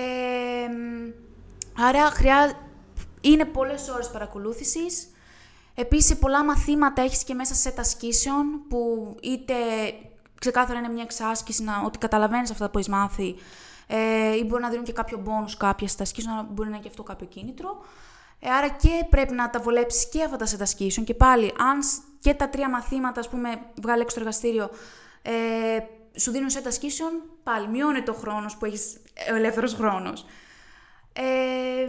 άρα 1.82 2.10
χρειά... 2.10 2.52
είναι 3.20 3.44
πολλές 3.44 3.88
ώρες 3.88 4.10
παρακολούθησης. 4.10 5.08
Επίσης, 5.74 6.06
σε 6.06 6.14
πολλά 6.14 6.44
μαθήματα 6.44 7.02
έχεις 7.02 7.24
και 7.24 7.34
μέσα 7.34 7.54
σε 7.54 7.74
ασκήσεων 7.78 8.62
που 8.68 9.14
είτε 9.22 9.54
ξεκάθαρα 10.40 10.78
είναι 10.78 10.88
μια 10.88 11.02
εξάσκηση, 11.02 11.62
να, 11.62 11.82
ότι 11.86 11.98
καταλαβαίνεις 11.98 12.50
αυτά 12.50 12.70
που 12.70 12.78
έχεις 12.78 12.90
μάθει, 12.90 13.36
ε, 13.90 14.36
ή 14.36 14.44
μπορεί 14.44 14.62
να 14.62 14.68
δίνουν 14.68 14.84
και 14.84 14.92
κάποιο 14.92 15.18
μπόνους 15.18 15.56
κάποια 15.56 15.88
στα 15.88 16.04
να 16.24 16.42
μπορεί 16.42 16.68
να 16.68 16.74
είναι 16.74 16.82
και 16.82 16.88
αυτό 16.88 17.02
κάποιο 17.02 17.26
κίνητρο. 17.26 17.84
Ε, 18.40 18.50
άρα 18.50 18.68
και 18.68 19.06
πρέπει 19.10 19.34
να 19.34 19.50
τα 19.50 19.60
βολέψεις 19.60 20.08
και 20.08 20.22
αυτά 20.22 20.36
τα 20.36 20.46
σετασκήσεων 20.46 21.06
και 21.06 21.14
πάλι 21.14 21.52
αν 21.58 21.78
και 22.20 22.34
τα 22.34 22.48
τρία 22.48 22.70
μαθήματα, 22.70 23.20
ας 23.20 23.28
πούμε, 23.28 23.48
βγάλει 23.82 24.00
έξω 24.00 24.14
το 24.14 24.20
εργαστήριο, 24.20 24.70
ε, 25.22 25.32
σου 26.18 26.30
δίνουν 26.30 26.48
set 26.48 26.66
ασκήσεων, 26.66 27.22
πάλι 27.42 27.68
μειώνεται 27.68 28.10
ο 28.10 28.14
χρόνος 28.14 28.56
που 28.56 28.64
έχεις 28.64 28.96
ο 29.32 29.34
ελεύθερος 29.34 29.74
χρόνος. 29.74 30.24
Ε, 31.12 31.88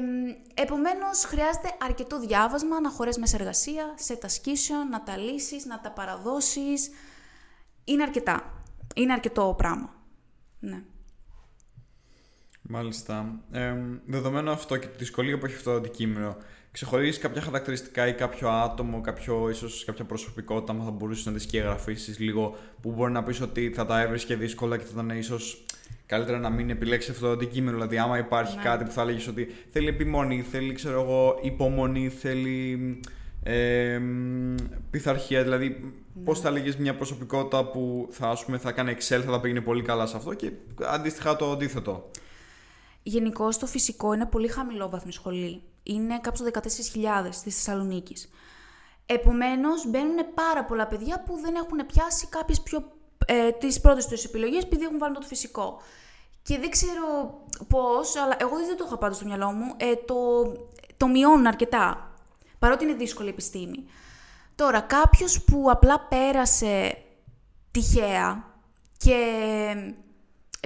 επομένως, 0.54 1.26
χρειάζεται 1.26 1.72
αρκετό 1.86 2.20
διάβασμα 2.20 2.82
να 2.82 2.90
χωρέσεις 2.90 3.20
μέσα 3.20 3.38
εργασία, 3.40 3.94
σε 3.96 4.20
ασκήσεων, 4.24 4.90
να 4.90 5.04
τα 5.04 5.18
λύσεις, 5.18 5.66
να 5.66 5.80
τα 5.80 5.92
παραδώσεις. 5.92 6.90
Είναι 7.84 8.04
αρκετά. 8.04 8.64
Είναι 8.96 9.14
αρκετό 9.14 9.54
πράγμα. 9.58 9.94
Ναι. 10.60 10.84
Μάλιστα. 12.72 13.40
Ε, 13.52 13.74
δεδομένου 14.06 14.52
αυτό 14.52 14.78
και 14.78 14.88
τη 14.88 14.98
δυσκολία 14.98 15.38
που 15.38 15.46
έχει 15.46 15.56
αυτό 15.56 15.72
το 15.72 15.78
αντικείμενο, 15.78 16.38
ξεχωρίζεις 16.72 17.18
κάποια 17.18 17.42
χαρακτηριστικά 17.42 18.08
ή 18.08 18.14
κάποιο 18.14 18.50
άτομο, 18.50 19.02
κάποιο, 19.02 19.50
ίσως 19.50 19.84
κάποια 19.86 20.06
προσωπικότητα, 20.06 20.74
που 20.74 20.84
θα 20.84 20.92
μπορούσες 20.92 21.26
να 21.26 21.32
τη 21.32 21.40
σκιαγραφίσεις 21.40 22.20
λίγο, 22.20 22.58
που 22.82 22.92
μπορεί 22.92 23.12
να 23.12 23.24
πεις 23.24 23.42
ότι 23.42 23.72
θα 23.76 23.86
τα 23.86 24.02
έβρισκε 24.02 24.36
δύσκολα 24.36 24.78
και 24.78 24.84
θα 24.84 24.90
ήταν 24.94 25.10
ίσως 25.10 25.66
καλύτερα 26.06 26.40
να 26.40 26.50
μην 26.50 26.70
επιλέξεις 26.70 27.10
αυτό 27.10 27.26
το 27.26 27.32
αντικείμενο. 27.32 27.76
Δηλαδή, 27.78 27.98
άμα 27.98 28.18
υπάρχει 28.18 28.56
ναι. 28.56 28.64
κάτι 28.64 28.84
που 28.84 28.92
θα 28.92 29.02
έλεγε 29.02 29.30
ότι 29.30 29.48
θέλει 29.72 29.88
επιμονή, 29.88 30.42
θέλει 30.42 30.74
ξέρω 30.74 31.02
εγώ, 31.02 31.40
υπομονή, 31.42 32.10
θέλει 32.10 33.00
ε, 33.44 34.00
πειθαρχία. 34.92 35.44
Δηλαδή, 35.44 35.68
ναι. 35.68 36.24
πώς 36.24 36.40
θα 36.40 36.48
έλεγε 36.48 36.74
μια 36.78 36.96
προσωπικότητα 36.96 37.66
που 37.66 38.08
θα, 38.12 38.28
ας 38.28 38.46
πούμε, 38.46 38.58
θα 38.58 38.72
κάνει 38.72 38.96
Excel, 38.98 39.22
θα 39.26 39.32
τα 39.32 39.40
πήγαινε 39.40 39.62
πολύ 39.62 39.82
καλά 39.82 40.06
σε 40.06 40.18
αυτό 40.18 40.34
και 40.34 40.52
αντίστοιχα 40.84 41.36
το 41.36 41.52
αντίθετο. 41.52 42.10
Γενικώ 43.10 43.50
το 43.60 43.66
φυσικό 43.66 44.14
είναι 44.14 44.26
πολύ 44.26 44.48
χαμηλό 44.48 44.90
βαθμό 44.90 45.12
σχολή. 45.12 45.64
Είναι 45.84 46.20
κάπου 46.20 46.38
14.000 46.54 46.60
στη 47.30 47.50
Θεσσαλονίκης. 47.50 48.30
Επομένως, 49.06 49.88
μπαίνουν 49.88 50.34
πάρα 50.34 50.66
πολλά 50.66 50.88
παιδιά 50.88 51.24
που 51.24 51.38
δεν 51.42 51.56
έχουν 51.56 51.86
πιάσει 51.86 52.28
κάποιες 52.28 52.62
πιο. 52.62 52.92
Ε, 53.26 53.52
τις 53.52 53.82
πρώτες 53.82 54.08
τους 54.08 54.24
επιλογές 54.24 54.64
επειδή 54.64 54.84
έχουν 54.84 54.98
βάλει 54.98 55.16
το 55.16 55.22
φυσικό. 55.22 55.82
Και 56.42 56.60
δεν 56.60 56.70
ξέρω 56.70 57.40
πώς, 57.68 58.16
αλλά 58.16 58.36
εγώ 58.40 58.58
δεν 58.58 58.78
το 58.78 58.84
είχα 58.88 58.98
πάντα 58.98 59.14
στο 59.14 59.26
μυαλό 59.26 59.52
μου. 59.52 59.74
Ε, 59.78 59.96
το, 59.96 60.16
το 60.98 61.08
μειώνουν 61.08 61.48
αρκετά. 61.48 62.14
Παρότι 62.60 62.84
είναι 62.84 62.94
δύσκολη 62.94 63.30
επιστήμη. 63.30 63.86
Τώρα, 64.56 64.80
κάποιος 64.80 65.44
που 65.44 65.66
απλά 65.70 66.00
πέρασε 66.00 66.98
τυχαία 67.72 68.44
και 68.98 69.16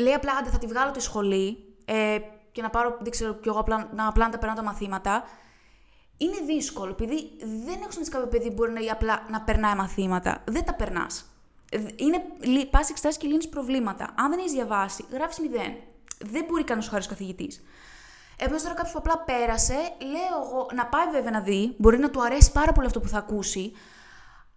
λέει 0.01 0.13
απλά, 0.13 0.31
άντε 0.31 0.49
θα 0.49 0.57
τη 0.57 0.67
βγάλω 0.67 0.91
τη 0.91 1.01
σχολή 1.01 1.57
ε, 1.85 2.17
και 2.53 2.61
να 2.61 2.69
πάρω, 2.69 2.97
δεν 3.01 3.11
ξέρω, 3.11 3.33
κι 3.33 3.47
εγώ 3.47 3.59
απλά, 3.59 3.89
να 3.93 4.07
απλά 4.07 4.25
να 4.25 4.31
τα 4.31 4.37
περνάω 4.37 4.55
τα 4.55 4.63
μαθήματα, 4.63 5.23
είναι 6.17 6.37
δύσκολο, 6.45 6.91
επειδή 6.91 7.31
δεν 7.39 7.75
έχω 7.81 7.91
συναντήσει 7.91 8.11
κάποιο 8.11 8.27
παιδί 8.27 8.47
που 8.47 8.53
μπορεί 8.53 8.71
να, 8.71 8.91
απλά 8.91 9.25
να 9.29 9.41
περνάει 9.41 9.75
μαθήματα. 9.75 10.43
Δεν 10.45 10.65
τα 10.65 10.73
περνάς. 10.73 11.25
Είναι, 11.95 12.23
πας 12.69 12.89
εξετάσεις 12.89 13.17
και 13.19 13.27
λύνεις 13.27 13.49
προβλήματα. 13.49 14.09
Αν 14.15 14.29
δεν 14.29 14.39
έχεις 14.39 14.51
διαβάσει, 14.51 15.05
γράφεις 15.11 15.39
μηδέν. 15.39 15.73
Δεν 16.19 16.45
μπορεί 16.47 16.63
κανένας 16.63 16.89
χάρη 16.89 17.07
καθηγητής. 17.07 17.63
Επομένω, 18.37 18.61
τώρα 18.61 18.73
κάποιος 18.73 18.93
που 18.93 18.99
απλά 18.99 19.17
πέρασε, 19.17 19.75
λέω 19.99 20.45
εγώ 20.45 20.67
να 20.73 20.85
πάει 20.85 21.09
βέβαια 21.11 21.31
να 21.31 21.39
δει, 21.39 21.75
μπορεί 21.77 21.97
να 21.97 22.09
του 22.09 22.23
αρέσει 22.23 22.51
πάρα 22.51 22.71
πολύ 22.71 22.87
αυτό 22.87 22.99
που 22.99 23.07
θα 23.07 23.17
ακούσει, 23.17 23.71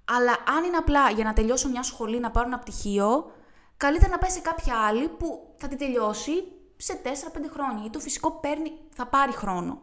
αλλά 0.04 0.32
αν 0.56 0.64
είναι 0.64 0.76
απλά 0.76 1.10
για 1.10 1.24
να 1.24 1.32
τελειώσω 1.32 1.68
μια 1.68 1.82
σχολή, 1.82 2.20
να 2.20 2.30
πάρω 2.30 2.46
ένα 2.46 2.58
πτυχίο, 2.58 3.30
καλύτερα 3.76 4.10
να 4.10 4.18
πάει 4.18 4.30
σε 4.30 4.40
κάποια 4.40 4.74
άλλη 4.88 5.08
που 5.08 5.54
θα 5.56 5.68
τη 5.68 5.76
τελειώσει 5.76 6.32
σε 6.76 7.00
4-5 7.04 7.08
χρόνια. 7.52 7.78
Γιατί 7.80 7.92
το 7.92 8.00
φυσικό 8.00 8.30
παίρνει, 8.30 8.72
θα 8.90 9.06
πάρει 9.06 9.32
χρόνο. 9.32 9.80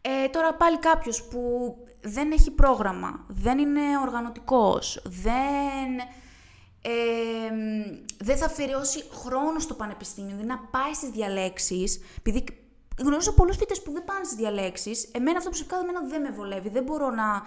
Ε, 0.00 0.28
τώρα 0.28 0.54
πάλι 0.54 0.78
κάποιος 0.78 1.22
που 1.22 1.74
δεν 2.00 2.32
έχει 2.32 2.50
πρόγραμμα, 2.50 3.24
δεν 3.28 3.58
είναι 3.58 3.80
οργανωτικός, 4.02 5.02
δεν, 5.04 5.98
ε, 6.82 6.92
δεν 8.18 8.36
θα 8.36 8.46
αφαιρεώσει 8.46 9.04
χρόνο 9.12 9.58
στο 9.58 9.74
πανεπιστήμιο, 9.74 10.30
δηλαδή 10.30 10.48
να 10.48 10.58
πάει 10.58 10.94
στις 10.94 11.08
διαλέξεις, 11.08 12.00
επειδή 12.18 12.44
γνωρίζω 12.98 13.32
πολλούς 13.32 13.56
φοιτητές 13.56 13.82
που 13.82 13.92
δεν 13.92 14.04
πάνε 14.04 14.24
στις 14.24 14.36
διαλέξεις, 14.36 15.08
εμένα 15.12 15.38
αυτό 15.38 15.50
προσωπικά 15.50 15.76
δεν 16.08 16.20
με 16.20 16.30
βολεύει, 16.30 16.68
δεν 16.68 16.82
μπορώ 16.82 17.10
να 17.10 17.42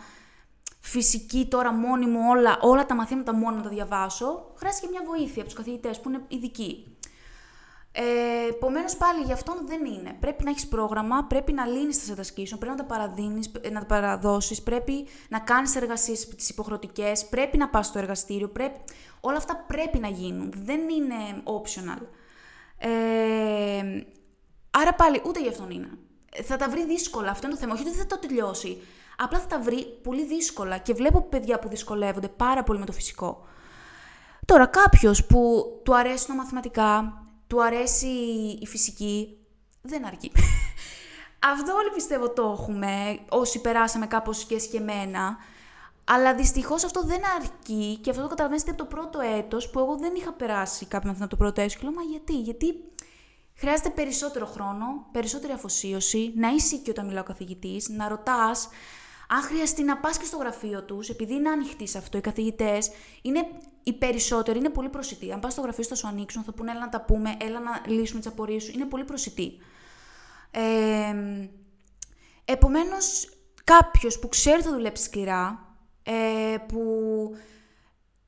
φυσική 0.80 1.48
τώρα 1.50 1.74
μόνη 1.74 2.06
μου 2.06 2.20
όλα, 2.30 2.60
όλα 2.62 2.86
τα 2.86 2.96
μαθήματα 2.96 3.34
μόνο 3.34 3.56
να 3.56 3.62
τα 3.62 3.70
διαβάσω, 3.70 4.52
χρειάζεται 4.56 4.86
και 4.86 4.92
μια 4.92 5.04
βοήθεια 5.06 5.36
από 5.42 5.46
τους 5.46 5.54
καθηγητές 5.54 6.00
που 6.00 6.10
είναι 6.10 6.22
ειδικοί. 6.28 6.98
Ε, 7.92 8.04
Επομένως, 8.50 8.98
πάλι 8.98 9.24
γι' 9.24 9.32
αυτό 9.32 9.54
δεν 9.66 9.86
είναι. 9.86 10.18
Πρέπει 10.20 10.44
να 10.44 10.50
έχεις 10.50 10.68
πρόγραμμα, 10.68 11.24
πρέπει 11.24 11.54
να 11.54 11.66
λύνεις 11.66 12.16
τα 12.16 12.24
σου, 12.24 12.58
πρέπει 12.58 12.66
να 12.66 12.76
τα 12.76 12.84
παραδίνεις, 12.84 13.52
να 13.72 13.80
τα 13.80 13.86
παραδώσεις, 13.86 14.62
πρέπει 14.62 15.08
να 15.30 15.40
κάνεις 15.40 15.76
εργασίες 15.76 16.28
τις 16.28 16.50
υποχρεωτικές, 16.50 17.26
πρέπει 17.26 17.58
να 17.58 17.70
πας 17.70 17.86
στο 17.86 18.00
εργαστήριο. 18.00 18.50
Πρέπει... 18.50 18.80
Όλα 19.20 19.38
αυτά 19.38 19.66
πρέπει 19.68 20.00
να 20.00 20.08
γίνουν. 20.08 20.54
Δεν 20.56 20.80
είναι 20.90 21.16
optional. 21.44 22.02
Ε, 22.78 24.04
άρα 24.72 24.94
πάλι 24.94 25.22
ούτε 25.26 25.42
γι' 25.42 25.50
αυτόν 25.50 25.70
είναι. 25.70 25.90
Θα 26.44 26.58
τα 26.58 26.70
βρει 26.70 26.86
δύσκολα. 26.86 27.30
Αυτό 27.30 27.46
είναι 27.46 27.56
το 27.56 27.62
θέμα. 27.62 27.74
Όχι 27.74 27.82
ότι 27.82 27.92
δεν 27.92 28.00
θα 28.00 28.06
το 28.06 28.28
τελειώσει. 28.28 28.82
Απλά 29.18 29.40
θα 29.40 29.48
τα 29.48 29.60
βρει 29.60 29.86
πολύ 30.04 30.26
δύσκολα 30.26 30.78
και 30.78 30.94
βλέπω 30.94 31.22
παιδιά 31.22 31.60
που 31.60 31.68
δυσκολεύονται 31.68 32.28
πάρα 32.28 32.64
πολύ 32.64 32.80
με 32.80 32.86
το 32.86 32.92
φυσικό. 32.92 33.48
Τώρα, 34.46 34.66
κάποιος 34.66 35.26
που 35.26 35.66
του 35.84 35.96
αρέσουν 35.96 36.28
τα 36.28 36.36
μαθηματικά, 36.36 37.24
του 37.50 37.64
αρέσει 37.64 38.08
η 38.62 38.68
φυσική, 38.68 39.38
δεν 39.82 40.06
αρκεί. 40.06 40.32
Αυτό 41.54 41.74
όλοι 41.74 41.92
πιστεύω 41.96 42.30
το 42.30 42.58
έχουμε, 42.60 43.20
όσοι 43.30 43.62
περάσαμε 43.62 44.08
κάπως 44.08 44.46
και 44.46 44.60
σκεμμένα. 44.60 45.38
Αλλά 46.04 46.36
δυστυχώς 46.36 46.84
αυτό 46.84 47.04
δεν 47.04 47.22
αρκεί 47.40 47.98
και 48.02 48.10
αυτό 48.10 48.22
το 48.22 48.28
καταλαβαίνετε 48.28 48.70
από 48.70 48.80
το 48.80 48.86
πρώτο 48.86 49.20
έτος 49.20 49.70
που 49.70 49.80
εγώ 49.80 49.98
δεν 49.98 50.16
είχα 50.16 50.34
περάσει 50.34 50.86
κάποια 50.86 51.08
μαθήματα 51.10 51.24
από 51.24 51.30
το 51.30 51.44
πρώτο 51.44 51.62
έτο. 51.62 51.74
Και 51.74 51.84
λέω, 51.84 51.92
Μα 51.92 52.02
γιατί, 52.02 52.34
γιατί 52.40 52.84
χρειάζεται 53.56 53.90
περισσότερο 53.90 54.46
χρόνο, 54.46 54.86
περισσότερη 55.12 55.54
αφοσίωση, 55.54 56.34
να 56.36 56.50
είσαι 56.50 56.76
και 56.76 56.90
όταν 56.90 57.06
μιλάω 57.06 57.24
καθηγητής, 57.24 57.90
να 57.90 58.08
ρωτάς, 58.08 58.70
αν 59.32 59.42
χρειαστεί 59.42 59.84
να 59.84 59.98
πας 59.98 60.18
και 60.18 60.26
στο 60.26 60.38
γραφείο 60.38 60.84
τους, 60.84 61.10
επειδή 61.10 61.34
είναι 61.34 61.50
ανοιχτοί 61.50 61.88
σε 61.88 61.98
αυτό, 61.98 62.18
οι 62.18 62.22
καθηγητές 62.22 62.92
είναι 63.22 63.48
οι 63.84 63.94
περισσότεροι 63.94 64.58
είναι 64.60 64.70
πολύ 64.70 64.90
προσιτοί. 64.90 65.32
Αν 65.32 65.40
πας 65.40 65.52
στο 65.52 65.62
γραφείο 65.62 65.84
σου, 65.84 65.90
θα 65.90 65.96
σου 65.96 66.08
ανοίξουν, 66.08 66.44
θα 66.44 66.52
πούνε 66.52 66.72
έλα 66.72 66.80
να 66.80 66.90
τα 66.90 67.02
πούμε, 67.02 67.38
έλα 67.42 67.60
να 67.60 67.82
λύσουμε 67.86 68.20
τις 68.20 68.30
απορίες 68.30 68.64
σου. 68.64 68.72
Είναι 68.76 68.86
πολύ 68.86 69.04
προσιτοί. 69.04 69.58
Ε, 70.52 71.50
Επομένως, 72.52 73.30
κάποιος 73.64 74.20
που 74.20 74.30
ξέρει 74.30 74.62
θα 74.62 74.72
δουλέψει 74.72 75.04
σκληρά, 75.04 75.76
ε, 76.04 76.58
που 76.68 76.82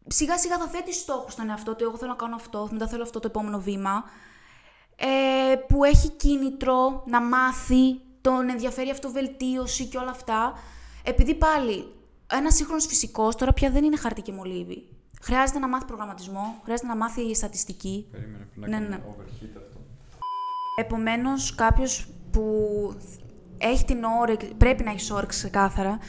σιγά 0.08 0.38
σιγά 0.38 0.58
θα 0.58 0.68
θέτει 0.68 0.94
στόχο 0.94 1.30
στον 1.30 1.50
εαυτό 1.50 1.76
του. 1.76 1.84
Εγώ 1.84 1.98
θέλω 1.98 2.10
να 2.10 2.18
κάνω 2.18 2.36
αυτό, 2.36 2.68
μετά 2.72 2.88
θέλω 2.88 3.04
αυτό 3.04 3.20
το 3.20 3.28
επόμενο 3.28 3.60
βήμα. 3.60 4.04
Ε, 4.96 5.56
που 5.56 5.84
έχει 5.84 6.10
κίνητρο 6.10 7.04
να 7.08 7.22
μάθει, 7.22 8.02
τον 8.22 8.50
ενδιαφέρει 8.50 8.90
αυτοβελτίωση 8.90 9.86
και 9.86 9.98
όλα 9.98 10.10
αυτά. 10.10 10.54
Επειδή 11.04 11.36
πάλι 11.36 11.86
ένας 12.32 12.56
σύγχρονος 12.56 12.86
φυσικός 12.86 13.36
τώρα 13.36 13.54
πια 13.54 13.70
δεν 13.70 13.84
είναι 13.84 13.98
χαρτί 13.98 14.22
και 14.22 14.32
μολύβι. 14.32 14.90
Χρειάζεται 15.22 15.60
να 15.60 15.68
μάθει 15.68 15.86
προγραμματισμό, 15.86 16.60
χρειάζεται 16.64 16.88
να 16.88 16.96
μάθει 16.96 17.36
στατιστική. 17.36 18.08
Περίμενε, 18.12 18.48
που 18.54 18.60
να 18.60 18.68
ναι, 18.68 18.74
κάνει 18.74 18.88
ναι. 18.88 18.96
overheat 18.96 19.58
αυτό. 19.58 19.80
Επομένως, 20.76 21.56
κάποιος 21.56 22.08
που 22.32 22.44
έχει 23.58 23.86
την 23.86 24.04
όρεξη, 24.04 24.54
πρέπει 24.54 24.84
να 24.84 24.92
έχεις 24.92 25.12
όρεξη 25.12 25.40
ξεκάθαρα, 25.40 26.00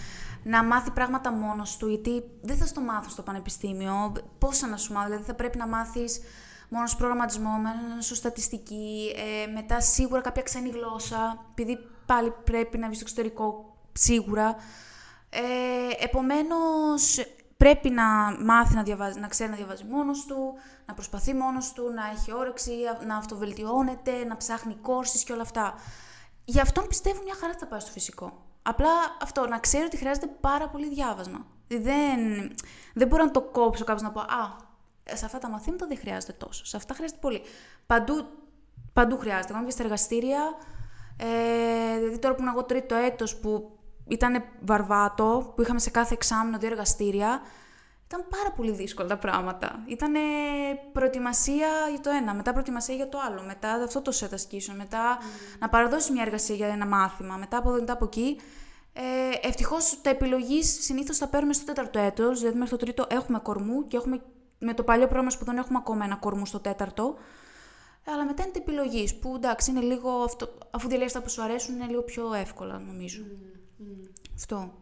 να 0.42 0.64
μάθει 0.64 0.90
πράγματα 0.90 1.32
μόνος 1.32 1.76
του, 1.76 1.88
γιατί 1.88 2.22
δεν 2.40 2.56
θα 2.56 2.66
στο 2.66 2.80
μάθω 2.80 3.08
στο 3.10 3.22
πανεπιστήμιο. 3.22 4.12
Πόσα 4.38 4.66
να 4.66 4.76
σου 4.76 4.92
μάθω, 4.92 5.06
δηλαδή 5.06 5.24
θα 5.24 5.34
πρέπει 5.34 5.58
να 5.58 5.66
μάθεις 5.66 6.20
μόνος 6.68 6.96
προγραμματισμό, 6.96 7.50
μόνος 7.50 8.06
σου 8.06 8.14
στατιστική, 8.14 9.12
ε, 9.16 9.52
μετά 9.52 9.80
σίγουρα 9.80 10.20
κάποια 10.20 10.42
ξένη 10.42 10.68
γλώσσα, 10.68 11.46
επειδή 11.50 11.78
πάλι 12.06 12.32
πρέπει 12.44 12.78
να 12.78 12.86
βγεις 12.86 12.98
στο 12.98 13.06
εξωτερικό 13.08 13.71
σίγουρα. 13.92 14.56
Ε, 15.30 16.04
επομένως, 16.04 17.18
πρέπει 17.62 17.90
να 17.90 18.04
μάθει 18.44 18.74
να, 18.74 18.82
διαβάζει, 18.82 19.20
να 19.20 19.28
ξέρει 19.28 19.50
να 19.50 19.56
διαβάζει 19.56 19.84
μόνος 19.84 20.24
του, 20.26 20.54
να 20.86 20.94
προσπαθεί 20.94 21.34
μόνος 21.34 21.72
του, 21.72 21.92
να 21.94 22.10
έχει 22.10 22.32
όρεξη, 22.32 22.72
να 23.06 23.16
αυτοβελτιώνεται, 23.16 24.24
να 24.24 24.36
ψάχνει 24.36 24.74
κόρσεις 24.74 25.24
και 25.24 25.32
όλα 25.32 25.42
αυτά. 25.42 25.74
Γι' 26.44 26.60
αυτό 26.60 26.82
πιστεύω 26.82 27.22
μια 27.22 27.34
χαρά 27.40 27.54
θα 27.58 27.66
πάει 27.66 27.80
στο 27.80 27.90
φυσικό. 27.90 28.46
Απλά 28.62 28.88
αυτό, 29.22 29.46
να 29.46 29.58
ξέρει 29.58 29.84
ότι 29.84 29.96
χρειάζεται 29.96 30.26
πάρα 30.40 30.68
πολύ 30.68 30.88
διάβασμα. 30.88 31.46
Δεν, 31.68 32.52
δεν 32.94 33.08
μπορώ 33.08 33.24
να 33.24 33.30
το 33.30 33.40
κόψω 33.40 33.84
κάποιο 33.84 34.02
να 34.02 34.10
πω 34.12 34.20
«Α, 34.20 34.56
σε 35.12 35.24
αυτά 35.24 35.38
τα 35.38 35.48
μαθήματα 35.48 35.86
δεν 35.86 35.98
χρειάζεται 35.98 36.32
τόσο, 36.32 36.66
σε 36.66 36.76
αυτά 36.76 36.94
χρειάζεται 36.94 37.20
πολύ». 37.20 37.42
Παντού, 37.86 38.26
παντού 38.92 39.18
χρειάζεται. 39.18 39.54
Εγώ 39.54 39.64
και 39.64 39.70
στα 39.70 39.82
εργαστήρια, 39.82 40.40
ε, 41.16 41.98
δηλαδή 41.98 42.18
τώρα 42.18 42.34
που 42.34 42.40
είμαι 42.42 42.50
εγώ 42.50 42.64
τρίτο 42.64 42.94
έτος 42.94 43.36
που 43.36 43.78
ήταν 44.08 44.44
βαρβάτο, 44.60 45.52
που 45.56 45.62
είχαμε 45.62 45.78
σε 45.78 45.90
κάθε 45.90 46.14
εξάμεινο 46.14 46.58
δύο 46.58 46.68
εργαστήρια. 46.68 47.40
Ήταν 48.06 48.26
πάρα 48.28 48.50
πολύ 48.56 48.70
δύσκολα 48.70 49.08
τα 49.08 49.16
πράγματα. 49.18 49.82
Ήταν 49.86 50.12
προετοιμασία 50.92 51.68
για 51.90 52.00
το 52.00 52.10
ένα, 52.10 52.34
μετά 52.34 52.52
προετοιμασία 52.52 52.94
για 52.94 53.08
το 53.08 53.18
άλλο, 53.28 53.42
μετά 53.42 53.72
αυτό 53.72 54.02
το 54.02 54.12
set 54.20 54.32
ασκήσεων, 54.32 54.76
μετά 54.76 55.18
mm. 55.18 55.56
να 55.58 55.68
παραδώσει 55.68 56.12
μια 56.12 56.22
εργασία 56.22 56.54
για 56.54 56.66
ένα 56.66 56.86
μάθημα, 56.86 57.36
μετά 57.36 57.56
από 57.56 57.68
εδώ, 57.68 57.78
μετά 57.78 57.92
από 57.92 58.04
εκεί. 58.04 58.40
Ε, 58.92 59.48
Ευτυχώς 59.48 60.00
τα 60.02 60.10
επιλογής 60.10 60.84
συνήθως 60.84 61.18
τα 61.18 61.28
παίρνουμε 61.28 61.52
στο 61.52 61.64
τέταρτο 61.64 61.98
έτος, 61.98 62.38
δηλαδή 62.38 62.58
μέχρι 62.58 62.76
το 62.76 62.84
τρίτο 62.84 63.06
έχουμε 63.08 63.38
κορμού 63.38 63.84
και 63.84 63.96
έχουμε, 63.96 64.20
με 64.58 64.74
το 64.74 64.82
παλιό 64.82 65.04
πρόγραμμα 65.06 65.30
σπουδών 65.30 65.56
έχουμε 65.56 65.78
ακόμα 65.78 66.04
ένα 66.04 66.16
κορμού 66.16 66.46
στο 66.46 66.60
τέταρτο. 66.60 67.14
Αλλά 68.06 68.24
μετά 68.24 68.42
είναι 68.42 68.52
επιλογής 68.56 69.18
που 69.18 69.32
εντάξει 69.36 69.70
είναι 69.70 69.80
λίγο, 69.80 70.10
αυτό, 70.10 70.58
αφού 70.70 70.88
διαλέγει 70.88 71.12
τα 71.12 71.22
που 71.22 71.30
σου 71.30 71.42
αρέσουν, 71.42 71.74
είναι 71.74 71.86
λίγο 71.86 72.02
πιο 72.02 72.34
εύκολα 72.34 72.78
νομίζω. 72.78 73.22
Mm. 73.22 73.51
Αυτό. 74.34 74.72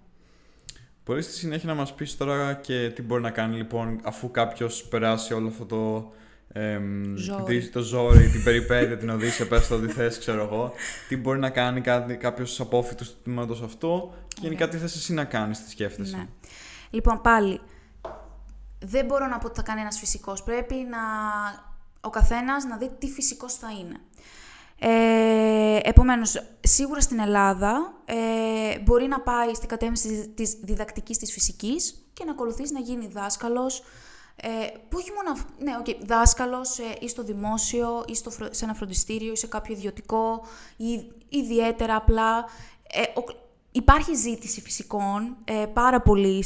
Μπορείς 1.04 1.24
στη 1.24 1.34
συνέχεια 1.34 1.68
να 1.68 1.74
μας 1.74 1.94
πεις 1.94 2.16
τώρα 2.16 2.54
και 2.54 2.90
τι 2.94 3.02
μπορεί 3.02 3.22
να 3.22 3.30
κάνει 3.30 3.56
λοιπόν 3.56 4.00
αφού 4.04 4.30
κάποιος 4.30 4.84
περάσει 4.84 5.34
όλο 5.34 5.48
αυτό 5.48 5.64
το 5.64 6.12
εμ, 6.52 7.16
ζόρι. 7.16 7.68
το 7.68 7.80
ζόρι, 7.80 8.28
την 8.28 8.44
περιπέτεια, 8.44 8.96
την 8.96 9.10
οδύσσια, 9.10 9.46
πες 9.46 9.68
το 9.68 9.74
ό,τι 9.74 9.88
θες, 9.88 10.18
ξέρω 10.18 10.42
εγώ. 10.42 10.72
Τι 11.08 11.16
μπορεί 11.16 11.38
να 11.38 11.50
κάνει 11.50 11.80
κάποιος 12.16 12.60
απόφυτος 12.60 13.10
του 13.10 13.16
τμήματος 13.22 13.62
αυτό 13.62 14.14
και 14.28 14.38
γενικά 14.40 14.68
τι 14.68 14.76
θες 14.76 14.94
εσύ 14.94 15.12
να 15.12 15.24
κάνεις, 15.24 15.64
τι 15.64 15.70
σκέφτεσαι. 15.70 16.16
Ναι. 16.16 16.26
Λοιπόν, 16.90 17.20
πάλι, 17.20 17.60
δεν 18.78 19.06
μπορώ 19.06 19.26
να 19.26 19.38
πω 19.38 19.46
ότι 19.46 19.56
θα 19.56 19.62
κάνει 19.62 19.80
ένας 19.80 19.98
φυσικός. 19.98 20.42
Πρέπει 20.42 20.74
να 20.74 20.98
ο 22.00 22.10
καθένας 22.10 22.64
να 22.64 22.76
δει 22.76 22.90
τι 22.98 23.06
φυσικός 23.06 23.54
θα 23.54 23.68
είναι. 23.70 23.96
Ε, 24.82 25.78
επομένως, 25.82 26.42
σίγουρα 26.60 27.00
στην 27.00 27.18
Ελλάδα 27.18 27.92
ε, 28.04 28.78
μπορεί 28.78 29.06
να 29.06 29.20
πάει 29.20 29.54
στην 29.54 29.68
κατεύθυνση 29.68 30.28
της 30.28 30.56
διδακτικής 30.62 31.18
της 31.18 31.32
φυσικής 31.32 32.04
και 32.12 32.24
να 32.24 32.30
ακολουθήσει 32.30 32.72
να 32.72 32.80
γίνει 32.80 33.06
δάσκαλος, 33.06 33.82
ε, 34.36 34.48
που 34.88 34.96
όχι 35.00 35.10
μόνο, 35.10 35.38
ναι, 35.58 35.72
okay, 35.84 35.96
δάσκαλος 36.06 36.78
ε, 36.78 36.96
ή 37.00 37.08
στο 37.08 37.22
δημόσιο 37.22 38.04
ή 38.06 38.14
στο, 38.14 38.30
σε 38.30 38.64
ένα 38.64 38.74
φροντιστήριο 38.74 39.32
ή 39.32 39.36
σε 39.36 39.46
κάποιο 39.46 39.74
ιδιωτικό 39.74 40.42
ή 40.76 41.12
ιδιαίτερα 41.28 41.96
απλά. 41.96 42.44
Ε, 42.92 43.02
υπάρχει 43.72 44.14
ζήτηση 44.14 44.60
φυσικών 44.60 45.36
ε, 45.44 45.66
πάρα 45.72 46.00
πολύ 46.00 46.44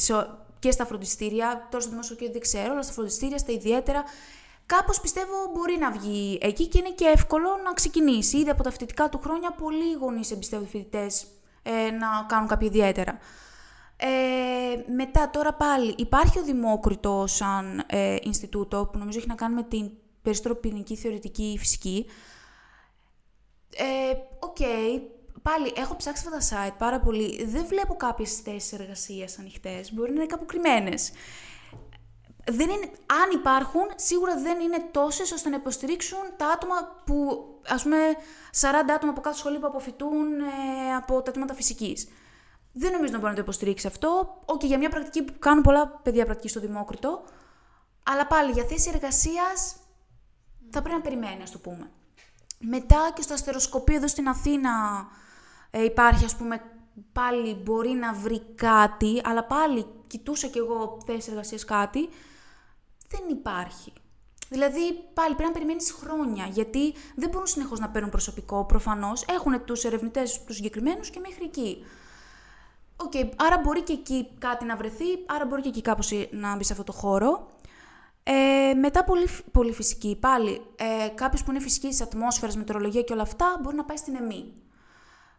και 0.59 0.71
στα 0.71 0.87
φροντιστήρια, 0.87 1.67
τώρα 1.71 1.83
στο 1.83 1.91
δημόσιο 1.91 2.17
και 2.17 2.31
δεν 2.31 2.41
ξέρω, 2.41 2.73
αλλά 2.73 2.83
στα 2.83 2.93
φροντιστήρια, 2.93 3.39
στα 3.39 3.53
ιδιαίτερα, 3.53 4.05
Κάπως 4.67 5.01
πιστεύω 5.01 5.51
μπορεί 5.53 5.77
να 5.79 5.91
βγει 5.91 6.39
εκεί 6.43 6.67
και 6.67 6.79
είναι 6.79 6.91
και 6.91 7.05
εύκολο 7.05 7.49
να 7.65 7.73
ξεκινήσει. 7.73 8.37
Ήδη 8.37 8.51
από 8.51 8.63
τα 8.63 8.71
φοιτητικά 8.71 9.09
του 9.09 9.21
χρόνια 9.23 9.51
πολλοί 9.51 9.93
γονείς 9.93 10.31
εμπιστεύονται 10.31 10.69
φοιτητές 10.69 11.27
ε, 11.63 11.91
να 11.91 12.07
κάνουν 12.29 12.49
κάποια 12.49 12.67
ιδιαίτερα. 12.67 13.19
Ε, 13.97 14.93
μετά 14.93 15.31
τώρα 15.31 15.55
πάλι 15.55 15.95
υπάρχει 15.99 16.39
ο 16.39 16.43
Δημόκριτος 16.43 17.35
σαν 17.35 17.85
ε, 17.87 18.17
Ινστιτούτο 18.23 18.89
που 18.93 18.99
νομίζω 18.99 19.19
έχει 19.19 19.29
να 19.29 19.35
κάνει 19.35 19.55
με 19.55 19.63
την 19.63 19.91
περισσότερο 20.23 20.55
πυρηνική 20.55 20.97
θεωρητική 20.97 21.57
φυσική. 21.59 22.07
Ε, 23.77 24.15
Οκ, 24.39 24.57
πάλι 25.43 25.73
έχω 25.77 25.97
ψάξει 25.97 26.25
αυτά 26.27 26.39
τα 26.39 26.69
site 26.69 26.75
πάρα 26.79 27.01
πολύ. 27.01 27.45
Δεν 27.45 27.67
βλέπω 27.67 27.95
κάποιες 27.95 28.35
θέσεις 28.35 28.73
εργασίας 28.73 29.39
ανοιχτές. 29.39 29.93
Μπορεί 29.93 30.11
να 30.11 30.17
είναι 30.17 30.27
κάπου 30.27 30.47
κρυμμένες. 30.47 31.13
Δεν 32.47 32.71
είναι, 32.71 32.91
αν 33.07 33.31
υπάρχουν, 33.35 33.83
σίγουρα 33.95 34.37
δεν 34.41 34.61
είναι 34.61 34.89
τόσες 34.91 35.33
ώστε 35.33 35.49
να 35.49 35.57
υποστηρίξουν 35.57 36.19
τα 36.37 36.47
άτομα 36.47 37.03
που, 37.07 37.45
ας 37.69 37.83
πούμε, 37.83 37.97
40 38.61 38.91
άτομα 38.95 39.13
από 39.13 39.21
κάθε 39.21 39.37
σχολή 39.37 39.61
που 39.61 39.67
αποφοιτούν 39.67 40.41
ε, 40.41 40.95
από 40.97 41.23
τα 41.23 41.31
τμήματα 41.31 41.55
φυσικής. 41.55 42.09
Δεν 42.73 42.93
νομίζω 42.93 43.13
να 43.13 43.19
μπορεί 43.19 43.31
να 43.31 43.37
το 43.37 43.43
υποστηρίξει 43.43 43.87
αυτό. 43.87 44.41
Οκ, 44.45 44.65
για 44.65 44.79
μια 44.79 44.89
πρακτική 44.89 45.23
που 45.23 45.39
κάνουν 45.39 45.63
πολλά 45.63 45.89
παιδιά 45.89 46.25
πρακτική 46.25 46.49
στο 46.49 46.61
Δημόκριτο. 46.61 47.25
Αλλά 48.03 48.27
πάλι 48.27 48.51
για 48.51 48.65
θέση 48.65 48.91
εργασίας 48.95 49.77
θα 50.71 50.83
πρέπει 50.83 50.97
να 50.97 51.01
περιμένει, 51.01 51.43
ας 51.43 51.51
το 51.51 51.59
πούμε. 51.59 51.91
Μετά 52.59 53.13
και 53.15 53.23
στο 53.23 53.35
αστεροσκοπείο 53.35 53.97
εδώ 53.97 54.09
στην 54.09 54.29
Αθήνα 54.29 54.71
ε, 55.71 55.85
υπάρχει, 55.85 56.25
ας 56.25 56.37
πούμε, 56.37 56.63
πάλι 57.13 57.55
μπορεί 57.55 57.91
να 57.91 58.13
βρει 58.13 58.41
κάτι, 58.55 59.21
αλλά 59.25 59.45
πάλι 59.45 59.87
κοιτούσα 60.07 60.47
κι 60.47 60.59
εγώ 60.59 60.99
θέση 61.07 61.31
εργασίας 61.31 61.65
κάτι, 61.65 62.09
δεν 63.15 63.29
υπάρχει. 63.29 63.93
Δηλαδή, 64.49 64.81
πάλι 65.15 65.35
πρέπει 65.35 65.49
να 65.49 65.53
περιμένεις 65.53 65.93
χρόνια, 65.93 66.47
γιατί 66.53 66.95
δεν 67.15 67.29
μπορούν 67.31 67.47
συνεχώς 67.47 67.79
να 67.79 67.89
παίρνουν 67.89 68.11
προσωπικό, 68.11 68.65
προφανώς. 68.65 69.25
Έχουν 69.29 69.65
τους 69.65 69.85
ερευνητές 69.85 70.45
τους 70.45 70.57
συγκεκριμένους 70.57 71.11
και 71.11 71.21
μέχρι 71.21 71.45
εκεί. 71.45 71.85
OK, 72.97 73.13
okay, 73.15 73.29
άρα 73.37 73.59
μπορεί 73.59 73.83
και 73.83 73.93
εκεί 73.93 74.29
κάτι 74.39 74.65
να 74.65 74.77
βρεθεί, 74.77 75.05
άρα 75.27 75.45
μπορεί 75.47 75.63
και 75.63 75.69
εκεί 75.69 75.81
κάπως 75.81 76.13
να 76.31 76.57
μπει 76.57 76.65
σε 76.65 76.73
αυτό 76.73 76.85
το 76.85 76.93
χώρο. 76.93 77.47
Ε, 78.23 78.75
μετά 78.75 79.05
πολλοί, 79.05 79.29
πολλοί 79.53 79.73
φυσικοί, 79.73 80.17
πάλι, 80.21 80.63
ε, 80.77 81.09
κάποιος 81.09 81.45
που 81.45 81.51
είναι 81.51 81.61
φυσική 81.61 81.89
της 81.89 82.01
ατμόσφαιρας, 82.01 82.57
μετεωρολογία 82.57 83.03
και 83.03 83.13
όλα 83.13 83.23
αυτά, 83.23 83.59
μπορεί 83.63 83.77
να 83.77 83.85
πάει 83.85 83.97
στην 83.97 84.15
ΕΜΥ. 84.15 84.53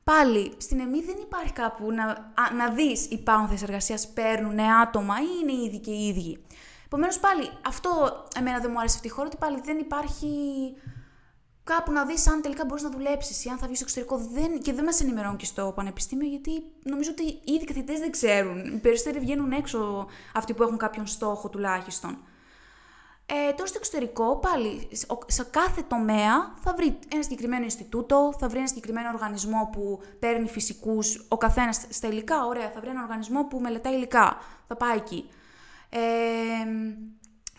Πάλι, 0.04 0.54
στην 0.58 0.80
ΕΜΥ 0.80 1.02
δεν 1.02 1.16
υπάρχει 1.22 1.54
κάπου 1.54 1.92
να, 1.92 2.04
α, 2.04 2.54
να 2.58 2.70
δεις 2.70 3.06
υπάρχουν 3.06 3.48
θέσεις 3.48 3.64
εργασίας, 3.64 4.08
παίρνουν 4.08 4.60
άτομα 4.60 5.16
ή 5.22 5.26
είναι 5.42 5.52
οι 5.52 5.64
ίδιοι 5.64 5.80
και 5.80 5.92
οι 5.92 6.08
ίδιοι. 6.08 6.46
Επομένως, 6.86 7.20
πάλι, 7.20 7.50
αυτό 7.66 8.24
εμένα 8.38 8.60
δεν 8.60 8.72
μου 8.72 8.80
άρεσε 8.80 8.96
αυτή 8.96 9.08
η 9.08 9.12
χώρα, 9.12 9.28
ότι 9.28 9.38
πάλι 9.38 9.62
δεν 9.64 9.78
υπάρχει 9.78 10.28
κάπου 11.64 11.92
να 11.92 12.06
δεις 12.06 12.28
αν 12.28 12.42
τελικά 12.42 12.66
μπορείς 12.66 12.84
να 12.84 12.90
δουλέψεις 12.90 13.46
ή 13.46 13.50
αν 13.50 13.58
θα 13.58 13.66
βγεις 13.68 13.80
στο 13.80 13.88
εξωτερικό. 13.88 14.30
Δεν, 14.34 14.62
και 14.62 14.74
δεν 14.74 14.84
μας 14.84 15.02
ενημερώνουν 15.02 15.38
και 15.38 15.46
στο 15.46 15.72
πανεπιστήμιο, 15.76 16.28
γιατί 16.28 16.64
νομίζω 16.84 17.12
ότι 17.12 17.24
οι 17.24 17.54
ίδιοι 17.54 17.66
καθηγητές 17.66 18.00
δεν 18.00 18.12
ξέρουν. 18.12 18.66
Οι 18.66 18.78
περισσότεροι 18.78 19.20
βγαίνουν 19.20 19.52
έξω 19.52 20.08
αυτοί 20.34 20.54
που 20.54 20.64
έχουν 20.64 20.78
κάποιον 20.78 21.08
στόχο 21.08 21.50
τουλάχιστον. 21.50 22.18
Ε, 23.28 23.52
τώρα 23.52 23.68
στο 23.68 23.78
εξωτερικό, 23.78 24.38
πάλι, 24.38 24.88
σε 25.28 25.44
κάθε 25.44 25.82
τομέα 25.82 26.54
θα 26.60 26.74
βρει 26.74 27.00
ένα 27.14 27.24
συγκεκριμένο 27.24 27.64
Ινστιτούτο, 27.64 28.34
θα 28.40 28.48
βρει 28.48 28.58
ένα 28.58 28.68
συγκεκριμένο 28.68 29.10
οργανισμό 29.14 29.70
που 29.72 30.02
παίρνει 30.20 30.50
φυσικούς, 30.50 31.26
ο 31.28 31.38
καθένας 31.38 31.86
στα 31.90 32.08
υλικά, 32.08 32.46
ωραία, 32.46 32.70
θα 32.70 32.80
βρει 32.80 32.90
ένα 32.90 33.02
οργανισμό 33.02 33.44
που 33.44 33.60
μελετάει 33.60 33.94
υλικά, 33.94 34.38
θα 34.68 34.76
πάει 34.76 34.98
εκεί. 34.98 35.30
Ε, 35.96 36.68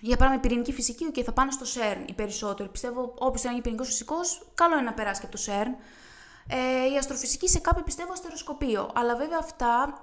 για 0.01 0.16
παράδειγμα, 0.16 0.43
πυρηνική 0.43 0.72
φυσική, 0.72 1.11
και 1.11 1.24
θα 1.24 1.32
πάνε 1.32 1.51
στο 1.51 1.64
ΣΕΡΝ 1.64 2.05
οι 2.09 2.12
περισσότεροι. 2.12 2.68
Πιστεύω, 2.68 3.14
όποιος 3.18 3.41
θέλει 3.41 3.45
να 3.45 3.51
γίνει 3.51 3.62
πυρηνικός 3.62 3.89
φυσικός, 3.89 4.51
καλό 4.55 4.74
είναι 4.74 4.84
να 4.84 4.93
περάσει 4.93 5.20
και 5.20 5.26
από 5.26 5.37
το 5.37 5.43
ΣΕΡΝ. 5.43 5.76
Ε, 6.49 6.93
η 6.95 6.97
αστροφυσική 6.99 7.49
σε 7.49 7.59
κάποιο 7.59 7.82
πιστεύω 7.82 8.12
αστεροσκοπείο. 8.12 8.91
Αλλά 8.95 9.16
βέβαια 9.16 9.39
αυτά 9.39 9.99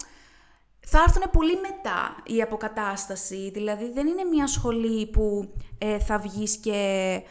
θα 0.86 1.00
έρθουν 1.08 1.24
πολύ 1.32 1.60
μετά 1.60 2.16
η 2.26 2.42
αποκατάσταση. 2.42 3.52
Δηλαδή 3.54 3.92
δεν 3.92 4.08
είναι 4.08 4.24
μια 4.24 4.48
σχολή 4.48 5.08
που 5.08 5.54
ε, 5.78 6.00
θα 6.00 6.20
βγεις 6.20 6.58
και 6.58 7.22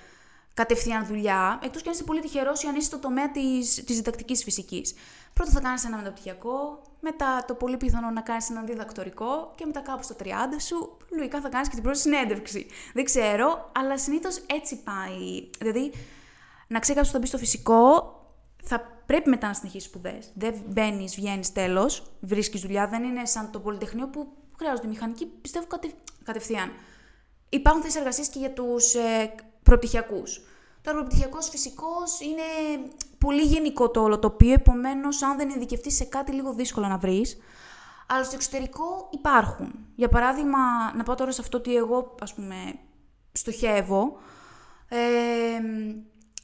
κατευθείαν 0.55 1.07
δουλειά, 1.07 1.59
εκτός 1.63 1.83
και 1.83 1.89
αν 1.89 1.95
είσαι 1.95 2.05
πολύ 2.05 2.21
τυχερός 2.21 2.63
ή 2.63 2.67
αν 2.67 2.75
είσαι 2.75 2.87
στο 2.87 2.99
τομέα 2.99 3.31
της 3.31 3.75
της 3.75 3.97
διδακτικής 3.97 4.43
φυσικής. 4.43 4.95
Πρώτα 5.33 5.51
θα 5.51 5.61
κάνεις 5.61 5.85
ένα 5.85 5.97
μεταπτυχιακό, 5.97 6.83
μετά 7.01 7.45
το 7.47 7.55
πολύ 7.55 7.77
πιθανό 7.77 8.11
να 8.11 8.21
κάνεις 8.21 8.51
ένα 8.51 8.63
διδακτορικό 8.63 9.53
και 9.55 9.67
μετά 9.67 9.81
κάπου 9.81 10.03
στα 10.03 10.15
30 10.23 10.27
σου, 10.61 10.97
λογικά 11.11 11.41
θα 11.41 11.49
κάνεις 11.49 11.69
και 11.69 11.75
την 11.75 11.83
πρώτη 11.83 11.99
συνέντευξη. 11.99 12.67
Δεν 12.95 13.05
ξέρω, 13.05 13.71
αλλά 13.75 13.99
συνήθως 13.99 14.43
έτσι 14.47 14.83
πάει. 14.83 15.51
Δηλαδή, 15.59 15.93
να 16.69 16.79
ξέρει 16.79 16.99
κάποιο 16.99 17.01
ότι 17.01 17.11
θα 17.11 17.19
μπεις 17.19 17.29
στο 17.29 17.39
φυσικό, 17.39 18.17
θα 18.63 19.03
πρέπει 19.07 19.29
μετά 19.29 19.47
να 19.47 19.55
συνεχίσεις 19.55 19.89
σπουδές. 19.89 20.31
Δεν 20.35 20.55
μπαίνεις, 20.67 21.15
βγαίνεις 21.15 21.53
τέλος, 21.53 22.13
βρίσκεις 22.21 22.61
δουλειά. 22.61 22.87
Δεν 22.87 23.05
είναι 23.05 23.25
σαν 23.25 23.51
το 23.51 23.61
Πολυτεχνείο 23.61 24.09
που 24.09 24.33
χρειάζονται 24.59 24.89
μηχανική, 24.89 25.27
πιστεύω 25.27 25.67
κατε, 25.67 25.91
κατευθείαν. 26.25 26.73
Υπάρχουν 27.49 27.83
θέσεις 27.83 27.99
εργασίας 27.99 28.29
και 28.29 28.39
για 28.39 28.51
τους 28.51 28.95
ε, 28.95 29.35
προπτυχιακούς. 29.63 30.41
Τώρα, 30.83 30.99
ο 30.99 31.01
προπτυχιακός 31.01 31.49
φυσικός 31.49 32.21
είναι 32.21 32.43
πολύ 33.19 33.43
γενικό 33.43 33.91
το 33.91 34.03
όλο 34.03 34.19
τοπίο, 34.19 34.53
επομένως, 34.53 35.23
αν 35.23 35.37
δεν 35.37 35.49
ειδικευτείς 35.49 35.97
σε 35.97 36.05
κάτι, 36.05 36.33
λίγο 36.33 36.53
δύσκολο 36.53 36.87
να 36.87 36.99
βρεις. 36.99 37.37
Αλλά 38.09 38.25
στο 38.25 38.35
εξωτερικό 38.35 39.09
υπάρχουν. 39.11 39.73
Για 39.95 40.09
παράδειγμα, 40.09 40.59
να 40.97 41.03
πάω 41.03 41.15
τώρα 41.15 41.33
σε 41.33 41.41
αυτό 41.41 41.59
ότι 41.59 41.77
εγώ, 41.77 42.15
ας 42.21 42.35
πούμε, 42.35 42.55
στοχεύω. 43.33 44.19
Ε, 44.89 44.99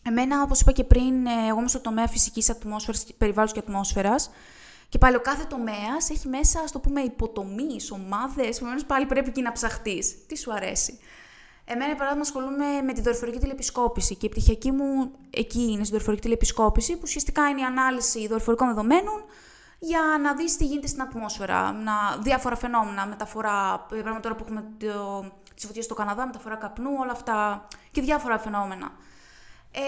εμένα, 0.02 0.42
όπως 0.42 0.60
είπα 0.60 0.72
και 0.72 0.84
πριν, 0.84 1.26
ε, 1.26 1.46
εγώ 1.48 1.58
είμαι 1.58 1.68
στο 1.68 1.80
τομέα 1.80 2.06
φυσικής 2.06 2.50
ατμόσφαιρας, 2.50 3.06
περιβάλλοντος 3.18 3.52
και 3.52 3.64
ατμόσφαιρας. 3.66 4.30
Και 4.88 4.98
πάλι 4.98 5.16
ο 5.16 5.20
κάθε 5.20 5.44
τομέας 5.44 6.10
έχει 6.10 6.28
μέσα, 6.28 6.60
ας 6.60 6.72
το 6.72 6.78
πούμε, 6.78 7.00
υποτομείς, 7.00 7.90
ομάδες. 7.90 8.56
Επομένως, 8.56 8.84
πάλι 8.84 9.06
πρέπει 9.06 9.28
εκεί 9.28 9.42
να 9.42 9.52
ψαχτείς. 9.52 10.26
Τι 10.26 10.36
σου 10.36 10.52
αρέσει; 10.52 10.98
Εμένα, 11.70 11.94
παράδειγμα, 11.94 12.22
ασχολούμαι 12.22 12.82
με 12.84 12.92
τη 12.92 13.00
δορυφορική 13.00 13.38
τηλεπισκόπηση 13.38 14.14
και 14.16 14.26
η 14.26 14.28
πτυχιακή 14.28 14.70
μου 14.70 15.10
εκεί 15.30 15.62
είναι 15.62 15.82
στη 15.82 15.92
δορυφορική 15.92 16.22
τηλεπισκόπηση, 16.22 16.92
που 16.92 17.00
ουσιαστικά 17.02 17.48
είναι 17.48 17.60
η 17.60 17.64
ανάλυση 17.64 18.26
δορυφορικών 18.26 18.68
δεδομένων 18.68 19.24
για 19.78 20.00
να 20.22 20.34
δεις 20.34 20.56
τι 20.56 20.64
γίνεται 20.64 20.86
στην 20.86 21.02
ατμόσφαιρα, 21.02 21.72
να, 21.72 21.92
διάφορα 22.20 22.56
φαινόμενα, 22.56 23.06
μεταφορά, 23.06 23.86
πράγμα 23.88 24.20
τώρα 24.20 24.34
που 24.34 24.44
έχουμε 24.44 24.64
το, 24.78 25.24
τις 25.54 25.66
φωτιές 25.66 25.84
στο 25.84 25.94
Καναδά, 25.94 26.26
μεταφορά 26.26 26.56
καπνού, 26.56 26.90
όλα 27.00 27.12
αυτά 27.12 27.66
και 27.90 28.00
διάφορα 28.00 28.38
φαινόμενα. 28.38 28.92
Ε, 29.70 29.80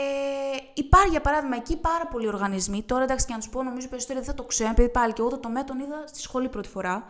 υπάρχει 0.74 1.10
για 1.10 1.20
παράδειγμα 1.20 1.56
εκεί 1.56 1.76
πάρα 1.76 2.06
πολλοί 2.06 2.26
οργανισμοί. 2.26 2.82
Τώρα 2.82 3.02
εντάξει 3.02 3.26
και 3.26 3.32
να 3.32 3.38
τους 3.38 3.48
πω, 3.48 3.62
νομίζω 3.62 3.88
περισσότεροι 3.88 4.18
δεν 4.18 4.28
θα 4.28 4.34
το 4.34 4.42
ξέρουν, 4.42 4.72
επειδή 4.72 4.88
πάλι 4.88 5.12
και 5.12 5.20
εγώ 5.20 5.30
το 5.30 5.38
τομέα 5.38 5.64
τον 5.64 5.78
είδα 5.78 6.04
στη 6.06 6.20
σχολή 6.20 6.48
πρώτη 6.48 6.68
φορά. 6.68 7.04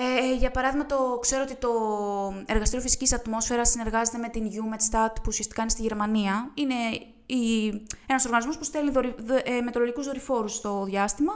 Ε, 0.00 0.34
για 0.34 0.50
παράδειγμα, 0.50 0.86
το, 0.86 1.18
ξέρω 1.20 1.42
ότι 1.42 1.54
το 1.54 1.70
Εργαστήριο 2.46 2.84
Φυσικής 2.84 3.12
Ατμόσφαιρας 3.12 3.68
συνεργάζεται 3.68 4.18
με 4.18 4.28
την 4.28 4.50
UMETSTAT 4.50 5.12
που 5.14 5.26
ουσιαστικά 5.26 5.62
είναι 5.62 5.70
στη 5.70 5.82
Γερμανία. 5.82 6.50
Είναι 6.54 6.74
ένας 8.06 8.24
οργανισμός 8.24 8.58
που 8.58 8.64
στέλνει 8.64 8.90
δορυ, 8.90 9.14
ε, 9.44 9.60
μετρολογικού 9.60 10.02
δορυφόρους 10.02 10.54
στο 10.54 10.84
διάστημα. 10.84 11.32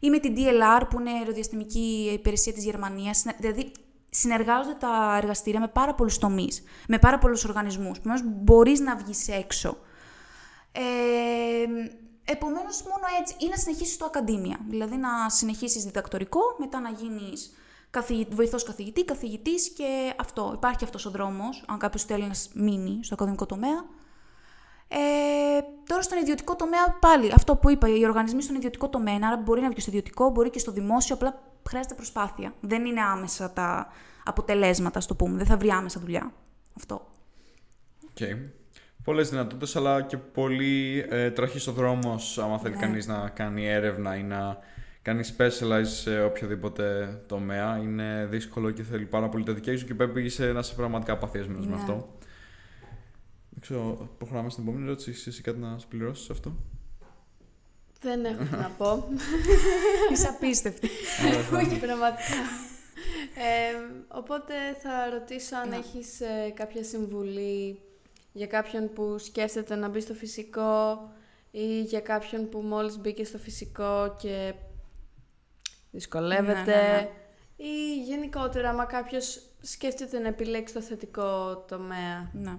Ή 0.00 0.10
με 0.10 0.18
την 0.18 0.34
DLR 0.36 0.82
που 0.90 1.00
είναι 1.00 1.10
η 1.10 1.16
αεροδιαστημική 1.16 2.10
υπηρεσία 2.12 2.52
της 2.52 2.64
Γερμανίας. 2.64 3.24
Δηλαδή, 3.38 3.72
συνεργάζονται 4.10 4.76
τα 4.78 5.16
εργαστήρια 5.16 5.60
με 5.60 5.68
πάρα 5.68 5.94
πολλούς 5.94 6.18
τομείς, 6.18 6.62
με 6.88 6.98
πάρα 6.98 7.18
πολλούς 7.18 7.44
οργανισμούς. 7.44 7.98
Επομένως, 7.98 8.22
μπορείς 8.26 8.80
να 8.80 8.96
βγεις 8.96 9.28
έξω. 9.28 9.78
Ε, 10.72 10.82
Επομένως, 12.24 12.82
μόνο 12.82 13.04
έτσι, 13.20 13.34
ή 13.38 13.48
να 13.48 13.56
συνεχίσεις 13.56 13.96
το 13.96 14.04
ακαδήμια. 14.04 14.58
Δηλαδή, 14.68 14.96
να 14.96 15.28
συνεχίσεις 15.28 15.84
διδακτορικό, 15.84 16.40
μετά 16.58 16.80
να 16.80 16.90
γίνει 18.08 18.26
βοηθός 18.30 18.62
καθηγητή, 18.62 19.04
καθηγητής 19.04 19.68
και 19.68 20.12
αυτό. 20.20 20.52
Υπάρχει 20.54 20.84
αυτός 20.84 21.06
ο 21.06 21.10
δρόμος, 21.10 21.64
αν 21.68 21.78
κάποιος 21.78 22.04
θέλει 22.04 22.22
να 22.22 22.34
μείνει 22.54 22.98
στο 23.02 23.14
ακαδημικό 23.14 23.46
τομέα. 23.46 23.84
Ε, 24.88 25.60
τώρα 25.86 26.02
στον 26.02 26.18
ιδιωτικό 26.18 26.56
τομέα 26.56 26.96
πάλι, 27.00 27.32
αυτό 27.34 27.56
που 27.56 27.70
είπα, 27.70 27.88
οι 27.88 28.04
οργανισμοί 28.04 28.42
στον 28.42 28.56
ιδιωτικό 28.56 28.88
τομέα, 28.88 29.18
άρα 29.22 29.36
μπορεί 29.36 29.60
να 29.60 29.66
βγει 29.66 29.74
και 29.74 29.80
στο 29.80 29.90
ιδιωτικό, 29.90 30.30
μπορεί 30.30 30.50
και 30.50 30.58
στο 30.58 30.72
δημόσιο, 30.72 31.14
απλά 31.14 31.42
χρειάζεται 31.68 31.94
προσπάθεια. 31.94 32.54
Δεν 32.60 32.84
είναι 32.84 33.00
άμεσα 33.00 33.52
τα 33.52 33.92
αποτελέσματα, 34.24 34.98
ας 34.98 35.06
το 35.06 35.14
πούμε. 35.14 35.36
Δεν 35.36 35.46
θα 35.46 35.56
βρει 35.56 35.70
άμεσα 35.70 36.00
δουλειά. 36.00 36.32
Αυτό. 36.76 37.08
Okay. 38.14 38.36
Πολλές 39.04 39.30
δυνατότητες, 39.30 39.76
αλλά 39.76 40.02
και 40.02 40.16
πολύ 40.16 41.06
ε, 41.08 41.30
τραχής 41.30 41.66
ο 41.66 41.72
δρόμος, 41.72 42.38
άμα 42.38 42.58
θέλει 42.58 42.74
ναι. 42.74 42.80
κανείς 42.80 43.06
να 43.06 43.28
κάνει 43.28 43.68
έρευνα 43.68 44.16
ή 44.16 44.22
να 44.22 44.58
κάνει 45.02 45.22
specialize 45.38 45.86
σε 45.86 46.22
οποιοδήποτε 46.22 47.16
τομέα. 47.26 47.76
Είναι 47.76 48.26
δύσκολο 48.30 48.70
και 48.70 48.82
θέλει 48.82 49.04
πάρα 49.04 49.28
πολύ 49.28 49.44
dedication 49.48 49.84
και 49.86 49.94
πρέπει 49.94 50.24
είσαι 50.24 50.52
να 50.52 50.58
είσαι 50.58 50.74
πραγματικά 50.74 51.18
παθιασμένος 51.18 51.66
με 51.66 51.74
ναι. 51.74 51.80
αυτό. 51.80 52.16
Δεν 53.50 53.60
ξέρω, 53.60 54.08
προχωράμε 54.18 54.50
στην 54.50 54.62
επόμενη 54.62 54.84
ερώτηση. 54.84 55.28
Εσύ 55.28 55.42
κάτι 55.42 55.58
να 55.58 55.78
συμπληρώσει 55.78 56.28
αυτό; 56.30 56.56
Δεν 58.00 58.24
έχω 58.24 58.56
να 58.56 58.70
πω. 58.78 59.08
Είσαι 60.12 60.28
απίστευτη. 60.28 60.88
Όχι, 61.54 61.78
πραγματικά. 61.78 62.42
Ε, 63.34 64.02
οπότε 64.08 64.54
θα 64.82 65.10
ρωτήσω 65.10 65.56
αν 65.56 65.72
έχεις 65.72 66.20
ε, 66.20 66.50
κάποια 66.54 66.84
συμβουλή 66.84 67.80
για 68.32 68.46
κάποιον 68.46 68.92
που 68.92 69.18
σκέφτεται 69.18 69.74
να 69.74 69.88
μπει 69.88 70.00
στο 70.00 70.14
φυσικό 70.14 71.10
ή 71.50 71.80
για 71.80 72.00
κάποιον 72.00 72.48
που 72.48 72.60
μόλις 72.60 72.98
μπήκε 72.98 73.24
στο 73.24 73.38
φυσικό 73.38 74.16
και 74.18 74.54
δυσκολεύεται. 75.92 76.74
Ναι, 76.76 76.82
ναι, 76.82 76.92
ναι. 76.92 77.08
Ή 77.56 78.02
γενικότερα, 78.04 78.68
άμα 78.68 78.84
κάποιος 78.84 79.42
σκέφτεται 79.60 80.18
να 80.18 80.28
επιλέξει 80.28 80.74
το 80.74 80.80
θετικό 80.80 81.56
τομέα. 81.68 82.30
Ναι. 82.32 82.58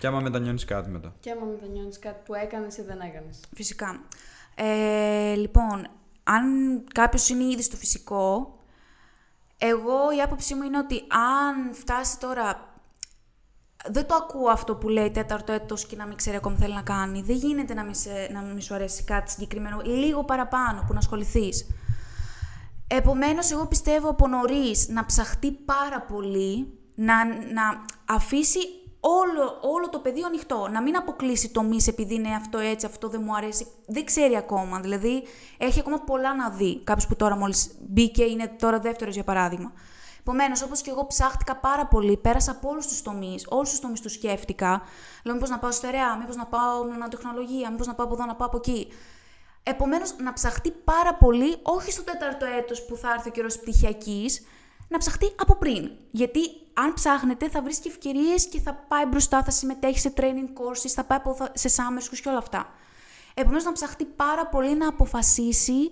Και 0.00 0.06
άμα 0.06 0.20
μετανιώνεις 0.20 0.64
κάτι 0.64 0.90
μετά. 0.90 1.14
Και 1.20 1.30
άμα 1.30 1.44
μετανιώνεις 1.44 1.98
κάτι 1.98 2.20
που 2.24 2.34
έκανες 2.34 2.76
ή 2.76 2.82
δεν 2.82 3.00
έκανες. 3.00 3.40
Φυσικά. 3.54 4.00
Ε, 4.54 5.34
λοιπόν, 5.34 5.88
αν 6.22 6.44
κάποιος 6.94 7.28
είναι 7.28 7.44
ήδη 7.44 7.62
στο 7.62 7.76
φυσικό, 7.76 8.58
εγώ 9.58 10.16
η 10.16 10.20
άποψή 10.20 10.54
μου 10.54 10.62
είναι 10.62 10.78
ότι 10.78 11.04
αν 11.08 11.74
φτάσει 11.74 12.18
τώρα... 12.18 12.72
Δεν 13.90 14.06
το 14.06 14.14
ακούω 14.14 14.50
αυτό 14.50 14.76
που 14.76 14.88
λέει 14.88 15.10
τέταρτο 15.10 15.52
έτος 15.52 15.86
και 15.86 15.96
να 15.96 16.06
μην 16.06 16.16
ξέρει 16.16 16.36
ακόμα 16.36 16.54
τι 16.54 16.60
θέλει 16.60 16.74
να 16.74 16.82
κάνει. 16.82 17.22
Δεν 17.22 17.36
γίνεται 17.36 17.74
να 17.74 17.84
μην, 17.84 17.94
σε, 17.94 18.10
να 18.32 18.40
μην 18.40 18.60
σου 18.60 18.74
αρέσει 18.74 19.04
κάτι 19.04 19.30
συγκεκριμένο. 19.30 19.80
Λίγο 19.84 20.24
παραπάνω 20.24 20.84
που 20.86 20.92
να 20.92 20.98
ασχοληθείς. 20.98 21.66
Επομένως, 22.88 23.50
εγώ 23.50 23.66
πιστεύω 23.66 24.08
από 24.08 24.28
νωρίς 24.28 24.88
να 24.88 25.06
ψαχτεί 25.06 25.50
πάρα 25.52 26.00
πολύ, 26.00 26.78
να, 26.94 27.24
να 27.24 27.84
αφήσει 28.04 28.58
όλο, 29.00 29.58
όλο 29.60 29.88
το 29.88 29.98
πεδίο 29.98 30.26
ανοιχτό. 30.26 30.68
Να 30.72 30.82
μην 30.82 30.96
αποκλείσει 30.96 31.50
τομεί 31.50 31.76
επειδή 31.86 32.14
είναι 32.14 32.34
αυτό 32.34 32.58
έτσι, 32.58 32.86
αυτό 32.86 33.08
δεν 33.08 33.20
μου 33.24 33.36
αρέσει. 33.36 33.66
Δεν 33.86 34.04
ξέρει 34.04 34.36
ακόμα. 34.36 34.80
Δηλαδή, 34.80 35.22
έχει 35.58 35.80
ακόμα 35.80 35.98
πολλά 35.98 36.34
να 36.34 36.50
δει. 36.50 36.80
Κάποιος 36.84 37.06
που 37.06 37.16
τώρα 37.16 37.36
μόλις 37.36 37.70
μπήκε, 37.88 38.24
είναι 38.24 38.46
τώρα 38.58 38.78
δεύτερος 38.78 39.14
για 39.14 39.24
παράδειγμα. 39.24 39.72
Επομένως, 40.20 40.62
όπως 40.62 40.80
και 40.80 40.90
εγώ 40.90 41.06
ψάχτηκα 41.06 41.56
πάρα 41.56 41.86
πολύ, 41.86 42.16
πέρασα 42.16 42.50
από 42.50 42.68
όλους 42.68 42.86
τους 42.86 43.02
τομείς, 43.02 43.46
όλους 43.48 43.70
τους 43.70 43.80
τομείς 43.80 44.00
τους 44.00 44.12
σκέφτηκα. 44.12 44.82
Λέω, 45.24 45.34
μήπως 45.34 45.50
να 45.50 45.58
πάω 45.58 45.70
στερεά, 45.70 46.16
μήπως 46.16 46.36
να 46.36 46.46
πάω 46.46 46.84
νανοτεχνολογία, 46.84 47.70
μήπως 47.70 47.86
να 47.86 47.94
πάω 47.94 48.06
από 48.06 48.14
εδώ, 48.14 48.24
να 48.24 48.34
πάω 48.34 48.48
από 48.48 48.56
εκεί. 48.56 48.88
Επομένως, 49.70 50.14
να 50.18 50.32
ψαχτεί 50.32 50.70
πάρα 50.70 51.14
πολύ, 51.14 51.56
όχι 51.62 51.92
στο 51.92 52.02
τέταρτο 52.02 52.46
έτος 52.58 52.84
που 52.84 52.96
θα 52.96 53.12
έρθει 53.12 53.28
ο 53.28 53.32
καιρός 53.32 53.58
πτυχιακής, 53.58 54.42
να 54.88 54.98
ψαχτεί 54.98 55.32
από 55.36 55.56
πριν. 55.56 55.90
Γιατί 56.10 56.40
αν 56.72 56.92
ψάχνετε, 56.94 57.48
θα 57.48 57.62
βρεις 57.62 57.78
και 57.78 57.88
ευκαιρίες 57.88 58.46
και 58.46 58.60
θα 58.60 58.74
πάει 58.88 59.04
μπροστά, 59.04 59.42
θα 59.42 59.50
συμμετέχει 59.50 59.98
σε 59.98 60.12
training 60.16 60.48
courses, 60.60 60.90
θα 60.94 61.04
πάει 61.04 61.18
σε 61.52 61.68
summer 61.76 62.02
schools 62.02 62.18
και 62.22 62.28
όλα 62.28 62.38
αυτά. 62.38 62.72
Επομένως, 63.34 63.64
να 63.64 63.72
ψαχτεί 63.72 64.04
πάρα 64.04 64.46
πολύ 64.46 64.76
να 64.76 64.88
αποφασίσει 64.88 65.90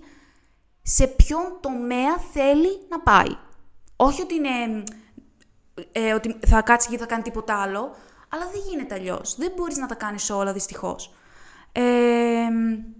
σε 0.81 1.07
ποιον 1.07 1.57
τομέα 1.59 2.17
θέλει 2.33 2.85
να 2.89 2.99
πάει. 2.99 3.37
Όχι 3.95 4.21
ότι, 4.21 4.35
είναι, 4.35 4.83
ε, 5.91 6.13
ότι 6.13 6.39
θα 6.47 6.61
κάτσει 6.61 6.89
και 6.89 6.97
θα 6.97 7.05
κάνει 7.05 7.23
τίποτα 7.23 7.61
άλλο, 7.61 7.95
αλλά 8.29 8.49
δεν 8.51 8.61
γίνεται 8.69 8.95
αλλιώς. 8.95 9.35
Δεν 9.35 9.51
μπορείς 9.55 9.77
να 9.77 9.87
τα 9.87 9.95
κάνεις 9.95 10.29
όλα, 10.29 10.53
δυστυχώς. 10.53 11.13
Ε, 11.71 11.81
και 11.81 12.96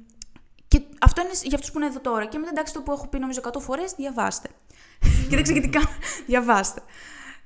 αυτό 1.02 1.22
είναι 1.22 1.32
για 1.44 1.56
αυτούς 1.56 1.72
που 1.72 1.78
είναι 1.78 1.88
εδώ 1.88 2.00
τώρα. 2.00 2.26
Και 2.26 2.38
μετά 2.38 2.50
εντάξει 2.50 2.74
το 2.74 2.82
που 2.82 2.92
έχω 2.92 3.08
πει 3.08 3.20
νομίζω 3.20 3.42
100 3.44 3.62
φορές, 3.62 3.92
διαβάστε. 3.92 4.50
Κοιτάξτε 5.30 5.54
γιατί 5.54 5.70
κάνω. 5.70 5.90
Διαβάστε. 6.26 6.82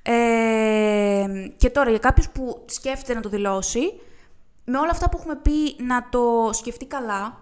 Ε, 0.02 1.26
και 1.56 1.70
τώρα 1.70 1.90
για 1.90 1.98
κάποιους 1.98 2.28
που 2.28 2.64
σκέφτεται 2.66 3.14
να 3.14 3.20
το 3.20 3.28
δηλώσει, 3.28 4.00
με 4.64 4.78
όλα 4.78 4.90
αυτά 4.90 5.08
που 5.08 5.16
έχουμε 5.20 5.36
πει 5.36 5.76
να 5.78 6.08
το 6.08 6.50
σκεφτεί 6.52 6.86
καλά, 6.86 7.38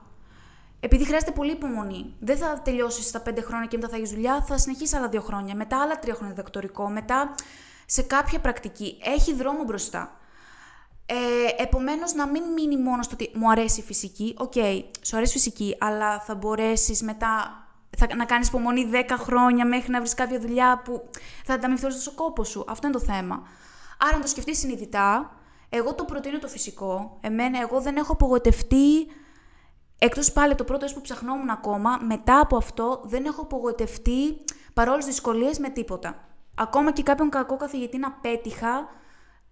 επειδή 0.80 1.04
χρειάζεται 1.04 1.32
πολύ 1.32 1.52
υπομονή. 1.52 2.14
Δεν 2.20 2.36
θα 2.36 2.60
τελειώσεις 2.64 3.06
στα 3.06 3.20
πέντε 3.20 3.40
χρόνια 3.40 3.66
και 3.66 3.76
μετά 3.76 3.88
θα 3.88 3.96
έχεις 3.96 4.10
δουλειά, 4.10 4.42
θα 4.42 4.58
συνεχίσεις 4.58 4.94
άλλα 4.94 5.08
δύο 5.08 5.20
χρόνια. 5.20 5.54
Μετά 5.54 5.80
άλλα 5.82 5.98
τρία 5.98 6.14
χρόνια 6.14 6.34
διδακτορικό, 6.34 6.88
μετά 6.88 7.34
σε 7.86 8.02
κάποια 8.02 8.38
πρακτική. 8.38 8.98
Έχει 9.02 9.34
δρόμο 9.34 9.64
μπροστά. 9.64 10.19
Ε, 11.12 11.62
Επομένως, 11.62 12.14
να 12.14 12.26
μην 12.26 12.42
μείνει 12.42 12.76
μόνος 12.76 13.04
στο 13.04 13.14
ότι 13.14 13.30
μου 13.34 13.50
αρέσει 13.50 13.80
η 13.80 13.82
φυσική. 13.82 14.34
OK, 14.38 14.52
okay, 14.54 14.82
σου 15.02 15.16
αρέσει 15.16 15.32
η 15.32 15.40
φυσική, 15.40 15.76
αλλά 15.80 16.20
θα 16.20 16.34
μπορέσεις 16.34 17.02
μετά 17.02 17.64
θα, 17.96 18.16
να 18.16 18.24
κάνεις 18.24 18.48
υπομονή 18.48 18.90
10 18.92 19.16
χρόνια 19.18 19.66
μέχρι 19.66 19.90
να 19.90 19.98
βρεις 19.98 20.14
κάποια 20.14 20.40
δουλειά 20.40 20.82
που 20.84 21.08
θα 21.44 21.54
ανταμειφθείς 21.54 22.00
στο 22.00 22.10
κόπο 22.10 22.44
σου. 22.44 22.64
Αυτό 22.68 22.86
είναι 22.86 22.96
το 22.98 23.04
θέμα. 23.04 23.42
Άρα, 23.98 24.16
να 24.16 24.22
το 24.22 24.28
σκεφτείς 24.28 24.58
συνειδητά, 24.58 25.36
εγώ 25.68 25.94
το 25.94 26.04
προτείνω 26.04 26.38
το 26.38 26.48
φυσικό. 26.48 27.18
Εμένα, 27.20 27.60
εγώ 27.60 27.80
δεν 27.80 27.96
έχω 27.96 28.12
απογοητευτεί. 28.12 29.06
Εκτός 29.98 30.32
πάλι 30.32 30.54
το 30.54 30.64
πρώτο 30.64 30.86
που 30.94 31.00
ψαχνόμουν 31.00 31.50
ακόμα, 31.50 31.98
μετά 32.06 32.40
από 32.40 32.56
αυτό 32.56 33.00
δεν 33.04 33.24
έχω 33.24 33.40
απογοητευτεί 33.40 34.44
παρόλες 34.74 35.04
τι 35.04 35.10
δυσκολίες 35.10 35.58
με 35.58 35.68
τίποτα. 35.68 36.28
Ακόμα 36.54 36.92
και 36.92 37.02
κάποιον 37.02 37.28
κακό 37.30 37.56
καθηγητή 37.56 37.98
να 37.98 38.12
πέτυχα, 38.12 38.88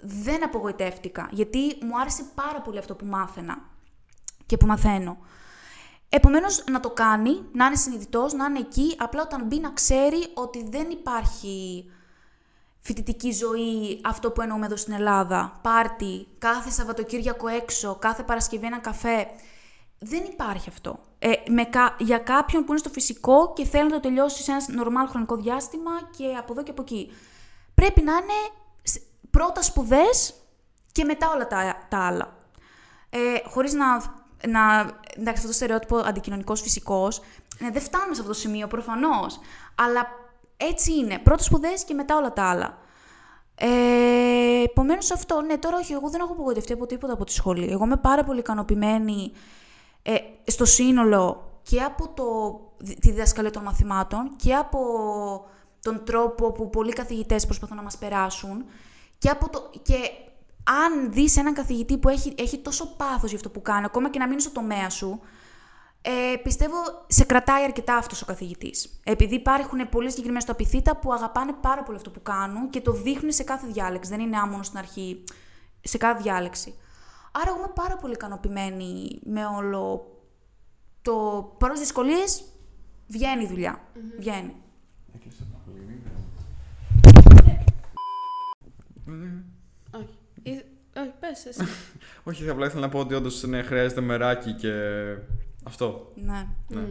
δεν 0.01 0.45
απογοητεύτηκα. 0.45 1.29
Γιατί 1.31 1.59
μου 1.59 2.01
άρεσε 2.01 2.25
πάρα 2.35 2.61
πολύ 2.61 2.79
αυτό 2.79 2.95
που 2.95 3.07
μάθαινα 3.07 3.59
και 4.47 4.57
που 4.57 4.67
μαθαίνω. 4.67 5.19
Επομένως, 6.09 6.65
να 6.71 6.81
το 6.81 6.91
κάνει, 6.91 7.45
να 7.53 7.67
είναι 7.67 7.77
συνειδητός, 7.77 8.33
να 8.33 8.45
είναι 8.45 8.59
εκεί, 8.59 8.95
απλά 8.99 9.23
όταν 9.23 9.45
μπει 9.47 9.59
να 9.61 9.71
ξέρει 9.71 10.27
ότι 10.35 10.69
δεν 10.69 10.91
υπάρχει 10.91 11.85
φοιτητική 12.81 13.33
ζωή, 13.33 14.01
αυτό 14.05 14.31
που 14.31 14.41
εννοούμε 14.41 14.67
εδώ 14.67 14.77
στην 14.77 14.93
Ελλάδα, 14.93 15.59
πάρτι, 15.63 16.27
κάθε 16.39 16.71
Σαββατοκύριακο 16.71 17.49
έξω, 17.49 17.97
κάθε 18.01 18.23
Παρασκευή 18.23 18.67
ένα 18.67 18.79
καφέ. 18.79 19.27
Δεν 19.99 20.25
υπάρχει 20.25 20.69
αυτό. 20.69 21.01
Ε, 21.19 21.33
με 21.49 21.69
για 21.99 22.19
κάποιον 22.19 22.65
που 22.65 22.71
είναι 22.71 22.81
στο 22.81 22.89
φυσικό 22.89 23.53
και 23.53 23.65
θέλει 23.65 23.89
να 23.89 23.95
το 23.95 24.01
τελειώσει 24.01 24.43
σε 24.43 24.51
ένα 24.51 24.65
νορμάλ 24.69 25.09
χρονικό 25.09 25.37
διάστημα 25.37 25.91
και 26.17 26.35
από 26.39 26.53
εδώ 26.53 26.63
και 26.63 26.71
από 26.71 26.83
εκεί. 26.83 27.11
Πρέπει 27.75 28.03
να 28.03 28.13
είναι 28.13 28.53
πρώτα 29.39 29.63
σπουδές 29.63 30.35
και 30.93 31.05
μετά 31.05 31.31
όλα 31.35 31.47
τα, 31.47 31.77
τα 31.89 31.99
άλλα. 31.99 32.37
Ε, 33.11 33.19
χωρίς 33.49 33.73
να 33.73 33.87
να. 34.47 34.81
Εντάξει, 35.17 35.37
αυτό 35.37 35.47
το 35.47 35.53
στερεότυπο 35.53 35.97
αντικοινωνικός 35.97 36.61
φυσικός. 36.61 37.21
Ναι, 37.59 37.71
δεν 37.71 37.83
φτάνουμε 37.83 38.15
σε 38.15 38.21
αυτό 38.21 38.33
το 38.33 38.39
σημείο 38.39 38.67
προφανώς. 38.67 39.41
Αλλά 39.75 40.07
έτσι 40.57 40.95
είναι. 40.95 41.19
Πρώτο 41.19 41.43
σπουδές 41.43 41.85
και 41.85 41.95
μετά 41.95 42.17
όλα 42.17 42.33
τα 42.33 42.43
άλλα. 42.51 42.79
Ε, 43.55 44.63
Επομένως, 44.63 45.11
αυτό, 45.11 45.41
ναι, 45.41 45.59
τώρα 45.59 45.77
όχι, 45.77 45.93
εγώ 45.93 46.09
δεν 46.09 46.21
έχω 46.21 46.33
απογοητευτεί 46.33 46.73
από 46.73 46.87
τίποτα 46.87 47.13
από 47.13 47.25
τη 47.25 47.33
σχολή. 47.33 47.71
Εγώ 47.71 47.85
είμαι 47.85 47.97
πάρα 47.97 48.25
πολύ 48.25 48.39
ικανοποιημένη 48.39 49.33
ε, 50.03 50.15
στο 50.47 50.65
σύνολο 50.65 51.51
και 51.63 51.81
από 51.81 52.09
το, 52.09 52.61
τη 53.01 53.11
διδασκαλία 53.11 53.51
των 53.51 53.63
μαθημάτων 53.63 54.37
και 54.37 54.55
από 54.55 54.81
τον 55.83 56.05
τρόπο 56.05 56.53
που 56.53 56.71
πολλοί 56.71 56.93
καθηγητές 56.93 57.45
προσπαθούν 57.45 57.77
να 57.77 57.83
μας 57.83 57.99
περάσουν 57.99 58.65
και, 59.19 59.29
από 59.29 59.51
το, 59.51 59.71
και 59.83 59.97
αν 60.65 61.13
δεις 61.13 61.37
έναν 61.37 61.55
καθηγητή 61.55 61.99
που 61.99 62.09
έχει, 62.09 62.35
έχει 62.39 62.59
τόσο 62.59 62.97
πάθος 62.97 63.29
για 63.29 63.37
αυτό 63.37 63.51
που 63.51 63.63
κάνει, 63.63 63.85
ακόμα 63.85 64.11
και 64.11 64.19
να 64.19 64.29
μείνει 64.29 64.41
στο 64.41 64.51
τομέα 64.51 64.91
σου, 64.91 65.21
ε, 66.03 66.37
πιστεύω 66.43 66.75
σε 67.07 67.25
κρατάει 67.25 67.65
αρκετά 67.65 67.97
αυτός 67.97 68.23
ο 68.23 68.27
καθηγητής. 68.27 69.01
Επειδή 69.05 69.35
υπάρχουν 69.35 69.89
πολύ 69.89 70.09
συγκεκριμένα 70.09 70.41
στο 70.41 70.53
απειθήτα 70.53 70.97
που 70.97 71.13
αγαπάνε 71.13 71.53
πάρα 71.53 71.83
πολύ 71.83 71.97
αυτό 71.97 72.11
που 72.11 72.23
κάνουν 72.23 72.71
και 72.71 72.81
το 72.81 72.93
δείχνουν 72.93 73.33
σε 73.33 73.43
κάθε 73.43 73.67
διάλεξη. 73.67 74.11
Δεν 74.11 74.21
είναι 74.21 74.39
άμονο 74.39 74.63
στην 74.63 74.79
αρχή, 74.79 75.25
σε 75.81 75.99
κάθε 75.99 76.23
διάλεξη. 76.23 76.75
Άρα, 77.33 77.51
εγώ 77.51 77.59
είμαι 77.59 77.73
πάρα 77.75 77.97
πολύ 77.97 78.13
ικανοποιημένη 78.13 79.21
με 79.25 79.47
όλο 79.47 80.07
το. 81.03 81.15
Παρό 81.59 81.75
δυσκολίες, 81.75 82.45
βγαίνει 83.07 83.43
η 83.43 83.47
δουλειά. 83.47 83.79
Mm-hmm. 83.79 84.19
Βγαίνει. 84.19 84.57
Όχι, 91.01 91.13
πες 91.21 91.45
εσύ. 91.47 91.65
Όχι, 92.29 92.49
απλά 92.49 92.67
ήθελα 92.67 92.81
να 92.81 92.89
πω 92.89 92.99
ότι 92.99 93.15
όντως 93.15 93.43
ναι, 93.43 93.63
χρειάζεται 93.63 94.01
μεράκι 94.01 94.53
και 94.53 94.73
αυτό. 95.65 96.13
Ναι. 96.15 96.47
ναι. 96.69 96.87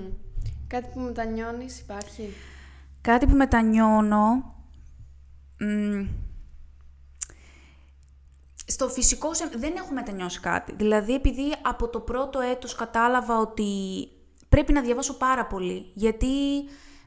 Κάτι 0.68 0.90
που 0.94 1.00
μετανιώνεις 1.00 1.80
υπάρχει; 1.80 2.34
Κάτι 3.02 3.26
που 3.26 3.36
μετανιώνω... 3.36 4.56
στο 8.66 8.88
φυσικό 8.88 9.30
δεν 9.58 9.76
έχω 9.76 9.94
μετανιώσει 9.94 10.40
κάτι. 10.40 10.74
Δηλαδή, 10.76 11.14
επειδή 11.14 11.56
από 11.62 11.88
το 11.90 12.00
πρώτο 12.00 12.40
έτος 12.40 12.76
κατάλαβα 12.76 13.40
ότι 13.40 13.72
πρέπει 14.50 14.74
να 14.74 14.82
διαβάσω 14.82 15.18
πάρα 15.18 15.46
πολύ. 15.46 15.92
Γιατί, 15.94 16.28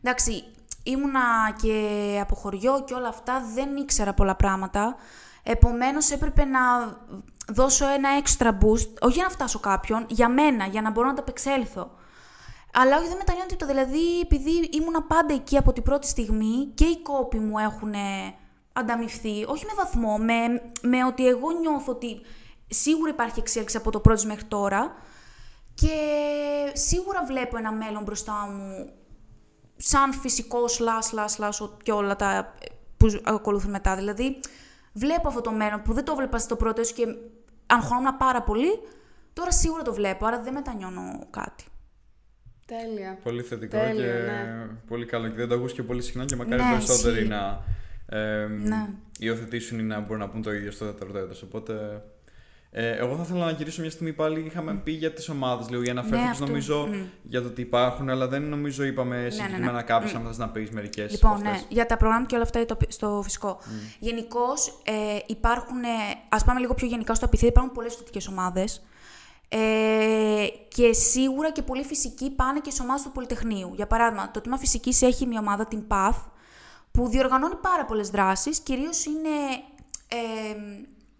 εντάξει, 0.03 0.45
ήμουνα 0.91 1.21
και 1.63 2.19
από 2.21 2.35
χωριό 2.35 2.85
και 2.87 2.95
όλα 2.95 3.09
αυτά, 3.09 3.43
δεν 3.55 3.77
ήξερα 3.77 4.15
πολλά 4.15 4.37
πράγματα. 4.37 4.97
Επομένως 5.43 6.11
έπρεπε 6.11 6.45
να 6.45 6.61
δώσω 7.53 7.89
ένα 7.89 8.09
extra 8.23 8.49
boost, 8.49 8.91
όχι 9.01 9.15
για 9.15 9.23
να 9.23 9.31
φτάσω 9.31 9.59
κάποιον, 9.59 10.07
για 10.09 10.29
μένα, 10.29 10.67
για 10.67 10.83
να 10.83 10.91
μπορώ 10.91 11.07
να 11.07 11.15
τα 11.15 11.21
απεξέλθω. 11.21 11.91
Αλλά 12.73 12.97
όχι, 12.97 13.09
δεν 13.09 13.17
μετανιώνω 13.17 13.49
τίποτα. 13.49 13.73
Δηλαδή, 13.73 14.21
επειδή 14.21 14.51
ήμουνα 14.51 15.03
πάντα 15.03 15.35
εκεί 15.35 15.57
από 15.57 15.73
την 15.73 15.83
πρώτη 15.83 16.07
στιγμή 16.07 16.67
και 16.75 16.85
οι 16.85 17.03
κόποι 17.03 17.39
μου 17.39 17.59
έχουν 17.59 17.95
ανταμυφθεί, 18.73 19.45
όχι 19.49 19.65
με 19.65 19.73
βαθμό, 19.77 20.19
με, 20.19 20.35
με 20.83 21.05
ότι 21.05 21.27
εγώ 21.27 21.51
νιώθω 21.61 21.93
ότι 21.93 22.21
σίγουρα 22.67 23.11
υπάρχει 23.11 23.39
εξέλιξη 23.39 23.77
από 23.77 23.91
το 23.91 24.01
πρώτο 24.01 24.27
μέχρι 24.27 24.45
τώρα 24.45 24.93
και 25.75 25.95
σίγουρα 26.73 27.25
βλέπω 27.25 27.57
ένα 27.57 27.73
μέλλον 27.73 28.03
μπροστά 28.03 28.33
μου 28.33 28.91
σαν 29.83 30.13
φυσικό 30.13 30.69
σλά, 30.69 31.03
σλά, 31.03 31.29
σλά 31.29 31.49
και 31.83 31.93
όλα 31.93 32.17
τα 32.17 32.55
που 32.97 33.21
ακολουθούν 33.25 33.71
μετά. 33.71 33.97
Δηλαδή, 33.97 34.41
βλέπω 34.93 35.29
αυτό 35.29 35.41
το 35.41 35.53
μέλλον 35.53 35.83
που 35.83 35.93
δεν 35.93 36.05
το 36.05 36.15
βλέπα 36.15 36.39
στο 36.39 36.57
πρώτο 36.57 36.83
και 36.83 37.05
αγχωνόμουν 37.67 38.17
πάρα 38.17 38.43
πολύ, 38.43 38.69
τώρα 39.33 39.51
σίγουρα 39.53 39.83
το 39.83 39.93
βλέπω, 39.93 40.27
άρα 40.27 40.41
δεν 40.43 40.53
μετανιώνω 40.53 41.27
κάτι. 41.31 41.65
Τέλεια. 42.67 43.19
Πολύ 43.23 43.43
θετικό 43.43 43.77
Τέλειο, 43.77 44.03
και 44.05 44.13
ναι. 44.13 44.67
πολύ 44.89 45.07
καλό. 45.07 45.29
Και 45.29 45.35
δεν 45.35 45.49
το 45.49 45.55
ακούς 45.55 45.73
και 45.73 45.83
πολύ 45.83 46.03
συχνά 46.03 46.25
και 46.25 46.37
μακάρι 46.37 46.63
Ναι, 46.63 46.71
περισσότεροι 46.71 47.17
ισχύει. 47.17 47.29
να 47.29 47.63
ε, 48.07 48.47
Ναι. 48.47 48.89
υιοθετήσουν 49.19 49.79
ή 49.79 49.83
να 49.83 50.01
μπορούν 50.01 50.19
να 50.19 50.29
πούν 50.29 50.43
το 50.43 50.53
ίδιο 50.53 50.71
στο 50.71 50.85
δεύτερο 50.85 51.19
έτος. 51.19 51.43
Οπότε 51.43 52.03
ε, 52.73 52.91
εγώ 52.91 53.17
θα 53.17 53.23
ήθελα 53.23 53.45
να 53.45 53.51
γυρίσω 53.51 53.81
μια 53.81 53.91
στιγμή 53.91 54.13
πάλι. 54.13 54.41
Είχαμε 54.41 54.75
πει 54.75 54.93
για 54.93 55.13
τις 55.13 55.29
ομάδες, 55.29 55.69
λίγο 55.71 55.83
για 55.83 55.95
να 55.95 56.03
Ναι, 56.03 56.09
φέρουμε 56.09 56.29
αυτό. 56.29 56.47
νομίζω 56.47 56.87
Μμ. 56.87 57.03
για 57.23 57.43
το 57.43 57.49
ότι 57.49 57.61
υπάρχουν, 57.61 58.09
αλλά 58.09 58.29
δεν 58.29 58.43
νομίζω 58.43 58.85
είπαμε 58.85 59.23
ναι, 59.23 59.31
συγκεκριμένα 59.31 59.73
ναι. 59.73 59.83
κάποιες. 59.83 60.13
Μμ. 60.13 60.17
Αν 60.17 60.27
θες 60.27 60.39
να 60.39 60.49
πεις 60.49 60.71
μερικές. 60.71 61.11
Λοιπόν, 61.13 61.41
ναι, 61.43 61.61
για 61.69 61.87
τα 61.87 61.97
προγράμματα 61.97 62.29
και 62.29 62.35
όλα 62.35 62.45
αυτά 62.45 62.67
το- 62.67 62.77
στο 62.89 63.21
φυσικό. 63.25 63.59
Γενικώς 63.99 64.81
ε, 64.85 64.93
υπάρχουν, 65.27 65.79
ας 66.29 66.45
πάμε 66.45 66.61
λίγο 66.61 66.75
πιο 66.75 66.87
γενικά 66.87 67.15
στο 67.15 67.25
απειθίδη, 67.25 67.49
υπάρχουν 67.51 67.73
πολλές 67.73 67.93
φοιτητικές 67.95 68.29
ομάδες. 68.29 68.83
Ε, 69.49 70.47
και 70.69 70.93
σίγουρα 70.93 71.53
και 71.53 71.63
πολλοί 71.63 71.85
φυσικοί 71.85 72.31
πάνε 72.31 72.61
και 72.61 72.71
σε 72.71 72.83
ομάδες 72.83 73.03
του 73.03 73.13
Πολυτεχνείου. 73.13 73.73
Για 73.75 73.87
παράδειγμα, 73.87 74.31
το 74.31 74.41
τμήμα 74.41 74.59
φυσικής 74.59 75.03
έχει 75.03 75.27
μια 75.27 75.41
ομάδα, 75.41 75.67
την 75.67 75.83
PATH, 75.89 76.15
που 76.91 77.09
διοργανώνει 77.09 77.55
πάρα 77.55 77.85
πολλές 77.85 78.11
δράσεις. 78.11 78.59
Κυρίως 78.61 79.05
είναι 79.05 79.29
ε, 80.09 80.57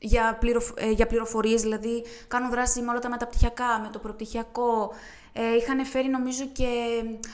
για, 0.01 0.37
πληροφ, 0.41 0.71
ε, 0.75 0.91
για 0.91 1.07
πληροφορίες, 1.07 1.63
δηλαδή 1.63 2.05
κάνουν 2.29 2.51
δράση 2.51 2.81
με 2.81 2.91
όλα 2.91 2.99
τα 2.99 3.09
μεταπτυχιακά, 3.09 3.81
με 3.83 3.89
το 3.93 3.99
προπτυχιακό. 3.99 4.93
Ε, 5.33 5.55
είχαν 5.57 5.85
φέρει 5.87 6.09
νομίζω 6.09 6.47
και 6.47 6.65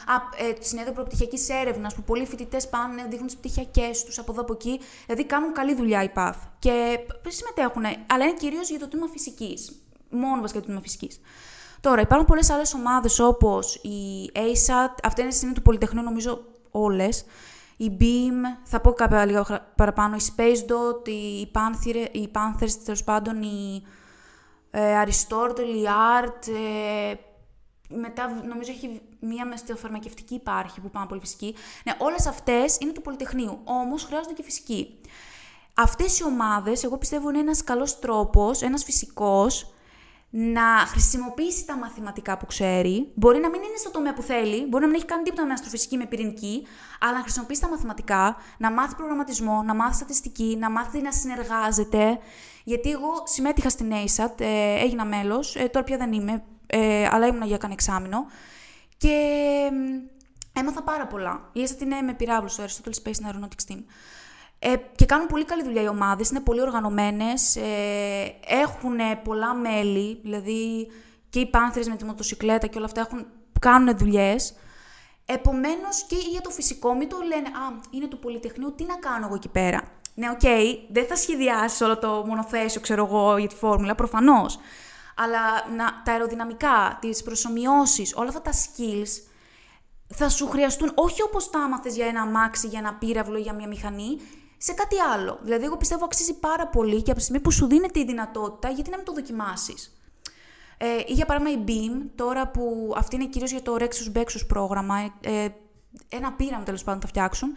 α, 0.07 0.45
ε, 0.47 0.53
το 0.53 0.63
συνέδριο 0.63 0.95
προπτυχιακής 0.95 1.49
έρευνας 1.49 1.95
που 1.95 2.03
πολλοί 2.03 2.27
φοιτητές 2.27 2.69
πάνε, 2.69 3.07
δείχνουν 3.09 3.27
τις 3.27 3.37
πτυχιακές 3.37 4.05
τους 4.05 4.19
από 4.19 4.33
εδώ 4.33 4.41
από 4.41 4.53
εκεί. 4.53 4.81
Δηλαδή 5.05 5.25
κάνουν 5.25 5.53
καλή 5.53 5.75
δουλειά 5.75 6.03
η 6.03 6.09
ΠΑΘ 6.09 6.37
και 6.59 6.99
π- 7.23 7.33
συμμετέχουν, 7.33 7.85
αλλά 7.85 8.25
είναι 8.25 8.35
κυρίως 8.39 8.71
για 8.71 8.79
το 8.79 8.89
τμήμα 8.89 9.07
φυσικής. 9.07 9.73
Μόνο 10.11 10.41
βασικά 10.41 10.59
το 10.61 10.65
τμήμα 10.65 10.81
φυσικής. 10.81 11.21
Τώρα, 11.81 12.01
υπάρχουν 12.01 12.27
πολλές 12.27 12.51
άλλες 12.51 12.75
ομάδες 12.75 13.19
όπως 13.19 13.75
η 13.75 14.31
ASAT, 14.35 14.95
αυτά 15.03 15.23
είναι 15.23 15.31
στην 15.31 15.55
του 15.55 15.63
Πολυτεχνείου 15.63 16.03
νομίζω 16.03 16.45
όλες, 16.71 17.25
η 17.77 17.97
Beam, 18.01 18.61
θα 18.65 18.81
πω 18.81 18.93
κάποια 18.93 19.25
λίγα 19.25 19.45
χρα- 19.45 19.73
παραπάνω, 19.77 20.17
η 20.17 20.21
Space 20.37 20.71
Dot, 20.71 21.09
η, 21.09 21.51
Panther, 21.55 22.07
η 22.13 22.31
Panthers, 22.35 22.71
τέλος 22.85 23.05
πάντων, 23.05 23.43
η 23.43 23.83
ε, 24.71 25.03
Aristotle, 25.05 25.59
η 25.59 25.85
Art, 26.23 26.49
ε, 26.49 27.15
μετά 27.89 28.43
νομίζω 28.47 28.71
έχει 28.73 29.01
μία 29.21 29.47
μες 29.47 29.59
στη 29.61 29.73
φαρμακευτική 29.73 30.35
υπάρχει 30.35 30.81
που 30.81 30.91
πάμε 30.91 31.07
πολύ 31.07 31.21
φυσική. 31.21 31.55
Ναι, 31.85 31.93
όλες 31.99 32.27
αυτές 32.27 32.79
είναι 32.81 32.93
του 32.93 33.03
Πολυτεχνείου, 33.03 33.61
όμως 33.65 34.05
χρειάζονται 34.05 34.35
και 34.35 34.43
φυσική. 34.43 35.01
Αυτές 35.75 36.19
οι 36.19 36.25
ομάδες, 36.25 36.85
εγώ 36.85 36.99
πιστεύω, 36.99 37.29
είναι 37.29 37.39
ένας 37.39 37.65
καλός 37.65 37.99
τρόπος, 37.99 38.63
ένας 38.63 38.85
φυσικός, 38.85 39.73
να 40.39 40.63
χρησιμοποιήσει 40.63 41.65
τα 41.67 41.77
μαθηματικά 41.77 42.37
που 42.37 42.47
ξέρει. 42.47 43.13
Μπορεί 43.15 43.39
να 43.39 43.51
μην 43.51 43.63
είναι 43.63 43.77
στο 43.77 43.91
τομέα 43.91 44.15
που 44.15 44.23
θέλει, 44.23 44.67
μπορεί 44.67 44.83
να 44.83 44.89
μην 44.89 44.97
έχει 44.97 45.05
κάνει 45.05 45.23
τίποτα 45.23 45.47
με 45.47 45.53
αστροφυσική, 45.53 45.97
με 45.97 46.07
πυρηνική, 46.07 46.67
αλλά 47.01 47.13
να 47.13 47.21
χρησιμοποιήσει 47.21 47.61
τα 47.61 47.69
μαθηματικά, 47.69 48.37
να 48.59 48.71
μάθει 48.71 48.95
προγραμματισμό, 48.95 49.63
να 49.63 49.75
μάθει 49.75 49.95
στατιστική, 49.95 50.57
να 50.61 50.71
μάθει 50.71 51.01
να 51.01 51.13
συνεργάζεται. 51.13 52.19
Γιατί 52.65 52.91
εγώ 52.91 53.13
συμμέτειχα 53.25 53.69
στην 53.69 53.93
ASAT, 53.93 54.41
ε, 54.41 54.81
έγινα 54.83 55.05
μέλος, 55.05 55.57
ε, 55.57 55.69
τώρα 55.69 55.85
πια 55.85 55.97
δεν 55.97 56.13
είμαι, 56.13 56.43
ε, 56.67 57.09
αλλά 57.11 57.27
ήμουν 57.27 57.47
για 57.47 57.57
κανένα 57.57 57.73
εξάμεινο. 57.73 58.27
Και 58.97 59.15
μ, 59.73 60.59
έμαθα 60.59 60.83
πάρα 60.83 61.07
πολλά. 61.07 61.51
Η 61.53 61.61
ASAT 61.67 61.81
είναι 61.81 62.01
με 62.01 62.15
πυράβλους 62.15 62.53
στο 62.53 62.65
Aristotle 62.65 63.03
Space 63.03 63.27
and 63.27 63.31
Aeronautics 63.31 63.73
Team. 63.73 63.81
Ε, 64.59 64.75
και 64.95 65.07
κάνουν 65.07 65.27
πολύ 65.27 65.45
καλή 65.45 65.65
δουλειά 65.65 65.83
οι 65.83 65.89
ομάδες, 65.89 66.31
είναι 66.31 66.41
πολύ 66.41 66.61
οργανωμένες, 66.61 67.57
ε, 67.57 68.35
έχουν 68.47 68.97
πολλά 69.25 69.55
μέλη, 69.55 70.21
δηλαδή 70.23 70.91
και 71.29 71.41
οι 71.41 71.47
πάνθρες 71.47 71.89
με 71.89 71.97
τη 71.97 72.05
μοτοσυκλέτα 72.05 72.67
και 72.67 72.77
όλα 72.77 72.87
αυτά 72.87 73.01
έχουν, 73.01 73.27
κάνουν 73.61 73.99
δουλειές. 73.99 74.55
Επομένως 75.27 76.05
και 76.09 76.17
για 76.31 76.41
το 76.41 76.51
φυσικό, 76.51 76.95
μην 76.95 77.09
το 77.09 77.17
λένε 77.27 77.49
«Α, 77.49 77.81
είναι 77.91 78.07
του 78.07 78.19
Πολυτεχνείου, 78.19 78.75
τι 78.75 78.85
να 78.85 78.95
κάνω 78.95 79.27
εγώ 79.27 79.35
εκεί 79.35 79.49
πέρα». 79.49 79.83
Ναι, 80.15 80.31
οκ, 80.31 80.41
δεν 80.91 81.07
θα 81.07 81.17
σχεδιάσει 81.17 81.85
όλο 81.85 81.99
το 81.99 82.25
μονοθέσιο, 82.27 82.81
ξέρω 82.81 83.05
εγώ, 83.05 83.37
για 83.37 83.49
τη 83.49 83.55
φόρμουλα, 83.55 83.95
προφανώς. 83.95 84.59
Αλλά 85.17 85.41
να, 85.77 86.03
τα 86.05 86.13
αεροδυναμικά, 86.13 86.99
τις 87.01 87.23
προσομοιώσεις, 87.23 88.15
όλα 88.17 88.29
αυτά 88.29 88.41
τα 88.41 88.53
skills 88.53 89.27
θα 90.15 90.29
σου 90.29 90.49
χρειαστούν 90.49 90.93
όχι 90.95 91.23
όπως 91.23 91.51
τα 91.51 91.59
έμαθες 91.59 91.97
για 91.97 92.07
ένα 92.07 92.21
αμάξι, 92.21 92.67
για 92.67 92.79
ένα 92.79 92.95
πύραυλο, 92.95 93.39
για 93.39 93.53
μια 93.53 93.67
μηχανή, 93.67 94.19
σε 94.59 94.73
κάτι 94.73 95.01
άλλο. 95.01 95.39
Δηλαδή, 95.43 95.65
εγώ 95.65 95.77
πιστεύω 95.77 96.05
αξίζει 96.05 96.35
πάρα 96.35 96.67
πολύ 96.67 97.03
και 97.03 97.11
από 97.11 97.19
τη 97.19 97.25
στιγμή 97.25 97.43
που 97.43 97.51
σου 97.51 97.67
δίνεται 97.67 98.01
η 98.01 98.05
δυνατότητα, 98.05 98.69
γιατί 98.69 98.91
να 98.91 98.97
μην 98.97 99.05
το 99.05 99.13
δοκιμάσεις. 99.13 100.01
Ε, 100.79 100.87
ή 101.07 101.13
για 101.13 101.27
παράδειγμα 101.27 101.63
η 101.63 101.65
BEAM, 101.69 102.07
τώρα 102.15 102.49
που 102.49 102.95
αυτή 102.97 103.15
είναι 103.15 103.27
κυρίως 103.27 103.51
για 103.51 103.63
το 103.63 103.77
Rexus 103.79 104.19
Bexus 104.19 104.47
πρόγραμμα, 104.47 105.15
ε, 105.21 105.49
ένα 106.09 106.33
πείραμα 106.33 106.65
τέλος 106.65 106.85
πάντων 106.85 107.01
θα 107.01 107.07
φτιάξουν. 107.07 107.55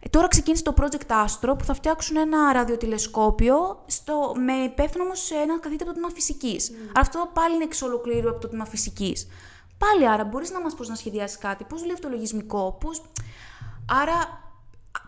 Ε, 0.00 0.08
τώρα 0.08 0.28
ξεκίνησε 0.28 0.62
το 0.62 0.74
Project 0.80 1.24
Astro 1.24 1.58
που 1.58 1.64
θα 1.64 1.74
φτιάξουν 1.74 2.16
ένα 2.16 2.52
ραδιοτηλεσκόπιο 2.52 3.84
στο, 3.86 4.32
με 4.36 4.52
υπεύθυνο 4.52 5.04
όμως 5.04 5.30
ένα 5.30 5.58
καθηγητή 5.58 5.82
από 5.82 5.92
το 5.92 5.92
τμήμα 5.92 6.10
φυσικής. 6.14 6.72
Αυτό 6.96 7.30
πάλι 7.32 7.54
είναι 7.54 7.64
εξ 7.64 7.82
ολοκλήρου 7.82 8.28
από 8.28 8.40
το 8.40 8.48
τμήμα 8.48 8.64
φυσικής. 8.64 9.26
Πάλι 9.78 10.08
άρα 10.08 10.24
μπορείς 10.24 10.50
να 10.50 10.60
μας 10.60 10.74
πώς 10.74 10.88
να 10.88 10.94
σχεδιάσεις 10.94 11.38
κάτι, 11.38 11.64
πώς 11.64 11.80
δουλεύει 11.80 12.00
το 12.00 12.08
λογισμικό, 12.08 12.76
πώς... 12.80 13.02
Άρα 14.02 14.41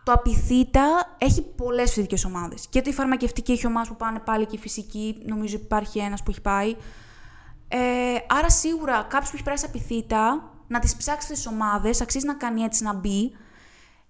το 0.05 0.12
απειθήτα 0.12 1.16
έχει 1.18 1.43
πολλές 1.43 1.93
φυσικές 1.93 2.24
ομάδες. 2.24 2.66
Και 2.70 2.80
τη 2.80 2.93
φαρμακευτική 2.93 3.53
έχει 3.53 3.66
ομάδες 3.66 3.89
που 3.89 3.97
πάνε 3.97 4.18
πάλι 4.18 4.47
και 4.47 4.57
η 4.57 4.59
φυσική, 4.59 5.22
νομίζω 5.24 5.57
υπάρχει 5.57 5.99
ένας 5.99 6.22
που 6.22 6.30
έχει 6.30 6.41
πάει. 6.41 6.76
Ε, 7.68 7.78
άρα 8.28 8.51
σίγουρα 8.51 9.07
κάποιος 9.09 9.28
που 9.30 9.35
έχει 9.35 9.45
περάσει 9.45 9.64
απειθήτα, 9.66 10.51
να 10.66 10.78
τις 10.78 10.97
ψάξει 10.97 11.28
τις 11.28 11.47
ομάδες, 11.47 12.01
αξίζει 12.01 12.26
να 12.26 12.35
κάνει 12.35 12.62
έτσι 12.62 12.82
να 12.82 12.95
μπει, 12.95 13.37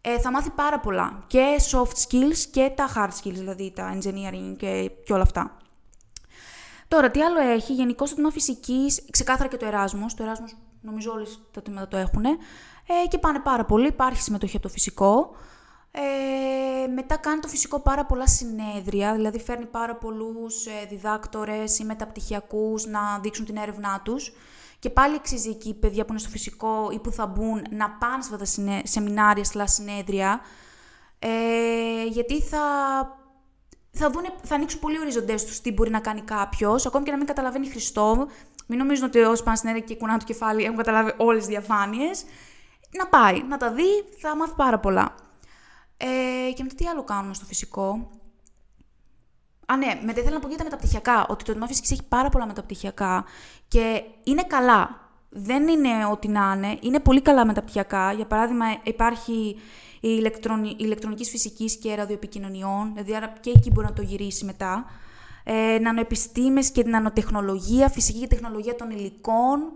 ε, 0.01 0.18
θα 0.18 0.31
μάθει 0.31 0.51
πάρα 0.51 0.81
πολλά. 0.81 1.25
Και 1.27 1.61
soft 1.70 2.09
skills 2.09 2.39
και 2.51 2.72
τα 2.75 2.89
hard 2.95 3.11
skills, 3.22 3.35
δηλαδή 3.35 3.72
τα 3.75 3.99
engineering 3.99 4.57
και, 4.57 4.91
και 5.05 5.12
όλα 5.12 5.22
αυτά. 5.22 5.57
Τώρα, 6.89 7.11
τι 7.11 7.22
άλλο 7.22 7.41
έχει, 7.41 7.75
γενικώ 7.75 8.05
το 8.05 8.14
τμήμα 8.14 8.31
φυσικής, 8.31 9.05
ξεκάθαρα 9.11 9.49
και 9.49 9.57
το 9.57 9.66
Erasmus. 9.66 10.12
Το 10.16 10.25
Erasmus 10.25 10.57
νομίζω 10.81 11.12
όλες 11.12 11.41
τα 11.51 11.62
τμήματα 11.62 11.89
το 11.89 11.97
έχουν. 11.97 12.25
Ε, 12.25 12.37
και 13.09 13.18
πάνε 13.18 13.39
πάρα 13.39 13.64
πολύ. 13.64 13.87
Υπάρχει 13.87 14.22
συμμετοχή 14.22 14.57
από 14.57 14.66
το 14.66 14.72
φυσικό. 14.72 15.37
Ε, 15.97 16.86
μετά 16.86 17.16
κάνει 17.16 17.40
το 17.40 17.49
φυσικό 17.49 17.80
πάρα 17.80 18.05
πολλά 18.05 18.26
συνέδρια, 18.26 19.14
δηλαδή 19.14 19.40
φέρνει 19.40 19.66
πάρα 19.66 19.97
πολλούς 19.97 20.66
ε, 20.66 20.86
διδάκτορες 20.88 21.78
ή 21.78 21.84
μεταπτυχιακούς 21.84 22.86
να 22.86 23.18
δείξουν 23.22 23.45
την 23.45 23.57
έρευνά 23.57 24.01
τους. 24.05 24.32
Και 24.78 24.90
πάλι 24.90 25.14
αξίζει 25.14 25.49
εκεί 25.49 25.68
οι 25.68 25.74
παιδιά 25.74 26.05
που 26.05 26.11
είναι 26.11 26.20
στο 26.20 26.28
φυσικό 26.28 26.90
ή 26.92 26.99
που 26.99 27.12
θα 27.12 27.26
μπουν 27.26 27.62
να 27.70 27.90
πάνε 27.90 28.22
σε 28.22 28.28
αυτά 28.32 28.36
τα 28.36 28.45
συνε... 28.45 28.80
σεμινάρια, 28.84 29.45
σλά 29.45 29.66
συνέδρια, 29.66 30.40
ε, 31.18 32.05
γιατί 32.05 32.40
θα 32.40 32.61
θα, 33.97 34.11
δούνε, 34.11 34.28
θα 34.42 34.55
ανοίξουν 34.55 34.80
πολύ 34.80 34.99
οριζοντές 34.99 35.45
τους 35.45 35.61
τι 35.61 35.72
μπορεί 35.72 35.90
να 35.90 36.01
κάνει 36.01 36.20
κάποιος, 36.20 36.86
ακόμη 36.86 37.05
και 37.05 37.11
να 37.11 37.16
μην 37.16 37.26
καταλαβαίνει 37.26 37.68
Χριστό. 37.70 38.26
Μην 38.66 38.78
νομίζουν 38.78 39.07
ότι 39.07 39.18
όσοι 39.18 39.42
πάνε 39.42 39.57
στην 39.57 39.68
έδρα 39.68 39.80
και 39.80 39.97
κουνάνε 39.97 40.18
το 40.18 40.24
κεφάλι 40.24 40.64
έχουν 40.64 40.76
καταλάβει 40.76 41.12
όλες 41.16 41.38
τις 41.38 41.49
διαφάνειες. 41.49 42.24
Να 42.99 43.07
πάει, 43.07 43.42
να 43.42 43.57
τα 43.57 43.72
δει, 43.72 44.05
θα 44.20 44.36
μάθει 44.36 44.55
πάρα 44.57 44.78
πολλά. 44.78 45.14
Ε, 45.97 46.53
και 46.53 46.62
μετά 46.62 46.74
τι 46.74 46.86
άλλο 46.86 47.05
κάνουμε 47.05 47.34
στο 47.34 47.45
φυσικό; 47.45 48.11
Α, 49.66 49.76
ναι, 49.76 50.01
μετά 50.05 50.20
ήθελα 50.20 50.34
να 50.34 50.40
πω 50.40 50.49
για 50.49 50.57
τα 50.57 50.64
μεταπτυχιακά. 50.64 51.26
Ότι 51.28 51.45
το 51.45 51.51
τμήμα 51.51 51.66
φυσικής 51.66 51.90
έχει 51.90 52.03
πάρα 52.09 52.28
πολλά 52.28 52.47
μεταπτυχιακά 52.47 53.24
και 53.68 54.03
είναι 54.24 54.42
καλά. 54.42 55.03
Δεν 55.28 55.68
είναι 55.68 56.07
ό,τι 56.11 56.28
να 56.28 56.53
είναι. 56.57 56.78
Είναι 56.80 57.01
πολύ 57.01 57.22
καλά 57.22 57.47
μεταπτυχιακά. 57.47 58.12
Για 58.12 58.26
παράδειγμα, 58.26 58.66
υπάρχει 58.82 59.32
η, 59.32 59.59
ηλεκτρονη, 60.01 60.68
η 60.68 60.76
ηλεκτρονικής 60.78 61.30
φυσικής 61.30 61.76
και 61.76 61.95
ραδιοεπικοινωνιών, 61.95 62.90
δηλαδή 62.92 63.16
άρα 63.16 63.32
και 63.40 63.53
εκεί 63.57 63.70
μπορεί 63.70 63.86
να 63.86 63.92
το 63.92 64.03
γυρίσει 64.03 64.45
μετά. 64.45 64.84
Ε, 65.45 65.78
νανοεπιστήμες 65.80 66.70
και 66.70 66.84
νανοτεχνολογία, 66.84 67.88
φυσική 67.88 68.18
και 68.18 68.26
τεχνολογία 68.26 68.74
των 68.74 68.90
υλικών, 68.90 69.72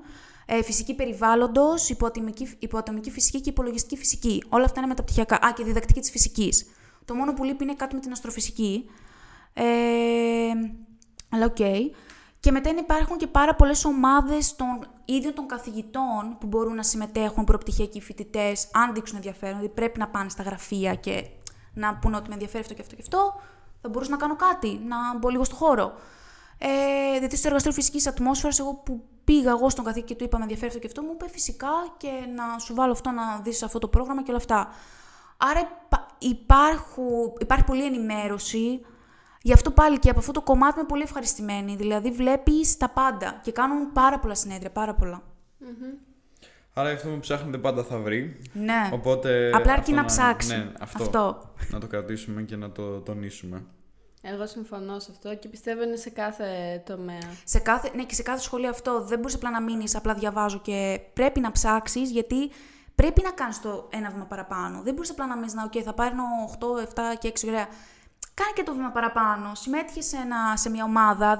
ε, 0.50 0.62
φυσική 0.62 0.94
περιβάλλοντος, 0.94 1.88
υποατομική, 1.88 2.56
υποατομική 2.58 3.10
φυσική 3.10 3.40
και 3.40 3.50
υπολογιστική 3.50 3.96
φυσική. 3.96 4.44
Όλα 4.48 4.64
αυτά 4.64 4.78
είναι 4.78 4.88
μεταπτυχιακά. 4.88 5.36
Α, 5.36 5.52
και 5.56 5.64
διδακτική 5.64 6.00
της 6.00 6.10
φυσικής. 6.10 6.66
Το 7.04 7.14
μόνο 7.14 7.32
που 7.32 7.44
λείπει 7.44 7.64
είναι 7.64 7.74
κάτι 7.74 7.94
με 7.94 8.00
την 8.00 8.12
αστροφυσική. 8.12 8.90
Ε, 9.52 9.64
αλλά 11.28 11.44
οκ. 11.44 11.56
Και 12.40 12.50
μετά 12.50 12.70
υπάρχουν 12.70 13.16
και 13.16 13.26
πάρα 13.26 13.54
πολλές 13.54 13.84
ομάδες 13.84 14.56
των 14.56 14.86
ίδιων 15.04 15.34
των 15.34 15.46
καθηγητών 15.46 16.36
που 16.40 16.46
μπορούν 16.46 16.74
να 16.74 16.82
συμμετέχουν 16.82 17.44
προπτυχιακοί 17.44 18.00
φοιτητές, 18.00 18.68
αν 18.72 18.94
δείξουν 18.94 19.16
ενδιαφέρον. 19.16 19.56
Δηλαδή 19.56 19.74
πρέπει 19.74 19.98
να 19.98 20.08
πάνε 20.08 20.28
στα 20.28 20.42
γραφεία 20.42 20.94
και 20.94 21.24
να 21.74 21.96
πούνε 21.96 22.16
ότι 22.16 22.28
με 22.28 22.34
ενδιαφέρει 22.34 22.62
αυτό 22.62 22.74
και 22.74 22.82
αυτό 22.82 22.94
και 22.94 23.02
αυτό. 23.02 23.40
Θα 23.82 23.88
μπορούσα 23.88 24.10
να 24.10 24.16
κάνω 24.16 24.36
κάτι, 24.36 24.80
να 24.86 25.18
μπω 25.18 25.28
λίγο 25.28 25.44
στο 25.44 25.54
χώρο. 25.54 25.92
Ε, 26.58 27.14
δηλαδή 27.14 27.36
στο 27.36 27.46
εργαστήριο 27.46 27.76
φυσικής 27.76 28.06
ατμόσφαιρας, 28.06 28.58
εγώ 28.58 28.74
που 28.74 29.04
πήγα 29.24 29.50
εγώ 29.50 29.70
στον 29.70 29.84
καθηγητή 29.84 30.12
και 30.12 30.18
του 30.18 30.24
είπα 30.24 30.36
με 30.36 30.42
ενδιαφέρει 30.42 30.68
αυτό 30.68 30.80
και 30.80 30.86
αυτό, 30.86 31.02
μου 31.02 31.10
είπε 31.14 31.28
φυσικά 31.28 31.68
και 31.96 32.08
να 32.36 32.58
σου 32.58 32.74
βάλω 32.74 32.92
αυτό 32.92 33.10
να 33.10 33.40
δεις 33.42 33.62
αυτό 33.62 33.78
το 33.78 33.88
πρόγραμμα 33.88 34.22
και 34.22 34.30
όλα 34.30 34.38
αυτά. 34.38 34.68
Άρα 35.36 35.60
υπάρχουν, 36.18 37.32
υπάρχει 37.40 37.64
πολλή 37.64 37.84
ενημέρωση. 37.84 38.80
Γι' 39.42 39.52
αυτό 39.52 39.70
πάλι 39.70 39.98
και 39.98 40.10
από 40.10 40.18
αυτό 40.18 40.32
το 40.32 40.42
κομμάτι 40.42 40.78
είμαι 40.78 40.88
πολύ 40.88 41.02
ευχαριστημένη. 41.02 41.76
Δηλαδή 41.76 42.10
βλέπει 42.10 42.52
τα 42.78 42.88
πάντα 42.88 43.40
και 43.42 43.52
κάνουν 43.52 43.92
πάρα 43.92 44.18
πολλά 44.18 44.34
συνέδρια, 44.34 44.70
πάρα 44.70 44.94
πολλά. 44.94 45.22
Άρα 46.72 46.90
αυτό 46.90 47.08
που 47.08 47.18
ψάχνετε 47.18 47.58
πάντα 47.58 47.84
θα 47.84 47.98
βρει. 47.98 48.40
Ναι. 48.52 48.90
Οπότε. 48.92 49.50
Απλά 49.54 49.72
αρκεί 49.72 49.90
αυτό 49.90 49.94
να 49.94 50.04
ψάξει. 50.04 50.56
Ναι, 50.56 50.72
αυτό, 50.80 51.02
αυτό. 51.02 51.52
Να 51.70 51.80
το 51.80 51.86
κρατήσουμε 51.86 52.42
και 52.42 52.56
να 52.56 52.70
το 52.70 53.00
τονίσουμε. 53.00 53.64
Εγώ 54.32 54.46
συμφωνώ 54.46 54.98
σε 54.98 55.08
αυτό 55.10 55.34
και 55.34 55.48
πιστεύω 55.48 55.82
είναι 55.82 55.96
σε 55.96 56.10
κάθε 56.10 56.82
τομέα. 56.86 57.18
Σε 57.44 57.58
κάθε, 57.58 57.90
ναι, 57.94 58.04
και 58.04 58.14
σε 58.14 58.22
κάθε 58.22 58.40
σχολείο 58.40 58.68
αυτό 58.68 59.02
δεν 59.02 59.18
μπορείς 59.18 59.34
απλά 59.34 59.50
να 59.50 59.60
μείνεις, 59.60 59.94
απλά 59.94 60.14
διαβάζω 60.14 60.60
και 60.60 61.00
πρέπει 61.12 61.40
να 61.40 61.52
ψάξεις 61.52 62.10
γιατί 62.10 62.50
πρέπει 62.94 63.22
να 63.22 63.30
κάνεις 63.30 63.60
το 63.60 63.88
ένα 63.90 64.10
βήμα 64.10 64.24
παραπάνω. 64.24 64.80
Δεν 64.82 64.94
μπορείς 64.94 65.10
απλά 65.10 65.26
να 65.26 65.36
μείνεις 65.36 65.54
να, 65.54 65.68
OK, 65.68 65.80
θα 65.80 65.92
πάρω 65.92 66.14
8, 66.60 66.66
7 66.76 67.16
και 67.18 67.28
6 67.28 67.48
ωραία. 67.48 67.66
Κάνε 68.34 68.52
και 68.54 68.62
το 68.62 68.72
βήμα 68.72 68.90
παραπάνω. 68.90 69.54
Συμμέτυχε 69.54 70.00
σε, 70.00 70.16
ένα, 70.16 70.56
σε 70.56 70.70
μια 70.70 70.84
ομάδα. 70.84 71.38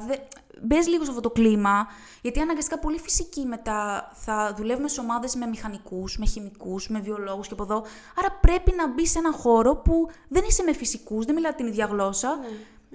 Μπες 0.63 0.87
λίγο 0.87 1.05
σε 1.05 1.11
αυτό 1.11 1.23
το 1.23 1.31
κλίμα. 1.31 1.87
Γιατί 2.23 2.41
αναγκαστικά 2.41 2.79
πολύ 2.79 2.99
φυσική 2.99 3.45
μετά 3.45 4.11
θα 4.15 4.55
δουλεύουμε 4.57 4.89
σε 4.89 5.01
ομάδες 5.01 5.35
με 5.35 5.47
μηχανικούς, 5.47 6.19
με 6.19 6.27
χημικούς, 6.27 6.89
με 6.89 7.01
βιολόγους 7.01 7.47
και 7.47 7.53
από 7.53 7.63
εδώ. 7.63 7.85
Άρα 8.19 8.39
πρέπει 8.41 8.73
να 8.77 8.89
μπει 8.89 9.07
σε 9.07 9.19
έναν 9.19 9.33
χώρο 9.33 9.77
που 9.77 10.09
δεν 10.29 10.45
είσαι 10.49 10.63
με 10.63 10.73
φυσικούς, 10.73 11.25
δεν 11.25 11.35
μιλάτε 11.35 11.55
την 11.57 11.67
ίδια 11.67 11.87
γλώσσα. 11.87 12.37
Ναι. 12.37 12.47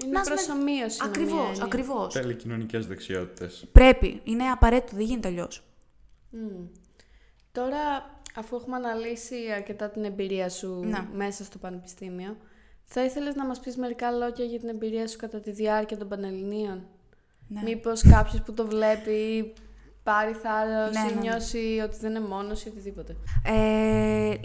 Είναι 0.03 0.11
Να 0.11 0.19
είσαι 0.21 0.29
με- 0.29 0.35
προσωμείωση. 0.35 1.01
με 1.01 1.07
Ακριβώς, 1.09 1.33
μία 1.33 1.43
έννοια. 1.47 1.63
ακριβώς. 1.63 2.13
Τέλει 2.13 2.33
κοινωνικές 2.35 2.87
δεξιότητες. 2.87 3.65
Πρέπει. 3.71 4.21
Είναι 4.23 4.43
απαραίτητο, 4.43 4.95
δεν 4.95 5.05
γίνεται 5.05 5.27
αλλιώς. 5.27 5.63
Μμ. 6.29 6.65
Τώρα, 7.51 7.79
αφού 8.35 8.55
έχουμε 8.55 8.75
αναλύσει 8.75 9.35
αρκετά 9.55 9.89
την 9.89 10.03
εμπειρία 10.03 10.49
σου 10.49 10.79
Ναι. 10.83 11.07
μέσα 11.13 11.43
στο 11.43 11.57
πανεπιστήμιο, 11.57 12.37
θα 12.83 13.03
ήθελες 13.03 13.35
να 13.35 13.45
μας 13.45 13.59
πεις 13.59 13.77
μερικά 13.77 14.11
λόγια 14.11 14.45
για 14.45 14.59
την 14.59 14.69
εμπειρία 14.69 15.07
σου 15.07 15.17
κατά 15.17 15.39
τη 15.39 15.51
διάρκεια 15.51 15.97
των 15.97 16.07
Πανελληνίων; 16.07 16.87
Ναι. 17.47 17.61
Μήπως 17.63 18.01
κάποιος 18.01 18.41
που 18.41 18.53
το 18.53 18.67
βλέπει 18.67 19.53
πάρει 20.03 20.33
θάρρος 20.33 20.93
Ναι, 20.95 20.99
ή 20.99 21.03
ναι, 21.03 21.11
ναι. 21.13 21.19
νιώσει 21.29 21.81
ότι 21.83 21.97
δεν 21.99 22.09
είναι 22.15 22.27
μόνος 22.27 22.63
ή 22.65 22.67
οτιδήποτε. 22.69 23.15
Ε, 23.45 23.51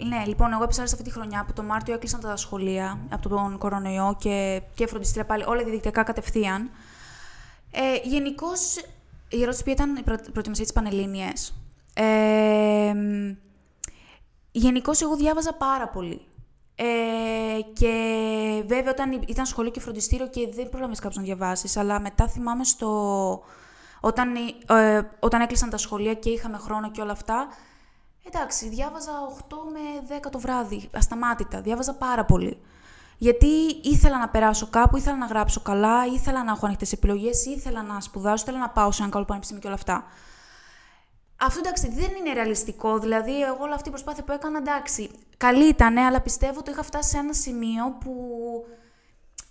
ναι, 0.07 0.23
λοιπόν, 0.25 0.53
εγώ 0.53 0.63
έπεσα 0.63 0.87
σε 0.87 0.95
αυτή 0.95 1.03
τη 1.07 1.11
χρονιά 1.11 1.43
που 1.47 1.53
το 1.53 1.63
Μάρτιο 1.63 1.93
έκλεισαν 1.93 2.19
τα 2.19 2.35
σχολεία 2.35 2.99
από 3.09 3.29
τον 3.29 3.57
κορονοϊό 3.57 4.15
και, 4.19 4.61
και 4.73 4.87
φροντιστήρια 4.87 5.25
πάλι 5.25 5.43
όλα 5.47 5.63
διαδικτυακά 5.63 6.03
κατευθείαν. 6.03 6.69
Ε, 7.71 8.07
Γενικώς, 8.09 8.75
η 9.29 9.41
ερώτηση 9.41 9.63
ποια 9.63 9.73
ήταν 9.73 9.95
η 9.95 10.01
προ- 10.03 10.29
προετοιμασία 10.31 10.63
της 10.63 10.73
Πανελλήνιες. 10.73 11.53
Ε, 11.93 12.93
Γενικώς, 14.51 15.01
εγώ 15.01 15.15
διάβαζα 15.15 15.53
πάρα 15.53 15.87
πολύ. 15.87 16.21
Ε, 16.75 16.85
και 17.73 17.93
βέβαια, 18.67 18.91
όταν 18.91 19.11
υ- 19.11 19.29
ήταν 19.29 19.45
σχολείο 19.45 19.71
και 19.71 19.79
φροντιστήριο 19.79 20.27
και 20.27 20.49
δεν 20.53 20.69
πρόλαβες 20.69 20.99
κάποιο 20.99 21.17
να 21.19 21.25
διαβάσεις, 21.25 21.77
αλλά 21.77 21.99
μετά 21.99 22.27
θυμάμαι 22.27 22.63
στο. 22.63 22.89
Όταν, 23.99 24.35
ε, 24.67 25.09
όταν 25.19 25.41
έκλεισαν 25.41 25.69
τα 25.69 25.77
σχολεία 25.77 26.13
και 26.13 26.29
είχαμε 26.29 26.57
χρόνο 26.57 26.91
και 26.91 27.01
όλα 27.01 27.11
αυτά, 27.11 27.47
εντάξει, 28.27 28.69
διάβαζα 28.69 29.11
8 29.49 29.55
με 29.71 30.15
10 30.17 30.29
το 30.29 30.39
βράδυ, 30.39 30.89
ασταμάτητα. 30.93 31.61
Διάβαζα 31.61 31.93
πάρα 31.93 32.25
πολύ. 32.25 32.61
Γιατί 33.17 33.47
ήθελα 33.83 34.17
να 34.17 34.29
περάσω 34.29 34.67
κάπου, 34.69 34.97
ήθελα 34.97 35.17
να 35.17 35.25
γράψω 35.25 35.61
καλά, 35.61 36.05
ήθελα 36.05 36.43
να 36.43 36.51
έχω 36.51 36.65
ανοιχτές 36.65 36.91
επιλογές, 36.91 37.45
ήθελα 37.45 37.81
να 37.81 38.01
σπουδάσω, 38.01 38.43
ήθελα 38.43 38.59
να 38.59 38.69
πάω 38.69 38.91
σε 38.91 39.01
ένα 39.01 39.11
καλό 39.11 39.25
πανεπιστήμιο 39.25 39.61
και 39.61 39.67
όλα 39.67 39.77
αυτά. 39.77 40.03
Αυτό 41.41 41.59
εντάξει 41.59 41.89
δεν 41.89 42.09
είναι 42.19 42.33
ρεαλιστικό. 42.33 42.99
Δηλαδή, 42.99 43.41
εγώ 43.41 43.57
όλη 43.63 43.73
αυτή 43.73 43.87
η 43.87 43.91
προσπάθεια 43.91 44.23
που 44.23 44.31
έκανα, 44.31 44.57
εντάξει, 44.57 45.11
καλή 45.37 45.67
ήταν, 45.67 45.97
αλλά 45.97 46.21
πιστεύω 46.21 46.59
ότι 46.59 46.71
είχα 46.71 46.83
φτάσει 46.83 47.09
σε 47.09 47.17
ένα 47.17 47.33
σημείο 47.33 47.97
που 47.99 48.13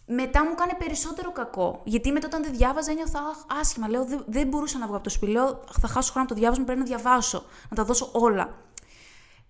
μετά 0.09 0.45
μου 0.45 0.51
έκανε 0.53 0.73
περισσότερο 0.79 1.33
κακό. 1.33 1.81
Γιατί 1.85 2.13
μετά 2.13 2.27
όταν 2.27 2.43
δεν 2.43 2.53
διάβαζα 2.53 2.91
ένιωθα 2.91 3.19
«Αχ, 3.19 3.59
άσχημα. 3.61 3.89
Λέω, 3.89 4.05
δεν, 4.05 4.25
δεν 4.27 4.49
μπορούσα 4.49 4.79
να 4.79 4.87
βγω 4.87 4.95
από 4.95 5.05
το 5.05 5.11
σπίτι. 5.11 5.33
Λέω, 5.33 5.65
θα 5.81 5.89
χάσω 5.89 6.11
χρόνο 6.13 6.27
από 6.27 6.35
το 6.35 6.41
διάβασμα, 6.41 6.65
πρέπει 6.65 6.81
να 6.81 6.87
διαβάσω, 6.87 7.45
να 7.69 7.77
τα 7.77 7.85
δώσω 7.85 8.09
όλα. 8.13 8.55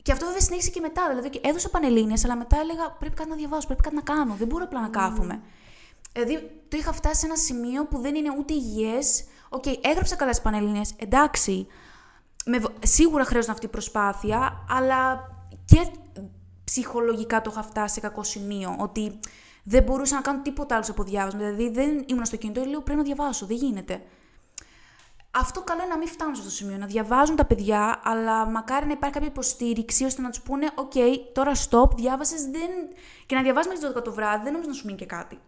Και 0.03 0.13
αυτό 0.13 0.27
βέβαια 0.27 0.41
συνέχισε 0.41 0.71
και 0.71 0.81
μετά. 0.81 1.09
Δηλαδή, 1.09 1.31
και 1.31 1.41
έδωσα 1.43 1.69
πανελλήνιες, 1.69 2.25
αλλά 2.25 2.37
μετά 2.37 2.57
έλεγα 2.61 2.91
πρέπει 2.99 3.15
κάτι 3.15 3.29
να 3.29 3.37
διαβάσω, 3.37 3.67
πρέπει 3.67 3.83
κάτι 3.83 3.95
να 3.95 4.03
κάνω. 4.03 4.35
Δεν 4.35 4.47
μπορώ 4.47 4.65
απλά 4.65 4.81
να 4.81 4.89
κάθομαι. 4.89 5.41
Δηλαδή, 6.13 6.35
το 6.69 6.77
είχα 6.77 6.93
φτάσει 6.93 7.21
σε 7.21 7.27
ένα 7.27 7.37
σημείο 7.37 7.85
που 7.87 7.99
δεν 7.99 8.15
είναι 8.15 8.35
ούτε 8.39 8.53
υγιές. 8.55 9.25
Οκ, 9.49 9.65
έγραψα 9.81 10.17
καλά 10.17 10.33
στις 10.33 10.43
πανελλήνιες, 10.43 10.93
εντάξει. 10.97 11.67
Με, 12.45 12.59
βο- 12.59 12.73
σίγουρα 12.83 13.25
χρειάζονταν 13.25 13.55
αυτή 13.55 13.67
η 13.67 13.69
προσπάθεια, 13.69 14.65
αλλά 14.71 15.31
και 15.65 15.87
ψυχολογικά 16.65 17.41
το 17.41 17.51
είχα 17.53 17.63
φτάσει 17.63 17.95
σε 17.95 18.01
κακό 18.01 18.23
σημείο. 18.23 18.77
Ότι 18.79 19.19
δεν 19.69 19.83
μπορούσα 19.83 20.15
να 20.15 20.21
κάνω 20.21 20.41
τίποτα 20.43 20.75
άλλο 20.75 20.85
από 20.91 21.03
διάβασμα. 21.03 21.39
Δηλαδή, 21.39 21.71
δεν 21.71 22.05
ήμουν 22.07 22.25
στο 22.25 22.37
κινητό, 22.37 22.65
λέω 22.65 22.81
πρέπει 22.81 22.99
να 22.99 23.05
διαβάσω. 23.05 23.47
Δεν 23.47 23.57
γίνεται. 23.57 24.03
Αυτό 25.31 25.63
καλό 25.63 25.81
είναι 25.81 25.91
να 25.91 25.99
μην 25.99 26.09
φτάνουν 26.09 26.35
σε 26.35 26.41
αυτό 26.41 26.53
το 26.53 26.57
σημείο. 26.57 26.77
Να 26.77 26.87
διαβάζουν 26.87 27.37
τα 27.37 27.45
παιδιά, 27.45 28.01
αλλά 28.05 28.47
μακάρι 28.47 28.87
να 28.87 28.93
υπάρχει 28.93 29.15
κάποια 29.15 29.31
υποστήριξη 29.31 30.05
ώστε 30.05 30.23
να 30.23 30.29
τους 30.31 30.41
πούνε: 30.41 30.71
Οκ, 30.75 30.93
τώρα 31.33 31.53
stop, 31.69 31.91
διάβασες. 31.97 32.43
Δεν... 32.45 32.71
Και 33.27 33.35
να 33.35 33.43
διαβάζει 33.43 33.69
μέχρι 33.69 33.87
τις 33.87 33.97
12 33.97 34.05
το 34.05 34.13
βράδυ, 34.13 34.43
δεν 34.43 34.53
νομίζω 34.53 34.69
να 34.69 34.75
σου 34.75 34.87
μείνει 34.87 34.99
και 34.99 35.07
κάτι. 35.07 35.39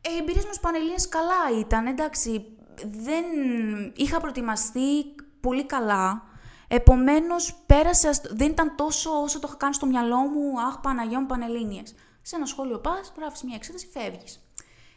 Ε, 0.00 0.12
οι 0.12 0.16
εμπειρίες 0.16 0.44
μου 0.44 0.50
στις 0.52 0.60
Πανελλήνιες 0.62 1.08
καλά 1.08 1.58
ήταν, 1.60 1.86
εντάξει. 1.86 2.44
Δεν 2.90 3.24
είχα 3.94 4.20
προετοιμαστεί 4.20 5.04
πολύ 5.40 5.64
καλά. 5.66 6.22
Επομένως, 6.68 7.54
πέρασε. 7.66 8.08
ασ- 8.08 8.34
Δεν 8.34 8.50
ήταν 8.50 8.76
τόσο 8.76 9.10
όσο 9.22 9.38
το 9.38 9.46
είχα 9.48 9.56
κάνει 9.56 9.74
στο 9.74 9.86
μυαλό 9.86 10.16
μου. 10.16 10.60
Αχ, 10.60 10.78
Παναγία 10.80 11.20
μου, 11.20 11.26
Πανελλήνιες. 11.26 11.94
Σε 12.22 12.36
ένα 12.36 12.46
σχολείο 12.46 12.78
πας, 12.78 13.12
γράφεις 13.16 13.42
μια 13.42 13.54
εξέταση, 13.54 13.86
φεύγεις. 13.92 14.40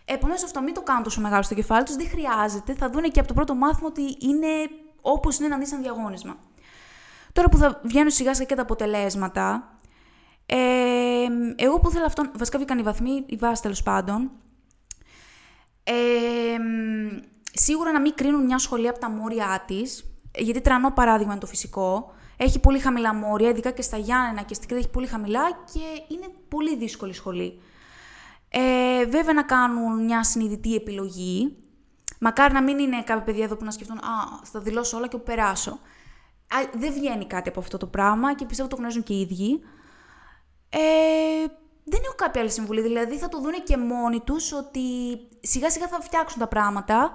Επομένως, 0.06 0.44
αυτό 0.44 0.62
μην 0.62 0.74
το 0.74 0.82
κάνουν 0.82 1.04
τόσο 1.04 1.22
μεγάλο 1.22 1.44
στο 1.44 1.54
κεφάλι 1.54 1.84
τους. 1.84 1.96
Δεν 1.96 2.10
χρειάζεται. 2.10 2.74
Θα 2.74 2.90
δούνε 2.90 3.08
και 3.08 3.20
από 3.20 3.28
το 3.28 3.34
πρώτο 3.34 3.56
μάθημα 3.56 3.88
ότι 3.88 4.18
είναι 4.20 4.48
όπως 5.02 5.38
είναι 5.38 5.48
να 5.48 5.58
δει 5.58 5.66
ένα 5.72 5.82
διαγώνισμα. 5.82 6.38
Τώρα 7.34 7.50
που 7.50 7.58
θα 7.58 7.82
βγαίνουν 7.84 8.12
σιγά 8.12 8.34
σιγά 8.34 8.46
και 8.46 8.56
τα 8.56 8.62
αποτελέσματα, 8.62 9.78
ε, 10.46 11.26
εγώ 11.56 11.80
που 11.80 11.90
ήθελα 11.90 12.06
αυτό. 12.06 12.24
Βασικά 12.38 12.58
βγήκαν 12.58 12.80
οι 12.80 12.82
βαθμοί, 12.82 13.24
οι 13.26 13.36
βάσεις 13.36 13.60
τέλος 13.60 13.84
πάντων. 13.84 14.32
Ε, 15.84 15.94
μ, 16.60 17.18
σίγουρα 17.54 17.92
να 17.92 18.02
μην 18.02 18.14
κρίνουν 18.16 18.46
μια 18.46 18.58
σχολή 18.58 18.88
από 18.88 19.00
τα 19.00 19.10
μόρια 19.10 19.64
της, 19.68 20.04
γιατί 20.38 20.62
τρανό 20.62 20.92
παράδειγμα 20.92 21.32
είναι 21.32 21.42
το 21.42 21.48
φυσικό. 21.48 22.14
Έχει 22.38 22.60
πολύ 22.60 22.80
χαμηλά 22.80 23.14
μόρια, 23.14 23.50
ειδικά 23.50 23.72
και 23.72 23.82
στα 23.82 23.98
Γιάννενα 23.98 24.42
και 24.42 24.54
στην 24.54 24.68
Κρήτη 24.68 24.84
έχει 24.84 24.94
πολύ 24.94 25.08
χαμηλά 25.08 25.52
και 25.74 26.14
είναι 26.14 26.28
πολύ 26.48 26.76
δύσκολη 26.76 27.14
σχολή. 27.14 27.62
Ε, 28.50 29.06
βέβαια 29.06 29.34
να 29.34 29.44
κάνουν 29.44 30.04
μια 30.04 30.24
συνειδητή 30.24 30.76
επιλογή. 30.76 31.58
Μακάρι 32.20 32.54
να 32.54 32.64
μην 32.64 32.80
είναι 32.80 33.04
κάποια 33.04 33.24
παιδιά 33.24 33.44
εδώ 33.44 33.56
που 33.56 33.66
να 33.66 33.72
σκεφτούν 33.72 33.98
Α, 33.98 34.40
θα 34.44 34.60
δηλώσω 34.60 34.98
όλα 34.98 35.08
και 35.08 35.18
που 35.18 35.24
περάσω. 35.24 35.72
Α, 36.48 36.58
δεν 36.74 36.94
βγαίνει 36.94 37.26
κάτι 37.26 37.50
από 37.50 37.60
αυτό 37.60 37.78
το 37.78 37.88
πράγμα 37.88 38.36
και 38.36 38.46
πιστεύω 38.46 38.70
το 38.70 38.76
γνωρίζουν 38.76 39.04
και 39.04 39.14
οι 39.14 39.22
ίδιοι. 39.22 39.60
Ε, 40.70 41.46
δεν 41.84 42.00
έχω 42.06 42.16
κάποια 42.16 42.42
άλλη 42.42 42.50
συμβουλή. 42.50 42.82
Δηλαδή 42.82 43.18
θα 43.18 43.30
το 43.30 43.40
δούνε 43.40 43.60
και 43.60 43.78
μόνοι 43.78 44.20
τους 44.20 44.52
ότι 44.52 44.82
σιγά 45.42 45.70
σιγά 45.70 45.88
θα 45.88 46.02
φτιάξουν 46.02 46.40
τα 46.40 46.48
πράγματα. 46.48 47.12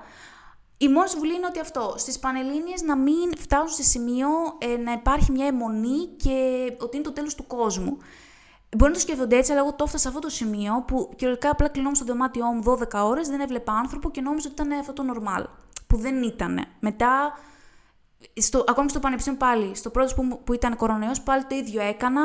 Η 0.83 0.89
μόνη 0.89 1.09
συμβουλή 1.09 1.35
είναι 1.35 1.47
ότι 1.47 1.61
αυτό, 1.61 1.95
στις 1.97 2.19
Πανελλήνιες 2.19 2.83
να 2.83 2.97
μην 2.97 3.37
φτάσουν 3.39 3.69
σε 3.69 3.83
σημείο 3.83 4.29
ε, 4.59 4.77
να 4.77 4.93
υπάρχει 4.93 5.33
μια 5.33 5.47
αιμονή 5.47 6.07
και 6.17 6.33
ότι 6.81 6.97
είναι 6.97 7.05
το 7.05 7.13
τέλος 7.13 7.35
του 7.35 7.47
κόσμου. 7.47 7.97
Μπορεί 8.77 8.91
να 8.91 8.97
το 8.97 9.01
σκέφτονται 9.01 9.37
έτσι, 9.37 9.53
αλλά 9.53 9.61
εγώ 9.61 9.71
το 9.71 9.85
έφτασα 9.85 9.99
σε 10.03 10.09
αυτό 10.09 10.21
το 10.21 10.29
σημείο 10.29 10.85
που 10.87 11.09
κυριολεκτικά 11.17 11.53
απλά 11.53 11.69
κλεινόμουν 11.69 11.95
στο 11.97 12.05
δωμάτιό 12.05 12.47
μου 12.47 12.63
12 12.67 12.87
ώρες, 13.05 13.29
δεν 13.29 13.41
έβλεπα 13.41 13.73
άνθρωπο 13.73 14.11
και 14.11 14.21
νόμιζα 14.21 14.49
ότι 14.53 14.63
ήταν 14.63 14.79
αυτό 14.79 14.93
το 14.93 15.03
normal. 15.15 15.45
Που 15.87 15.97
δεν 15.97 16.23
ήταν. 16.23 16.67
Μετά, 16.81 17.33
στο, 18.37 18.65
ακόμη 18.69 18.91
στο 18.91 18.99
πανεπιστήμιο 19.01 19.39
πάλι, 19.39 19.75
στο 19.75 19.91
πρώτο 19.91 20.15
που, 20.15 20.23
μου- 20.23 20.41
που 20.45 20.53
ήταν 20.53 20.77
κορονοϊός, 20.77 21.21
πάλι 21.21 21.45
το 21.45 21.55
ίδιο 21.55 21.83
έκανα 21.83 22.23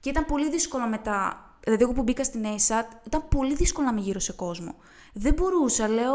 και 0.00 0.08
ήταν 0.08 0.24
πολύ 0.24 0.50
δύσκολο 0.50 0.86
μετά. 0.86 1.38
Δηλαδή, 1.60 1.82
εγώ 1.82 1.92
που 1.92 2.02
μπήκα 2.02 2.24
στην 2.24 2.44
ASAT, 2.44 2.84
ήταν 3.06 3.28
πολύ 3.28 3.54
δύσκολο 3.54 3.86
να 3.86 3.92
είμαι 3.92 4.00
γύρω 4.00 4.18
σε 4.20 4.32
κόσμο. 4.32 4.74
Δεν 5.12 5.34
μπορούσα, 5.34 5.88
λέω, 5.88 6.14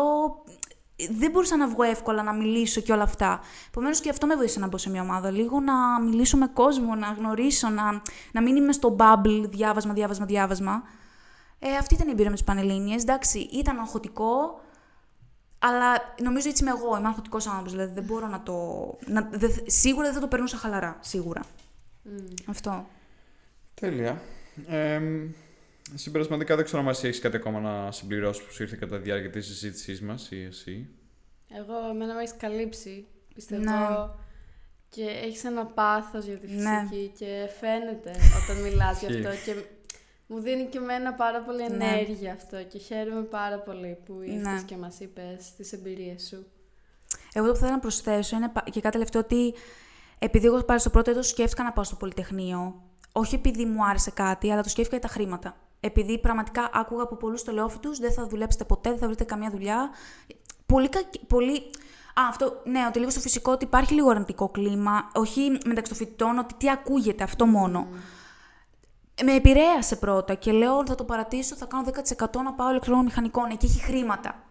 δεν 1.08 1.32
μπορούσα 1.32 1.58
να 1.58 1.68
βγω 1.68 1.84
εύκολα 1.84 2.24
να 2.24 2.34
μιλήσω 2.34 2.82
και 2.82 2.92
όλα 2.92 3.04
αυτά. 3.04 3.40
Επομένως 3.68 4.02
και 4.02 4.10
αυτό 4.10 4.28
με 4.28 4.36
βοήθησε 4.36 4.60
να 4.60 4.68
μπω 4.68 4.78
σε 4.78 4.90
μια 4.90 5.02
ομάδα. 5.02 5.32
Λίγο 5.32 5.60
να 5.60 6.02
μιλήσω 6.02 6.38
με 6.38 6.48
κόσμο, 6.48 6.96
να 6.96 7.08
γνωρίσω, 7.08 7.70
να, 7.70 8.02
να 8.32 8.42
μην 8.42 8.56
είμαι 8.56 8.72
στο 8.72 8.96
bubble 9.00 9.46
διάβασμα, 9.50 9.94
διάβασμα, 9.94 10.26
διάβασμα. 10.26 10.84
Ε, 11.60 11.76
αυτή 11.76 11.94
ήταν 11.94 12.08
η 12.08 12.12
εμπειρία 12.12 12.30
με 12.30 12.36
τις 12.36 12.46
Πανελλήνιες. 12.46 13.02
Εντάξει, 13.02 13.40
ήταν 13.40 13.80
αγχωτικό, 13.80 14.62
αλλά 15.60 16.16
νομίζω 16.22 16.50
έτσι 16.50 16.64
είμαι 16.64 16.72
εγώ. 16.72 16.98
Είμαι 16.98 17.08
αγχωτικός 17.08 17.48
άνθρωπος. 17.48 17.72
Δηλαδή 17.72 17.94
δεν 17.94 18.04
μπορώ 18.04 18.28
να 18.28 18.44
το. 18.44 18.54
Να, 19.06 19.30
δεν, 19.32 19.52
σίγουρα 19.66 20.06
δεν 20.06 20.14
θα 20.14 20.20
το 20.20 20.28
περνούσα 20.28 20.58
χαλαρά. 20.58 20.98
Σίγουρα. 21.00 21.42
Αυτό. 22.46 22.86
Τέλεια. 23.74 24.22
Ε, 24.68 25.02
συμπερασματικά 25.96 26.56
δεν 26.56 26.66
ξέρω 26.66 26.82
αν 26.82 26.88
εσύ 26.88 27.08
έχεις 27.08 27.20
κάτι 27.20 27.36
ακόμα 27.36 27.60
να 27.60 27.92
συμπληρώσεις 27.92 28.44
που 28.46 28.52
σου 28.54 28.64
ήρθε 28.64 28.76
κατά 28.80 28.98
τη 28.98 29.04
διάρκεια 29.04 29.30
της 29.30 29.46
συζήτησής 29.46 30.02
μας 30.02 30.32
ή 30.32 30.44
εσύ. 30.44 30.88
Εγώ, 31.54 31.90
εμένα 31.90 32.14
με 32.14 32.22
έχεις 32.22 32.36
καλύψει, 32.38 33.06
πιστεύω. 33.34 33.62
Ναι. 33.64 33.78
Και 34.90 35.04
έχεις 35.04 35.44
ένα 35.44 35.66
πάθος 35.66 36.26
για 36.26 36.38
τη 36.38 36.48
Ναι. 36.52 36.80
φυσική 36.90 37.12
και 37.18 37.50
φαίνεται 37.60 38.12
όταν 38.44 38.62
μιλάς 38.64 39.02
γι' 39.02 39.06
αυτό 39.06 39.30
και 39.46 39.64
μου 40.28 40.40
δίνει 40.40 40.66
και 40.66 40.78
εμένα 40.78 41.14
πάρα 41.14 41.42
πολύ 41.42 41.58
Ναι. 41.70 41.86
ενέργεια 41.86 42.34
αυτό 42.34 42.64
και 42.64 42.78
χαίρομαι 42.78 43.22
πάρα 43.22 43.60
πολύ 43.60 43.98
που 44.06 44.22
ήρθες 44.22 44.42
Ναι. 44.42 44.62
και 44.66 44.78
μας 44.78 45.00
είπες 45.00 45.54
τις 45.58 45.74
εμπειρίες 45.74 46.28
σου. 46.28 46.46
Εγώ 47.34 47.46
το 47.46 47.52
που 47.52 47.58
θέλω 47.60 47.72
να 47.72 47.80
προσθέσω 47.80 48.36
είναι 48.36 48.50
πα- 48.50 48.64
και 48.72 48.82
κάτι 48.82 48.94
τελευταίο 48.94 49.22
ότι 49.22 49.54
επειδή 50.20 50.46
εγώ 50.46 50.64
πάρει 50.64 50.80
στο 50.80 50.90
πρώτο 50.90 51.12
έτος 51.12 51.28
σκέφτηκα 51.28 51.64
να 51.64 51.72
πάω 51.72 51.84
στο 51.84 51.96
Πολυτεχνείο, 51.96 52.84
όχι 53.12 53.36
επειδή 53.36 53.66
μου 53.66 53.86
άρεσε 53.86 54.12
κάτι, 54.12 54.52
αλλά 54.52 54.64
το 54.64 54.70
σκέφτηκα 54.70 54.98
για 54.98 55.08
τα 55.08 55.14
χρήματα. 55.14 55.58
Επειδή 55.80 56.20
πραγματικά 56.20 56.70
άκουγα 56.74 57.04
από 57.04 57.16
πολλούς 57.16 57.40
στελεόφοιτου, 57.40 57.96
δεν 57.96 58.12
θα 58.12 58.28
δουλέψετε 58.28 58.64
ποτέ, 58.64 58.90
δεν 58.90 59.00
θα 59.00 59.06
βρείτε 59.06 59.24
καμία 59.24 59.50
δουλειά. 59.50 59.90
Πολύ, 60.66 60.90
κακ- 60.90 61.26
πολύ... 61.28 61.58
Α, 62.14 62.22
αυτό, 62.30 62.62
ναι, 62.66 62.86
ότι 62.88 63.00
λίγο 63.00 63.12
στο 63.12 63.20
φυσικό 63.20 63.52
ότι 63.52 63.66
υπάρχει 63.66 63.94
λίγο 63.94 64.10
αρνητικό 64.10 64.50
κλίμα. 64.50 65.10
Όχι 65.14 65.50
μεταξύ 65.66 65.92
των 65.92 65.98
φοιτητών, 65.98 66.38
ότι 66.38 66.54
τι 66.54 66.70
ακούγεται, 66.70 67.24
αυτό 67.24 67.46
μόνο. 67.46 67.88
Με 69.24 69.34
επηρέασε 69.34 69.96
πρώτα 69.96 70.34
και 70.34 70.52
λέω 70.52 70.86
θα 70.86 70.96
το 70.96 71.04
παρατήσω, 71.04 71.56
θα 71.56 71.66
κάνω 71.66 71.84
10% 71.86 72.42
να 72.44 72.54
πάω 72.54 72.70
ηλεκτρονικών 72.70 73.06
μηχανικών. 73.06 73.50
Εκεί 73.52 73.66
έχει 73.66 73.82
χρήματα. 73.82 74.44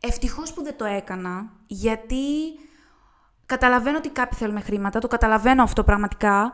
Ευτυχώς 0.00 0.52
που 0.52 0.62
δεν 0.62 0.76
το 0.76 0.84
έκανα, 0.84 1.50
γιατί 1.66 2.24
καταλαβαίνω 3.46 3.96
ότι 3.96 4.08
κάποιοι 4.08 4.38
θέλουν 4.38 4.62
χρήματα, 4.62 4.98
το 4.98 5.08
καταλαβαίνω 5.08 5.62
αυτό 5.62 5.84
πραγματικά, 5.84 6.52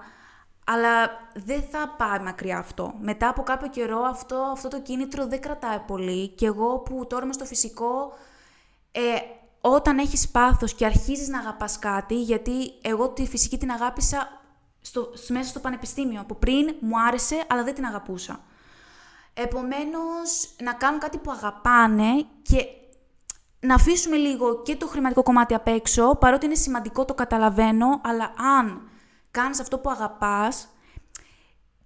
αλλά 0.70 1.10
δεν 1.34 1.62
θα 1.70 1.94
πάει 1.98 2.18
μακριά 2.18 2.58
αυτό. 2.58 2.94
Μετά 3.00 3.28
από 3.28 3.42
κάποιο 3.42 3.68
καιρό 3.68 4.00
αυτό, 4.00 4.36
αυτό 4.36 4.68
το 4.68 4.80
κίνητρο 4.80 5.26
δεν 5.26 5.40
κρατάει 5.40 5.78
πολύ 5.78 6.28
και 6.28 6.46
εγώ 6.46 6.78
που 6.78 7.06
τώρα 7.06 7.24
είμαι 7.24 7.32
στο 7.32 7.44
φυσικό, 7.44 8.12
ε, 8.92 9.00
όταν 9.60 9.98
έχεις 9.98 10.28
πάθος 10.28 10.74
και 10.74 10.84
αρχίζεις 10.84 11.28
να 11.28 11.38
αγαπάς 11.38 11.78
κάτι, 11.78 12.20
γιατί 12.20 12.72
εγώ 12.82 13.08
τη 13.08 13.26
φυσική 13.26 13.58
την 13.58 13.70
αγάπησα 13.70 14.40
στο, 14.80 15.10
μέσα 15.28 15.48
στο 15.48 15.60
πανεπιστήμιο. 15.60 16.20
Από 16.20 16.34
πριν 16.34 16.74
μου 16.80 17.00
άρεσε, 17.00 17.44
αλλά 17.48 17.64
δεν 17.64 17.74
την 17.74 17.84
αγαπούσα. 17.84 18.40
Επομένως, 19.34 20.54
να 20.62 20.72
κάνουν 20.72 21.00
κάτι 21.00 21.18
που 21.18 21.30
αγαπάνε 21.30 22.26
και 22.42 22.66
να 23.60 23.74
αφήσουμε 23.74 24.16
λίγο 24.16 24.62
και 24.62 24.76
το 24.76 24.86
χρηματικό 24.86 25.22
κομμάτι 25.22 25.54
απ' 25.54 25.68
έξω, 25.68 26.16
παρότι 26.16 26.46
είναι 26.46 26.54
σημαντικό, 26.54 27.04
το 27.04 27.14
καταλαβαίνω, 27.14 28.00
αλλά 28.02 28.32
αν 28.58 28.88
κάνεις 29.40 29.60
αυτό 29.60 29.78
που 29.78 29.90
αγαπάς 29.90 30.68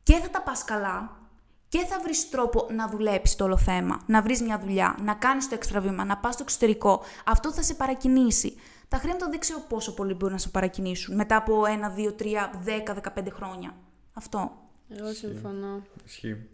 και 0.02 0.14
θα 0.14 0.30
τα 0.30 0.42
πας 0.42 0.64
καλά 0.64 1.20
και 1.68 1.78
θα 1.78 2.00
βρεις 2.02 2.30
τρόπο 2.30 2.66
να 2.70 2.88
δουλέψεις 2.88 3.36
το 3.36 3.44
όλο 3.44 3.56
θέμα, 3.56 4.02
να 4.06 4.22
βρεις 4.22 4.42
μια 4.42 4.58
δουλειά, 4.58 4.96
να 5.02 5.14
κάνεις 5.14 5.48
το 5.48 5.54
έξτρα 5.54 5.80
βήμα, 5.80 6.04
να 6.04 6.16
πας 6.16 6.34
στο 6.34 6.42
εξωτερικό. 6.42 7.02
Αυτό 7.24 7.52
θα 7.52 7.62
σε 7.62 7.74
παρακινήσει. 7.74 8.56
Τα 8.88 8.96
χρήματα 8.96 9.28
δεν 9.28 9.38
ξέρω 9.38 9.60
πόσο 9.68 9.94
πολύ 9.94 10.14
μπορούν 10.14 10.34
να 10.34 10.40
σε 10.40 10.48
παρακινήσουν 10.48 11.14
μετά 11.14 11.36
από 11.36 11.62
1, 11.66 11.92
2, 11.96 12.12
3, 12.12 12.50
10, 12.64 12.94
15 12.94 13.30
χρόνια. 13.30 13.74
Αυτό. 14.12 14.52
Εγώ 14.88 15.12
συμφωνώ. 15.12 15.82
Ισχύει. 16.04 16.48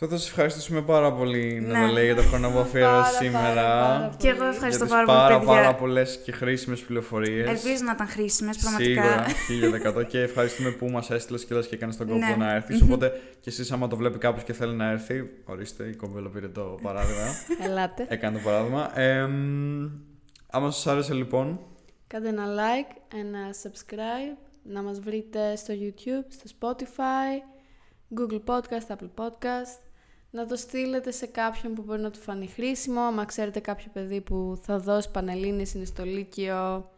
Τότε 0.00 0.12
θα 0.12 0.18
σας 0.18 0.28
ευχαριστήσουμε 0.28 0.82
πάρα 0.82 1.12
πολύ, 1.12 1.60
Ναι. 1.60 1.72
Ναταλία, 1.78 2.02
για 2.04 2.14
το 2.14 2.22
χρόνο 2.22 2.50
που 2.50 2.58
αφιέρωσε 2.58 3.00
Πάρα, 3.02 3.16
σήμερα. 3.16 3.54
πάρα, 3.54 3.98
πάρα 3.98 4.14
Και 4.18 4.28
εγώ 4.28 4.38
πολύ. 4.38 4.50
ευχαριστώ 4.50 4.84
για 4.84 4.96
τις 4.96 5.04
πάρα 5.06 5.06
πολύ, 5.06 5.18
πάρα, 5.18 5.38
παιδιά. 5.38 5.54
πάρα 5.54 5.74
πολλές 5.74 6.20
και 6.24 6.32
χρήσιμες 6.32 6.80
πληροφορίες. 6.80 7.48
Ελπίζω 7.48 7.84
να 7.84 7.92
ήταν 7.92 8.08
χρήσιμες, 8.08 8.56
πραγματικά. 8.58 9.02
Σίγουρα, 9.46 9.78
1000% 9.78 10.06
και 10.06 10.20
ευχαριστούμε 10.20 10.70
που 10.70 10.86
μας 10.90 11.10
έστειλες 11.10 11.44
και 11.44 11.54
και 11.54 11.74
έκανε 11.74 11.94
τον 11.94 12.06
κόπο 12.06 12.18
Ναι. 12.18 12.34
να 12.36 12.54
έρθεις. 12.54 12.82
Οπότε 12.82 13.20
και 13.40 13.50
εσείς, 13.50 13.72
άμα 13.72 13.88
το 13.88 13.96
βλέπει 13.96 14.18
κάποιος 14.18 14.44
και 14.44 14.52
θέλει 14.52 14.74
να 14.74 14.90
έρθει, 14.90 15.30
ορίστε, 15.44 15.84
η 15.88 15.94
κομπέλα 15.96 16.28
πήρε 16.28 16.48
το 16.48 16.78
παράδειγμα. 16.82 17.26
Ελάτε. 17.64 18.06
Έκανε 18.08 18.36
το 18.38 18.42
παράδειγμα. 18.44 19.00
Ε, 19.00 19.26
μ, 19.26 19.90
άμα 20.50 20.70
σας 20.70 20.86
άρεσε 20.86 21.14
λοιπόν, 21.14 21.60
Κάντε 22.06 22.28
ένα 22.28 22.44
like, 22.46 23.16
ένα 23.18 23.38
subscribe, 23.62 24.36
να 24.62 24.82
μας 24.82 25.00
βρείτε 25.00 25.56
στο 25.56 25.74
YouTube, 25.80 26.26
στο 26.28 26.50
Spotify, 26.60 27.42
Google 28.18 28.40
Podcast, 28.54 28.94
Apple 28.96 29.24
Podcast. 29.24 29.89
Να 30.30 30.46
το 30.46 30.56
στείλετε 30.56 31.10
σε 31.10 31.26
κάποιον 31.26 31.74
που 31.74 31.82
μπορεί 31.82 32.00
να 32.00 32.10
του 32.10 32.18
φανεί 32.18 32.46
χρήσιμο. 32.46 33.00
Άμα 33.00 33.24
ξέρετε 33.24 33.60
κάποιο 33.60 33.86
παιδί 33.92 34.20
που 34.20 34.58
θα 34.62 34.78
δώσει 34.78 35.10
πανελλήνιες, 35.10 35.74
είναι 35.74 35.84
στο 35.84 36.04
Λύκειο, 36.04 36.90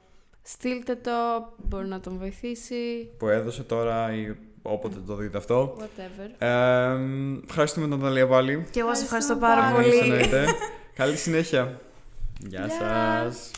στείλτε 0.42 0.94
το, 0.96 1.10
μπορεί 1.56 1.86
να 1.86 2.00
τον 2.00 2.18
βοηθήσει. 2.18 3.10
που 3.18 3.28
έδωσε 3.28 3.62
τώρα 3.62 4.14
ή 4.14 4.34
όποτε 4.62 4.96
το 5.06 5.14
δείτε 5.14 5.38
αυτό. 5.38 5.76
Whatever. 5.78 6.30
Ε, 6.38 6.94
μ, 6.94 7.38
ευχαριστούμε 7.48 7.88
τον 7.88 7.98
Ναταλία 7.98 8.26
πάλι. 8.28 8.66
Και 8.70 8.80
εγώ 8.80 8.94
σας 8.94 9.02
ευχαριστώ 9.02 9.32
Ευχαριστούμε 9.32 9.40
πάρα 9.40 9.60
πάρα 9.60 9.84
Εννοείς, 9.84 9.98
πολύ. 9.98 10.12
εννοείται. 10.12 10.52
Καλή 10.94 11.16
συνέχεια. 11.16 11.80
Γεια 12.38 12.66
Γεια. 12.66 12.70
σας. 12.70 13.50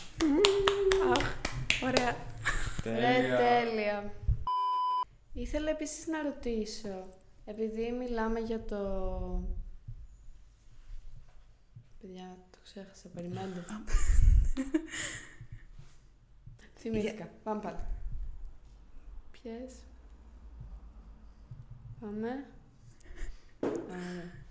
Αχ, 1.16 1.33
Ωραία. 1.83 2.16
Ρε, 2.85 3.37
τέλεια. 3.37 4.12
Ήθελα 5.33 5.70
επίσης 5.70 6.07
να 6.07 6.22
ρωτήσω, 6.22 7.07
επειδή 7.45 7.95
μιλάμε 7.99 8.41
για 8.41 8.61
το... 8.64 8.77
Παιδιά, 12.05 12.36
το 12.50 12.59
ξέχασα, 12.62 13.09
περιμένετε. 13.09 13.64
Θυμήθηκα. 16.78 17.30
Πάμε 17.42 17.61
πάλι. 17.61 17.78
Ποιες; 19.30 19.74
Πάμε. 22.00 22.46
Ωραία. 23.61 24.43